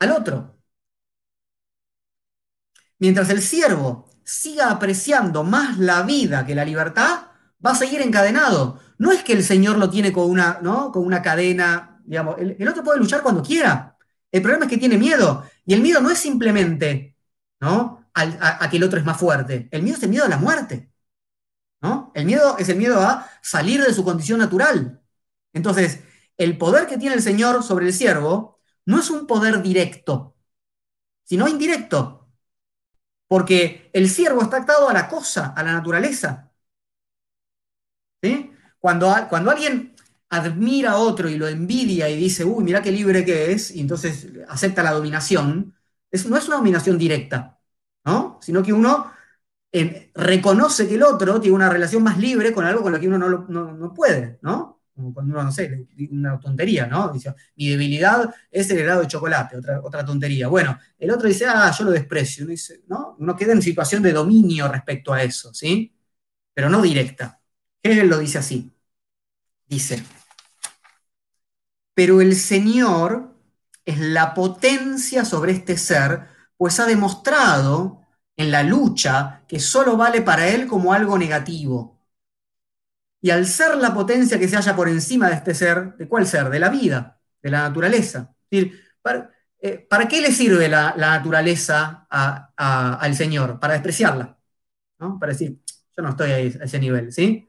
al 0.00 0.12
otro. 0.12 0.59
Mientras 3.00 3.30
el 3.30 3.42
siervo 3.42 4.08
siga 4.22 4.70
apreciando 4.70 5.42
más 5.42 5.78
la 5.78 6.02
vida 6.02 6.46
que 6.46 6.54
la 6.54 6.64
libertad, 6.64 7.22
va 7.64 7.72
a 7.72 7.74
seguir 7.74 8.00
encadenado. 8.02 8.78
No 8.98 9.10
es 9.12 9.24
que 9.24 9.32
el 9.32 9.42
Señor 9.42 9.78
lo 9.78 9.90
tiene 9.90 10.12
con 10.12 10.30
una, 10.30 10.60
¿no? 10.62 10.92
con 10.92 11.04
una 11.04 11.22
cadena, 11.22 12.00
digamos, 12.04 12.36
el, 12.38 12.68
otro 12.68 12.84
puede 12.84 12.98
luchar 12.98 13.22
cuando 13.22 13.42
quiera. 13.42 13.96
El 14.30 14.42
problema 14.42 14.66
es 14.66 14.70
que 14.70 14.78
tiene 14.78 14.98
miedo. 14.98 15.44
Y 15.66 15.74
el 15.74 15.80
miedo 15.80 16.00
no 16.00 16.10
es 16.10 16.18
simplemente 16.18 17.16
¿no? 17.60 18.08
A, 18.14 18.68
que 18.70 18.76
el 18.76 18.84
otro 18.84 18.98
es 18.98 19.04
más 19.04 19.16
fuerte. 19.18 19.68
El 19.70 19.82
miedo 19.82 19.96
es 19.96 20.02
el 20.02 20.10
miedo 20.10 20.24
a 20.24 20.28
la 20.28 20.38
muerte. 20.38 20.92
¿no? 21.82 22.12
El 22.14 22.26
miedo 22.26 22.56
es 22.58 22.68
el 22.68 22.76
miedo 22.76 23.00
a 23.00 23.28
salir 23.42 23.82
de 23.82 23.94
su 23.94 24.04
condición 24.04 24.38
natural. 24.38 25.02
Entonces, 25.52 26.00
el 26.36 26.58
poder 26.58 26.86
que 26.86 26.98
tiene 26.98 27.16
el 27.16 27.22
Señor 27.22 27.62
sobre 27.62 27.86
el 27.86 27.92
siervo 27.92 28.60
no 28.86 29.00
es 29.00 29.10
un 29.10 29.26
poder 29.26 29.62
directo, 29.62 30.36
sino 31.24 31.48
indirecto. 31.48 32.19
Porque 33.30 33.90
el 33.92 34.08
siervo 34.10 34.42
está 34.42 34.56
atado 34.58 34.88
a 34.88 34.92
la 34.92 35.08
cosa, 35.08 35.54
a 35.56 35.62
la 35.62 35.72
naturaleza. 35.72 36.50
¿Sí? 38.22 38.50
Cuando, 38.80 39.14
cuando 39.28 39.50
alguien 39.50 39.94
admira 40.30 40.92
a 40.92 40.96
otro 40.98 41.28
y 41.28 41.36
lo 41.36 41.46
envidia 41.48 42.08
y 42.08 42.16
dice, 42.16 42.44
uy, 42.44 42.64
mira 42.64 42.82
qué 42.82 42.90
libre 42.92 43.24
que 43.24 43.52
es, 43.52 43.70
y 43.70 43.80
entonces 43.80 44.28
acepta 44.48 44.82
la 44.82 44.92
dominación, 44.92 45.74
no 46.28 46.36
es 46.36 46.46
una 46.48 46.56
dominación 46.56 46.98
directa, 46.98 47.60
¿no? 48.04 48.38
Sino 48.42 48.62
que 48.62 48.72
uno 48.72 49.12
eh, 49.72 50.10
reconoce 50.14 50.88
que 50.88 50.96
el 50.96 51.02
otro 51.04 51.40
tiene 51.40 51.56
una 51.56 51.70
relación 51.70 52.02
más 52.02 52.18
libre 52.18 52.52
con 52.52 52.64
algo 52.66 52.82
con 52.82 52.92
lo 52.92 53.00
que 53.00 53.08
uno 53.08 53.18
no, 53.18 53.94
puede, 53.94 54.38
¿no? 54.42 54.79
Como 55.00 55.14
cuando 55.14 55.32
uno, 55.34 55.44
no 55.44 55.52
sé, 55.52 55.86
una 56.10 56.38
tontería, 56.38 56.86
¿no? 56.86 57.08
Dice, 57.12 57.34
mi 57.56 57.68
debilidad 57.70 58.34
es 58.50 58.70
el 58.70 58.78
helado 58.78 59.00
de 59.00 59.06
chocolate, 59.06 59.56
otra, 59.56 59.80
otra 59.82 60.04
tontería. 60.04 60.48
Bueno, 60.48 60.78
el 60.98 61.10
otro 61.10 61.26
dice, 61.28 61.46
ah, 61.46 61.72
yo 61.76 61.84
lo 61.84 61.90
desprecio, 61.92 62.44
uno 62.44 62.54
¿no? 62.88 63.16
Uno 63.18 63.36
queda 63.36 63.52
en 63.52 63.62
situación 63.62 64.02
de 64.02 64.12
dominio 64.12 64.68
respecto 64.68 65.12
a 65.12 65.22
eso, 65.22 65.54
¿sí? 65.54 65.94
Pero 66.54 66.68
no 66.68 66.82
directa. 66.82 67.40
Hegel 67.82 68.08
lo 68.08 68.18
dice 68.18 68.38
así. 68.38 68.70
Dice, 69.66 70.02
pero 71.94 72.20
el 72.20 72.34
Señor 72.36 73.34
es 73.84 73.98
la 73.98 74.34
potencia 74.34 75.24
sobre 75.24 75.52
este 75.52 75.76
ser, 75.76 76.28
pues 76.56 76.80
ha 76.80 76.86
demostrado 76.86 78.00
en 78.36 78.50
la 78.50 78.62
lucha 78.62 79.44
que 79.46 79.60
solo 79.60 79.96
vale 79.96 80.22
para 80.22 80.48
él 80.48 80.66
como 80.66 80.92
algo 80.92 81.18
negativo. 81.18 81.99
Y 83.20 83.30
al 83.30 83.46
ser 83.46 83.76
la 83.76 83.92
potencia 83.92 84.38
que 84.38 84.48
se 84.48 84.56
halla 84.56 84.74
por 84.76 84.88
encima 84.88 85.28
de 85.28 85.34
este 85.36 85.54
ser, 85.54 85.94
¿de 85.96 86.08
cuál 86.08 86.26
ser? 86.26 86.48
De 86.48 86.58
la 86.58 86.68
vida, 86.68 87.20
de 87.42 87.50
la 87.50 87.62
naturaleza. 87.68 88.34
¿para, 89.02 89.30
eh, 89.60 89.86
qué 90.08 90.20
le 90.20 90.32
sirve 90.32 90.68
la, 90.68 90.94
naturaleza 90.96 92.06
al 92.08 93.14
Señor? 93.14 93.60
Para 93.60 93.74
despreciarla, 93.74 94.38
¿no? 94.98 95.18
Para 95.18 95.32
decir, 95.32 95.58
yo 95.96 96.02
no 96.02 96.10
estoy 96.10 96.30
a 96.30 96.38
ese 96.38 96.78
nivel, 96.78 97.12
¿sí? 97.12 97.48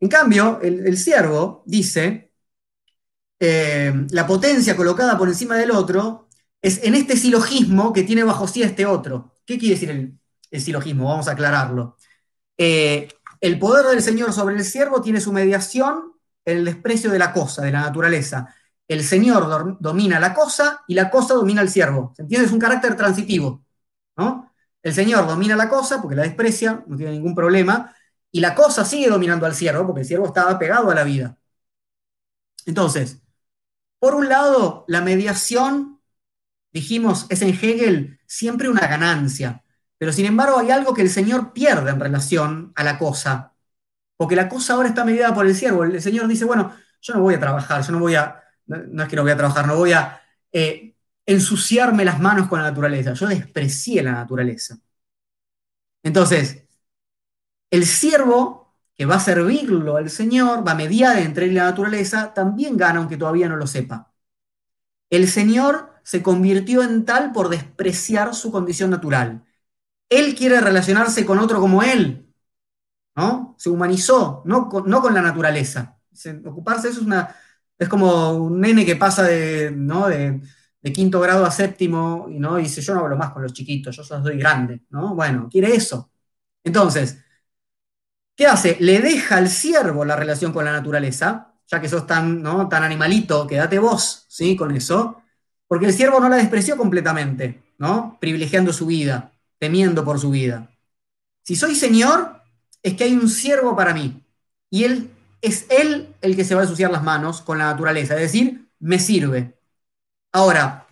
En 0.00 0.08
cambio, 0.08 0.60
el, 0.62 0.86
el 0.86 0.98
siervo 0.98 1.62
dice, 1.66 2.32
eh, 3.44 3.92
la 4.10 4.24
potencia 4.24 4.76
colocada 4.76 5.18
por 5.18 5.28
encima 5.28 5.56
del 5.56 5.72
otro 5.72 6.28
es 6.60 6.84
en 6.84 6.94
este 6.94 7.16
silogismo 7.16 7.92
que 7.92 8.04
tiene 8.04 8.22
bajo 8.22 8.46
sí 8.46 8.62
este 8.62 8.86
otro. 8.86 9.40
¿Qué 9.44 9.58
quiere 9.58 9.74
decir 9.74 9.90
el, 9.90 10.60
silogismo? 10.60 11.06
Vamos 11.08 11.26
a 11.26 11.32
aclararlo. 11.32 11.96
Eh, 12.56 13.08
el 13.42 13.58
poder 13.58 13.86
del 13.86 14.00
Señor 14.00 14.32
sobre 14.32 14.54
el 14.54 14.64
siervo 14.64 15.02
tiene 15.02 15.20
su 15.20 15.32
mediación 15.32 16.12
en 16.44 16.58
el 16.58 16.64
desprecio 16.64 17.10
de 17.10 17.18
la 17.18 17.32
cosa, 17.32 17.62
de 17.62 17.72
la 17.72 17.80
naturaleza. 17.80 18.54
El 18.86 19.02
Señor 19.02 19.78
domina 19.80 20.20
la 20.20 20.32
cosa 20.32 20.84
y 20.86 20.94
la 20.94 21.10
cosa 21.10 21.34
domina 21.34 21.60
al 21.60 21.68
siervo. 21.68 22.12
¿Se 22.14 22.22
entiende? 22.22 22.46
Es 22.46 22.52
un 22.52 22.60
carácter 22.60 22.96
transitivo. 22.96 23.64
¿no? 24.16 24.52
El 24.80 24.94
Señor 24.94 25.26
domina 25.26 25.56
la 25.56 25.68
cosa 25.68 26.00
porque 26.00 26.16
la 26.16 26.22
desprecia, 26.22 26.84
no 26.86 26.96
tiene 26.96 27.12
ningún 27.12 27.34
problema, 27.34 27.92
y 28.30 28.40
la 28.40 28.54
cosa 28.54 28.84
sigue 28.84 29.08
dominando 29.08 29.44
al 29.44 29.54
siervo 29.56 29.86
porque 29.86 30.02
el 30.02 30.06
siervo 30.06 30.26
estaba 30.26 30.56
pegado 30.58 30.90
a 30.90 30.94
la 30.94 31.02
vida. 31.02 31.36
Entonces, 32.64 33.20
por 33.98 34.14
un 34.14 34.28
lado, 34.28 34.84
la 34.86 35.00
mediación, 35.00 36.00
dijimos, 36.72 37.26
es 37.28 37.42
en 37.42 37.48
Hegel 37.48 38.20
siempre 38.26 38.68
una 38.68 38.86
ganancia, 38.86 39.61
pero 40.02 40.12
sin 40.12 40.26
embargo 40.26 40.58
hay 40.58 40.72
algo 40.72 40.94
que 40.94 41.02
el 41.02 41.08
Señor 41.08 41.52
pierde 41.52 41.90
en 41.90 42.00
relación 42.00 42.72
a 42.74 42.82
la 42.82 42.98
cosa, 42.98 43.54
porque 44.16 44.34
la 44.34 44.48
cosa 44.48 44.74
ahora 44.74 44.88
está 44.88 45.04
mediada 45.04 45.32
por 45.32 45.46
el 45.46 45.54
siervo. 45.54 45.84
El 45.84 46.02
Señor 46.02 46.26
dice, 46.26 46.44
bueno, 46.44 46.74
yo 47.00 47.14
no 47.14 47.20
voy 47.20 47.34
a 47.34 47.38
trabajar, 47.38 47.84
yo 47.84 47.92
no 47.92 48.00
voy 48.00 48.16
a, 48.16 48.42
no, 48.66 49.04
es 49.04 49.08
que 49.08 49.14
no 49.14 49.22
voy 49.22 49.30
a 49.30 49.36
trabajar, 49.36 49.64
no 49.64 49.76
voy 49.76 49.92
a 49.92 50.20
eh, 50.50 50.96
ensuciarme 51.24 52.04
las 52.04 52.18
manos 52.18 52.48
con 52.48 52.60
la 52.60 52.68
naturaleza, 52.70 53.12
yo 53.12 53.28
desprecié 53.28 54.02
la 54.02 54.10
naturaleza. 54.10 54.76
Entonces, 56.02 56.64
el 57.70 57.86
siervo 57.86 58.74
que 58.96 59.06
va 59.06 59.14
a 59.14 59.20
servirlo 59.20 59.96
al 59.96 60.10
Señor, 60.10 60.66
va 60.66 60.72
a 60.72 60.74
mediar 60.74 61.16
entre 61.18 61.44
él 61.44 61.52
y 61.52 61.54
la 61.54 61.66
naturaleza, 61.66 62.34
también 62.34 62.76
gana 62.76 62.98
aunque 62.98 63.16
todavía 63.16 63.48
no 63.48 63.54
lo 63.56 63.68
sepa. 63.68 64.12
El 65.10 65.28
Señor 65.28 65.92
se 66.02 66.24
convirtió 66.24 66.82
en 66.82 67.04
tal 67.04 67.30
por 67.30 67.50
despreciar 67.50 68.34
su 68.34 68.50
condición 68.50 68.90
natural. 68.90 69.44
Él 70.18 70.34
quiere 70.34 70.60
relacionarse 70.60 71.24
con 71.26 71.38
otro 71.38 71.60
como 71.60 71.82
él, 71.82 72.32
¿no? 73.16 73.54
Se 73.58 73.70
humanizó, 73.70 74.42
no 74.46 74.68
con, 74.68 75.14
la 75.14 75.22
naturaleza. 75.22 75.98
Ocuparse 76.44 76.88
eso 76.88 77.00
es 77.00 77.06
una... 77.06 77.34
Es 77.78 77.88
como 77.88 78.32
un 78.34 78.60
nene 78.60 78.86
que 78.86 78.96
pasa 78.96 79.24
de, 79.24 79.70
de, 79.70 80.92
quinto 80.92 81.20
grado 81.20 81.44
a 81.44 81.50
séptimo 81.50 82.28
y, 82.30 82.38
dice, 82.62 82.80
yo 82.80 82.94
no 82.94 83.00
hablo 83.00 83.16
más 83.16 83.32
con 83.32 83.42
los 83.42 83.52
chiquitos, 83.52 83.96
yo 83.96 84.04
soy 84.04 84.38
grande, 84.38 84.82
¿no? 84.90 85.14
Bueno, 85.16 85.48
quiere 85.50 85.74
eso. 85.74 86.12
Entonces, 86.62 87.18
¿Qué 88.36 88.46
hace? 88.46 88.76
Le 88.80 89.00
deja 89.00 89.36
al 89.36 89.48
siervo 89.48 90.04
la 90.04 90.16
relación 90.16 90.52
con 90.52 90.64
la 90.64 90.72
naturaleza, 90.72 91.54
ya 91.66 91.80
que 91.80 91.88
sos 91.88 92.06
tan, 92.06 92.42
tan 92.68 92.82
animalito, 92.82 93.46
quédate 93.46 93.78
vos, 93.78 94.24
¿sí? 94.28 94.56
Con 94.56 94.74
eso, 94.74 95.22
porque 95.66 95.86
el 95.86 95.92
siervo 95.92 96.18
no 96.20 96.28
la 96.28 96.36
despreció 96.36 96.76
completamente, 96.76 97.62
¿no? 97.78 98.18
Privilegiando 98.20 98.72
su 98.72 98.86
vida, 98.86 99.31
temiendo 99.62 100.04
por 100.04 100.18
su 100.18 100.30
vida. 100.30 100.68
Si 101.44 101.54
soy 101.54 101.76
señor, 101.76 102.42
es 102.82 102.94
que 102.94 103.04
hay 103.04 103.14
un 103.14 103.28
siervo 103.28 103.76
para 103.76 103.94
mí, 103.94 104.20
y 104.68 104.82
él 104.82 105.08
es 105.40 105.66
él 105.70 106.16
el 106.20 106.34
que 106.34 106.42
se 106.42 106.56
va 106.56 106.62
a 106.62 106.64
ensuciar 106.64 106.90
las 106.90 107.04
manos 107.04 107.42
con 107.42 107.58
la 107.58 107.66
naturaleza, 107.66 108.16
es 108.16 108.22
decir, 108.22 108.68
me 108.80 108.98
sirve. 108.98 109.56
Ahora, 110.32 110.88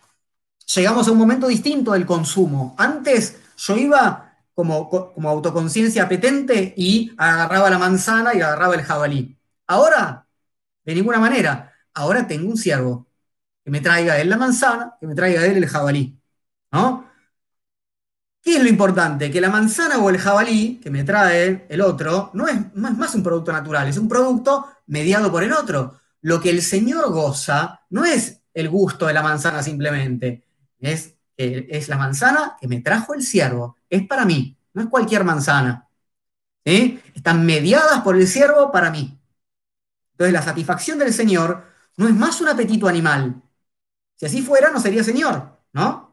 llegamos 0.73 1.09
a 1.09 1.11
un 1.11 1.19
momento 1.19 1.49
distinto 1.49 1.95
del 1.95 2.07
consumo. 2.07 2.77
Antes 2.79 3.41
yo 3.57 3.77
iba 3.77 4.37
como, 4.55 5.13
autoconciencia 5.25 6.09
petente 6.09 6.73
y 6.77 7.13
agarraba 7.19 7.71
la 7.71 7.79
manzana 7.79 8.37
y 8.37 8.41
agarraba 8.41 8.77
el 8.77 8.83
jabalí. 8.83 9.37
Ahora, 9.67 10.29
de 10.85 10.95
ninguna 10.95 11.19
manera, 11.19 11.75
ahora 11.93 12.25
tengo 12.29 12.49
un 12.49 12.57
siervo 12.57 13.09
que 13.65 13.73
me 13.73 13.81
traiga 13.81 14.21
él 14.21 14.31
la 14.31 14.37
manzana, 14.37 14.97
que 15.01 15.09
me 15.09 15.17
traiga 15.17 15.45
él 15.45 15.57
el 15.57 15.67
jabalí. 15.67 16.17
¿No? 16.71 17.10
¿Qué 18.43 18.57
es 18.57 18.63
lo 18.63 18.69
importante? 18.69 19.31
Que 19.31 19.41
la 19.41 19.51
manzana 19.51 19.99
o 19.99 20.09
el 20.11 20.19
jabalí 20.19 20.81
que 20.83 20.91
me 20.91 21.05
trae 21.05 21.67
el 21.69 21.81
otro 21.81 22.31
no 22.35 22.49
es 22.49 22.57
más, 22.75 23.15
un 23.15 23.23
producto 23.23 23.53
natural, 23.53 23.89
es 23.89 23.99
un 23.99 24.09
producto 24.09 24.67
mediado 24.87 25.31
por 25.31 25.43
el 25.43 25.53
otro. 25.53 26.01
Lo 26.23 26.41
que 26.41 26.51
el 26.51 26.63
Señor 26.63 27.11
goza 27.13 27.81
no 27.91 28.05
es 28.05 28.41
el 28.55 28.69
gusto 28.69 29.07
de 29.07 29.13
la 29.13 29.23
manzana 29.23 29.63
simplemente, 29.63 30.45
es 30.81 31.15
es 31.41 31.89
la 31.89 31.97
manzana 31.97 32.57
que 32.61 32.69
me 32.69 32.81
trajo 32.81 33.15
el 33.15 33.23
siervo, 33.23 33.77
es 33.89 34.07
para 34.07 34.27
mí, 34.27 34.57
no 34.75 34.83
es 34.83 34.89
cualquier 34.89 35.25
manzana. 35.25 35.89
Están 36.65 37.47
mediadas 37.47 38.03
por 38.03 38.17
el 38.17 38.29
siervo 38.29 38.71
para 38.71 38.91
mí. 38.91 39.19
Entonces 40.13 40.35
la 40.35 40.43
satisfacción 40.43 40.99
del 40.99 41.15
Señor 41.15 41.65
no 41.97 42.07
es 42.07 42.15
más 42.15 42.41
un 42.43 42.49
apetito 42.49 42.87
animal. 42.87 43.43
Si 44.17 44.27
así 44.27 44.43
fuera, 44.43 44.71
no 44.71 44.81
sería 44.81 45.03
Señor, 45.03 45.59
¿no? 45.73 46.10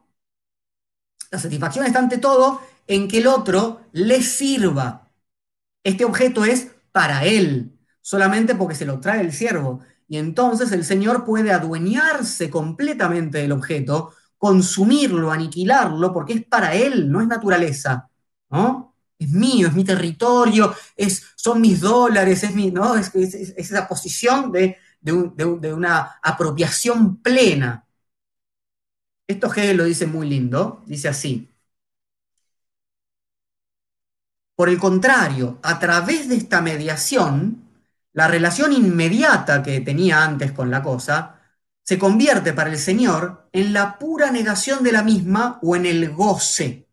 La 1.30 1.38
satisfacción 1.38 1.84
está 1.84 1.98
ante 1.98 2.18
todo 2.18 2.60
en 2.86 3.08
que 3.08 3.18
el 3.18 3.26
otro 3.26 3.82
le 3.92 4.22
sirva. 4.22 5.10
Este 5.84 6.04
objeto 6.04 6.44
es 6.44 6.68
para 6.92 7.24
él, 7.24 7.78
solamente 8.00 8.54
porque 8.54 8.74
se 8.74 8.86
lo 8.86 9.00
trae 9.00 9.20
el 9.20 9.32
siervo. 9.32 9.80
Y 10.08 10.16
entonces 10.16 10.72
el 10.72 10.84
Señor 10.84 11.24
puede 11.24 11.52
adueñarse 11.52 12.50
completamente 12.50 13.38
del 13.38 13.52
objeto 13.52 14.12
consumirlo, 14.38 15.32
aniquilarlo, 15.32 16.12
porque 16.12 16.32
es 16.32 16.44
para 16.46 16.74
él, 16.74 17.10
no 17.10 17.20
es 17.20 17.26
naturaleza, 17.26 18.08
¿no? 18.50 18.94
Es 19.18 19.30
mío, 19.30 19.66
es 19.66 19.74
mi 19.74 19.84
territorio, 19.84 20.72
es, 20.96 21.24
son 21.34 21.60
mis 21.60 21.80
dólares, 21.80 22.44
es, 22.44 22.54
mi, 22.54 22.70
¿no? 22.70 22.94
es, 22.94 23.10
esa 23.14 23.88
posición 23.88 24.52
de, 24.52 24.76
una 25.72 26.18
apropiación 26.22 27.16
plena. 27.20 27.84
Esto 29.28 29.52
Hegel 29.52 29.76
lo 29.76 29.84
dice 29.84 30.06
muy 30.06 30.28
lindo, 30.28 30.82
dice 30.86 31.08
así. 31.08 31.48
Por 34.56 34.70
el 34.70 34.78
contrario, 34.78 35.60
a 35.62 35.78
través 35.78 36.28
de 36.28 36.36
esta 36.36 36.62
mediación, 36.62 37.62
la 38.12 38.26
relación 38.26 38.72
inmediata 38.72 39.62
que 39.62 39.80
tenía 39.82 40.24
antes 40.24 40.50
con 40.52 40.70
la 40.70 40.82
cosa 40.82 41.40
se 41.84 41.98
convierte 41.98 42.54
para 42.54 42.70
el 42.70 42.78
Señor 42.78 43.48
en 43.52 43.72
la 43.72 43.98
pura 43.98 44.30
negación 44.30 44.82
de 44.82 44.92
la 44.92 45.02
misma 45.02 45.58
o 45.62 45.76
en 45.76 45.86
el 45.86 46.10
goce. 46.10 46.88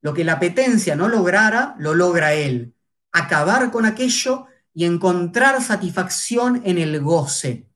Lo 0.00 0.12
que 0.14 0.24
la 0.24 0.34
apetencia 0.34 0.96
no 0.96 1.08
lograra, 1.08 1.76
lo 1.78 1.94
logra 1.94 2.32
Él. 2.32 2.74
Acabar 3.12 3.70
con 3.70 3.84
aquello 3.86 4.46
y 4.72 4.86
encontrar 4.86 5.62
satisfacción 5.62 6.62
en 6.64 6.78
el 6.78 7.00
goce. 7.00 7.68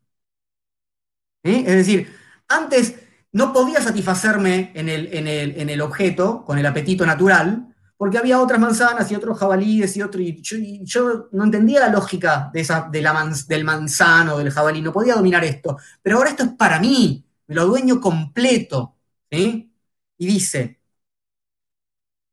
¿Eh? 1.44 1.60
Es 1.66 1.76
decir, 1.76 2.12
antes 2.48 3.07
no 3.38 3.52
podía 3.52 3.80
satisfacerme 3.80 4.72
en 4.74 4.88
el, 4.88 5.08
en, 5.12 5.70
el, 5.70 5.80
objeto 5.80 6.44
con 6.44 6.58
el 6.58 6.66
apetito 6.66 7.06
natural, 7.06 7.72
porque 7.96 8.18
había 8.18 8.40
otras 8.40 8.58
manzanas 8.58 9.08
y 9.12 9.14
otros 9.14 9.38
jabalíes 9.38 9.96
y 9.96 10.02
otro. 10.02 10.20
Y 10.20 10.42
yo, 10.84 11.28
no 11.30 11.44
entendía 11.44 11.78
la 11.78 11.88
lógica 11.88 12.50
de 12.52 12.62
esa, 12.62 12.88
de 12.90 13.00
la 13.00 13.32
del 13.46 13.62
manzano, 13.62 14.38
del 14.38 14.50
jabalí, 14.50 14.82
no 14.82 14.92
podía 14.92 15.14
dominar 15.14 15.44
esto. 15.44 15.76
Pero 16.02 16.16
ahora 16.16 16.30
esto 16.30 16.42
es 16.42 16.50
para 16.50 16.80
mí, 16.80 17.24
me 17.46 17.54
lo 17.54 17.66
dueño 17.66 18.00
completo. 18.00 18.96
Y 19.30 19.70
dice: 20.18 20.80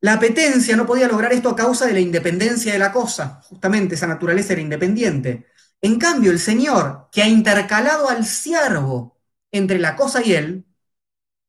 La 0.01 0.13
apetencia 0.13 0.75
no 0.75 0.87
podía 0.87 1.07
lograr 1.07 1.33
esto 1.33 1.49
a 1.49 1.55
causa 1.55 1.85
de 1.85 1.93
la 1.93 1.99
independencia 1.99 2.73
de 2.73 2.79
la 2.79 2.91
cosa, 2.91 3.41
justamente 3.43 3.93
esa 3.93 4.07
naturaleza 4.07 4.53
era 4.53 4.61
independiente. 4.63 5.45
En 5.81 5.99
cambio, 5.99 6.31
el 6.31 6.39
Señor, 6.39 7.09
que 7.11 7.21
ha 7.21 7.27
intercalado 7.27 8.09
al 8.09 8.25
siervo 8.25 9.19
entre 9.51 9.77
la 9.77 9.95
cosa 9.95 10.25
y 10.25 10.33
él, 10.33 10.65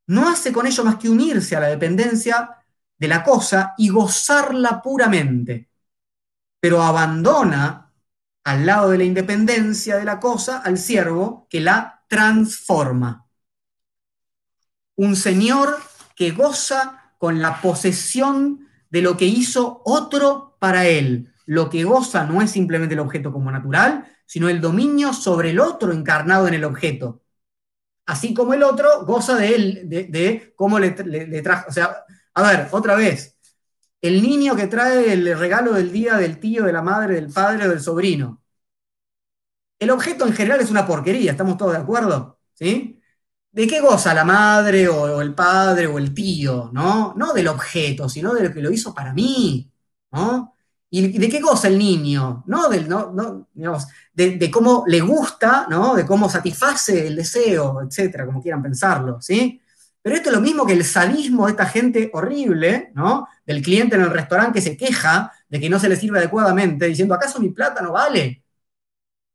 no 0.06 0.28
hace 0.28 0.52
con 0.52 0.66
ello 0.66 0.84
más 0.84 0.96
que 0.96 1.08
unirse 1.08 1.56
a 1.56 1.60
la 1.60 1.68
dependencia 1.68 2.56
de 2.98 3.08
la 3.08 3.22
cosa 3.22 3.74
y 3.76 3.88
gozarla 3.88 4.82
puramente, 4.82 5.68
pero 6.60 6.82
abandona 6.82 7.92
al 8.44 8.64
lado 8.64 8.90
de 8.90 8.98
la 8.98 9.04
independencia 9.04 9.96
de 9.96 10.04
la 10.04 10.20
cosa 10.20 10.58
al 10.58 10.78
siervo 10.78 11.46
que 11.50 11.60
la 11.60 12.04
transforma. 12.08 13.26
Un 14.94 15.16
señor 15.16 15.76
que 16.14 16.30
goza 16.30 17.12
con 17.18 17.42
la 17.42 17.60
posesión 17.60 18.68
de 18.88 19.02
lo 19.02 19.16
que 19.16 19.26
hizo 19.26 19.82
otro 19.84 20.56
para 20.58 20.86
él. 20.86 21.32
Lo 21.44 21.68
que 21.68 21.84
goza 21.84 22.24
no 22.24 22.40
es 22.40 22.50
simplemente 22.50 22.94
el 22.94 23.00
objeto 23.00 23.32
como 23.32 23.50
natural, 23.50 24.06
sino 24.24 24.48
el 24.48 24.60
dominio 24.60 25.12
sobre 25.12 25.50
el 25.50 25.60
otro 25.60 25.92
encarnado 25.92 26.48
en 26.48 26.54
el 26.54 26.64
objeto 26.64 27.22
así 28.06 28.32
como 28.34 28.54
el 28.54 28.62
otro 28.62 29.04
goza 29.04 29.36
de 29.36 29.54
él, 29.54 29.80
de, 29.88 30.52
cómo 30.56 30.78
le, 30.78 30.92
trajo. 31.42 31.68
O 31.68 31.72
sea, 31.72 32.04
a 32.34 32.42
ver, 32.42 32.68
otra 32.72 32.94
vez, 32.96 33.36
el 34.00 34.22
niño 34.22 34.56
que 34.56 34.68
trae 34.68 35.12
el 35.12 35.38
regalo 35.38 35.72
del 35.74 35.92
día 35.92 36.16
del 36.16 36.38
tío, 36.40 36.64
de 36.64 36.72
la 36.72 36.82
madre, 36.82 37.16
del 37.16 37.32
padre 37.32 37.66
o 37.66 37.70
del 37.70 37.80
sobrino. 37.80 38.42
El 39.78 39.90
objeto 39.90 40.26
en 40.26 40.32
general 40.32 40.60
es 40.60 40.70
una 40.70 40.86
porquería, 40.86 41.32
¿estamos 41.32 41.56
todos 41.56 41.72
de 41.72 41.78
acuerdo? 41.78 42.38
¿Sí? 42.54 43.00
¿De 43.50 43.66
qué 43.66 43.80
goza 43.80 44.14
la 44.14 44.24
madre 44.24 44.88
o, 44.88 45.20
el 45.20 45.34
padre 45.34 45.86
o 45.86 45.98
el 45.98 46.14
tío? 46.14 46.70
¿no? 46.72 47.14
no 47.16 47.32
del 47.32 47.48
objeto, 47.48 48.08
sino 48.08 48.34
de 48.34 48.48
lo 48.48 48.54
que 48.54 48.62
lo 48.62 48.70
hizo 48.70 48.94
para 48.94 49.12
mí. 49.12 49.70
¿no? 50.12 50.54
¿Y 50.90 51.18
de 51.18 51.28
qué 51.28 51.40
goza 51.40 51.68
el 51.68 51.78
niño? 51.78 52.44
¿No? 52.46 52.68
Del, 52.68 52.88
no, 52.88 53.12
no 53.12 53.48
digamos, 53.52 53.86
de, 54.16 54.50
cómo 54.50 54.84
le 54.86 55.00
gusta, 55.00 55.66
¿no? 55.68 55.94
De 55.94 56.06
cómo 56.06 56.28
satisface 56.30 57.06
el 57.06 57.16
deseo, 57.16 57.82
etcétera, 57.82 58.24
como 58.24 58.42
quieran 58.42 58.62
pensarlo, 58.62 59.20
¿sí? 59.20 59.60
Pero 60.00 60.16
esto 60.16 60.30
es 60.30 60.36
lo 60.36 60.40
mismo 60.40 60.64
que 60.64 60.72
el 60.72 60.84
sadismo 60.84 61.46
de 61.46 61.52
esta 61.52 61.66
gente 61.66 62.10
horrible, 62.14 62.92
¿no? 62.94 63.28
Del 63.44 63.60
cliente 63.62 63.96
en 63.96 64.02
el 64.02 64.10
restaurante 64.10 64.54
que 64.54 64.62
se 64.62 64.76
queja 64.76 65.32
de 65.48 65.60
que 65.60 65.68
no 65.68 65.78
se 65.78 65.88
le 65.88 65.96
sirve 65.96 66.18
adecuadamente, 66.18 66.86
diciendo, 66.86 67.14
¿acaso 67.14 67.40
mi 67.40 67.50
plata 67.50 67.82
no 67.82 67.92
vale? 67.92 68.42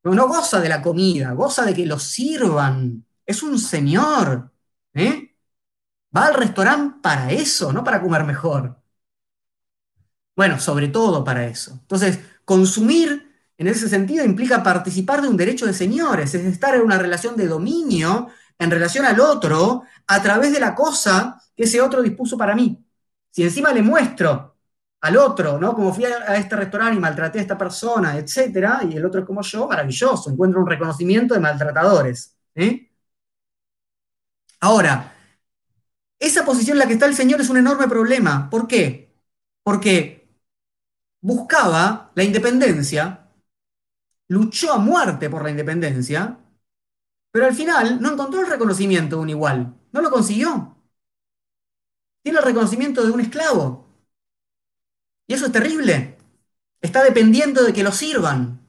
No, 0.04 0.16
no 0.16 0.28
goza 0.28 0.60
de 0.60 0.70
la 0.70 0.82
comida, 0.82 1.32
goza 1.34 1.64
de 1.66 1.74
que 1.76 1.86
lo 1.86 2.00
sirvan. 2.00 3.06
Es 3.26 3.44
un 3.44 3.60
señor, 3.60 4.52
¿eh? 4.94 5.36
Va 6.16 6.28
al 6.28 6.36
restaurante 6.36 7.00
para 7.04 7.32
eso, 7.32 7.72
no 7.72 7.84
para 7.84 8.02
comer 8.02 8.24
mejor. 8.24 8.82
Bueno, 10.36 10.60
sobre 10.60 10.88
todo 10.88 11.24
para 11.24 11.46
eso. 11.46 11.74
Entonces, 11.74 12.20
consumir 12.46 13.31
en 13.62 13.68
ese 13.68 13.88
sentido 13.88 14.26
implica 14.26 14.64
participar 14.64 15.22
de 15.22 15.28
un 15.28 15.38
derecho 15.38 15.68
de 15.68 15.74
señores, 15.76 16.34
es 16.34 16.46
estar 16.46 16.74
en 16.74 16.82
una 16.82 16.98
relación 16.98 17.36
de 17.38 17.48
dominio 17.48 18.28
en 18.58 18.72
relación 18.72 19.06
al 19.06 19.20
otro 19.20 19.84
a 20.08 20.22
través 20.24 20.52
de 20.52 20.60
la 20.60 20.74
cosa 20.74 21.40
que 21.56 21.66
ese 21.66 21.80
otro 21.80 22.02
dispuso 22.02 22.36
para 22.40 22.56
mí. 22.56 22.84
Si 23.30 23.44
encima 23.44 23.72
le 23.72 23.84
muestro 23.84 24.58
al 25.02 25.16
otro, 25.18 25.60
¿no? 25.60 25.76
Como 25.76 25.94
fui 25.94 26.06
a, 26.06 26.36
este 26.38 26.56
restaurante 26.56 26.98
y 26.98 27.00
maltraté 27.00 27.38
a 27.38 27.42
esta 27.44 27.58
persona, 27.58 28.18
etcétera, 28.18 28.82
y 28.90 28.98
el 28.98 29.06
otro 29.06 29.22
es 29.22 29.28
como 29.28 29.44
yo, 29.44 29.68
maravilloso, 29.68 30.32
encuentro 30.32 30.60
un 30.60 30.68
reconocimiento 30.68 31.36
de 31.36 31.40
maltratadores. 31.40 32.36
¿eh? 32.56 32.90
Ahora, 34.60 35.14
esa 36.20 36.44
posición 36.44 36.78
en 36.78 36.80
la 36.80 36.88
que 36.88 36.94
está 36.94 37.06
el 37.06 37.16
Señor 37.16 37.42
es 37.42 37.50
un 37.50 37.58
enorme 37.58 37.88
problema. 37.88 38.50
¿Por 38.50 38.68
qué? 38.68 39.14
Porque 39.64 40.28
buscaba 41.22 42.12
la 42.16 42.24
independencia, 42.24 43.21
luchó 44.32 44.72
a 44.72 44.78
muerte 44.78 45.30
por 45.30 45.44
la 45.44 45.52
independencia, 45.52 46.40
pero 47.32 47.46
al 47.48 47.54
final 47.54 48.02
no 48.02 48.14
encontró 48.14 48.40
el 48.40 48.48
reconocimiento 48.48 49.18
de 49.18 49.22
un 49.24 49.30
igual, 49.30 49.76
no 49.92 50.02
lo 50.02 50.10
consiguió. 50.10 50.78
Tiene 52.24 52.40
el 52.40 52.46
reconocimiento 52.46 53.04
de 53.04 53.12
un 53.12 53.20
esclavo. 53.20 53.86
Y 55.28 55.34
eso 55.34 55.48
es 55.48 55.52
terrible. 55.52 56.18
Está 56.80 57.04
dependiendo 57.04 57.64
de 57.64 57.74
que 57.74 57.84
lo 57.84 57.92
sirvan. 57.92 58.62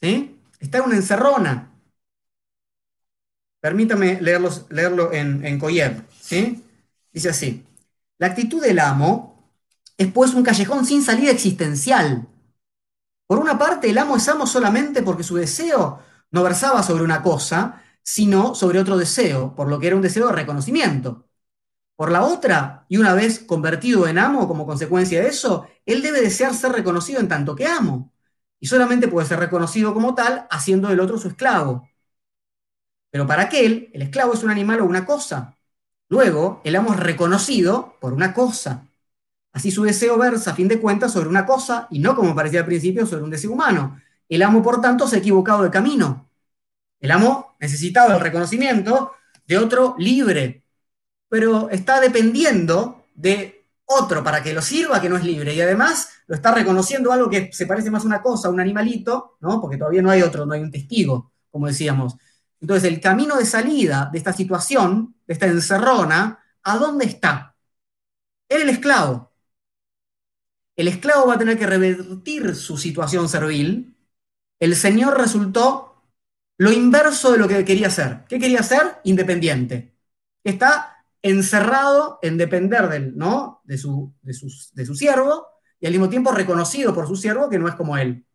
¿sí? 0.00 0.38
Está 0.60 0.78
en 0.78 0.84
una 0.84 0.96
encerrona. 0.96 1.72
Permítame 3.58 4.20
leerlo 4.20 5.12
en, 5.12 5.44
en. 5.44 6.06
¿sí? 6.20 6.64
Dice 7.12 7.30
así. 7.30 7.66
La 8.18 8.28
actitud 8.28 8.62
del 8.62 8.78
amo 8.78 9.52
es 9.96 10.12
pues 10.12 10.34
un 10.34 10.44
callejón 10.44 10.86
sin 10.86 11.02
salida 11.02 11.32
existencial. 11.32 12.28
Por 13.30 13.38
una 13.38 13.56
parte, 13.56 13.88
el 13.88 13.96
amo 13.96 14.16
es 14.16 14.28
amo 14.28 14.44
solamente 14.44 15.02
porque 15.02 15.22
su 15.22 15.36
deseo 15.36 16.00
no 16.32 16.42
versaba 16.42 16.82
sobre 16.82 17.04
una 17.04 17.22
cosa, 17.22 17.80
sino 18.02 18.56
sobre 18.56 18.80
otro 18.80 18.96
deseo, 18.96 19.54
por 19.54 19.68
lo 19.68 19.78
que 19.78 19.86
era 19.86 19.94
un 19.94 20.02
deseo 20.02 20.26
de 20.26 20.32
reconocimiento. 20.32 21.28
Por 21.94 22.10
la 22.10 22.24
otra, 22.24 22.86
y 22.88 22.96
una 22.96 23.14
vez 23.14 23.38
convertido 23.38 24.08
en 24.08 24.18
amo 24.18 24.48
como 24.48 24.66
consecuencia 24.66 25.20
de 25.20 25.28
eso, 25.28 25.68
él 25.86 26.02
debe 26.02 26.20
desear 26.20 26.54
ser 26.54 26.72
reconocido 26.72 27.20
en 27.20 27.28
tanto 27.28 27.54
que 27.54 27.68
amo, 27.68 28.12
y 28.58 28.66
solamente 28.66 29.06
puede 29.06 29.28
ser 29.28 29.38
reconocido 29.38 29.94
como 29.94 30.16
tal 30.16 30.48
haciendo 30.50 30.88
del 30.88 30.98
otro 30.98 31.16
su 31.16 31.28
esclavo. 31.28 31.88
Pero 33.12 33.28
para 33.28 33.42
aquel, 33.42 33.92
el 33.94 34.02
esclavo 34.02 34.34
es 34.34 34.42
un 34.42 34.50
animal 34.50 34.80
o 34.80 34.86
una 34.86 35.06
cosa. 35.06 35.56
Luego, 36.08 36.60
el 36.64 36.74
amo 36.74 36.94
es 36.94 36.98
reconocido 36.98 37.94
por 38.00 38.12
una 38.12 38.34
cosa. 38.34 38.89
Así 39.52 39.70
su 39.70 39.82
deseo 39.82 40.16
versa, 40.16 40.52
a 40.52 40.54
fin 40.54 40.68
de 40.68 40.80
cuentas, 40.80 41.12
sobre 41.12 41.28
una 41.28 41.44
cosa 41.44 41.88
y 41.90 41.98
no, 41.98 42.14
como 42.14 42.34
parecía 42.34 42.60
al 42.60 42.66
principio, 42.66 43.06
sobre 43.06 43.24
un 43.24 43.30
deseo 43.30 43.52
humano. 43.52 44.00
El 44.28 44.42
amo, 44.42 44.62
por 44.62 44.80
tanto, 44.80 45.08
se 45.08 45.16
ha 45.16 45.18
equivocado 45.18 45.62
de 45.62 45.70
camino. 45.70 46.28
El 47.00 47.10
amo 47.10 47.56
necesitaba 47.58 48.14
el 48.14 48.20
reconocimiento 48.20 49.12
de 49.46 49.58
otro 49.58 49.96
libre, 49.98 50.64
pero 51.28 51.68
está 51.70 52.00
dependiendo 52.00 53.04
de 53.14 53.66
otro 53.86 54.22
para 54.22 54.42
que 54.42 54.52
lo 54.52 54.62
sirva, 54.62 55.00
que 55.00 55.08
no 55.08 55.16
es 55.16 55.24
libre, 55.24 55.52
y 55.54 55.60
además 55.60 56.10
lo 56.28 56.36
está 56.36 56.52
reconociendo 56.54 57.10
algo 57.10 57.28
que 57.28 57.52
se 57.52 57.66
parece 57.66 57.90
más 57.90 58.04
a 58.04 58.06
una 58.06 58.22
cosa, 58.22 58.46
a 58.46 58.50
un 58.52 58.60
animalito, 58.60 59.36
¿no? 59.40 59.60
porque 59.60 59.76
todavía 59.76 60.02
no 60.02 60.10
hay 60.10 60.22
otro, 60.22 60.46
no 60.46 60.54
hay 60.54 60.60
un 60.60 60.70
testigo, 60.70 61.32
como 61.50 61.66
decíamos. 61.66 62.16
Entonces, 62.60 62.88
el 62.88 63.00
camino 63.00 63.36
de 63.36 63.46
salida 63.46 64.08
de 64.12 64.18
esta 64.18 64.32
situación, 64.32 65.16
de 65.26 65.34
esta 65.34 65.46
encerrona, 65.46 66.38
¿a 66.62 66.76
dónde 66.78 67.06
está? 67.06 67.56
Era 68.48 68.62
el 68.62 68.68
esclavo 68.68 69.29
el 70.76 70.88
esclavo 70.88 71.26
va 71.26 71.34
a 71.34 71.38
tener 71.38 71.58
que 71.58 71.66
revertir 71.66 72.54
su 72.54 72.76
situación 72.76 73.28
servil, 73.28 73.96
el 74.58 74.76
señor 74.76 75.18
resultó 75.18 76.04
lo 76.58 76.72
inverso 76.72 77.32
de 77.32 77.38
lo 77.38 77.48
que 77.48 77.64
quería 77.64 77.90
ser. 77.90 78.24
¿Qué 78.28 78.38
quería 78.38 78.62
ser? 78.62 79.00
Independiente. 79.04 79.94
Está 80.44 81.04
encerrado 81.22 82.18
en 82.22 82.38
depender 82.38 82.88
del, 82.88 83.16
¿no? 83.16 83.60
de, 83.64 83.78
su, 83.78 84.14
de, 84.22 84.34
de 84.72 84.86
su 84.86 84.94
siervo 84.94 85.46
y 85.80 85.86
al 85.86 85.92
mismo 85.92 86.08
tiempo 86.08 86.32
reconocido 86.32 86.94
por 86.94 87.06
su 87.06 87.16
siervo 87.16 87.48
que 87.48 87.58
no 87.58 87.68
es 87.68 87.74
como 87.74 87.96
él. 87.96 88.26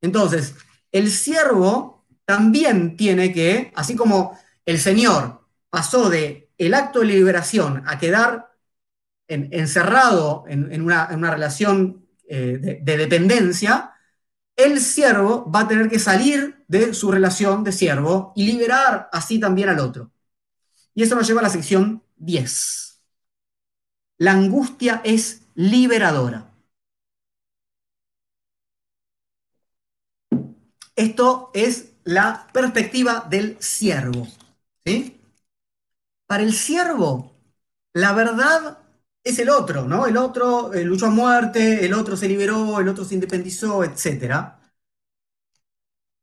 Entonces, 0.00 0.56
el 0.90 1.10
siervo 1.10 2.04
también 2.24 2.96
tiene 2.96 3.32
que, 3.32 3.72
así 3.76 3.96
como 3.96 4.38
el 4.66 4.78
Señor 4.78 5.46
pasó 5.70 6.10
de 6.10 6.50
el 6.58 6.74
acto 6.74 7.00
de 7.00 7.06
liberación 7.06 7.82
a 7.86 7.98
quedar 7.98 8.51
encerrado 9.32 10.44
en, 10.46 10.82
una, 10.82 11.06
relación 11.30 12.06
eh, 12.28 12.80
de, 12.82 12.96
dependencia, 12.96 13.92
el 14.56 14.80
siervo 14.80 15.50
va 15.50 15.60
a 15.60 15.68
tener 15.68 15.88
que 15.88 15.98
salir 15.98 16.64
de 16.68 16.94
su 16.94 17.10
relación 17.10 17.64
de 17.64 17.72
siervo 17.72 18.32
y 18.36 18.46
liberar 18.46 19.08
así 19.12 19.38
también 19.40 19.68
al 19.68 19.80
otro. 19.80 20.12
Y 20.94 21.02
eso 21.02 21.14
nos 21.14 21.26
lleva 21.26 21.40
a 21.40 21.44
la 21.44 21.50
sección 21.50 22.02
10. 22.16 23.02
La 24.18 24.32
angustia 24.32 25.00
es 25.04 25.42
liberadora. 25.54 26.52
Esto 30.94 31.50
es 31.54 31.94
la 32.04 32.46
perspectiva 32.52 33.26
del 33.28 33.56
siervo. 33.60 34.26
¿sí? 34.84 35.20
Para 36.26 36.42
el 36.42 36.52
siervo, 36.52 37.34
la 37.92 38.12
verdad 38.12 38.81
es 39.24 39.38
el 39.38 39.50
otro, 39.50 39.84
¿no? 39.86 40.06
El 40.06 40.16
otro 40.16 40.72
eh, 40.72 40.84
luchó 40.84 41.06
a 41.06 41.10
muerte, 41.10 41.84
el 41.84 41.94
otro 41.94 42.16
se 42.16 42.28
liberó, 42.28 42.80
el 42.80 42.88
otro 42.88 43.04
se 43.04 43.14
independizó, 43.14 43.84
etc. 43.84 44.58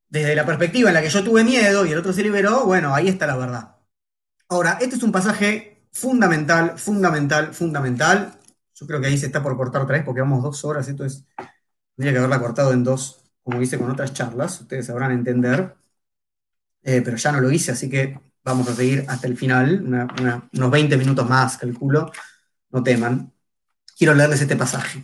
Desde 0.08 0.36
la 0.36 0.46
perspectiva 0.46 0.90
en 0.90 0.96
la 0.96 1.02
que 1.02 1.10
yo 1.10 1.24
tuve 1.24 1.44
miedo 1.44 1.86
y 1.86 1.92
el 1.92 2.00
otro 2.00 2.14
se 2.14 2.24
liberó, 2.24 2.66
bueno, 2.66 2.94
ahí 2.96 3.08
está 3.08 3.28
la 3.28 3.38
verdad. 3.38 3.76
Ahora, 4.50 4.78
este 4.82 4.96
es 4.98 5.04
un 5.04 5.12
pasaje 5.12 5.88
fundamental, 5.92 6.78
fundamental, 6.80 7.54
fundamental. 7.54 8.34
Yo 8.76 8.88
creo 8.88 9.02
que 9.02 9.08
ahí 9.08 9.18
se 9.18 9.28
está 9.28 9.44
por 9.44 9.58
cortar 9.58 9.82
otra 9.84 9.98
vez 9.98 10.06
porque 10.06 10.22
vamos 10.22 10.44
dos 10.44 10.66
horas, 10.66 10.88
esto 10.88 11.06
es, 11.06 11.26
tendría 11.96 12.14
que 12.14 12.20
haberla 12.20 12.40
cortado 12.42 12.74
en 12.74 12.84
dos, 12.84 13.24
como 13.44 13.62
hice 13.62 13.78
con 13.80 13.92
otras 13.92 14.14
charlas, 14.14 14.62
ustedes 14.62 14.88
sabrán 14.88 15.12
entender, 15.12 15.76
eh, 16.84 17.02
pero 17.04 17.18
ya 17.18 17.32
no 17.32 17.42
lo 17.42 17.52
hice, 17.52 17.72
así 17.72 17.90
que 17.90 18.20
vamos 18.44 18.68
a 18.70 18.76
seguir 18.76 19.06
hasta 19.08 19.28
el 19.28 19.38
final, 19.38 19.84
unos 20.54 20.72
20 20.72 20.98
minutos 20.98 21.28
más, 21.30 21.58
calculo, 21.58 22.12
no 22.72 22.84
teman. 22.84 23.34
Quiero 23.98 24.16
leerles 24.16 24.42
este 24.42 24.56
pasaje. 24.58 25.04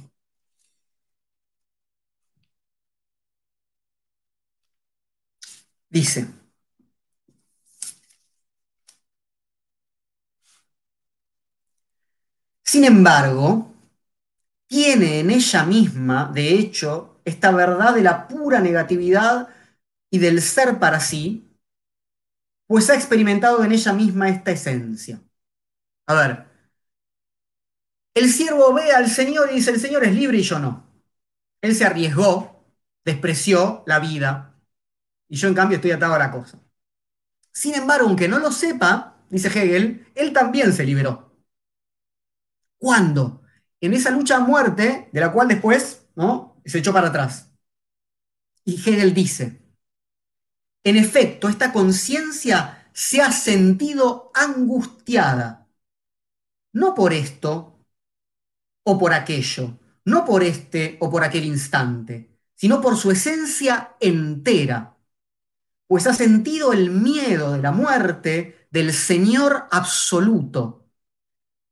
Dice, 5.90 6.28
sin 12.64 12.84
embargo, 12.86 13.74
tiene 14.68 15.20
en 15.22 15.32
ella 15.32 15.66
misma, 15.66 16.32
de 16.34 16.54
hecho, 16.56 17.22
esta 17.26 17.52
verdad 17.52 17.96
de 17.96 18.04
la 18.04 18.28
pura 18.28 18.60
negatividad 18.62 19.50
y 20.12 20.20
del 20.20 20.42
ser 20.42 20.80
para 20.80 21.00
sí, 21.00 21.58
pues 22.68 22.90
ha 22.90 22.96
experimentado 22.96 23.64
en 23.64 23.72
ella 23.72 23.94
misma 23.94 24.30
esta 24.30 24.52
esencia. 24.52 25.22
A 26.08 26.16
ver, 26.16 26.45
el 28.16 28.32
siervo 28.32 28.74
ve 28.74 28.92
al 28.94 29.10
Señor 29.10 29.50
y 29.52 29.56
dice, 29.56 29.72
el 29.72 29.80
Señor 29.80 30.04
es 30.06 30.16
libre 30.16 30.38
y 30.38 30.42
yo 30.42 30.58
no. 30.58 30.90
Él 31.62 31.76
se 31.76 31.86
arriesgó, 31.86 32.66
despreció 33.04 33.84
la 33.86 34.00
vida, 34.00 34.56
y 35.28 35.36
yo 35.36 35.48
en 35.48 35.54
cambio 35.54 35.76
estoy 35.76 35.92
atado 35.92 36.14
a 36.16 36.20
la 36.20 36.32
cosa. 36.32 36.60
Sin 37.52 37.76
embargo, 37.76 38.08
aunque 38.08 38.28
no 38.28 38.40
lo 38.40 38.52
sepa, 38.52 39.18
dice 39.30 39.50
Hegel, 39.50 40.08
él 40.16 40.34
también 40.34 40.74
se 40.74 40.86
liberó. 40.86 41.36
¿Cuándo? 42.78 43.42
En 43.82 43.94
esa 43.94 44.12
lucha 44.12 44.38
a 44.38 44.40
muerte, 44.40 45.10
de 45.12 45.20
la 45.20 45.32
cual 45.32 45.48
después 45.50 46.06
¿no? 46.16 46.62
se 46.66 46.80
echó 46.80 46.94
para 46.94 47.10
atrás. 47.10 47.52
Y 48.64 48.76
Hegel 48.76 49.14
dice, 49.14 49.62
en 50.84 50.96
efecto, 50.96 51.50
esta 51.50 51.74
conciencia 51.74 52.90
se 52.94 53.22
ha 53.22 53.32
sentido 53.32 54.32
angustiada, 54.34 55.68
no 56.72 56.94
por 56.96 57.12
esto 57.12 57.75
o 58.86 58.98
por 59.00 59.14
aquello, 59.14 59.80
no 60.06 60.26
por 60.26 60.44
este 60.44 60.98
o 61.02 61.10
por 61.12 61.24
aquel 61.24 61.46
instante, 61.46 62.16
sino 62.56 62.82
por 62.82 62.98
su 62.98 63.12
esencia 63.12 63.96
entera, 64.00 64.98
pues 65.88 66.08
ha 66.08 66.14
sentido 66.14 66.74
el 66.74 66.92
miedo 66.92 67.54
de 67.54 67.62
la 67.62 67.72
muerte 67.72 68.68
del 68.72 68.94
Señor 68.94 69.68
absoluto. 69.72 70.88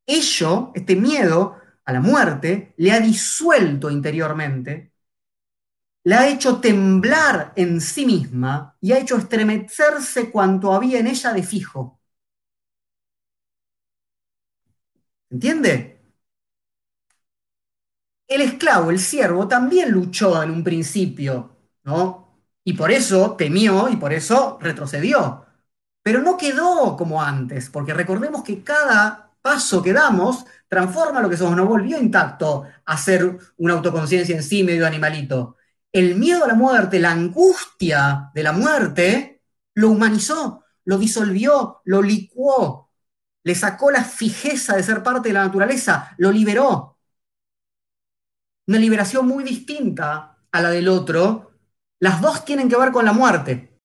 Ello, 0.05 0.71
este 0.75 0.95
miedo 0.95 1.57
a 1.85 1.93
la 1.93 2.01
muerte, 2.01 2.73
le 2.77 2.91
ha 2.93 2.99
disuelto 3.01 3.89
interiormente 3.91 4.93
la 6.05 6.21
ha 6.21 6.29
hecho 6.29 6.59
temblar 6.61 7.51
en 7.57 7.81
sí 7.81 8.05
misma 8.05 8.77
y 8.81 8.91
ha 8.93 8.99
hecho 8.99 9.17
estremecerse 9.17 10.31
cuanto 10.31 10.73
había 10.73 10.99
en 10.99 11.07
ella 11.07 11.33
de 11.33 11.43
fijo. 11.43 11.99
¿Entiende? 15.29 15.92
El 18.27 18.41
esclavo, 18.41 18.89
el 18.91 18.99
siervo, 18.99 19.47
también 19.47 19.91
luchó 19.91 20.41
en 20.43 20.51
un 20.51 20.63
principio, 20.63 21.57
¿no? 21.83 22.39
Y 22.63 22.73
por 22.73 22.91
eso 22.91 23.35
temió 23.35 23.89
y 23.89 23.97
por 23.97 24.13
eso 24.13 24.57
retrocedió. 24.61 25.45
Pero 26.01 26.21
no 26.21 26.37
quedó 26.37 26.95
como 26.97 27.21
antes, 27.21 27.69
porque 27.69 27.93
recordemos 27.93 28.43
que 28.43 28.63
cada 28.63 29.31
paso 29.41 29.81
que 29.83 29.93
damos 29.93 30.45
transforma 30.67 31.21
lo 31.21 31.29
que 31.29 31.37
somos, 31.37 31.55
no 31.57 31.65
volvió 31.65 31.99
intacto 31.99 32.65
a 32.85 32.97
ser 32.97 33.37
una 33.57 33.73
autoconciencia 33.73 34.35
en 34.35 34.43
sí 34.43 34.63
medio 34.63 34.87
animalito 34.87 35.57
el 35.93 36.15
miedo 36.15 36.43
a 36.43 36.47
la 36.47 36.55
muerte, 36.55 36.99
la 36.99 37.11
angustia 37.11 38.31
de 38.33 38.43
la 38.43 38.51
muerte, 38.51 39.41
lo 39.75 39.91
humanizó, 39.91 40.65
lo 40.85 40.97
disolvió, 40.97 41.81
lo 41.85 42.01
licuó, 42.01 42.91
le 43.43 43.55
sacó 43.55 43.91
la 43.91 44.03
fijeza 44.03 44.75
de 44.75 44.83
ser 44.83 45.03
parte 45.03 45.29
de 45.29 45.33
la 45.33 45.45
naturaleza, 45.45 46.15
lo 46.17 46.31
liberó. 46.31 46.92
Una 48.67 48.77
liberación 48.77 49.27
muy 49.27 49.43
distinta 49.43 50.37
a 50.51 50.61
la 50.61 50.69
del 50.69 50.87
otro. 50.87 51.51
Las 51.99 52.21
dos 52.21 52.45
tienen 52.45 52.69
que 52.69 52.77
ver 52.77 52.91
con 52.91 53.05
la 53.05 53.13
muerte. 53.13 53.79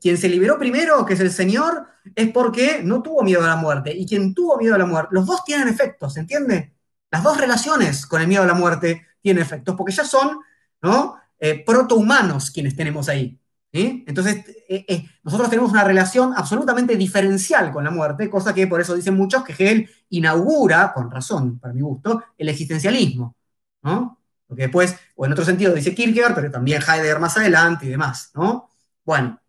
Quien 0.00 0.18
se 0.18 0.28
liberó 0.28 0.58
primero, 0.58 1.04
que 1.06 1.14
es 1.14 1.20
el 1.20 1.30
Señor, 1.30 1.86
es 2.14 2.30
porque 2.32 2.82
no 2.82 3.02
tuvo 3.02 3.22
miedo 3.22 3.44
a 3.44 3.48
la 3.48 3.56
muerte. 3.56 3.92
Y 3.96 4.06
quien 4.06 4.34
tuvo 4.34 4.56
miedo 4.58 4.74
a 4.74 4.78
la 4.78 4.86
muerte, 4.86 5.10
los 5.12 5.26
dos 5.26 5.44
tienen 5.44 5.68
efectos, 5.68 6.16
¿entiende? 6.16 6.74
Las 7.10 7.22
dos 7.22 7.38
relaciones 7.38 8.06
con 8.06 8.20
el 8.20 8.28
miedo 8.28 8.42
a 8.42 8.46
la 8.46 8.54
muerte 8.54 9.06
tienen 9.20 9.42
efectos, 9.42 9.76
porque 9.76 9.92
ya 9.92 10.04
son 10.04 10.38
¿no? 10.82 11.16
Eh, 11.38 11.64
protohumanos 11.64 12.50
quienes 12.50 12.76
tenemos 12.76 13.08
ahí. 13.08 13.38
Entonces, 13.74 14.44
eh, 14.68 14.84
eh, 14.86 15.06
nosotros 15.22 15.48
tenemos 15.48 15.72
una 15.72 15.82
relación 15.82 16.34
absolutamente 16.36 16.94
diferencial 16.94 17.72
con 17.72 17.84
la 17.84 17.90
muerte, 17.90 18.28
cosa 18.28 18.52
que 18.52 18.66
por 18.66 18.82
eso 18.82 18.94
dicen 18.94 19.14
muchos 19.14 19.42
que 19.44 19.52
Hegel 19.52 19.88
inaugura, 20.10 20.92
con 20.92 21.10
razón, 21.10 21.58
para 21.58 21.72
mi 21.72 21.80
gusto, 21.80 22.22
el 22.36 22.50
existencialismo. 22.50 23.34
¿No? 23.82 24.18
Porque 24.46 24.62
después, 24.62 24.96
o 25.16 25.26
en 25.26 25.32
otro 25.32 25.44
sentido 25.44 25.74
dice 25.74 25.94
Kierkegaard, 25.94 26.34
pero 26.34 26.50
también 26.50 26.82
Heidegger 26.82 27.20
más 27.20 27.36
adelante 27.36 27.86
y 27.86 27.88
demás. 27.88 28.30
¿no? 28.34 28.70
Bueno, 29.04 29.40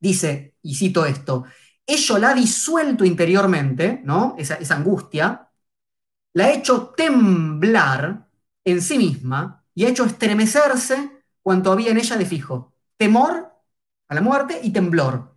dice, 0.00 0.56
y 0.62 0.74
cito 0.74 1.06
esto, 1.06 1.44
ello 1.86 2.18
la 2.18 2.30
ha 2.30 2.34
disuelto 2.34 3.04
interiormente, 3.04 4.00
¿no? 4.04 4.34
esa, 4.38 4.58
angustia, 4.74 5.50
la 6.32 6.46
ha 6.46 6.52
hecho 6.52 6.94
temblar 6.96 8.28
en 8.64 8.82
sí 8.82 8.98
misma, 8.98 9.64
y 9.74 9.84
ha 9.84 9.88
hecho 9.88 10.04
estremecerse 10.04 11.24
cuanto 11.42 11.72
había 11.72 11.90
en 11.90 11.98
ella 11.98 12.16
de 12.16 12.26
fijo. 12.26 12.74
Temor 12.96 13.52
a 14.08 14.14
la 14.14 14.20
muerte 14.20 14.60
y 14.62 14.72
temblor. 14.72 15.36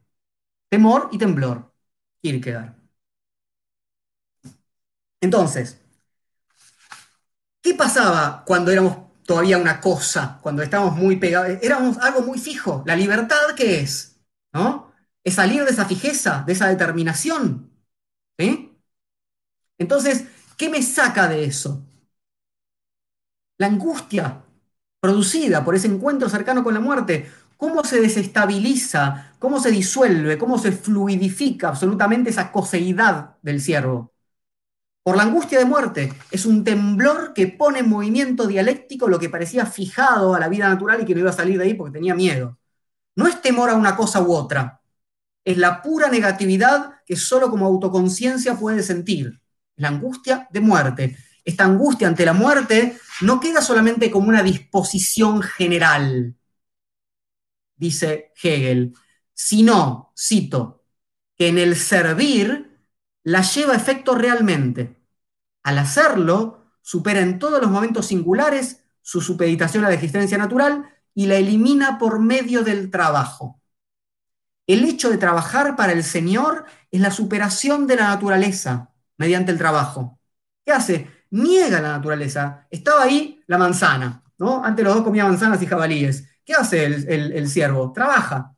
Temor 0.70 1.10
y 1.12 1.18
temblor. 1.18 1.74
Kierkegaard. 2.22 2.76
Entonces, 5.22 5.82
¿qué 7.68 7.76
pasaba 7.76 8.44
cuando 8.45 8.72
éramos 8.72 8.98
todavía 9.26 9.57
una 9.57 9.81
cosa, 9.81 10.39
cuando 10.41 10.61
estábamos 10.64 10.95
muy 10.95 11.18
pegados? 11.18 11.57
Éramos 11.61 11.98
algo 11.99 12.22
muy 12.22 12.39
fijo. 12.39 12.84
La 12.85 12.95
libertad, 12.95 13.38
¿qué 13.56 13.81
es? 13.81 14.19
¿No? 14.53 14.91
Es 15.23 15.35
salir 15.35 15.64
de 15.65 15.72
esa 15.72 15.85
fijeza, 15.85 16.44
de 16.48 16.53
esa 16.53 16.68
determinación. 16.69 17.69
Entonces, 19.80 20.26
¿qué 20.57 20.69
me 20.69 20.81
saca 20.84 21.27
de 21.27 21.45
eso? 21.45 21.84
la 23.57 23.68
angustia 23.68 24.44
producida 24.99 25.64
por 25.64 25.76
ese 25.76 25.88
encuentro 25.88 26.30
cercano 26.30 26.64
con 26.64 26.73
la 26.73 26.80
muerte, 26.80 27.30
cómo 27.57 27.84
se 27.84 28.02
desestabiliza, 28.02 29.34
cómo 29.39 29.60
se 29.60 29.72
disuelve, 29.72 30.38
cómo 30.38 30.57
se 30.57 30.72
fluidifica 30.72 31.69
absolutamente 31.69 32.30
esa 32.30 32.52
coseidad 32.52 33.38
del 33.41 33.61
siervo. 33.61 34.11
Por 35.08 35.16
la 35.16 35.24
angustia 35.24 35.58
de 35.58 35.64
muerte, 35.64 36.12
es 36.32 36.46
un 36.46 36.66
temblor 36.66 37.32
que 37.34 37.48
pone 37.48 37.80
en 37.80 37.88
movimiento 37.88 38.46
dialéctico 38.46 39.08
lo 39.08 39.18
que 39.18 39.30
parecía 39.30 39.66
fijado 39.66 40.36
a 40.36 40.40
la 40.42 40.50
vida 40.50 40.68
natural 40.68 41.02
y 41.02 41.06
que 41.06 41.14
no 41.14 41.22
iba 41.22 41.30
a 41.30 41.34
salir 41.34 41.58
de 41.58 41.64
ahí 41.64 41.76
porque 41.76 41.94
tenía 41.94 42.14
miedo. 42.14 42.60
No 43.16 43.26
es 43.26 43.42
temor 43.42 43.70
a 43.70 43.76
una 43.76 43.96
cosa 43.96 44.22
u 44.22 44.34
otra, 44.34 44.82
es 45.46 45.58
la 45.58 45.82
pura 45.82 46.10
negatividad 46.10 46.96
que 47.06 47.16
solo 47.16 47.50
como 47.50 47.66
autoconciencia 47.66 48.56
puede 48.56 48.84
sentir, 48.84 49.40
la 49.78 49.88
angustia 49.88 50.46
de 50.52 50.60
muerte 50.60 51.18
esta 51.46 51.64
angustia 51.64 52.10
ante 52.10 52.26
la 52.26 52.34
muerte 52.34 52.98
no 53.22 53.40
queda 53.40 53.62
solamente 53.62 54.12
como 54.12 54.28
una 54.28 54.44
disposición 54.44 55.42
general, 55.42 56.36
dice 57.78 58.34
Hegel, 58.44 58.94
sino, 59.34 60.12
cito, 60.18 60.84
que 61.38 61.48
en 61.48 61.60
el 61.60 61.78
servir 61.78 62.82
la 63.24 63.44
lleva 63.44 63.72
a 63.72 63.78
efecto 63.78 64.14
realmente. 64.14 64.97
Al 65.64 65.78
hacerlo, 65.78 66.66
supera 66.82 67.22
en 67.22 67.40
todos 67.40 67.62
los 67.62 67.70
momentos 67.70 68.08
singulares 68.08 68.84
su 69.02 69.22
supeditación 69.22 69.86
a 69.86 69.90
la 69.90 69.96
existencia 69.96 70.38
natural 70.38 70.90
y 71.14 71.26
la 71.26 71.36
elimina 71.36 71.98
por 71.98 72.20
medio 72.20 72.64
del 72.64 72.92
trabajo. 72.92 73.62
El 74.66 74.84
hecho 74.84 75.10
de 75.10 75.18
trabajar 75.18 75.76
para 75.76 75.94
el 75.94 76.04
Señor 76.04 76.66
es 76.92 77.02
la 77.02 77.12
superación 77.12 77.88
de 77.88 77.96
la 77.96 78.10
naturaleza 78.10 78.92
mediante 79.18 79.52
el 79.52 79.58
trabajo. 79.58 80.20
¿Qué 80.66 80.74
hace? 80.74 81.18
niega 81.32 81.82
la 81.82 81.94
naturaleza. 81.94 82.68
Estaba 82.70 83.04
ahí 83.04 83.42
la 83.48 83.58
manzana, 83.58 84.24
¿no? 84.38 84.64
Antes 84.64 84.86
los 84.86 84.96
dos 84.96 85.04
comían 85.04 85.28
manzanas 85.28 85.62
y 85.62 85.66
jabalíes. 85.66 86.28
¿Qué 86.46 86.54
hace 86.54 86.86
el, 86.86 87.34
el 87.34 87.50
siervo? 87.50 87.92
Trabaja. 87.92 88.54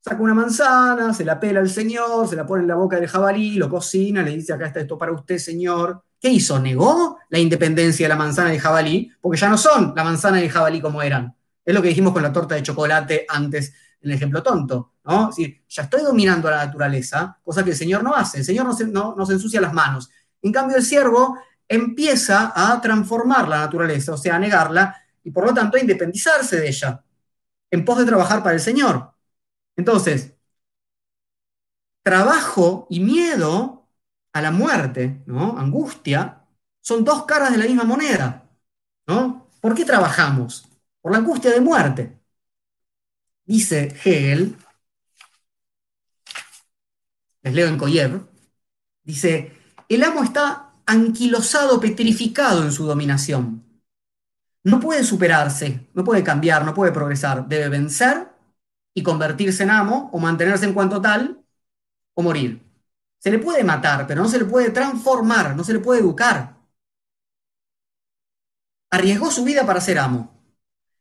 Saca 0.00 0.20
una 0.20 0.34
manzana, 0.34 1.14
se 1.14 1.24
la 1.24 1.38
pela 1.38 1.60
al 1.60 1.70
señor, 1.70 2.26
se 2.26 2.34
la 2.34 2.44
pone 2.44 2.62
en 2.62 2.68
la 2.68 2.74
boca 2.74 2.96
del 2.96 3.08
jabalí, 3.08 3.54
lo 3.54 3.68
cocina, 3.68 4.22
le 4.22 4.32
dice, 4.32 4.52
acá 4.52 4.66
está 4.66 4.80
esto 4.80 4.98
para 4.98 5.12
usted, 5.12 5.38
señor. 5.38 6.02
¿Qué 6.22 6.28
hizo? 6.28 6.60
¿Negó 6.60 7.18
la 7.30 7.40
independencia 7.40 8.04
de 8.04 8.08
la 8.08 8.16
manzana 8.16 8.54
el 8.54 8.60
jabalí? 8.60 9.10
Porque 9.20 9.40
ya 9.40 9.48
no 9.48 9.58
son 9.58 9.92
la 9.96 10.04
manzana 10.04 10.40
el 10.40 10.48
jabalí 10.48 10.80
como 10.80 11.02
eran. 11.02 11.34
Es 11.64 11.74
lo 11.74 11.82
que 11.82 11.88
dijimos 11.88 12.12
con 12.12 12.22
la 12.22 12.32
torta 12.32 12.54
de 12.54 12.62
chocolate 12.62 13.26
antes 13.28 13.74
en 14.00 14.10
el 14.10 14.16
ejemplo 14.16 14.40
tonto, 14.40 14.92
¿no? 15.04 15.30
Es 15.30 15.36
decir, 15.36 15.64
ya 15.68 15.82
estoy 15.82 16.02
dominando 16.02 16.46
a 16.46 16.52
la 16.52 16.66
naturaleza, 16.66 17.40
cosa 17.42 17.64
que 17.64 17.70
el 17.70 17.76
Señor 17.76 18.04
no 18.04 18.14
hace. 18.14 18.38
El 18.38 18.44
Señor 18.44 18.66
no 18.66 18.72
se, 18.72 18.86
no, 18.86 19.16
ensucia 19.18 19.60
las 19.60 19.72
manos. 19.72 20.10
En 20.42 20.52
cambio, 20.52 20.76
el 20.76 20.84
siervo 20.84 21.38
empieza 21.66 22.52
a 22.54 22.80
transformar 22.80 23.48
la 23.48 23.58
naturaleza, 23.58 24.12
o 24.12 24.16
sea, 24.16 24.36
a 24.36 24.38
negarla, 24.38 24.96
y 25.24 25.32
por 25.32 25.44
lo 25.44 25.52
tanto 25.52 25.76
a 25.76 25.80
independizarse 25.80 26.60
de 26.60 26.68
ella, 26.68 27.02
en 27.68 27.84
pos 27.84 27.98
de 27.98 28.04
trabajar 28.04 28.44
para 28.44 28.54
el 28.54 28.60
Señor. 28.60 29.12
Entonces, 29.76 30.34
trabajo 32.04 32.86
y 32.90 33.00
miedo 33.00 33.81
a 34.32 34.40
la 34.42 34.50
muerte, 34.50 35.22
¿no? 35.26 35.58
Angustia, 35.58 36.46
son 36.80 37.04
dos 37.04 37.24
caras 37.24 37.52
de 37.52 37.58
la 37.58 37.66
misma 37.66 37.84
moneda, 37.84 38.48
¿no? 39.06 39.48
¿Por 39.60 39.74
qué 39.74 39.84
trabajamos? 39.84 40.68
Por 41.00 41.12
la 41.12 41.18
angustia 41.18 41.50
de 41.50 41.60
muerte. 41.60 42.18
Dice 43.44 43.88
Hegel, 44.04 44.56
les 47.42 47.54
leo 47.54 47.68
en 47.68 47.78
Koyev, 47.78 48.26
dice, 49.02 49.52
el 49.88 50.04
amo 50.04 50.22
está 50.22 50.72
anquilosado, 50.86 51.80
petrificado 51.80 52.62
en 52.62 52.72
su 52.72 52.86
dominación. 52.86 53.64
No 54.64 54.78
puede 54.80 55.04
superarse, 55.04 55.88
no 55.94 56.04
puede 56.04 56.22
cambiar, 56.22 56.64
no 56.64 56.74
puede 56.74 56.92
progresar. 56.92 57.48
Debe 57.48 57.68
vencer 57.68 58.28
y 58.94 59.02
convertirse 59.02 59.64
en 59.64 59.70
amo 59.70 60.10
o 60.12 60.18
mantenerse 60.20 60.66
en 60.66 60.74
cuanto 60.74 61.00
tal 61.00 61.44
o 62.14 62.22
morir. 62.22 62.61
Se 63.22 63.30
le 63.30 63.38
puede 63.38 63.62
matar, 63.62 64.06
pero 64.08 64.20
no 64.20 64.28
se 64.28 64.38
le 64.38 64.44
puede 64.46 64.70
transformar, 64.70 65.54
no 65.54 65.62
se 65.62 65.72
le 65.72 65.78
puede 65.78 66.00
educar. 66.00 66.56
Arriesgó 68.90 69.30
su 69.30 69.44
vida 69.44 69.64
para 69.64 69.80
ser 69.80 69.98
amo. 69.98 70.32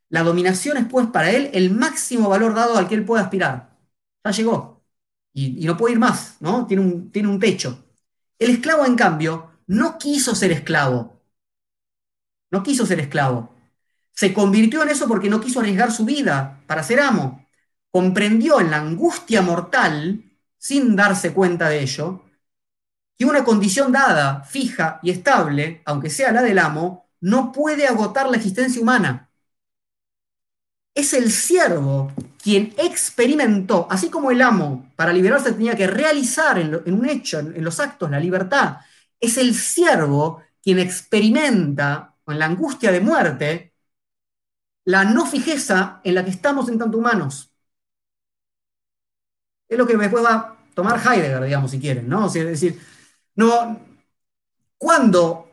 La 0.10 0.22
dominación 0.24 0.78
es 0.78 0.86
pues 0.86 1.08
para 1.08 1.32
él 1.32 1.50
el 1.54 1.72
máximo 1.72 2.30
valor 2.30 2.54
dado 2.54 2.78
al 2.78 2.88
que 2.88 2.96
él 2.96 3.06
puede 3.06 3.24
aspirar. 3.24 3.76
Ya 4.24 4.32
llegó. 4.32 4.84
Y, 5.34 5.66
no 5.66 5.78
puede 5.78 5.94
ir 5.94 6.00
más, 6.00 6.38
¿no? 6.42 6.68
Tiene 6.68 6.84
un, 6.84 7.12
tiene 7.12 7.28
un 7.30 7.40
techo. 7.40 7.84
El 8.38 8.52
esclavo, 8.52 8.86
en 8.86 8.96
cambio, 8.96 9.52
no 9.68 9.98
quiso 9.98 10.36
ser 10.36 10.52
esclavo. 10.52 11.22
No 12.52 12.62
quiso 12.62 12.86
ser 12.86 13.00
esclavo. 13.00 13.56
Se 14.14 14.34
convirtió 14.34 14.84
en 14.84 14.90
eso 14.90 15.08
porque 15.08 15.30
no 15.30 15.42
quiso 15.42 15.60
arriesgar 15.60 15.92
su 15.92 16.06
vida 16.06 16.62
para 16.68 16.84
ser 16.84 17.00
amo. 17.00 17.48
Comprendió 17.90 18.60
en 18.60 18.70
la 18.70 18.78
angustia 18.78 19.42
mortal, 19.42 20.31
sin 20.62 20.96
darse 20.96 21.34
cuenta 21.34 21.70
de 21.70 21.82
ello, 21.82 22.24
que 23.18 23.26
una 23.26 23.44
condición 23.44 23.92
dada, 23.92 24.44
fija 24.44 25.00
y 25.04 25.12
estable, 25.12 25.82
aunque 25.86 26.10
sea 26.10 26.32
la 26.32 26.42
del 26.44 26.60
amo, 26.60 27.10
no 27.22 27.52
puede 27.52 27.88
agotar 27.88 28.30
la 28.30 28.38
existencia 28.38 28.82
humana 28.82 29.32
es 30.94 31.14
el 31.14 31.32
siervo 31.32 32.12
quien 32.42 32.74
experimentó, 32.78 33.88
así 33.90 34.10
como 34.10 34.32
el 34.32 34.42
amo 34.42 34.92
para 34.96 35.14
liberarse 35.14 35.54
tenía 35.54 35.76
que 35.76 35.88
realizar 35.88 36.58
en, 36.60 36.94
un 36.94 37.10
hecho, 37.10 37.40
en, 37.40 37.64
los 37.64 37.80
actos, 37.80 38.10
la 38.10 38.20
libertad, 38.20 38.78
es 39.20 39.38
el 39.38 39.56
siervo 39.56 40.42
quien 40.62 40.80
experimenta 40.80 42.16
con 42.24 42.40
la 42.40 42.46
angustia 42.46 42.92
de 42.92 43.02
muerte 43.02 43.74
la 44.86 45.04
no 45.06 45.26
fijeza 45.26 46.02
en 46.04 46.16
la 46.16 46.26
que 46.26 46.32
estamos 46.32 46.68
en 46.70 46.80
tanto 46.80 46.98
humanos. 46.98 47.51
Es 49.72 49.78
lo 49.78 49.88
que 49.88 49.96
después 49.96 50.24
va 50.26 50.34
a 50.36 50.58
tomar 50.74 51.00
Heidegger, 51.00 51.46
digamos, 51.46 51.72
si 51.72 51.80
quieren, 51.80 52.10
¿no? 52.10 52.28
es 52.28 52.34
decir, 52.34 52.78
no, 53.36 53.80
cuando 54.78 55.50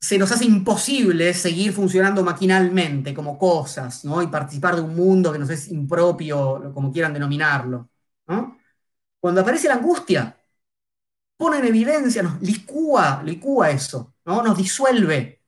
se 0.00 0.18
nos 0.18 0.30
hace 0.30 0.44
imposible 0.44 1.34
seguir 1.34 1.72
funcionando 1.72 2.22
maquinalmente 2.22 3.12
como 3.12 3.36
cosas, 3.36 4.04
¿no? 4.04 4.22
Y 4.22 4.28
participar 4.28 4.76
de 4.76 4.82
un 4.82 4.94
mundo 4.94 5.32
que 5.32 5.38
nos 5.40 5.50
es 5.50 5.68
impropio, 5.68 6.70
como 6.74 6.92
quieran 6.92 7.12
denominarlo, 7.12 7.90
¿no? 8.28 8.58
Cuando 9.20 9.40
aparece 9.40 9.68
la 9.68 9.74
angustia, 9.74 10.38
pone 11.36 11.58
en 11.58 11.64
evidencia, 11.66 12.22
nos 12.22 12.40
licúa, 12.42 13.22
licúa 13.24 13.70
eso, 13.70 14.14
¿no? 14.24 14.42
Nos 14.42 14.56
disuelve. 14.58 15.42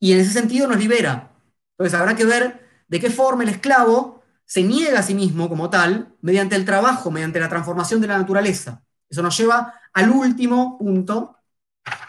Y 0.00 0.12
en 0.12 0.20
ese 0.20 0.32
sentido 0.32 0.68
nos 0.68 0.78
libera. 0.78 1.32
Entonces 1.72 1.98
habrá 1.98 2.14
que 2.14 2.24
ver 2.24 2.84
de 2.86 3.00
qué 3.00 3.10
forma 3.10 3.42
el 3.42 3.48
esclavo 3.50 4.17
se 4.48 4.62
niega 4.62 5.00
a 5.00 5.02
sí 5.02 5.14
mismo 5.14 5.46
como 5.46 5.68
tal 5.68 6.16
mediante 6.22 6.56
el 6.56 6.64
trabajo, 6.64 7.10
mediante 7.10 7.38
la 7.38 7.50
transformación 7.50 8.00
de 8.00 8.06
la 8.06 8.16
naturaleza. 8.16 8.82
Eso 9.06 9.22
nos 9.22 9.36
lleva 9.36 9.74
al 9.92 10.08
último 10.08 10.78
punto 10.78 11.36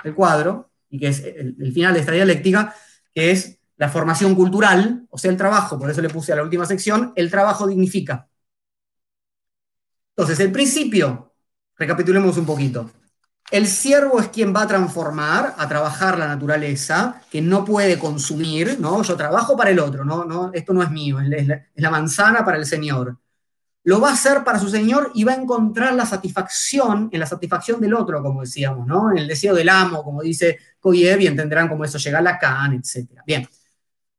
del 0.05 0.15
cuadro, 0.15 0.71
y 0.89 0.99
que 0.99 1.09
es 1.09 1.19
el, 1.19 1.73
final 1.73 1.93
de 1.93 1.99
esta 1.99 2.13
dialéctica, 2.13 2.73
que 3.13 3.31
es 3.31 3.59
la 3.75 3.89
formación 3.89 4.35
cultural, 4.35 5.05
o 5.09 5.17
sea, 5.17 5.31
el 5.31 5.37
trabajo, 5.37 5.77
por 5.77 5.89
eso 5.89 6.01
le 6.01 6.09
puse 6.09 6.31
a 6.31 6.37
la 6.37 6.43
última 6.43 6.65
sección, 6.65 7.11
el 7.17 7.29
trabajo 7.29 7.67
dignifica. 7.67 8.29
Entonces, 10.15 10.39
el 10.39 10.51
principio, 10.53 11.33
recapitulemos 11.75 12.37
un 12.37 12.45
poquito. 12.45 12.89
El 13.51 13.67
siervo 13.67 14.19
es 14.19 14.29
quien 14.29 14.55
va 14.55 14.63
a 14.63 14.67
transformar, 14.67 15.55
a 15.57 15.67
trabajar 15.67 16.19
la 16.19 16.27
naturaleza, 16.27 17.21
que 17.31 17.41
no 17.41 17.65
puede 17.65 17.97
consumir, 17.97 18.79
¿no? 18.79 19.01
Yo 19.01 19.15
trabajo 19.15 19.57
para 19.57 19.71
el 19.71 19.79
otro, 19.79 20.05
¿no? 20.05 20.23
no 20.23 20.51
esto 20.53 20.73
no 20.73 20.83
es 20.83 20.91
mío, 20.91 21.19
es 21.19 21.47
la 21.75 21.89
manzana 21.89 22.45
para 22.45 22.57
el 22.57 22.65
Señor 22.65 23.17
lo 23.83 23.99
va 23.99 24.09
a 24.09 24.13
hacer 24.13 24.43
para 24.43 24.59
su 24.59 24.69
Señor 24.69 25.11
y 25.15 25.23
va 25.23 25.33
a 25.33 25.35
encontrar 25.35 25.93
la 25.93 26.05
satisfacción 26.05 27.09
en 27.11 27.19
la 27.19 27.25
satisfacción 27.25 27.79
del 27.79 27.93
otro, 27.93 28.21
como 28.21 28.41
decíamos, 28.41 28.85
¿no? 28.85 29.11
En 29.11 29.17
el 29.17 29.27
deseo 29.27 29.55
del 29.55 29.69
amo, 29.69 30.03
como 30.03 30.21
dice 30.21 30.59
Koyev, 30.79 31.21
y 31.21 31.27
entenderán 31.27 31.67
cómo 31.67 31.85
eso 31.85 31.97
llega 31.97 32.19
a 32.19 32.21
Lacan, 32.21 32.73
etc. 32.73 33.21
Bien, 33.25 33.47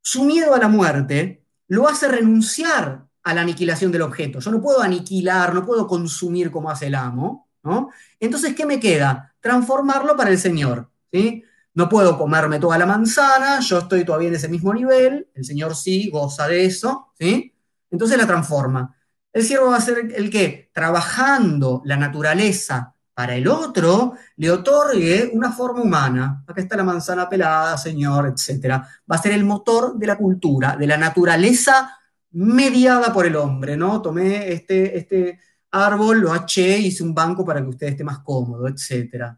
su 0.01 0.25
miedo 0.25 0.53
a 0.55 0.59
la 0.59 0.67
muerte 0.67 1.45
lo 1.67 1.87
hace 1.87 2.07
renunciar 2.07 3.05
a 3.23 3.33
la 3.33 3.41
aniquilación 3.41 3.91
del 3.91 4.01
objeto. 4.01 4.39
Yo 4.39 4.51
no 4.51 4.61
puedo 4.61 4.81
aniquilar, 4.81 5.53
no 5.53 5.65
puedo 5.65 5.87
consumir 5.87 6.51
como 6.51 6.69
hace 6.69 6.87
el 6.87 6.95
amo, 6.95 7.47
¿no? 7.63 7.89
Entonces, 8.19 8.55
¿qué 8.55 8.65
me 8.65 8.79
queda? 8.79 9.33
Transformarlo 9.39 10.15
para 10.15 10.29
el 10.29 10.37
Señor, 10.39 10.89
¿sí? 11.11 11.43
No 11.73 11.87
puedo 11.87 12.17
comerme 12.17 12.59
toda 12.59 12.77
la 12.77 12.85
manzana, 12.85 13.59
yo 13.61 13.79
estoy 13.79 14.03
todavía 14.03 14.27
en 14.27 14.35
ese 14.35 14.49
mismo 14.49 14.73
nivel, 14.73 15.29
el 15.33 15.45
Señor 15.45 15.75
sí 15.75 16.09
goza 16.09 16.47
de 16.47 16.65
eso, 16.65 17.13
¿sí? 17.17 17.53
Entonces 17.89 18.17
la 18.17 18.27
transforma. 18.27 18.95
El 19.33 19.43
siervo 19.43 19.69
va 19.69 19.77
a 19.77 19.81
ser 19.81 20.11
el 20.13 20.29
que, 20.29 20.69
trabajando 20.73 21.81
la 21.85 21.95
naturaleza 21.95 22.95
para 23.13 23.35
el 23.35 23.47
otro, 23.47 24.13
le 24.37 24.51
otorgue 24.51 25.29
una 25.33 25.51
forma 25.51 25.81
humana. 25.81 26.43
Acá 26.47 26.61
está 26.61 26.75
la 26.75 26.83
manzana 26.83 27.29
pelada, 27.29 27.77
señor, 27.77 28.27
etc. 28.27 28.81
Va 29.09 29.15
a 29.15 29.21
ser 29.21 29.33
el 29.33 29.45
motor 29.45 29.97
de 29.97 30.07
la 30.07 30.17
cultura, 30.17 30.75
de 30.75 30.87
la 30.87 30.97
naturaleza 30.97 31.97
mediada 32.31 33.13
por 33.13 33.25
el 33.25 33.35
hombre, 33.35 33.77
¿no? 33.77 34.01
Tomé 34.01 34.51
este, 34.51 34.97
este 34.97 35.39
árbol, 35.71 36.19
lo 36.19 36.33
haché, 36.33 36.77
hice 36.77 37.03
un 37.03 37.13
banco 37.13 37.45
para 37.45 37.61
que 37.61 37.69
usted 37.69 37.87
esté 37.87 38.03
más 38.03 38.19
cómodo, 38.19 38.67
etc. 38.67 39.35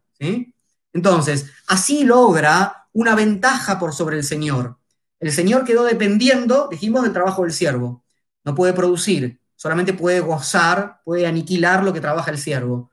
Entonces, 0.91 1.51
así 1.68 2.03
logra 2.03 2.88
una 2.93 3.15
ventaja 3.15 3.80
por 3.80 3.93
sobre 3.93 4.18
el 4.18 4.23
Señor. 4.23 4.77
El 5.19 5.31
Señor 5.31 5.64
quedó 5.64 5.84
dependiendo, 5.85 6.68
dijimos, 6.69 7.03
del 7.03 7.14
trabajo 7.14 7.43
del 7.43 7.53
siervo. 7.53 8.03
No 8.43 8.53
puede 8.55 8.73
producir, 8.73 9.39
solamente 9.55 9.93
puede 9.93 10.19
gozar, 10.19 11.01
puede 11.03 11.26
aniquilar 11.26 11.84
lo 11.84 11.93
que 11.93 12.01
trabaja 12.01 12.31
el 12.31 12.38
siervo. 12.38 12.91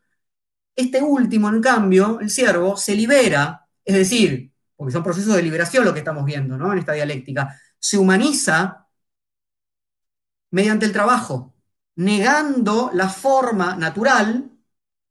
Este 0.76 1.02
último, 1.02 1.48
en 1.48 1.60
cambio, 1.60 2.20
el 2.20 2.30
siervo, 2.30 2.76
se 2.76 2.94
libera, 2.94 3.66
es 3.84 3.94
decir, 3.94 4.52
porque 4.76 4.92
son 4.92 5.02
procesos 5.02 5.34
de 5.34 5.42
liberación 5.42 5.84
lo 5.84 5.92
que 5.92 5.98
estamos 5.98 6.24
viendo 6.24 6.56
¿no? 6.56 6.72
en 6.72 6.78
esta 6.78 6.92
dialéctica, 6.92 7.54
se 7.78 7.98
humaniza 7.98 8.86
mediante 10.50 10.86
el 10.86 10.92
trabajo, 10.92 11.54
negando 12.00 12.90
la 12.94 13.08
forma 13.08 13.74
natural 13.76 14.50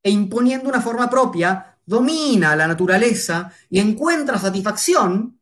e 0.02 0.10
imponiendo 0.12 0.70
una 0.70 0.82
forma 0.82 1.10
propia, 1.10 1.78
domina 1.86 2.56
la 2.56 2.68
naturaleza 2.68 3.52
y 3.70 3.80
encuentra 3.80 4.38
satisfacción 4.38 5.40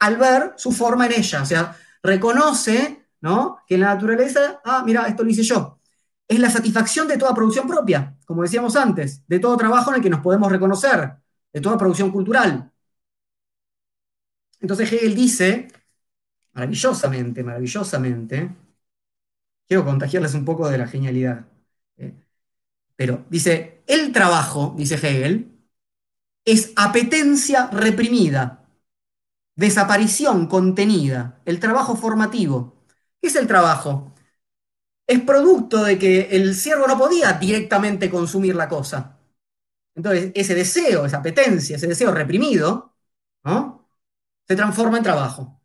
al 0.00 0.16
ver 0.16 0.54
su 0.56 0.72
forma 0.72 1.06
en 1.06 1.12
ella, 1.12 1.42
o 1.42 1.46
sea, 1.46 1.76
reconoce 2.02 3.08
¿no? 3.20 3.58
Que 3.66 3.78
la 3.78 3.94
naturaleza, 3.94 4.60
ah, 4.64 4.82
mira, 4.84 5.06
esto 5.06 5.22
lo 5.24 5.30
hice 5.30 5.42
yo. 5.42 5.80
Es 6.26 6.38
la 6.38 6.50
satisfacción 6.50 7.08
de 7.08 7.18
toda 7.18 7.34
producción 7.34 7.66
propia, 7.66 8.16
como 8.26 8.42
decíamos 8.42 8.76
antes, 8.76 9.26
de 9.26 9.38
todo 9.40 9.56
trabajo 9.56 9.90
en 9.90 9.96
el 9.96 10.02
que 10.02 10.10
nos 10.10 10.20
podemos 10.20 10.50
reconocer, 10.52 11.14
de 11.52 11.60
toda 11.60 11.78
producción 11.78 12.10
cultural. 12.10 12.70
Entonces 14.60 14.92
Hegel 14.92 15.14
dice, 15.14 15.68
maravillosamente, 16.52 17.42
maravillosamente, 17.42 18.50
quiero 19.68 19.84
contagiarles 19.84 20.34
un 20.34 20.44
poco 20.44 20.68
de 20.68 20.78
la 20.78 20.88
genialidad, 20.88 21.46
¿eh? 21.98 22.14
pero 22.96 23.24
dice, 23.30 23.82
el 23.86 24.12
trabajo, 24.12 24.74
dice 24.76 24.96
Hegel, 24.96 25.52
es 26.44 26.72
apetencia 26.76 27.68
reprimida, 27.68 28.68
desaparición 29.56 30.46
contenida, 30.46 31.40
el 31.44 31.60
trabajo 31.60 31.96
formativo. 31.96 32.84
¿Qué 33.20 33.28
es 33.28 33.36
el 33.36 33.46
trabajo? 33.46 34.14
Es 35.06 35.20
producto 35.22 35.84
de 35.84 35.98
que 35.98 36.28
el 36.32 36.54
siervo 36.54 36.86
no 36.86 36.98
podía 36.98 37.32
directamente 37.34 38.10
consumir 38.10 38.54
la 38.56 38.68
cosa. 38.68 39.18
Entonces, 39.94 40.32
ese 40.34 40.54
deseo, 40.54 41.06
esa 41.06 41.18
apetencia, 41.18 41.76
ese 41.76 41.88
deseo 41.88 42.12
reprimido, 42.12 42.94
se 44.46 44.56
transforma 44.56 44.98
en 44.98 45.02
trabajo. 45.04 45.60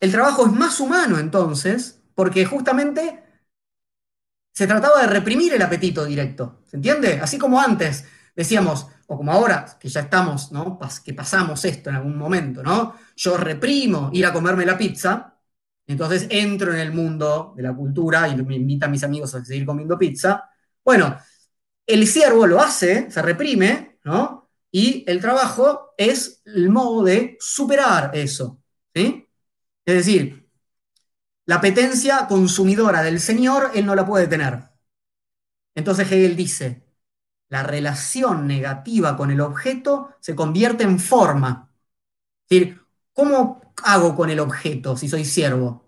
El 0.00 0.12
trabajo 0.12 0.46
es 0.46 0.52
más 0.52 0.80
humano 0.80 1.18
entonces, 1.18 2.02
porque 2.16 2.46
justamente 2.46 3.22
se 4.52 4.66
trataba 4.66 5.02
de 5.02 5.08
reprimir 5.08 5.52
el 5.52 5.62
apetito 5.62 6.04
directo. 6.06 6.62
¿Se 6.66 6.76
entiende? 6.76 7.20
Así 7.20 7.38
como 7.38 7.60
antes 7.60 8.06
decíamos, 8.34 8.86
o 9.06 9.16
como 9.16 9.32
ahora, 9.32 9.76
que 9.78 9.88
ya 9.88 10.00
estamos, 10.00 10.50
¿no? 10.50 10.78
que 11.04 11.14
pasamos 11.14 11.64
esto 11.66 11.90
en 11.90 11.96
algún 11.96 12.16
momento, 12.16 12.62
¿no? 12.62 12.96
Yo 13.14 13.36
reprimo 13.36 14.10
ir 14.12 14.24
a 14.26 14.32
comerme 14.32 14.64
la 14.66 14.78
pizza, 14.78 15.38
entonces 15.86 16.26
entro 16.30 16.72
en 16.72 16.80
el 16.80 16.92
mundo 16.92 17.52
de 17.54 17.62
la 17.62 17.74
cultura 17.74 18.28
y 18.28 18.36
me 18.36 18.56
invitan 18.56 18.88
a 18.88 18.92
mis 18.92 19.04
amigos 19.04 19.34
a 19.34 19.44
seguir 19.44 19.66
comiendo 19.66 19.98
pizza. 19.98 20.50
Bueno, 20.84 21.16
el 21.86 22.06
siervo 22.06 22.46
lo 22.46 22.60
hace, 22.60 23.10
se 23.10 23.22
reprime, 23.22 23.98
¿no? 24.04 24.50
Y 24.70 25.04
el 25.06 25.20
trabajo 25.20 25.94
es 25.98 26.42
el 26.46 26.70
modo 26.70 27.04
de 27.04 27.36
superar 27.40 28.10
eso, 28.14 28.60
¿sí? 28.94 29.28
Es 29.84 29.94
decir, 29.94 30.45
la 31.46 31.56
apetencia 31.56 32.26
consumidora 32.28 33.02
del 33.02 33.20
Señor, 33.20 33.70
él 33.74 33.86
no 33.86 33.94
la 33.94 34.04
puede 34.04 34.26
tener. 34.26 34.64
Entonces 35.74 36.10
Hegel 36.10 36.36
dice, 36.36 36.84
la 37.48 37.62
relación 37.62 38.46
negativa 38.46 39.16
con 39.16 39.30
el 39.30 39.40
objeto 39.40 40.10
se 40.20 40.34
convierte 40.34 40.84
en 40.84 40.98
forma. 40.98 41.70
Es 42.48 42.58
decir, 42.58 42.82
¿cómo 43.12 43.60
hago 43.84 44.16
con 44.16 44.30
el 44.30 44.40
objeto 44.40 44.96
si 44.96 45.08
soy 45.08 45.24
siervo? 45.24 45.84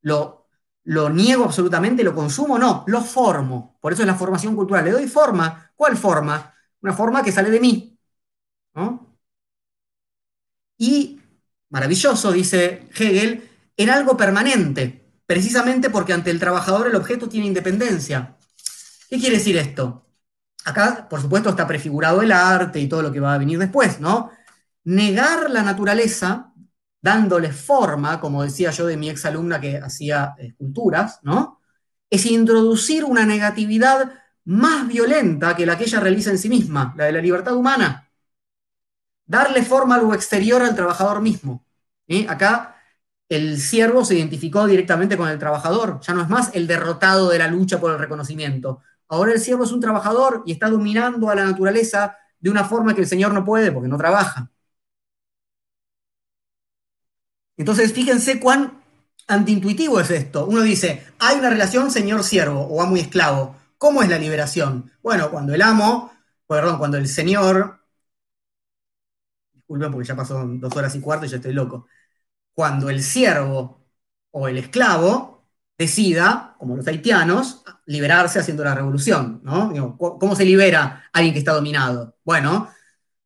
¿Lo, 0.00 0.48
lo 0.84 1.10
niego 1.10 1.44
absolutamente? 1.44 2.04
¿Lo 2.04 2.14
consumo? 2.14 2.58
No, 2.58 2.84
lo 2.86 3.02
formo. 3.02 3.78
Por 3.80 3.92
eso 3.92 4.02
es 4.02 4.06
la 4.08 4.14
formación 4.14 4.56
cultural. 4.56 4.84
Le 4.84 4.92
doy 4.92 5.08
forma. 5.08 5.72
¿Cuál 5.76 5.96
forma? 5.96 6.54
Una 6.80 6.92
forma 6.94 7.22
que 7.22 7.32
sale 7.32 7.50
de 7.50 7.60
mí. 7.60 7.98
Y, 10.78 11.20
maravilloso, 11.68 12.32
dice 12.32 12.88
Hegel, 12.94 13.48
en 13.76 13.90
algo 13.90 14.16
permanente, 14.16 15.01
precisamente 15.26 15.90
porque 15.90 16.12
ante 16.12 16.30
el 16.30 16.40
trabajador 16.40 16.88
el 16.88 16.96
objeto 16.96 17.28
tiene 17.28 17.46
independencia. 17.46 18.36
¿Qué 19.08 19.18
quiere 19.18 19.38
decir 19.38 19.56
esto? 19.56 20.06
Acá, 20.64 21.08
por 21.08 21.20
supuesto, 21.20 21.50
está 21.50 21.66
prefigurado 21.66 22.22
el 22.22 22.32
arte 22.32 22.80
y 22.80 22.88
todo 22.88 23.02
lo 23.02 23.12
que 23.12 23.20
va 23.20 23.34
a 23.34 23.38
venir 23.38 23.58
después, 23.58 24.00
¿no? 24.00 24.30
Negar 24.84 25.50
la 25.50 25.62
naturaleza, 25.62 26.52
dándole 27.00 27.52
forma, 27.52 28.20
como 28.20 28.42
decía 28.42 28.70
yo 28.70 28.86
de 28.86 28.96
mi 28.96 29.10
exalumna 29.10 29.60
que 29.60 29.78
hacía 29.78 30.34
esculturas, 30.38 31.18
¿no? 31.22 31.60
Es 32.08 32.26
introducir 32.26 33.04
una 33.04 33.26
negatividad 33.26 34.12
más 34.44 34.86
violenta 34.88 35.56
que 35.56 35.66
la 35.66 35.76
que 35.76 35.84
ella 35.84 36.00
realiza 36.00 36.30
en 36.30 36.38
sí 36.38 36.48
misma, 36.48 36.94
la 36.96 37.04
de 37.06 37.12
la 37.12 37.20
libertad 37.20 37.56
humana. 37.56 38.08
Darle 39.26 39.62
forma 39.62 39.94
a 39.94 39.98
algo 39.98 40.14
exterior 40.14 40.62
al 40.62 40.74
trabajador 40.74 41.20
mismo. 41.20 41.64
Acá 42.28 42.76
el 43.36 43.60
siervo 43.60 44.04
se 44.04 44.16
identificó 44.16 44.66
directamente 44.66 45.16
con 45.16 45.28
el 45.28 45.38
trabajador, 45.38 46.00
ya 46.00 46.14
no 46.14 46.22
es 46.22 46.28
más 46.28 46.50
el 46.54 46.66
derrotado 46.66 47.28
de 47.30 47.38
la 47.38 47.48
lucha 47.48 47.80
por 47.80 47.92
el 47.92 47.98
reconocimiento, 47.98 48.80
Ahora 49.12 49.32
el 49.32 49.40
siervo 49.40 49.64
es 49.64 49.72
un 49.72 49.80
trabajador 49.80 50.42
y 50.46 50.52
está 50.52 50.70
dominando 50.70 51.28
a 51.28 51.34
la 51.34 51.44
naturaleza 51.44 52.16
de 52.40 52.48
una 52.48 52.64
forma 52.64 52.94
que 52.94 53.02
el 53.02 53.06
Señor 53.06 53.34
no 53.34 53.44
puede 53.44 53.70
porque 53.70 53.88
no 53.88 53.98
trabaja. 53.98 54.50
Entonces, 57.58 57.92
fíjense 57.92 58.40
cuán 58.40 58.82
antiintuitivo 59.28 60.00
es 60.00 60.10
esto. 60.10 60.46
Uno 60.46 60.62
dice, 60.62 61.06
hay 61.18 61.38
una 61.38 61.50
relación 61.50 61.90
señor-siervo 61.90 62.60
o 62.62 62.80
amo 62.82 62.96
y 62.96 63.00
esclavo. 63.00 63.56
¿Cómo 63.76 64.02
es 64.02 64.08
la 64.08 64.18
liberación? 64.18 64.90
Bueno, 65.02 65.30
cuando 65.30 65.54
el 65.54 65.60
amo, 65.60 66.10
perdón, 66.46 66.78
cuando 66.78 66.96
el 66.96 67.06
señor, 67.06 67.80
disculpen 69.52 69.92
porque 69.92 70.08
ya 70.08 70.16
pasó 70.16 70.42
dos 70.46 70.74
horas 70.74 70.94
y 70.94 71.00
cuarto 71.00 71.26
y 71.26 71.28
ya 71.28 71.36
estoy 71.36 71.52
loco, 71.52 71.86
cuando 72.54 72.90
el 72.90 73.02
siervo 73.02 73.86
o 74.30 74.48
el 74.48 74.58
esclavo 74.58 75.48
decida, 75.78 76.54
como 76.58 76.76
los 76.76 76.86
haitianos, 76.86 77.64
liberarse 77.86 78.38
haciendo 78.38 78.64
la 78.64 78.74
revolución, 78.74 79.40
¿no? 79.42 79.96
¿Cómo 79.98 80.36
se 80.36 80.44
libera 80.44 81.04
alguien 81.12 81.32
que 81.32 81.40
está 81.40 81.52
dominado? 81.52 82.16
Bueno, 82.24 82.68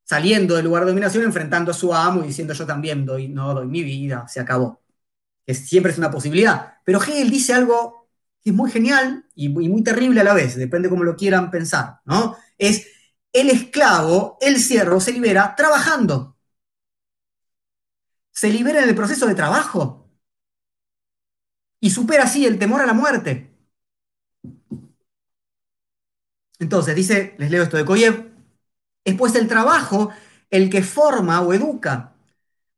saliendo 0.04 0.54
del 0.56 0.64
lugar 0.64 0.84
de 0.84 0.90
dominación, 0.90 1.24
enfrentando 1.24 1.70
a 1.72 1.74
su 1.74 1.92
amo 1.92 2.22
y 2.24 2.28
diciendo 2.28 2.54
yo 2.54 2.64
también 2.66 3.04
doy, 3.04 3.28
no 3.28 3.54
doy 3.54 3.66
mi 3.66 3.82
vida, 3.82 4.26
se 4.28 4.40
acabó. 4.40 4.80
Que 5.44 5.54
siempre 5.54 5.92
es 5.92 5.98
una 5.98 6.10
posibilidad. 6.10 6.74
Pero 6.84 7.02
Hegel 7.02 7.30
dice 7.30 7.54
algo 7.54 8.08
que 8.42 8.50
es 8.50 8.56
muy 8.56 8.70
genial 8.70 9.26
y 9.34 9.48
muy, 9.48 9.68
muy 9.68 9.82
terrible 9.82 10.20
a 10.20 10.24
la 10.24 10.34
vez, 10.34 10.56
depende 10.56 10.88
cómo 10.88 11.04
lo 11.04 11.16
quieran 11.16 11.50
pensar, 11.50 12.00
¿no? 12.04 12.36
Es 12.58 12.86
el 13.32 13.50
esclavo, 13.50 14.38
el 14.40 14.58
siervo, 14.60 15.00
se 15.00 15.12
libera 15.12 15.54
trabajando. 15.56 16.35
Se 18.36 18.50
libera 18.50 18.82
en 18.82 18.88
el 18.88 18.94
proceso 18.94 19.26
de 19.26 19.34
trabajo. 19.34 20.08
Y 21.80 21.90
supera 21.90 22.24
así 22.24 22.46
el 22.46 22.58
temor 22.58 22.80
a 22.82 22.86
la 22.86 22.92
muerte. 22.92 23.50
Entonces, 26.58 26.94
dice, 26.94 27.34
les 27.38 27.50
leo 27.50 27.62
esto 27.62 27.76
de 27.76 27.84
Koyev, 27.84 28.32
es 29.04 29.14
pues 29.16 29.34
el 29.36 29.48
trabajo 29.48 30.10
el 30.50 30.70
que 30.70 30.82
forma 30.82 31.40
o 31.42 31.52
educa 31.54 32.16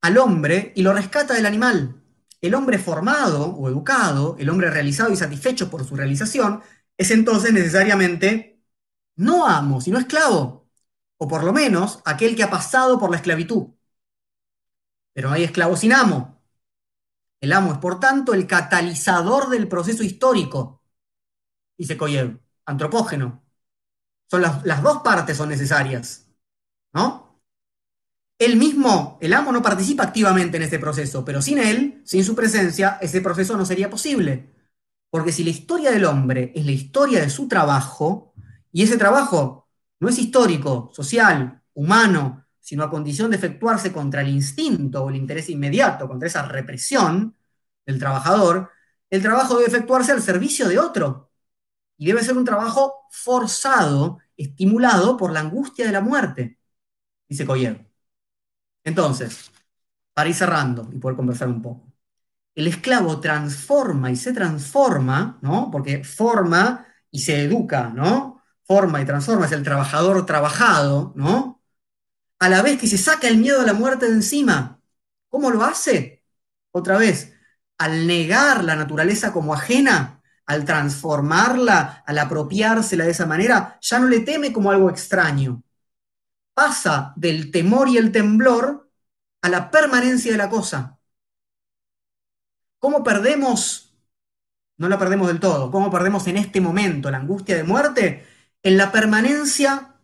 al 0.03 0.19
hombre 0.19 0.73
y 0.77 0.83
lo 0.83 0.93
rescata 0.95 1.35
del 1.35 1.47
animal. 1.47 2.03
El 2.41 2.55
hombre 2.55 2.79
formado 2.79 3.47
o 3.57 3.69
educado, 3.69 4.37
el 4.39 4.51
hombre 4.51 4.71
realizado 4.71 5.13
y 5.13 5.17
satisfecho 5.17 5.71
por 5.71 5.85
su 5.87 5.97
realización, 5.97 6.63
es 6.97 7.11
entonces 7.11 7.53
necesariamente 7.53 8.63
no 9.17 9.47
amo, 9.47 9.81
sino 9.81 9.99
esclavo, 9.99 10.69
o 11.19 11.29
por 11.29 11.45
lo 11.45 11.53
menos 11.53 12.01
aquel 12.05 12.37
que 12.37 12.45
ha 12.45 12.51
pasado 12.51 12.99
por 13.01 13.11
la 13.11 13.17
esclavitud. 13.19 13.69
Pero 15.13 15.31
hay 15.31 15.45
esclavo 15.45 15.77
sin 15.77 15.93
amo. 15.93 16.43
El 17.41 17.53
amo 17.53 17.73
es, 17.73 17.79
por 17.79 18.01
tanto, 18.01 18.35
el 18.35 18.47
catalizador 18.47 19.49
del 19.49 19.69
proceso 19.69 20.03
histórico, 20.03 20.83
dice 21.77 21.97
Koyev, 21.97 22.41
antropógeno, 22.67 23.45
son 24.31 24.43
las, 24.43 24.83
dos 24.83 24.99
partes 24.99 25.37
son 25.37 25.49
necesarias, 25.49 26.29
¿no? 26.93 27.43
Él 28.39 28.57
mismo, 28.57 29.19
el 29.21 29.33
amo, 29.33 29.51
no 29.53 29.63
participa 29.63 30.05
activamente 30.05 30.59
en 30.59 30.63
este 30.65 30.79
proceso, 30.79 31.25
pero 31.25 31.43
sin 31.43 31.59
él, 31.59 32.03
sin 32.05 32.25
su 32.25 32.35
presencia, 32.37 32.99
ese 33.01 33.21
proceso 33.21 33.57
no 33.57 33.65
sería 33.65 33.91
posible. 33.91 34.55
Porque 35.11 35.33
si 35.33 35.43
la 35.43 35.51
historia 35.51 35.91
del 35.91 36.05
hombre 36.05 36.53
es 36.55 36.65
la 36.65 36.73
historia 36.73 37.21
de 37.21 37.31
su 37.31 37.49
trabajo, 37.49 38.35
y 38.71 38.83
ese 38.83 38.99
trabajo 38.99 39.69
no 39.99 40.09
es 40.09 40.19
histórico, 40.19 40.91
social, 40.93 41.63
humano, 41.75 42.47
sino 42.69 42.85
a 42.85 42.91
condición 42.91 43.31
de 43.31 43.39
efectuarse 43.39 43.91
contra 43.91 44.21
el 44.21 44.29
instinto 44.29 45.03
o 45.03 45.09
el 45.09 45.17
interés 45.17 45.49
inmediato, 45.49 46.07
contra 46.07 46.29
esa 46.29 46.43
represión 46.43 47.35
del 47.87 47.99
trabajador, 47.99 48.71
el 49.09 49.23
trabajo 49.23 49.57
debe 49.57 49.69
efectuarse 49.69 50.13
al 50.13 50.21
servicio 50.21 50.69
de 50.69 50.79
otro, 50.79 51.31
y 51.97 52.07
debe 52.09 52.23
ser 52.23 52.37
un 52.37 52.45
trabajo 52.45 53.07
forzado, 53.11 54.19
estimulado 54.37 55.17
por 55.17 55.33
la 55.33 55.41
angustia 55.41 55.87
de 55.87 55.93
la 55.93 56.03
muerte, 56.03 56.59
dice 57.27 57.47
Coyer. 57.47 57.91
Entonces, 58.85 59.51
para 60.13 60.29
ir 60.29 60.35
cerrando 60.35 60.91
y 60.93 60.99
poder 60.99 61.17
conversar 61.17 61.49
un 61.49 61.63
poco, 61.63 61.91
el 62.55 62.67
esclavo 62.67 63.19
transforma 63.19 64.11
y 64.11 64.17
se 64.17 64.35
transforma, 64.35 65.39
¿no? 65.41 65.71
Porque 65.71 66.05
forma 66.05 66.87
y 67.11 67.21
se 67.21 67.45
educa, 67.45 67.89
¿no? 67.95 68.43
Forma 68.65 69.01
y 69.01 69.07
transforma, 69.07 69.47
es 69.47 69.53
el 69.53 69.63
trabajador 69.63 70.27
trabajado, 70.27 71.15
¿no? 71.17 71.58
A 72.39 72.49
la 72.49 72.63
vez 72.63 72.81
que 72.81 72.87
se 72.87 72.99
saca 72.99 73.29
el 73.29 73.39
miedo 73.39 73.61
a 73.61 73.67
la 73.67 73.75
muerte 73.75 74.07
de 74.07 74.13
encima. 74.13 74.81
¿Cómo 75.29 75.51
lo 75.51 75.65
hace? 75.65 76.25
Otra 76.71 76.97
vez, 76.99 77.35
al 77.79 78.07
negar 78.07 78.65
la 78.65 78.77
naturaleza 78.77 79.33
como 79.33 79.55
ajena, 79.55 80.23
al 80.47 80.65
transformarla, 80.65 82.05
al 82.07 82.19
apropiársela 82.19 83.05
de 83.05 83.11
esa 83.11 83.27
manera, 83.27 83.79
ya 83.81 83.99
no 83.99 84.09
le 84.09 84.21
teme 84.21 84.53
como 84.53 84.71
algo 84.71 84.91
extraño. 84.91 85.63
Pasa 86.55 87.13
del 87.17 87.51
temor 87.51 87.89
y 87.89 87.99
el 87.99 88.13
temblor 88.13 88.91
a 89.43 89.49
la 89.49 89.71
permanencia 89.71 90.33
de 90.33 90.39
la 90.39 90.49
cosa. 90.49 90.99
¿Cómo 92.79 93.03
perdemos? 93.05 93.95
No 94.77 94.89
la 94.89 94.99
perdemos 94.99 95.29
del 95.29 95.41
todo. 95.41 95.71
¿Cómo 95.71 95.91
perdemos 95.91 96.27
en 96.29 96.37
este 96.37 96.61
momento 96.61 97.11
la 97.11 97.19
angustia 97.19 97.57
de 97.57 97.65
muerte? 97.65 98.27
En 98.63 98.77
la 98.77 98.93
permanencia 98.93 99.97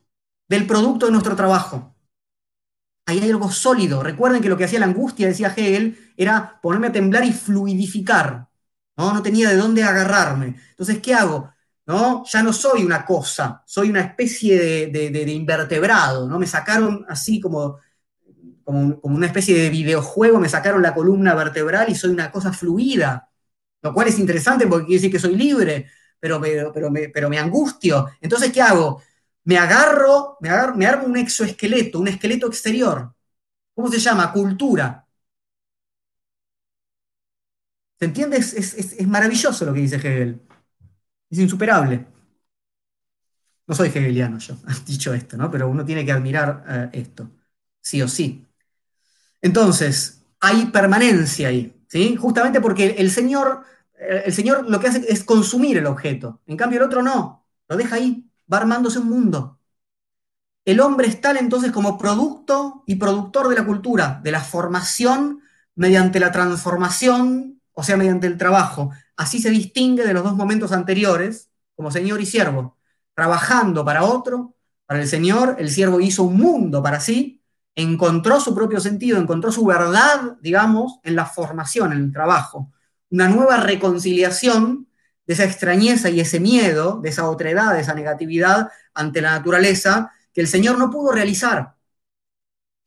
del 0.48 0.66
producto 0.66 1.06
de 1.06 1.12
nuestro 1.12 1.36
trabajo. 1.36 1.94
Ahí 3.07 3.21
hay 3.21 3.31
algo 3.31 3.51
sólido. 3.51 4.03
Recuerden 4.03 4.43
que 4.43 4.49
lo 4.49 4.57
que 4.57 4.65
hacía 4.65 4.81
la 4.81 4.87
angustia, 4.87 5.27
decía 5.27 5.53
Hegel, 5.57 5.99
era 6.17 6.59
ponerme 6.63 6.89
a 6.89 6.93
temblar 6.93 7.25
y 7.25 7.33
fluidificar. 7.33 8.49
¿no? 8.97 9.13
No 9.13 9.23
tenía 9.23 9.51
de 9.51 9.57
dónde 9.57 9.83
agarrarme. 9.83 10.57
Entonces, 10.71 11.01
¿qué 11.01 11.15
hago? 11.15 11.55
¿no? 11.87 12.25
Ya 12.27 12.43
no 12.43 12.53
soy 12.53 12.85
una 12.85 13.05
cosa, 13.05 13.63
soy 13.67 13.91
una 13.91 14.01
especie 14.01 14.89
de, 14.89 15.33
invertebrado, 15.33 16.29
¿no? 16.29 16.39
Me 16.39 16.47
sacaron 16.47 17.05
así 17.09 17.41
como, 17.41 17.79
como, 18.65 19.01
una 19.03 19.27
especie 19.27 19.57
de 19.57 19.71
videojuego, 19.71 20.41
me 20.41 20.49
sacaron 20.49 20.83
la 20.83 20.95
columna 20.95 21.35
vertebral 21.35 21.91
y 21.91 21.95
soy 21.95 22.11
una 22.11 22.31
cosa 22.31 22.53
fluida, 22.53 23.31
lo 23.83 23.93
cual 23.93 24.09
es 24.09 24.19
interesante 24.19 24.67
porque 24.67 24.87
quiere 24.87 24.99
decir 24.99 25.13
que 25.13 25.19
soy 25.19 25.37
libre, 25.37 25.87
pero, 26.19 26.41
pero, 26.73 26.91
me, 26.91 27.09
pero 27.11 27.29
me 27.29 27.39
angustio. 27.39 28.09
Entonces, 28.21 28.53
¿qué 28.53 28.63
hago? 28.63 29.03
Me 29.45 29.59
agarro, 29.59 30.37
me 30.41 30.49
agarro, 30.49 30.75
me 30.77 30.87
armo 30.87 31.07
un 31.07 31.16
exoesqueleto, 31.16 32.01
un 32.01 32.09
esqueleto 32.09 32.47
exterior. 32.47 33.15
¿Cómo 33.75 33.89
se 33.91 33.99
llama? 33.99 34.33
Cultura. 34.33 35.07
¿Se 37.99 38.05
entiende? 38.07 38.37
Es, 38.39 39.07
maravilloso 39.07 39.65
lo 39.65 39.73
que 39.75 39.81
dice 39.81 39.97
Hegel. 39.97 40.41
Es 41.31 41.39
insuperable. 41.39 42.07
No 43.66 43.75
soy 43.75 43.89
hegeliano 43.89 44.39
yo, 44.39 44.57
dicho 44.87 45.15
esto, 45.15 45.37
¿no? 45.37 45.51
Pero 45.51 45.69
uno 45.69 45.85
tiene 45.85 46.05
que 46.05 46.12
admirar 46.12 46.65
eh, 46.69 47.01
esto, 47.01 47.31
sí 47.81 48.03
o 48.03 48.09
sí. 48.09 48.47
Entonces, 49.41 50.23
hay 50.41 50.66
permanencia 50.66 51.49
ahí, 51.49 51.75
¿sí? 51.89 52.16
Justamente 52.16 52.61
porque 52.61 52.97
el 52.99 53.11
Señor, 53.11 53.65
eh, 53.99 54.25
el 54.27 54.33
Señor 54.33 54.69
lo 54.69 54.81
que 54.81 54.89
hace 54.89 55.05
es 55.09 55.25
consumir 55.25 55.79
el 55.79 55.87
objeto. 55.87 56.43
En 56.47 56.57
cambio, 56.57 56.81
el 56.81 56.87
otro 56.87 57.03
no, 57.03 57.47
lo 57.69 57.77
deja 57.77 57.97
ahí, 57.97 58.25
va 58.53 58.59
armándose 58.59 58.99
un 58.99 59.09
mundo. 59.09 59.59
El 60.65 60.81
hombre 60.81 61.09
es 61.09 61.21
tal 61.21 61.37
entonces 61.37 61.73
como 61.73 61.99
producto 61.99 62.85
y 62.87 62.97
productor 62.97 63.49
de 63.49 63.57
la 63.57 63.66
cultura, 63.66 64.21
de 64.23 64.31
la 64.31 64.41
formación 64.41 65.41
mediante 65.75 66.21
la 66.21 66.33
transformación 66.33 67.55
o 67.75 67.83
sea, 67.83 67.97
mediante 67.97 68.27
el 68.27 68.39
trabajo. 68.39 68.91
Así 69.16 69.41
se 69.41 69.51
distingue 69.51 70.07
de 70.07 70.15
los 70.15 70.23
dos 70.23 70.35
momentos 70.35 70.73
anteriores, 70.73 71.51
como 71.75 71.91
señor 71.91 72.21
y 72.21 72.27
siervo. 72.27 72.79
Trabajando 73.15 73.85
para 73.85 74.05
otro, 74.05 74.55
para 74.87 75.01
el 75.01 75.09
Señor, 75.09 75.57
el 75.59 75.71
siervo 75.71 76.01
hizo 76.01 76.25
un 76.25 76.37
mundo 76.37 76.83
para 76.83 77.01
sí, 77.01 77.43
encontró 77.75 78.41
su 78.41 78.55
propio 78.55 78.81
sentido, 78.81 79.19
encontró 79.19 79.51
su 79.51 79.65
verdad, 79.65 80.37
digamos, 80.41 81.01
en 81.03 81.16
la 81.16 81.27
formación, 81.27 81.93
en 81.93 81.99
el 81.99 82.12
trabajo. 82.12 82.71
Una 83.11 83.29
nueva 83.29 83.59
reconciliación 83.59 84.89
de 85.27 85.35
esa 85.35 85.45
extrañeza 85.45 86.11
y 86.11 86.21
ese 86.21 86.41
miedo, 86.41 87.01
de 87.01 87.09
esa 87.09 87.29
otredad, 87.29 87.75
de 87.75 87.81
esa 87.81 87.95
negatividad 87.95 88.69
ante 88.93 89.21
la 89.21 89.33
naturaleza, 89.33 90.13
que 90.33 90.41
el 90.41 90.49
Señor 90.49 90.79
no 90.79 90.91
pudo 90.91 91.13
realizar. 91.13 91.75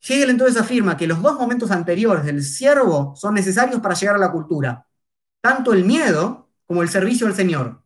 Hegel 0.00 0.30
entonces 0.30 0.60
afirma 0.60 0.96
que 0.96 1.06
los 1.06 1.20
dos 1.22 1.38
momentos 1.38 1.70
anteriores 1.70 2.24
del 2.24 2.42
siervo 2.44 3.14
son 3.16 3.34
necesarios 3.34 3.80
para 3.80 3.94
llegar 3.94 4.16
a 4.16 4.18
la 4.18 4.30
cultura, 4.30 4.86
tanto 5.40 5.72
el 5.72 5.84
miedo 5.84 6.48
como 6.66 6.82
el 6.82 6.88
servicio 6.88 7.26
al 7.26 7.34
Señor. 7.34 7.82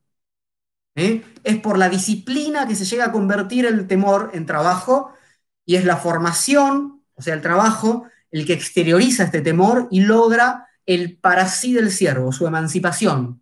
¿Eh? 0.95 1.25
Es 1.43 1.57
por 1.59 1.79
la 1.79 1.89
disciplina 1.89 2.69
que 2.69 2.77
se 2.77 2.85
llega 2.85 3.07
a 3.07 3.13
convertir 3.13 3.65
el 3.65 3.87
temor 3.87 4.31
en 4.35 4.45
trabajo 4.45 5.13
y 5.65 5.77
es 5.77 5.85
la 5.85 5.97
formación, 5.97 7.03
o 7.15 7.23
sea, 7.23 7.35
el 7.35 7.41
trabajo, 7.41 8.07
el 8.31 8.47
que 8.47 8.53
exterioriza 8.53 9.25
este 9.25 9.41
temor 9.41 9.89
y 9.91 10.01
logra 10.01 10.69
el 10.85 11.17
para 11.19 11.49
sí 11.49 11.73
del 11.73 11.91
siervo, 11.91 12.33
su 12.33 12.47
emancipación. 12.47 13.42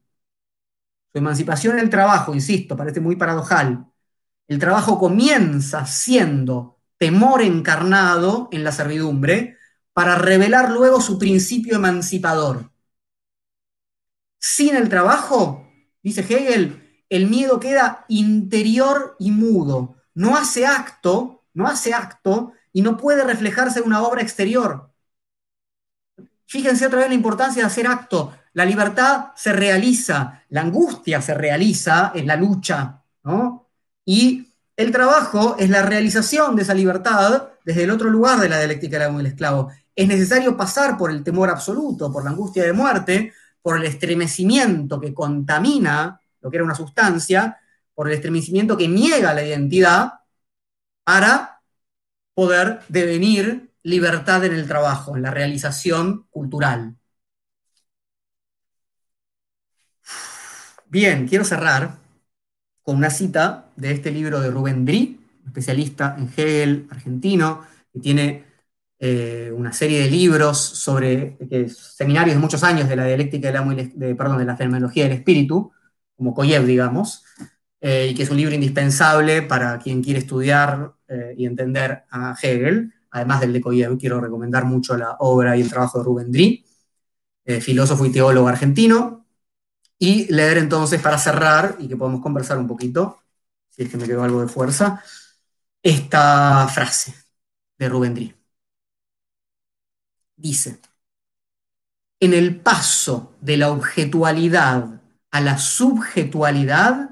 Su 1.12 1.18
emancipación 1.18 1.74
en 1.74 1.84
el 1.84 1.90
trabajo, 1.90 2.34
insisto, 2.34 2.76
parece 2.76 3.00
muy 3.00 3.16
paradojal. 3.16 3.86
El 4.46 4.58
trabajo 4.58 4.98
comienza 4.98 5.86
siendo 5.86 6.78
temor 6.98 7.42
encarnado 7.42 8.48
en 8.52 8.62
la 8.62 8.72
servidumbre, 8.72 9.56
para 9.92 10.16
revelar 10.16 10.70
luego 10.70 11.00
su 11.00 11.18
principio 11.18 11.76
emancipador. 11.76 12.70
Sin 14.38 14.76
el 14.76 14.88
trabajo, 14.88 15.68
dice 16.02 16.22
Hegel, 16.22 17.04
el 17.08 17.28
miedo 17.28 17.60
queda 17.60 18.04
interior 18.08 19.16
y 19.18 19.30
mudo, 19.30 19.96
no 20.14 20.36
hace 20.36 20.66
acto, 20.66 21.44
no 21.52 21.66
hace 21.66 21.92
acto 21.92 22.52
y 22.72 22.82
no 22.82 22.96
puede 22.96 23.24
reflejarse 23.24 23.80
en 23.80 23.86
una 23.86 24.02
obra 24.02 24.22
exterior. 24.22 24.90
Fíjense 26.46 26.86
otra 26.86 27.00
vez 27.00 27.08
la 27.08 27.14
importancia 27.14 27.62
de 27.62 27.66
hacer 27.66 27.86
acto. 27.86 28.32
La 28.52 28.64
libertad 28.64 29.26
se 29.36 29.52
realiza, 29.52 30.42
la 30.48 30.62
angustia 30.62 31.20
se 31.20 31.34
realiza 31.34 32.12
en 32.14 32.26
la 32.26 32.36
lucha, 32.36 33.02
¿no? 33.24 33.68
Y 34.04 34.48
el 34.76 34.90
trabajo 34.90 35.56
es 35.58 35.70
la 35.70 35.82
realización 35.82 36.56
de 36.56 36.62
esa 36.62 36.74
libertad 36.74 37.50
desde 37.64 37.84
el 37.84 37.90
otro 37.90 38.10
lugar 38.10 38.40
de 38.40 38.48
la 38.48 38.58
dialéctica 38.58 39.10
del 39.10 39.26
esclavo. 39.26 39.70
Es 39.94 40.08
necesario 40.08 40.56
pasar 40.56 40.96
por 40.96 41.10
el 41.10 41.22
temor 41.22 41.50
absoluto, 41.50 42.10
por 42.12 42.24
la 42.24 42.30
angustia 42.30 42.64
de 42.64 42.72
muerte, 42.72 43.32
por 43.62 43.76
el 43.76 43.84
estremecimiento 43.84 45.00
que 45.00 45.12
contamina 45.12 46.20
lo 46.40 46.50
que 46.50 46.56
era 46.56 46.64
una 46.64 46.74
sustancia, 46.74 47.58
por 47.94 48.08
el 48.08 48.14
estremecimiento 48.14 48.76
que 48.76 48.88
niega 48.88 49.34
la 49.34 49.44
identidad, 49.44 50.14
para 51.04 51.60
poder 52.34 52.80
devenir 52.88 53.72
libertad 53.82 54.44
en 54.44 54.54
el 54.54 54.66
trabajo, 54.66 55.16
en 55.16 55.22
la 55.22 55.30
realización 55.30 56.26
cultural. 56.30 56.96
Bien, 60.90 61.28
quiero 61.28 61.44
cerrar 61.44 61.98
con 62.82 62.96
una 62.96 63.10
cita 63.10 63.70
de 63.76 63.92
este 63.92 64.10
libro 64.10 64.40
de 64.40 64.50
Rubén 64.50 64.84
Dri, 64.84 65.20
especialista 65.46 66.16
en 66.18 66.28
Hegel 66.36 66.88
argentino, 66.90 67.60
que 67.92 68.00
tiene 68.00 68.44
eh, 68.98 69.52
una 69.54 69.72
serie 69.72 70.00
de 70.00 70.10
libros 70.10 70.58
sobre 70.58 71.38
seminarios 71.68 72.34
de 72.34 72.40
muchos 72.40 72.64
años 72.64 72.88
de 72.88 72.96
la 72.96 73.06
dialéctica 73.06 73.52
de 73.52 73.54
la, 73.54 74.16
perdón, 74.16 74.38
de 74.38 74.44
la 74.44 74.56
fenomenología 74.56 75.04
del 75.04 75.12
espíritu, 75.12 75.70
como 76.16 76.34
Koyev, 76.34 76.66
digamos, 76.66 77.22
eh, 77.80 78.08
y 78.10 78.14
que 78.16 78.24
es 78.24 78.30
un 78.30 78.38
libro 78.38 78.56
indispensable 78.56 79.42
para 79.42 79.78
quien 79.78 80.02
quiere 80.02 80.18
estudiar 80.18 80.94
eh, 81.06 81.34
y 81.38 81.46
entender 81.46 82.02
a 82.10 82.34
Hegel. 82.42 82.92
Además 83.12 83.40
del 83.42 83.52
de 83.52 83.60
Koyev, 83.60 83.96
quiero 83.96 84.20
recomendar 84.20 84.64
mucho 84.64 84.96
la 84.96 85.12
obra 85.20 85.56
y 85.56 85.60
el 85.60 85.70
trabajo 85.70 85.98
de 85.98 86.04
Rubén 86.04 86.32
Dri, 86.32 86.64
filósofo 87.60 88.06
y 88.06 88.12
teólogo 88.12 88.48
argentino, 88.48 89.19
y 90.00 90.32
leer 90.32 90.58
entonces 90.58 91.00
para 91.02 91.18
cerrar 91.18 91.76
y 91.78 91.88
que 91.88 91.96
podamos 91.96 92.22
conversar 92.22 92.58
un 92.58 92.66
poquito, 92.66 93.22
si 93.68 93.82
es 93.84 93.90
que 93.90 93.98
me 93.98 94.06
quedó 94.06 94.24
algo 94.24 94.40
de 94.40 94.48
fuerza, 94.48 95.04
esta 95.82 96.66
frase 96.68 97.14
de 97.78 97.88
Rubén 97.88 98.14
Dri. 98.14 98.34
Dice, 100.36 100.80
en 102.18 102.32
el 102.34 102.60
paso 102.60 103.34
de 103.40 103.58
la 103.58 103.70
objetualidad 103.70 105.00
a 105.30 105.40
la 105.40 105.58
subjetualidad, 105.58 107.10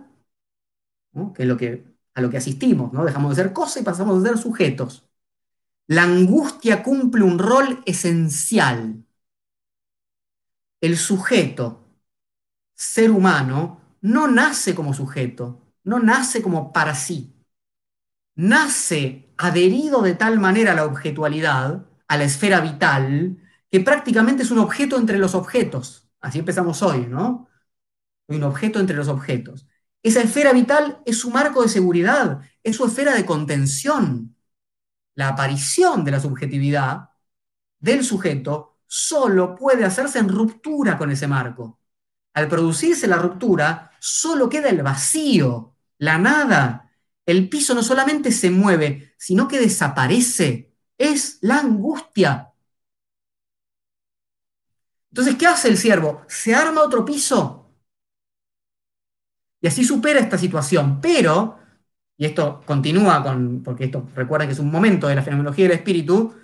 que 1.35 1.43
es 1.43 1.48
lo 1.48 1.56
que, 1.56 1.85
a 2.15 2.20
lo 2.23 2.31
que 2.31 2.39
asistimos, 2.39 2.93
¿no? 2.93 3.05
dejamos 3.05 3.36
de 3.36 3.43
ser 3.43 3.52
cosas 3.52 3.82
y 3.82 3.85
pasamos 3.85 4.24
a 4.24 4.28
ser 4.28 4.39
sujetos. 4.39 5.05
La 5.86 6.05
angustia 6.05 6.82
cumple 6.82 7.23
un 7.23 7.39
rol 7.39 7.82
esencial. 7.86 9.05
El 10.81 10.97
sujeto 10.97 11.88
ser 12.79 13.11
humano 13.11 13.81
no 14.03 14.29
nace 14.29 14.73
como 14.75 14.95
sujeto, 14.95 15.75
no 15.83 15.99
nace 15.99 16.41
como 16.41 16.73
para 16.73 16.95
sí. 16.95 17.35
Nace 18.37 19.35
adherido 19.37 20.01
de 20.01 20.15
tal 20.15 20.39
manera 20.39 20.73
a 20.73 20.75
la 20.77 20.85
objetualidad, 20.85 21.87
a 22.07 22.17
la 22.17 22.25
esfera 22.25 22.61
vital, 22.61 23.37
que 23.69 23.81
prácticamente 23.81 24.45
es 24.45 24.53
un 24.53 24.61
objeto 24.61 24.97
entre 24.97 25.19
los 25.19 25.35
objetos. 25.35 26.09
Así 26.21 26.39
empezamos 26.39 26.81
hoy, 26.83 27.07
¿no? 27.07 27.49
Un 28.29 28.45
objeto 28.45 28.79
entre 28.79 28.97
los 28.97 29.09
objetos. 29.09 29.67
Esa 30.01 30.23
esfera 30.23 30.53
vital 30.53 31.03
es 31.05 31.19
su 31.19 31.31
marco 31.31 31.63
de 31.63 31.69
seguridad, 31.69 32.43
es 32.63 32.77
su 32.77 32.87
esfera 32.87 33.13
de 33.15 33.27
contención. 33.27 34.37
La 35.17 35.31
aparición 35.31 36.05
de 36.05 36.13
la 36.13 36.21
subjetividad 36.21 37.11
del 37.81 38.05
sujeto 38.05 38.79
solo 38.87 39.57
puede 39.57 39.85
hacerse 39.85 40.21
en 40.21 40.29
ruptura 40.29 40.97
con 40.97 41.11
ese 41.11 41.27
marco. 41.27 41.78
Al 42.39 42.47
producirse 42.47 43.09
la 43.09 43.16
ruptura, 43.16 43.90
solo 43.98 44.48
queda 44.48 44.69
el 44.70 44.81
vacío, 44.81 45.74
la 45.98 46.19
nada. 46.19 46.89
El 47.27 47.48
piso 47.48 47.74
no 47.74 47.82
solamente 47.82 48.31
se 48.31 48.48
mueve, 48.48 49.12
sino 49.19 49.48
que 49.48 49.59
desaparece. 49.59 50.73
Es 50.97 51.39
la 51.40 51.59
angustia. 51.59 52.52
Entonces, 55.10 55.35
¿qué 55.35 55.48
hace 55.48 55.66
el 55.66 55.78
siervo? 55.78 56.23
Se 56.28 56.55
arma 56.55 56.82
otro 56.82 57.05
piso. 57.05 57.73
Y 59.60 59.66
así 59.66 59.82
supera 59.85 60.20
esta 60.20 60.39
situación. 60.39 61.01
Pero, 61.01 61.59
y 62.16 62.27
esto 62.27 62.62
continúa 62.65 63.20
con, 63.24 63.65
porque 63.65 63.86
esto 63.86 64.09
recuerden 64.15 64.48
que 64.48 64.52
es 64.52 64.60
un 64.60 64.70
momento 64.70 65.09
de 65.09 65.16
la 65.16 65.23
fenomenología 65.24 65.65
del 65.66 65.78
espíritu, 65.78 66.36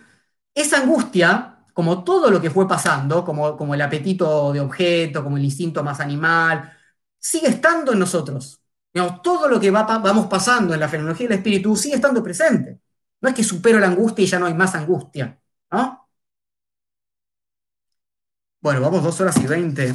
esa 0.55 0.79
angustia 0.83 1.54
como 1.75 2.05
todo 2.05 2.31
lo 2.31 2.41
que 2.41 2.51
fue 2.51 2.69
pasando, 2.69 3.25
como, 3.25 3.57
como 3.57 3.75
el 3.75 3.83
apetito 3.83 4.53
de 4.53 4.61
objeto, 4.61 5.25
como 5.25 5.37
el 5.39 5.45
instinto 5.45 5.85
más 5.85 6.01
animal, 6.01 6.73
sigue 7.19 7.49
estando 7.49 7.93
en 7.93 8.01
nosotros. 8.01 8.61
todo 9.23 9.49
lo 9.49 9.61
que 9.61 9.71
va, 9.71 9.85
vamos 9.85 10.27
pasando 10.29 10.75
en 10.75 10.81
la 10.81 10.89
fenomenología 10.89 11.29
del 11.29 11.39
espíritu 11.39 11.77
sigue 11.77 11.97
estando 11.97 12.23
presente. 12.23 12.81
No 13.21 13.29
es 13.31 13.35
que 13.35 13.45
supero 13.45 13.81
la 13.81 13.89
angustia 13.89 14.25
y 14.25 14.27
ya 14.29 14.39
no 14.39 14.47
hay 14.47 14.55
más 14.55 14.75
angustia. 14.75 15.39
Bueno, 18.61 18.81
vamos 18.81 19.03
dos 19.03 19.21
horas 19.21 19.37
y 19.39 19.47
veinte. 19.47 19.95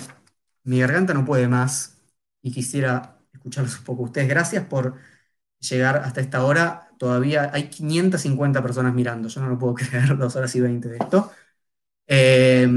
Mi 0.63 0.79
garganta 0.79 1.13
no 1.13 1.25
puede 1.25 1.47
más 1.47 1.99
y 2.41 2.51
quisiera 2.51 3.19
escucharlos 3.33 3.77
un 3.79 3.83
poco 3.85 4.03
ustedes. 4.03 4.27
Gracias 4.29 4.65
por 4.65 4.95
llegar 5.59 5.97
hasta 5.97 6.21
esta 6.21 6.43
hora. 6.45 6.89
Todavía 6.99 7.51
hay 7.53 7.69
550 7.69 8.61
personas 8.61 8.93
mirando. 8.93 9.29
Yo 9.29 9.41
no 9.41 9.49
lo 9.49 9.59
puedo 9.59 9.75
creer, 9.75 10.17
dos 10.17 10.35
horas 10.35 10.55
y 10.55 10.61
20 10.61 10.89
de 10.89 10.97
esto. 10.97 11.31
Eh, 12.11 12.67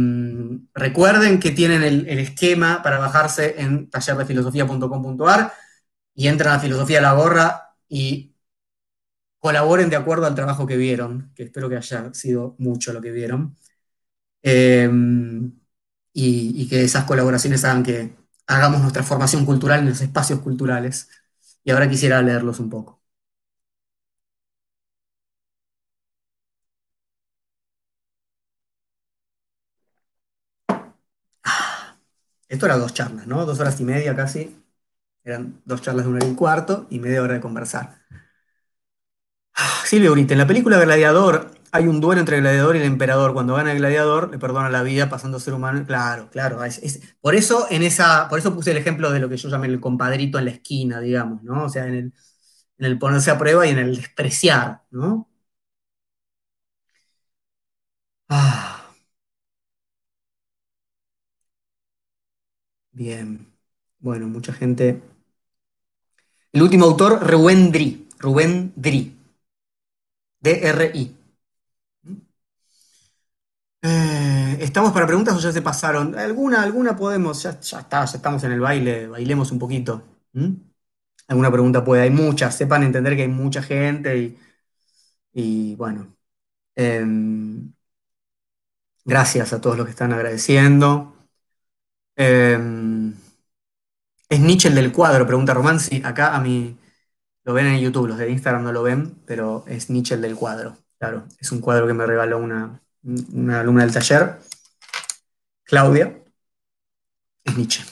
recuerden 0.74 1.40
que 1.40 1.52
tienen 1.52 1.82
el, 1.82 2.06
esquema 2.18 2.82
para 2.82 2.98
bajarse 2.98 3.60
en 3.60 3.88
tallerdefilosofía.com.ar 3.90 5.52
y 6.14 6.28
entran 6.28 6.54
a 6.54 6.60
Filosofía 6.60 7.00
la 7.00 7.14
Gorra 7.14 7.74
y 7.88 8.34
colaboren 9.38 9.90
de 9.90 9.96
acuerdo 9.96 10.26
al 10.26 10.34
trabajo 10.34 10.66
que 10.66 10.76
vieron, 10.76 11.32
que 11.34 11.44
espero 11.44 11.68
que 11.68 11.76
haya 11.76 12.12
sido 12.14 12.56
mucho 12.58 12.92
lo 12.92 13.00
que 13.00 13.10
vieron, 13.10 13.56
eh, 14.42 14.90
y, 16.12 16.62
y, 16.62 16.68
que 16.68 16.82
esas 16.84 17.04
colaboraciones 17.04 17.64
hagan 17.64 17.82
que 17.82 18.14
hagamos 18.46 18.80
nuestra 18.82 19.02
formación 19.02 19.46
cultural 19.46 19.80
en 19.80 19.88
los 19.90 20.00
espacios 20.00 20.40
culturales. 20.40 21.08
Y 21.64 21.70
ahora 21.70 21.88
quisiera 21.88 22.22
leerlos 22.22 22.60
un 22.60 22.70
poco. 22.70 23.01
Esto 32.52 32.66
era 32.66 32.76
dos 32.76 32.92
charlas, 32.92 33.26
¿no? 33.26 33.46
Dos 33.46 33.58
horas 33.60 33.80
y 33.80 33.84
media 33.84 34.14
casi. 34.14 34.54
Eran 35.24 35.62
dos 35.64 35.80
charlas 35.80 36.04
de 36.04 36.10
una 36.10 36.18
hora 36.18 36.28
y 36.28 36.34
cuarto 36.34 36.86
y 36.90 36.98
media 36.98 37.22
hora 37.22 37.34
de 37.34 37.40
conversar. 37.40 37.96
Silvio 39.86 40.12
Brite, 40.12 40.34
en 40.34 40.38
la 40.38 40.46
película 40.46 40.78
Gladiador 40.78 41.50
hay 41.70 41.86
un 41.86 42.02
duelo 42.02 42.20
entre 42.20 42.36
el 42.36 42.42
gladiador 42.42 42.76
y 42.76 42.80
el 42.80 42.84
emperador. 42.84 43.32
Cuando 43.32 43.54
gana 43.54 43.72
el 43.72 43.78
gladiador, 43.78 44.30
le 44.30 44.38
perdona 44.38 44.68
la 44.68 44.82
vida 44.82 45.08
pasando 45.08 45.38
a 45.38 45.40
ser 45.40 45.54
humano. 45.54 45.86
Claro, 45.86 46.28
claro. 46.30 46.58
Por, 47.22 47.34
eso 47.34 47.66
en 47.70 47.82
esa, 47.82 48.28
por 48.28 48.38
eso 48.38 48.54
puse 48.54 48.72
el 48.72 48.76
ejemplo 48.76 49.10
de 49.10 49.20
lo 49.20 49.30
que 49.30 49.38
yo 49.38 49.48
llamé 49.48 49.68
el 49.68 49.80
compadrito 49.80 50.38
en 50.38 50.44
la 50.44 50.50
esquina, 50.50 51.00
digamos, 51.00 51.42
¿no? 51.42 51.64
O 51.64 51.68
sea, 51.70 51.86
en 51.86 51.94
el, 51.94 52.14
en 52.78 52.84
el 52.86 52.98
ponerse 52.98 53.30
a 53.30 53.38
prueba 53.38 53.66
y 53.66 53.70
en 53.70 53.78
el 53.78 53.96
despreciar, 53.96 54.82
¿no? 54.90 55.30
Ah. 58.28 58.81
Bien. 62.92 63.52
Bueno, 63.98 64.28
mucha 64.28 64.52
gente. 64.54 65.02
El 66.50 66.62
último 66.62 66.86
autor, 66.86 67.20
Rubén 67.30 67.70
Dri. 67.70 68.08
Rubén 68.18 68.72
Dri. 68.74 69.14
D-R-I. 70.44 71.04
Eh, 73.84 74.58
¿Estamos 74.60 74.92
para 74.92 75.06
preguntas 75.06 75.34
o 75.36 75.40
ya 75.40 75.50
se 75.52 75.62
pasaron? 75.62 76.16
¿Alguna, 76.18 76.62
alguna 76.62 76.96
podemos? 76.96 77.42
Ya, 77.42 77.58
ya 77.60 77.80
está, 77.80 78.04
ya 78.04 78.16
estamos 78.16 78.42
en 78.44 78.52
el 78.52 78.60
baile, 78.60 79.08
bailemos 79.08 79.50
un 79.52 79.58
poquito. 79.58 80.02
¿Mm? 80.32 80.50
¿Alguna 81.28 81.50
pregunta 81.52 81.84
puede? 81.84 82.02
Hay 82.02 82.10
muchas, 82.10 82.56
sepan 82.56 82.82
entender 82.84 83.16
que 83.16 83.22
hay 83.22 83.28
mucha 83.28 83.62
gente 83.62 84.18
y, 84.18 84.38
y 85.32 85.74
bueno. 85.76 86.16
Eh, 86.76 87.04
gracias 89.04 89.52
a 89.52 89.60
todos 89.60 89.76
los 89.76 89.86
que 89.86 89.92
están 89.92 90.12
agradeciendo. 90.12 91.14
Eh, 92.24 92.56
¿Es 94.28 94.40
Nietzsche 94.40 94.68
el 94.68 94.76
del 94.76 94.92
cuadro? 94.92 95.26
Pregunta 95.26 95.54
Román. 95.54 95.80
Sí, 95.80 96.00
acá 96.04 96.34
a 96.36 96.40
mí 96.40 96.78
lo 97.44 97.52
ven 97.52 97.66
en 97.66 97.80
YouTube, 97.80 98.06
los 98.08 98.18
de 98.18 98.30
Instagram 98.30 98.62
no 98.62 98.72
lo 98.72 98.82
ven, 98.82 99.16
pero 99.26 99.64
es 99.66 99.90
Nietzsche 99.90 100.14
el 100.14 100.22
del 100.22 100.36
cuadro. 100.36 100.76
Claro, 100.98 101.26
es 101.40 101.50
un 101.52 101.60
cuadro 101.60 101.86
que 101.86 101.94
me 101.94 102.06
regaló 102.06 102.38
una, 102.38 102.80
una 103.02 103.60
alumna 103.60 103.82
del 103.82 103.92
taller, 103.92 104.38
Claudia. 105.64 106.16
Es 107.44 107.56
Nietzsche. 107.56 107.84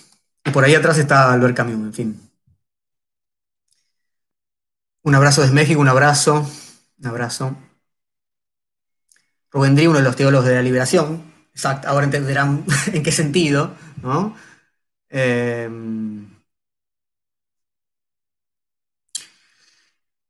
Y 0.45 0.51
por 0.51 0.65
ahí 0.65 0.75
atrás 0.75 0.99
está 0.99 1.33
Albert 1.33 1.57
Camus, 1.57 1.75
en 1.75 1.93
fin. 1.93 2.31
Un 5.03 5.15
abrazo 5.15 5.41
desde 5.43 5.55
México, 5.55 5.81
un 5.81 5.89
abrazo, 5.89 6.49
un 6.99 7.07
abrazo. 7.07 7.57
Rubén 9.51 9.75
Drí, 9.75 9.87
uno 9.89 9.99
de 9.99 10.05
los 10.05 10.17
teólogos 10.17 10.47
de 10.47 10.55
la 10.55 10.63
liberación. 10.63 11.30
Exacto, 11.55 11.89
ahora 11.89 12.05
entenderán 12.07 12.65
en 12.93 13.03
qué 13.03 13.13
sentido, 13.13 13.75
¿no? 14.03 14.35
Eh, 15.11 15.69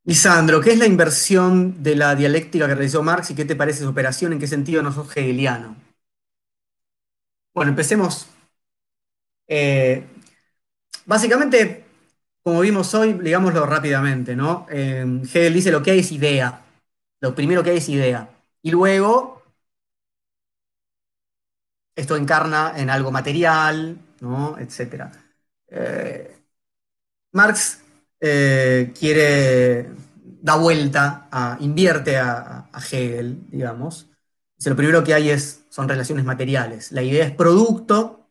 Lisandro, 0.05 0.61
¿qué 0.61 0.73
es 0.73 0.79
la 0.79 0.85
inversión 0.85 1.83
de 1.83 1.97
la 1.97 2.15
dialéctica 2.15 2.67
que 2.67 2.75
realizó 2.75 3.03
Marx 3.03 3.31
y 3.31 3.35
qué 3.35 3.47
te 3.47 3.57
parece 3.57 3.81
su 3.83 3.89
operación? 3.89 4.33
¿En 4.35 4.39
qué 4.39 4.47
sentido 4.47 4.83
no 4.83 4.93
sos 4.93 5.17
hegeliano? 5.17 5.75
Bueno, 7.55 7.71
empecemos. 7.71 8.29
Eh, 9.47 10.05
básicamente, 11.07 11.85
como 12.43 12.61
vimos 12.61 12.95
hoy, 12.95 13.15
digámoslo 13.15 13.67
rápidamente, 13.67 14.37
¿no? 14.37 14.67
Eh, 14.71 15.05
Hegel 15.25 15.55
dice 15.55 15.71
lo 15.73 15.83
que 15.83 15.93
hay 15.93 16.01
es 16.01 16.13
idea. 16.13 16.63
Lo 17.21 17.35
primero 17.35 17.63
que 17.63 17.71
hay 17.71 17.79
es 17.79 17.89
idea. 17.89 18.31
Y 18.63 18.71
luego, 18.71 19.40
esto 21.95 22.17
encarna 22.17 22.75
en 22.77 22.91
algo 22.91 23.11
material, 23.11 23.99
¿no? 24.21 24.59
Etcétera. 24.59 25.11
Eh, 25.69 26.37
Marx 27.33 27.83
eh, 28.21 28.93
quiere, 28.99 29.91
da 30.43 30.57
vuelta, 30.57 31.29
a, 31.31 31.57
invierte 31.61 32.19
a, 32.19 32.69
Hegel, 32.93 33.47
digamos. 33.51 34.11
Dice, 34.57 34.71
lo 34.71 34.77
primero 34.77 35.05
que 35.05 35.15
hay 35.15 35.31
es, 35.31 35.65
son 35.71 35.89
relaciones 35.89 36.25
materiales. 36.25 36.93
La 36.93 37.03
idea 37.03 37.25
es 37.25 37.33
producto, 37.35 38.31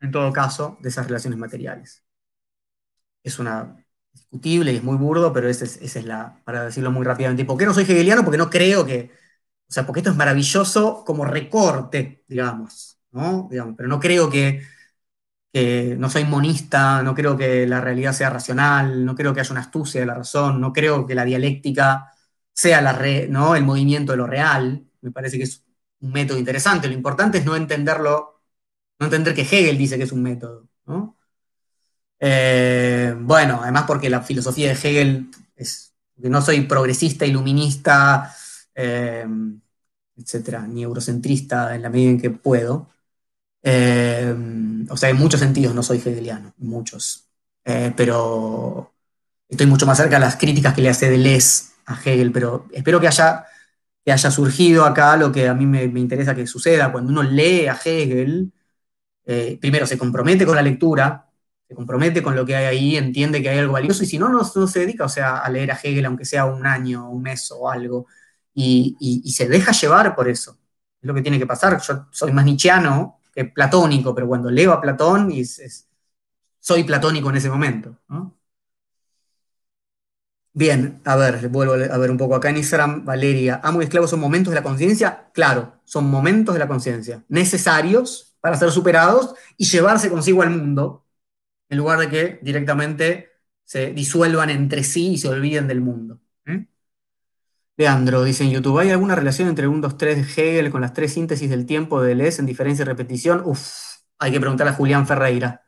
en 0.00 0.10
todo 0.12 0.32
caso, 0.32 0.78
de 0.80 0.88
esas 0.88 1.06
relaciones 1.06 1.38
materiales. 1.38 2.04
Es 3.22 3.38
una 3.38 3.76
discutible 4.12 4.72
y 4.72 4.76
es 4.76 4.82
muy 4.82 4.96
burdo, 4.96 5.32
pero 5.32 5.48
es, 5.48 5.62
esa 5.62 5.98
es 5.98 6.04
la, 6.04 6.40
para 6.44 6.64
decirlo 6.64 6.90
muy 6.90 7.04
rápidamente. 7.04 7.44
¿Por 7.44 7.58
qué 7.58 7.66
no 7.66 7.74
soy 7.74 7.84
hegeliano? 7.84 8.24
Porque 8.24 8.38
no 8.38 8.50
creo 8.50 8.84
que, 8.86 9.10
o 9.70 9.72
sea, 9.72 9.86
porque 9.86 10.00
esto 10.00 10.10
es 10.10 10.16
maravilloso 10.16 11.04
como 11.06 11.24
recorte, 11.24 12.24
digamos, 12.28 12.98
¿no? 13.12 13.48
Digamos, 13.50 13.74
pero 13.76 13.88
no 13.88 14.00
creo 14.00 14.28
que 14.28 14.62
que 15.52 15.96
no 15.98 16.08
soy 16.10 16.24
monista, 16.24 17.02
no 17.02 17.14
creo 17.14 17.36
que 17.36 17.66
la 17.66 17.80
realidad 17.80 18.12
sea 18.12 18.30
racional, 18.30 19.04
no 19.04 19.14
creo 19.16 19.34
que 19.34 19.40
haya 19.40 19.52
una 19.52 19.62
astucia 19.62 20.00
de 20.00 20.06
la 20.06 20.14
razón, 20.14 20.60
no 20.60 20.72
creo 20.72 21.06
que 21.06 21.14
la 21.14 21.24
dialéctica 21.24 22.12
sea 22.52 22.80
la 22.80 22.92
re, 22.92 23.26
¿no? 23.28 23.56
el 23.56 23.64
movimiento 23.64 24.12
de 24.12 24.18
lo 24.18 24.26
real. 24.26 24.84
Me 25.00 25.10
parece 25.10 25.38
que 25.38 25.44
es 25.44 25.64
un 26.00 26.12
método 26.12 26.38
interesante. 26.38 26.88
Lo 26.88 26.94
importante 26.94 27.38
es 27.38 27.44
no 27.44 27.56
entenderlo, 27.56 28.42
no 28.98 29.06
entender 29.06 29.34
que 29.34 29.42
Hegel 29.42 29.78
dice 29.78 29.96
que 29.98 30.04
es 30.04 30.12
un 30.12 30.22
método. 30.22 30.68
¿no? 30.86 31.16
Eh, 32.20 33.14
bueno, 33.18 33.60
además 33.62 33.84
porque 33.86 34.10
la 34.10 34.20
filosofía 34.22 34.68
de 34.68 34.74
Hegel 34.74 35.30
es, 35.56 35.94
no 36.16 36.42
soy 36.42 36.62
progresista, 36.62 37.26
iluminista, 37.26 38.34
eh, 38.74 39.26
etcétera, 40.16 40.66
ni 40.66 40.82
eurocentrista 40.82 41.74
en 41.74 41.82
la 41.82 41.90
medida 41.90 42.10
en 42.10 42.20
que 42.20 42.30
puedo. 42.30 42.90
Eh, 43.62 44.34
o 44.88 44.96
sea, 44.96 45.10
en 45.10 45.16
muchos 45.16 45.40
sentidos 45.40 45.74
no 45.74 45.82
soy 45.82 45.98
hegeliano, 45.98 46.54
muchos. 46.58 47.28
Eh, 47.64 47.92
pero 47.96 48.92
estoy 49.48 49.66
mucho 49.66 49.86
más 49.86 49.98
cerca 49.98 50.16
de 50.16 50.20
las 50.20 50.36
críticas 50.36 50.74
que 50.74 50.82
le 50.82 50.90
hace 50.90 51.10
Deleuze 51.10 51.72
a 51.86 51.94
Hegel, 52.04 52.32
pero 52.32 52.66
espero 52.72 53.00
que 53.00 53.08
haya, 53.08 53.46
que 54.04 54.12
haya 54.12 54.30
surgido 54.30 54.84
acá 54.84 55.16
lo 55.16 55.32
que 55.32 55.48
a 55.48 55.54
mí 55.54 55.66
me, 55.66 55.88
me 55.88 56.00
interesa 56.00 56.34
que 56.34 56.46
suceda. 56.46 56.92
Cuando 56.92 57.12
uno 57.12 57.22
lee 57.22 57.66
a 57.66 57.78
Hegel, 57.84 58.52
eh, 59.26 59.58
primero 59.60 59.86
se 59.86 59.98
compromete 59.98 60.46
con 60.46 60.56
la 60.56 60.62
lectura, 60.62 61.30
se 61.68 61.74
compromete 61.74 62.22
con 62.22 62.34
lo 62.36 62.44
que 62.46 62.56
hay 62.56 62.64
ahí, 62.66 62.96
entiende 62.96 63.42
que 63.42 63.48
hay 63.50 63.58
algo 63.58 63.74
valioso, 63.74 64.02
y 64.04 64.06
si 64.06 64.18
no, 64.18 64.28
no, 64.28 64.40
no 64.54 64.66
se 64.66 64.80
dedica 64.80 65.04
o 65.04 65.08
sea, 65.08 65.38
a 65.38 65.50
leer 65.50 65.70
a 65.72 65.78
Hegel, 65.82 66.06
aunque 66.06 66.24
sea 66.24 66.44
un 66.46 66.66
año, 66.66 67.08
un 67.10 67.22
mes 67.22 67.50
o 67.52 67.70
algo, 67.70 68.06
y, 68.54 69.32
se 69.32 69.48
deja 69.48 69.72
llevar 69.72 70.14
por 70.14 70.28
eso. 70.28 70.58
Es 71.00 71.06
lo 71.06 71.14
que 71.14 71.22
tiene 71.22 71.38
que 71.38 71.46
pasar. 71.46 71.80
Yo 71.80 72.06
soy 72.10 72.32
más 72.32 72.44
nichiano, 72.44 73.20
que 73.34 73.44
platónico, 73.44 74.14
pero 74.14 74.28
cuando 74.28 74.50
leo 74.50 74.72
a 74.72 74.80
Platón 74.80 75.30
es, 75.32 75.58
es, 75.60 75.88
soy 76.58 76.84
platónico 76.84 77.30
en 77.30 77.36
ese 77.36 77.50
momento. 77.50 77.96
Bien, 80.52 81.00
a 81.04 81.16
ver, 81.16 81.48
vuelvo 81.48 81.74
a 81.74 81.98
ver 81.98 82.10
un 82.10 82.16
poco 82.16 82.34
acá 82.34 82.50
en 82.50 82.56
Instagram, 82.56 83.04
Valeria, 83.04 83.60
amo 83.62 83.80
y 83.80 83.84
esclavo 83.84 84.08
son 84.08 84.18
momentos 84.20 84.50
de 84.52 84.56
la 84.58 84.64
conciencia, 84.64 85.30
claro, 85.32 85.80
son 85.84 86.10
momentos 86.10 86.54
de 86.54 86.58
la 86.58 86.66
conciencia, 86.68 87.24
necesarios 87.28 88.36
para 88.40 88.56
ser 88.56 88.70
superados 88.72 89.34
y 89.56 89.66
llevarse 89.66 90.10
consigo 90.10 90.42
al 90.42 90.50
mundo, 90.50 91.06
en 91.68 91.78
lugar 91.78 92.00
de 92.00 92.08
que 92.10 92.40
directamente 92.42 93.30
se 93.64 93.92
disuelvan 93.92 94.50
entre 94.50 94.84
sí 94.84 95.12
y 95.12 95.18
se 95.18 95.28
olviden 95.28 95.68
del 95.68 95.80
mundo. 95.80 96.20
Leandro 97.80 98.24
dice 98.24 98.44
en 98.44 98.50
YouTube, 98.50 98.78
¿hay 98.78 98.90
alguna 98.90 99.14
relación 99.14 99.48
entre 99.48 99.64
el 99.64 99.70
1, 99.70 99.80
2, 99.80 99.96
3 99.96 100.16
de 100.16 100.22
Hegel 100.22 100.70
con 100.70 100.82
las 100.82 100.92
tres 100.92 101.14
síntesis 101.14 101.48
del 101.48 101.64
tiempo 101.64 102.02
de 102.02 102.08
Deleuze 102.08 102.42
en 102.42 102.46
diferencia 102.46 102.82
y 102.82 102.84
repetición? 102.84 103.40
Uf, 103.42 103.58
hay 104.18 104.32
que 104.32 104.38
preguntarle 104.38 104.72
a 104.72 104.76
Julián 104.76 105.06
Ferreira. 105.06 105.64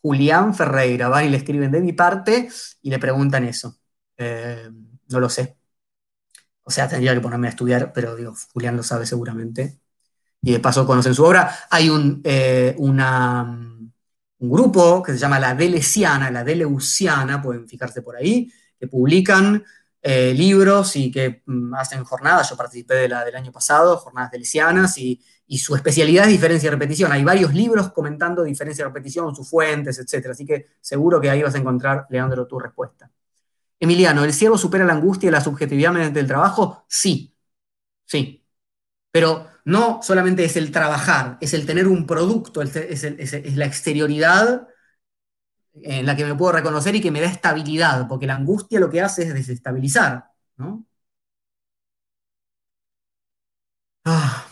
Julián 0.00 0.54
Ferreira, 0.54 1.08
van 1.08 1.26
y 1.26 1.28
le 1.28 1.36
escriben 1.36 1.70
de 1.70 1.82
mi 1.82 1.92
parte 1.92 2.48
y 2.80 2.88
le 2.88 2.98
preguntan 2.98 3.44
eso. 3.44 3.76
Eh, 4.16 4.70
no 5.10 5.20
lo 5.20 5.28
sé. 5.28 5.58
O 6.62 6.70
sea, 6.70 6.88
tendría 6.88 7.12
que 7.12 7.20
ponerme 7.20 7.48
a 7.48 7.50
estudiar, 7.50 7.92
pero 7.92 8.16
digo, 8.16 8.34
Julián 8.54 8.74
lo 8.76 8.82
sabe 8.82 9.04
seguramente. 9.04 9.80
Y 10.40 10.52
de 10.52 10.60
paso 10.60 10.86
conocen 10.86 11.14
su 11.14 11.24
obra. 11.24 11.54
Hay 11.68 11.90
un, 11.90 12.22
eh, 12.24 12.74
un 12.78 12.96
grupo 14.38 15.02
que 15.02 15.12
se 15.12 15.18
llama 15.18 15.38
la 15.38 15.54
Deleuziana, 15.54 16.30
la 16.30 16.42
Deleuziana, 16.42 17.42
pueden 17.42 17.68
fijarse 17.68 18.00
por 18.00 18.16
ahí, 18.16 18.50
que 18.80 18.88
publican 18.88 19.62
eh, 20.06 20.34
libros 20.34 20.96
y 20.96 21.10
que 21.10 21.42
mm, 21.46 21.74
hacen 21.74 22.04
jornadas. 22.04 22.50
Yo 22.50 22.56
participé 22.56 22.94
de 22.94 23.08
la 23.08 23.24
del 23.24 23.34
año 23.36 23.50
pasado, 23.50 23.96
jornadas 23.96 24.30
deleuzianas, 24.30 24.98
y, 24.98 25.18
y 25.46 25.56
su 25.56 25.74
especialidad 25.74 26.24
es 26.24 26.30
diferencia 26.32 26.66
y 26.66 26.70
repetición. 26.70 27.10
Hay 27.10 27.24
varios 27.24 27.54
libros 27.54 27.90
comentando 27.90 28.44
diferencia 28.44 28.82
y 28.82 28.86
repetición, 28.86 29.34
sus 29.34 29.48
fuentes, 29.48 29.98
etc. 29.98 30.28
Así 30.30 30.44
que 30.44 30.66
seguro 30.78 31.18
que 31.22 31.30
ahí 31.30 31.42
vas 31.42 31.54
a 31.54 31.58
encontrar, 31.58 32.06
Leandro, 32.10 32.46
tu 32.46 32.58
respuesta. 32.58 33.10
Emiliano, 33.80 34.24
¿el 34.24 34.34
ciervo 34.34 34.58
supera 34.58 34.84
la 34.84 34.92
angustia 34.92 35.28
y 35.28 35.30
la 35.30 35.40
subjetividad 35.40 35.92
mediante 35.92 36.20
el 36.20 36.26
trabajo? 36.26 36.84
Sí, 36.86 37.34
sí. 38.04 38.46
Pero 39.10 39.48
no 39.64 40.00
solamente 40.02 40.44
es 40.44 40.56
el 40.56 40.70
trabajar, 40.70 41.38
es 41.40 41.54
el 41.54 41.64
tener 41.64 41.88
un 41.88 42.06
producto, 42.06 42.60
es, 42.60 43.56
la 43.56 43.64
exterioridad 43.64 44.68
en 45.74 46.06
la 46.06 46.16
que 46.16 46.24
me 46.24 46.34
puedo 46.34 46.52
reconocer 46.52 46.94
y 46.94 47.00
que 47.00 47.10
me 47.10 47.20
da 47.20 47.26
estabilidad, 47.28 48.08
porque 48.08 48.26
la 48.26 48.36
angustia 48.36 48.80
lo 48.80 48.90
que 48.90 49.00
hace 49.02 49.24
es 49.24 49.34
desestabilizar, 49.34 50.30
¿no? 50.56 50.84
Ah, 54.04 54.46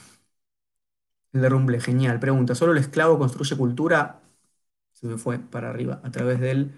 el 1.32 1.40
derrumbe, 1.42 1.80
genial. 1.80 2.20
Pregunta, 2.20 2.54
¿solo 2.54 2.72
el 2.72 2.78
esclavo 2.78 3.18
construye 3.18 3.56
cultura? 3.56 4.20
Se 4.92 5.06
me 5.06 5.18
fue 5.18 5.38
para 5.38 5.70
arriba, 5.70 6.00
a 6.04 6.10
través 6.10 6.40
del 6.40 6.72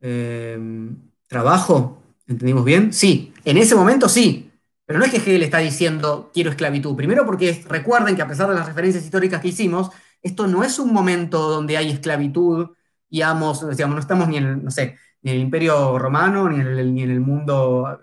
em, 0.00 0.96
trabajo. 1.28 2.02
¿Entendimos 2.28 2.64
bien? 2.64 2.92
Sí, 2.92 3.32
en 3.44 3.58
ese 3.58 3.74
momento 3.74 4.08
sí. 4.08 4.50
Pero 4.86 4.98
no 4.98 5.04
es 5.04 5.12
que 5.12 5.18
Hegel 5.18 5.42
está 5.42 5.58
diciendo 5.58 6.30
quiero 6.34 6.50
esclavitud. 6.50 6.96
Primero 6.96 7.26
porque 7.26 7.64
recuerden 7.68 8.16
que 8.16 8.22
a 8.22 8.28
pesar 8.28 8.48
de 8.48 8.54
las 8.56 8.66
referencias 8.66 9.04
históricas 9.04 9.40
que 9.42 9.48
hicimos, 9.48 9.90
esto 10.22 10.46
no 10.46 10.64
es 10.64 10.78
un 10.78 10.92
momento 10.92 11.48
donde 11.50 11.76
hay 11.76 11.90
esclavitud 11.90 12.70
y 13.12 13.16
digamos, 13.18 13.62
no 13.62 13.98
estamos 13.98 14.26
ni 14.28 14.38
en, 14.38 14.64
no 14.64 14.70
sé, 14.70 14.96
ni 15.20 15.32
el 15.32 15.38
imperio 15.40 15.98
romano, 15.98 16.48
ni 16.48 16.60
en 16.60 16.66
el, 16.66 16.94
ni 16.94 17.02
el 17.02 17.20
mundo 17.20 18.00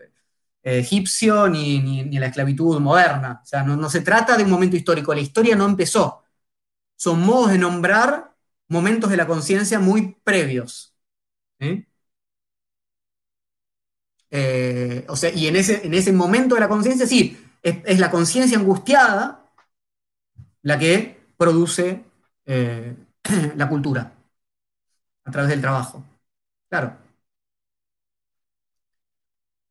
eh, 0.64 0.80
egipcio, 0.80 1.50
ni, 1.50 1.80
ni, 1.80 2.02
en 2.02 2.20
la 2.20 2.28
esclavitud 2.28 2.80
moderna. 2.80 3.42
O 3.44 3.46
sea, 3.46 3.64
no, 3.64 3.76
no 3.76 3.90
se 3.90 4.02
trata 4.02 4.38
de 4.38 4.44
un 4.44 4.52
momento 4.52 4.76
histórico. 4.76 5.14
La 5.16 5.22
historia 5.22 5.56
no 5.56 5.66
empezó. 5.66 6.24
Son 6.96 7.22
modos 7.22 7.52
de 7.52 7.58
nombrar 7.58 8.36
momentos 8.68 9.10
de 9.10 9.18
la 9.18 9.28
conciencia 9.28 9.80
muy 9.80 10.16
previos. 10.24 10.96
Eh, 14.32 15.06
o 15.10 15.16
sea, 15.16 15.34
y 15.34 15.48
en 15.48 15.56
ese, 15.56 15.86
en 15.86 15.94
ese 15.96 16.14
momento 16.14 16.56
de 16.56 16.62
la 16.62 16.70
conciencia, 16.70 17.08
sí, 17.08 17.38
es, 17.64 18.00
la 18.00 18.12
conciencia 18.12 18.58
angustiada 18.60 19.44
la 20.62 20.78
que 20.78 21.20
produce 21.38 22.04
eh, 22.46 22.96
la 23.56 23.70
cultura 23.70 24.19
a 25.30 25.32
través 25.32 25.50
del 25.50 25.62
trabajo. 25.62 26.04
Claro. 26.70 26.98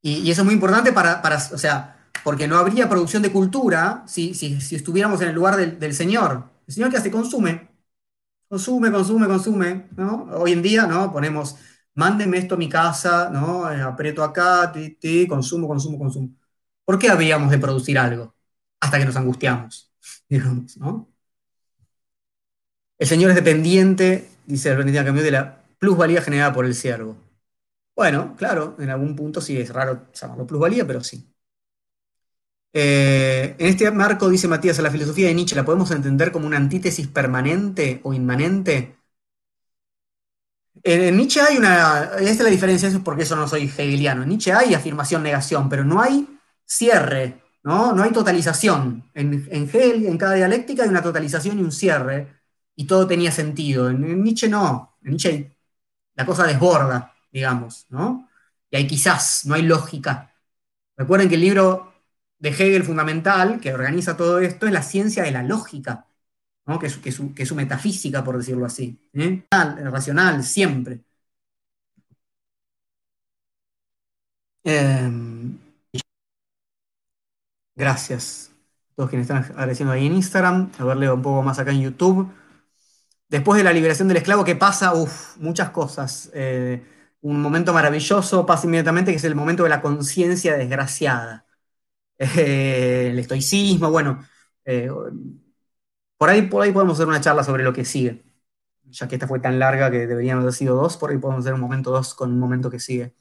Y, 0.02 0.30
eso 0.30 0.42
es 0.42 0.44
muy 0.44 0.54
importante 0.54 0.92
para, 0.92 1.20
o 1.52 1.58
sea, 1.58 2.10
porque 2.24 2.46
no 2.48 2.56
habría 2.56 2.88
producción 2.88 3.22
de 3.22 3.32
cultura 3.32 4.04
si, 4.06 4.34
si, 4.34 4.56
estuviéramos 4.74 5.20
en 5.22 5.28
el 5.28 5.34
lugar 5.34 5.56
del, 5.56 5.94
Señor. 5.94 6.44
El 6.66 6.74
Señor 6.74 6.90
que 6.90 6.98
hace 6.98 7.10
consume, 7.10 7.68
consume, 8.48 8.90
consume, 8.92 9.26
consume. 9.26 9.88
¿no? 9.96 10.24
Hoy 10.34 10.52
en 10.52 10.62
día, 10.62 10.86
¿no? 10.86 11.12
Ponemos 11.12 11.56
mándeme 11.98 12.38
esto 12.38 12.54
a 12.54 12.58
mi 12.58 12.68
casa, 12.68 13.30
¿no? 13.30 13.70
Eh, 13.72 13.82
aprieto 13.82 14.22
acá, 14.24 14.72
ti, 14.72 15.26
consumo, 15.28 15.68
consumo, 15.68 15.98
consumo. 15.98 16.30
¿Por 16.84 16.98
qué 16.98 17.10
habríamos 17.10 17.50
de 17.50 17.58
producir 17.58 17.98
algo? 17.98 18.34
Hasta 18.80 18.98
que 18.98 19.04
nos 19.06 19.16
angustiamos, 19.16 19.92
digamos, 20.28 20.76
¿no? 20.78 21.08
El 22.98 23.06
Señor 23.08 23.30
es 23.30 23.36
dependiente, 23.36 24.28
dice 24.52 24.70
Benedictino 24.70 25.04
Cambio, 25.04 25.22
de 25.24 25.30
la 25.30 25.64
plusvalía 25.78 26.22
generada 26.22 26.52
por 26.52 26.64
el 26.66 26.74
siervo. 26.74 27.16
Bueno, 27.94 28.34
claro, 28.36 28.76
en 28.78 28.90
algún 28.90 29.16
punto 29.16 29.40
sí 29.40 29.58
es 29.60 29.70
raro 29.72 30.06
llamarlo 30.12 30.46
plusvalía, 30.46 30.86
pero 30.86 31.02
sí. 31.02 31.24
Eh, 32.72 33.56
en 33.58 33.66
este 33.66 33.90
marco, 33.90 34.28
dice 34.28 34.46
Matías, 34.46 34.78
la 34.78 34.90
filosofía 34.90 35.28
de 35.28 35.34
Nietzsche 35.34 35.56
la 35.56 35.64
podemos 35.64 35.90
entender 35.90 36.30
como 36.32 36.46
una 36.46 36.58
antítesis 36.58 37.08
permanente 37.08 38.00
o 38.04 38.12
inmanente 38.12 38.98
en, 40.82 41.16
Nietzsche 41.16 41.40
hay 41.40 41.56
una, 41.56 42.10
esta 42.18 42.30
es 42.30 42.40
la 42.40 42.50
diferencia, 42.50 42.88
eso 42.88 42.98
es 42.98 43.04
porque 43.04 43.22
eso 43.22 43.36
no 43.36 43.48
soy 43.48 43.64
hegeliano. 43.64 44.22
En 44.22 44.30
Nietzsche 44.30 44.52
hay 44.52 44.74
afirmación-negación, 44.74 45.68
pero 45.68 45.84
no 45.84 46.00
hay 46.00 46.26
cierre, 46.64 47.42
¿no? 47.62 47.92
No 47.92 48.02
hay 48.02 48.12
totalización. 48.12 49.10
En, 49.14 49.46
en, 49.50 49.64
Hegel, 49.64 50.06
en 50.06 50.18
cada 50.18 50.34
dialéctica, 50.34 50.82
hay 50.84 50.88
una 50.88 51.02
totalización 51.02 51.58
y 51.58 51.62
un 51.62 51.72
cierre, 51.72 52.37
y 52.78 52.86
todo 52.86 53.08
tenía 53.08 53.32
sentido. 53.32 53.90
En, 53.90 54.22
Nietzsche 54.22 54.48
no. 54.48 54.98
En 55.02 55.10
Nietzsche 55.10 55.56
la 56.14 56.24
cosa 56.26 56.46
desborda, 56.46 57.14
digamos, 57.32 57.86
¿no? 57.90 58.28
Y 58.70 58.76
hay 58.76 58.86
quizás, 58.86 59.46
no 59.46 59.54
hay 59.54 59.62
lógica. 59.62 60.32
Recuerden 60.96 61.28
que 61.28 61.36
el 61.36 61.40
libro 61.42 61.92
de 62.38 62.50
Hegel 62.50 62.84
fundamental, 62.84 63.60
que 63.60 63.74
organiza 63.74 64.16
todo 64.16 64.38
esto, 64.40 64.66
es 64.66 64.72
la 64.72 64.82
ciencia 64.82 65.24
de 65.24 65.32
la 65.32 65.42
lógica 65.42 66.06
que, 66.78 66.86
es, 66.86 67.48
su, 67.48 67.54
metafísica, 67.54 68.22
por 68.24 68.36
decirlo 68.38 68.66
así. 68.66 68.98
¿eh? 69.14 69.44
Racional, 69.50 70.44
siempre. 70.44 71.00
Em, 74.64 75.58
gracias 77.74 78.50
a 78.92 78.94
todos 78.96 79.10
quienes 79.10 79.28
están 79.30 79.44
agradeciendo 79.44 79.92
ahí 79.92 80.06
en 80.06 80.14
Instagram, 80.14 80.70
a 80.78 80.84
verle 80.84 81.10
un 81.10 81.22
poco 81.22 81.42
más 81.42 81.58
acá 81.58 81.72
en 81.72 81.80
YouTube. 81.82 82.30
Después 83.28 83.58
de 83.58 83.64
la 83.64 83.72
liberación 83.72 84.08
del 84.08 84.16
esclavo, 84.18 84.44
¿qué 84.44 84.56
pasa? 84.56 84.94
Uf, 84.94 85.36
muchas 85.38 85.70
cosas. 85.70 86.30
Eh, 86.34 86.82
un 87.20 87.42
momento 87.42 87.72
maravilloso 87.74 88.46
pasa 88.46 88.66
inmediatamente, 88.66 89.10
que 89.10 89.18
es 89.18 89.24
el 89.24 89.34
momento 89.34 89.64
de 89.64 89.68
la 89.70 89.80
conciencia 89.82 90.56
desgraciada. 90.56 91.44
Eh, 92.20 93.08
el 93.12 93.18
estoicismo, 93.20 93.90
bueno, 93.90 94.20
por 96.16 96.30
ahí, 96.30 96.42
por 96.42 96.62
ahí 96.62 96.72
podemos 96.72 96.94
hacer 96.98 97.06
una 97.08 97.20
charla 97.20 97.44
sobre 97.44 97.62
lo 97.64 97.72
que 97.72 97.84
sigue. 97.84 98.24
Ya 98.86 99.08
que 99.08 99.16
esta 99.16 99.28
fue 99.28 99.40
tan 99.40 99.58
larga 99.58 99.90
que 99.90 100.06
deberíamos 100.06 100.42
haber 100.42 100.54
sido 100.54 100.76
dos, 100.76 100.96
por 100.96 101.10
ahí 101.10 101.18
podemos 101.18 101.44
hacer 101.44 101.54
un 101.54 101.60
momento 101.60 101.90
dos 101.92 102.14
con 102.14 102.32
un 102.32 102.40
momento 102.40 102.70
que 102.70 102.80
sigue. 102.80 103.14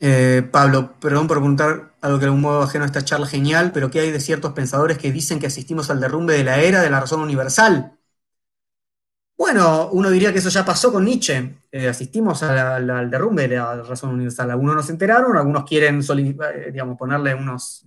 Eh, 0.00 0.48
Pablo, 0.52 0.98
perdón 1.00 1.26
por 1.28 1.38
preguntar 1.38 1.94
algo 2.00 2.18
que 2.18 2.22
de 2.22 2.26
algún 2.26 2.42
modo 2.42 2.62
ajeno 2.62 2.84
a 2.84 2.86
esta 2.86 3.04
charla 3.04 3.26
genial, 3.26 3.70
pero 3.72 3.90
¿qué 3.90 4.00
hay 4.00 4.10
de 4.10 4.20
ciertos 4.20 4.52
pensadores 4.52 4.98
que 4.98 5.12
dicen 5.12 5.38
que 5.40 5.46
asistimos 5.46 5.88
al 5.90 6.00
derrumbe 6.00 6.34
de 6.34 6.44
la 6.44 6.60
era 6.60 6.82
de 6.82 6.90
la 6.90 7.00
razón 7.00 7.20
universal? 7.20 7.98
Bueno, 9.36 9.88
uno 9.92 10.10
diría 10.10 10.32
que 10.32 10.38
eso 10.38 10.48
ya 10.48 10.64
pasó 10.64 10.92
con 10.92 11.04
Nietzsche. 11.04 11.56
Eh, 11.72 11.88
asistimos 11.88 12.42
al 12.42 13.10
derrumbe 13.10 13.48
de 13.48 13.56
la 13.56 13.82
razón 13.82 14.10
universal. 14.10 14.50
Algunos 14.50 14.76
no 14.76 14.82
se 14.82 14.92
enteraron, 14.92 15.36
algunos 15.36 15.64
quieren 15.64 16.00
eh, 16.00 16.70
digamos, 16.72 16.96
ponerle 16.96 17.34
unos, 17.34 17.84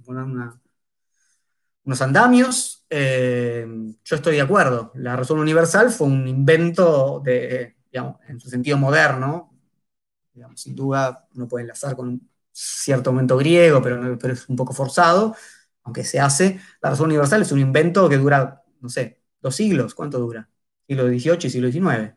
unos 1.83 2.01
andamios. 2.01 2.85
Eh, 2.89 3.65
yo 4.03 4.15
estoy 4.15 4.35
de 4.35 4.41
acuerdo. 4.41 4.91
La 4.95 5.15
razón 5.15 5.39
universal 5.39 5.89
fue 5.91 6.07
un 6.07 6.27
invento 6.27 7.21
de, 7.23 7.77
digamos, 7.91 8.17
en 8.27 8.39
su 8.39 8.49
sentido 8.49 8.77
moderno. 8.77 9.53
Digamos, 10.33 10.61
sin 10.61 10.75
duda 10.75 11.27
uno 11.35 11.47
puede 11.47 11.63
enlazar 11.63 11.95
con 11.95 12.09
un 12.09 12.29
cierto 12.51 13.11
momento 13.11 13.37
griego, 13.37 13.81
pero 13.81 14.17
es 14.33 14.49
un 14.49 14.55
poco 14.55 14.73
forzado, 14.73 15.35
aunque 15.83 16.03
se 16.03 16.19
hace. 16.19 16.59
La 16.81 16.91
razón 16.91 17.07
universal 17.07 17.41
es 17.41 17.51
un 17.51 17.59
invento 17.59 18.09
que 18.09 18.17
dura, 18.17 18.63
no 18.81 18.89
sé, 18.89 19.21
dos 19.41 19.55
siglos. 19.55 19.95
¿Cuánto 19.95 20.19
dura? 20.19 20.49
Siglo 20.87 21.07
XVIII 21.07 21.47
y 21.47 21.49
siglo 21.49 21.71
XIX. 21.71 22.15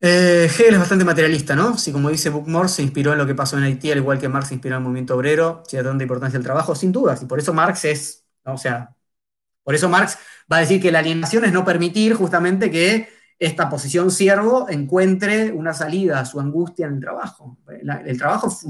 Eh, 0.00 0.44
Hegel 0.44 0.74
es 0.74 0.78
bastante 0.78 1.04
materialista, 1.04 1.56
¿no? 1.56 1.76
Si 1.76 1.90
como 1.92 2.08
dice 2.10 2.30
Bookmore, 2.30 2.68
se 2.68 2.82
inspiró 2.82 3.12
en 3.12 3.18
lo 3.18 3.26
que 3.26 3.34
pasó 3.34 3.58
en 3.58 3.64
Haití, 3.64 3.90
al 3.90 3.98
igual 3.98 4.18
que 4.18 4.28
Marx 4.28 4.48
se 4.48 4.54
inspiró 4.54 4.76
en 4.76 4.82
el 4.82 4.84
movimiento 4.84 5.16
obrero, 5.16 5.62
si 5.66 5.76
da 5.76 5.82
tanta 5.82 6.04
importancia 6.04 6.36
el 6.36 6.44
trabajo, 6.44 6.74
sin 6.76 6.92
dudas, 6.92 7.20
y 7.22 7.26
por 7.26 7.38
eso 7.40 7.52
Marx 7.52 7.84
es, 7.84 8.24
o 8.44 8.56
sea, 8.56 8.94
por 9.64 9.74
eso 9.74 9.88
Marx 9.88 10.18
va 10.52 10.58
a 10.58 10.60
decir 10.60 10.80
que 10.80 10.92
la 10.92 11.00
alienación 11.00 11.44
es 11.44 11.52
no 11.52 11.64
permitir 11.64 12.14
justamente 12.14 12.70
que 12.70 13.08
esta 13.38 13.68
posición 13.70 14.10
siervo 14.10 14.68
encuentre 14.68 15.52
una 15.52 15.74
salida 15.74 16.20
a 16.20 16.24
su 16.24 16.40
angustia 16.40 16.86
en 16.86 16.94
el 16.94 17.00
trabajo. 17.00 17.58
el 18.04 18.18
trabajo 18.18 18.48
es 18.48 18.66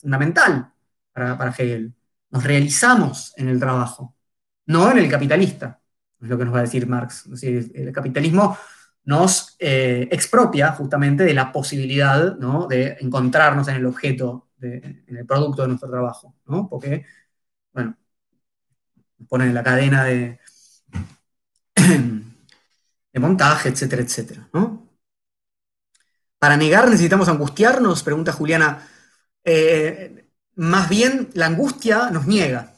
fundamental 0.00 0.72
para, 1.12 1.38
para, 1.38 1.50
Hegel. 1.50 1.94
Nos 2.30 2.44
realizamos 2.44 3.32
en 3.36 3.48
el 3.48 3.58
trabajo, 3.60 4.16
no 4.66 4.90
en 4.90 4.98
el 4.98 5.10
capitalista, 5.10 5.80
es 6.20 6.28
lo 6.28 6.38
que 6.38 6.44
nos 6.44 6.54
va 6.54 6.58
a 6.58 6.62
decir 6.62 6.86
Marx. 6.86 7.28
el 7.42 7.92
capitalismo 7.92 8.56
nos 9.04 9.56
eh, 9.58 10.08
expropia 10.10 10.72
justamente 10.72 11.24
de 11.24 11.34
la 11.34 11.52
posibilidad 11.52 12.36
de 12.68 12.96
encontrarnos 13.00 13.68
en 13.68 13.76
el 13.76 13.86
objeto, 13.86 14.48
en 14.60 15.04
el 15.16 15.26
producto 15.26 15.62
de 15.62 15.68
nuestro 15.68 15.90
trabajo, 15.90 16.34
¿no? 16.46 16.68
porque, 16.68 17.04
bueno, 17.72 17.96
nos 19.18 19.28
ponen 19.28 19.48
en 19.48 19.54
la 19.54 19.62
cadena 19.62 20.04
de, 20.04 20.40
montaje, 23.20 23.68
etcétera, 23.68 24.02
etcétera. 24.02 24.48
Para 26.38 26.56
negar 26.56 26.88
necesitamos 26.88 27.28
angustiarnos, 27.28 28.02
pregunta 28.02 28.32
Juliana. 28.32 28.86
Eh, 29.44 30.30
más 30.56 30.88
bien 30.88 31.30
la 31.34 31.46
angustia 31.46 32.10
nos 32.10 32.26
niega. 32.26 32.73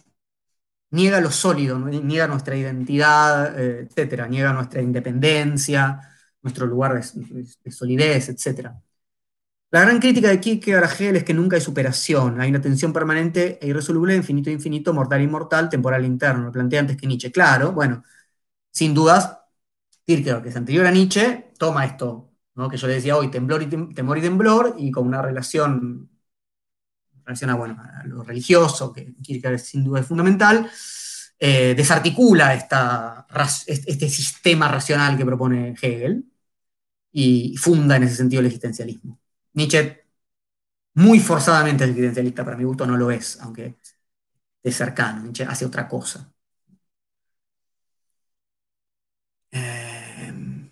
Niega 0.90 1.20
lo 1.20 1.30
sólido, 1.30 1.78
niega 1.78 2.26
nuestra 2.26 2.56
identidad, 2.56 3.58
eh, 3.58 3.80
etcétera, 3.88 4.26
niega 4.28 4.52
nuestra 4.52 4.82
independencia, 4.82 6.00
nuestro 6.42 6.66
lugar 6.66 6.94
de, 6.94 7.72
solidez, 7.72 8.28
etcétera. 8.28 8.80
La 9.70 9.80
gran 9.82 9.98
crítica 9.98 10.28
de 10.28 10.40
Kierkegaard 10.40 10.84
a 10.84 10.86
Hegel 10.86 11.16
es 11.16 11.24
que 11.24 11.34
nunca 11.34 11.56
hay 11.56 11.62
superación, 11.62 12.40
hay 12.40 12.50
una 12.50 12.60
tensión 12.60 12.92
permanente 12.92 13.58
e 13.60 13.68
irresoluble, 13.68 14.14
infinito 14.14 14.50
infinito, 14.50 14.94
mortal 14.94 15.20
inmortal, 15.22 15.68
temporal 15.68 16.04
interno. 16.04 16.44
Lo 16.46 16.52
plantea 16.52 16.80
antes 16.80 16.96
que 16.96 17.06
Nietzsche. 17.06 17.32
Claro, 17.32 17.72
bueno, 17.72 18.02
sin 18.70 18.94
dudas, 18.94 19.38
Kierkegaard, 20.06 20.42
que 20.42 20.50
es 20.50 20.56
anterior 20.56 20.86
a 20.86 20.90
Nietzsche, 20.92 21.52
toma 21.58 21.84
esto, 21.84 22.32
que 22.70 22.76
yo 22.76 22.86
le 22.86 22.94
decía 22.94 23.16
hoy, 23.16 23.30
temblor 23.30 23.62
y 23.62 23.66
temor 23.94 24.18
y 24.18 24.22
temblor, 24.22 24.74
y 24.78 24.90
con 24.90 25.06
una 25.06 25.22
relación 25.22 26.10
relación 27.26 27.50
a, 27.50 28.04
lo 28.06 28.22
religioso, 28.22 28.92
que 28.92 29.14
Kierkegaard 29.22 29.58
sin 29.58 29.84
duda 29.84 30.00
es 30.00 30.06
fundamental, 30.06 30.70
eh, 31.38 31.74
desarticula 31.76 32.54
esta, 32.54 33.26
este 33.66 34.08
sistema 34.08 34.68
racional 34.68 35.16
que 35.18 35.26
propone 35.26 35.74
Hegel 35.80 36.24
y 37.12 37.56
funda 37.56 37.96
en 37.96 38.04
ese 38.04 38.16
sentido 38.16 38.40
el 38.40 38.46
existencialismo. 38.46 39.18
Nietzsche, 39.54 40.04
muy 40.94 41.20
forzadamente 41.20 41.84
existencialista, 41.84 42.44
para 42.44 42.56
mi 42.56 42.64
gusto 42.64 42.86
no 42.86 42.96
lo 42.96 43.10
es, 43.10 43.38
aunque 43.40 43.76
es 44.62 44.76
cercano, 44.76 45.22
Nietzsche 45.22 45.44
hace 45.44 45.66
otra 45.66 45.88
cosa. 45.88 46.32
Eh, 49.50 50.66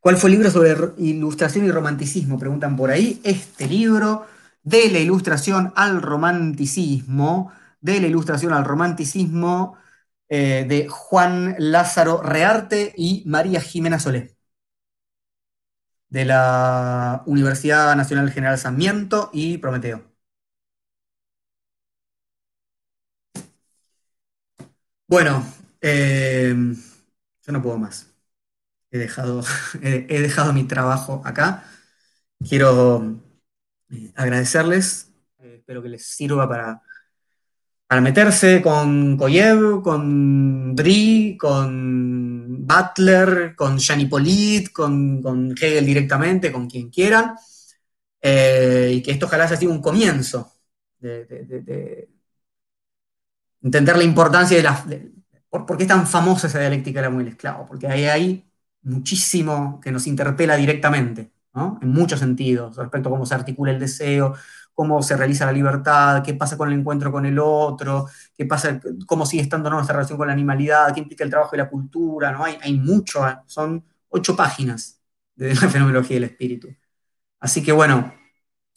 ¿Cuál 0.00 0.16
fue 0.16 0.30
el 0.30 0.36
libro 0.36 0.50
sobre 0.52 0.76
ilustración 0.98 1.66
y 1.66 1.70
romanticismo? 1.72 2.38
Preguntan 2.38 2.76
por 2.76 2.90
ahí. 2.90 3.20
Este 3.24 3.66
libro 3.66 4.26
de 4.66 4.90
la 4.90 4.98
ilustración 5.00 5.72
al 5.76 6.02
romanticismo, 6.02 7.52
de 7.80 8.00
la 8.00 8.08
ilustración 8.08 8.52
al 8.52 8.64
romanticismo 8.64 9.78
eh, 10.28 10.66
de 10.68 10.88
Juan 10.88 11.54
Lázaro 11.58 12.22
Rearte 12.22 12.92
y 12.96 13.22
María 13.26 13.60
Jimena 13.60 14.00
Solé, 14.00 14.36
de 16.08 16.24
la 16.24 17.22
Universidad 17.26 17.94
Nacional 17.96 18.30
General 18.32 18.58
Sarmiento 18.58 19.30
y 19.32 19.58
Prometeo. 19.58 20.02
Bueno, 25.08 25.44
eh, 25.80 26.54
yo 27.46 27.52
no 27.52 27.62
puedo 27.62 27.78
más. 27.78 28.12
He 28.90 28.98
dejado, 28.98 29.42
he 29.82 30.20
dejado 30.22 30.52
mi 30.52 30.64
trabajo 30.64 31.22
acá. 31.24 31.64
Quiero 32.48 33.20
eh, 33.90 34.12
agradecerles. 34.16 35.12
Eh, 35.38 35.56
espero 35.58 35.82
que 35.82 35.88
les 35.88 36.06
sirva 36.06 36.48
para, 36.48 36.82
para 37.86 38.00
meterse 38.00 38.60
con 38.62 39.16
Koyev, 39.16 39.82
con 39.82 40.74
Dri, 40.74 41.36
con 41.38 42.66
Butler, 42.66 43.54
con 43.54 43.78
Jean 43.78 44.08
Polit, 44.08 44.72
con, 44.72 45.54
Hegel 45.60 45.86
directamente, 45.86 46.50
con 46.52 46.68
quien 46.68 46.90
quieran. 46.90 47.36
Eh, 48.20 48.92
y 48.94 49.02
que 49.02 49.12
esto 49.12 49.26
ojalá 49.26 49.46
sea 49.46 49.56
sido 49.56 49.72
un 49.72 49.80
comienzo 49.80 50.52
de, 50.98 52.08
entender 53.62 53.96
la 53.96 54.04
importancia 54.04 54.56
de 54.56 54.62
la... 54.62 54.84
por, 55.48 55.76
qué 55.76 55.84
es 55.84 55.88
tan 55.88 56.06
famosa 56.06 56.48
esa 56.48 56.58
dialéctica 56.58 57.00
del 57.00 57.08
amo 57.08 57.20
y 57.20 57.24
el 57.24 57.28
esclavo? 57.30 57.66
Porque 57.66 57.86
ahí 57.86 58.04
hay 58.06 58.50
muchísimo 58.82 59.80
que 59.80 59.92
nos 59.92 60.06
interpela 60.06 60.56
directamente 60.56 61.35
en 61.80 61.88
muchos 61.88 62.20
sentidos, 62.20 62.76
respecto 62.76 63.08
a 63.08 63.12
cómo 63.12 63.26
se 63.26 63.34
articula 63.34 63.72
el 63.72 63.80
deseo, 63.80 64.34
cómo 64.74 65.02
se 65.02 65.16
realiza 65.16 65.46
la 65.46 65.52
libertad, 65.52 66.22
qué 66.22 66.34
pasa 66.34 66.56
con 66.56 66.70
el 66.70 66.78
encuentro 66.78 67.10
con 67.10 67.24
el 67.26 67.38
otro, 67.38 68.08
qué 68.36 68.44
pasa, 68.44 68.80
cómo 69.06 69.24
sigue 69.24 69.42
estando 69.42 69.70
nuestra 69.70 69.94
relación 69.96 70.18
con 70.18 70.26
la 70.26 70.34
animalidad, 70.34 70.92
qué 70.94 71.00
implica 71.00 71.24
el 71.24 71.30
trabajo 71.30 71.56
y 71.56 71.58
la 71.58 71.68
cultura, 71.70 72.30
¿no? 72.32 72.44
Hay, 72.44 72.58
hay 72.62 72.78
mucho, 72.78 73.26
¿eh? 73.26 73.38
son 73.46 73.84
ocho 74.10 74.36
páginas 74.36 75.00
de 75.34 75.54
la 75.54 75.60
fenomenología 75.70 76.16
del 76.16 76.24
espíritu. 76.24 76.68
Así 77.40 77.62
que 77.62 77.72
bueno, 77.72 78.12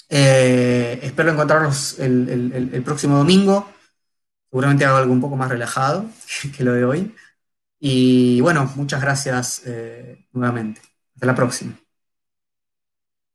eh, 0.10 1.00
espero 1.04 1.32
encontrarnos 1.32 2.00
el, 2.00 2.82
próximo 2.86 3.18
domingo. 3.18 3.70
Seguramente 4.50 4.86
hago 4.86 4.98
algo 4.98 5.14
un 5.14 5.22
poco 5.22 5.36
más 5.36 5.50
relajado 5.50 6.06
que 6.58 6.64
lo 6.64 6.74
de 6.74 6.86
hoy. 6.86 7.16
Y 7.80 8.42
bueno, 8.42 8.72
muchas 8.76 9.02
gracias 9.02 9.64
eh, 9.66 10.28
nuevamente. 10.34 10.82
Hasta 11.16 11.26
la 11.28 11.36
próxima. 11.36 11.89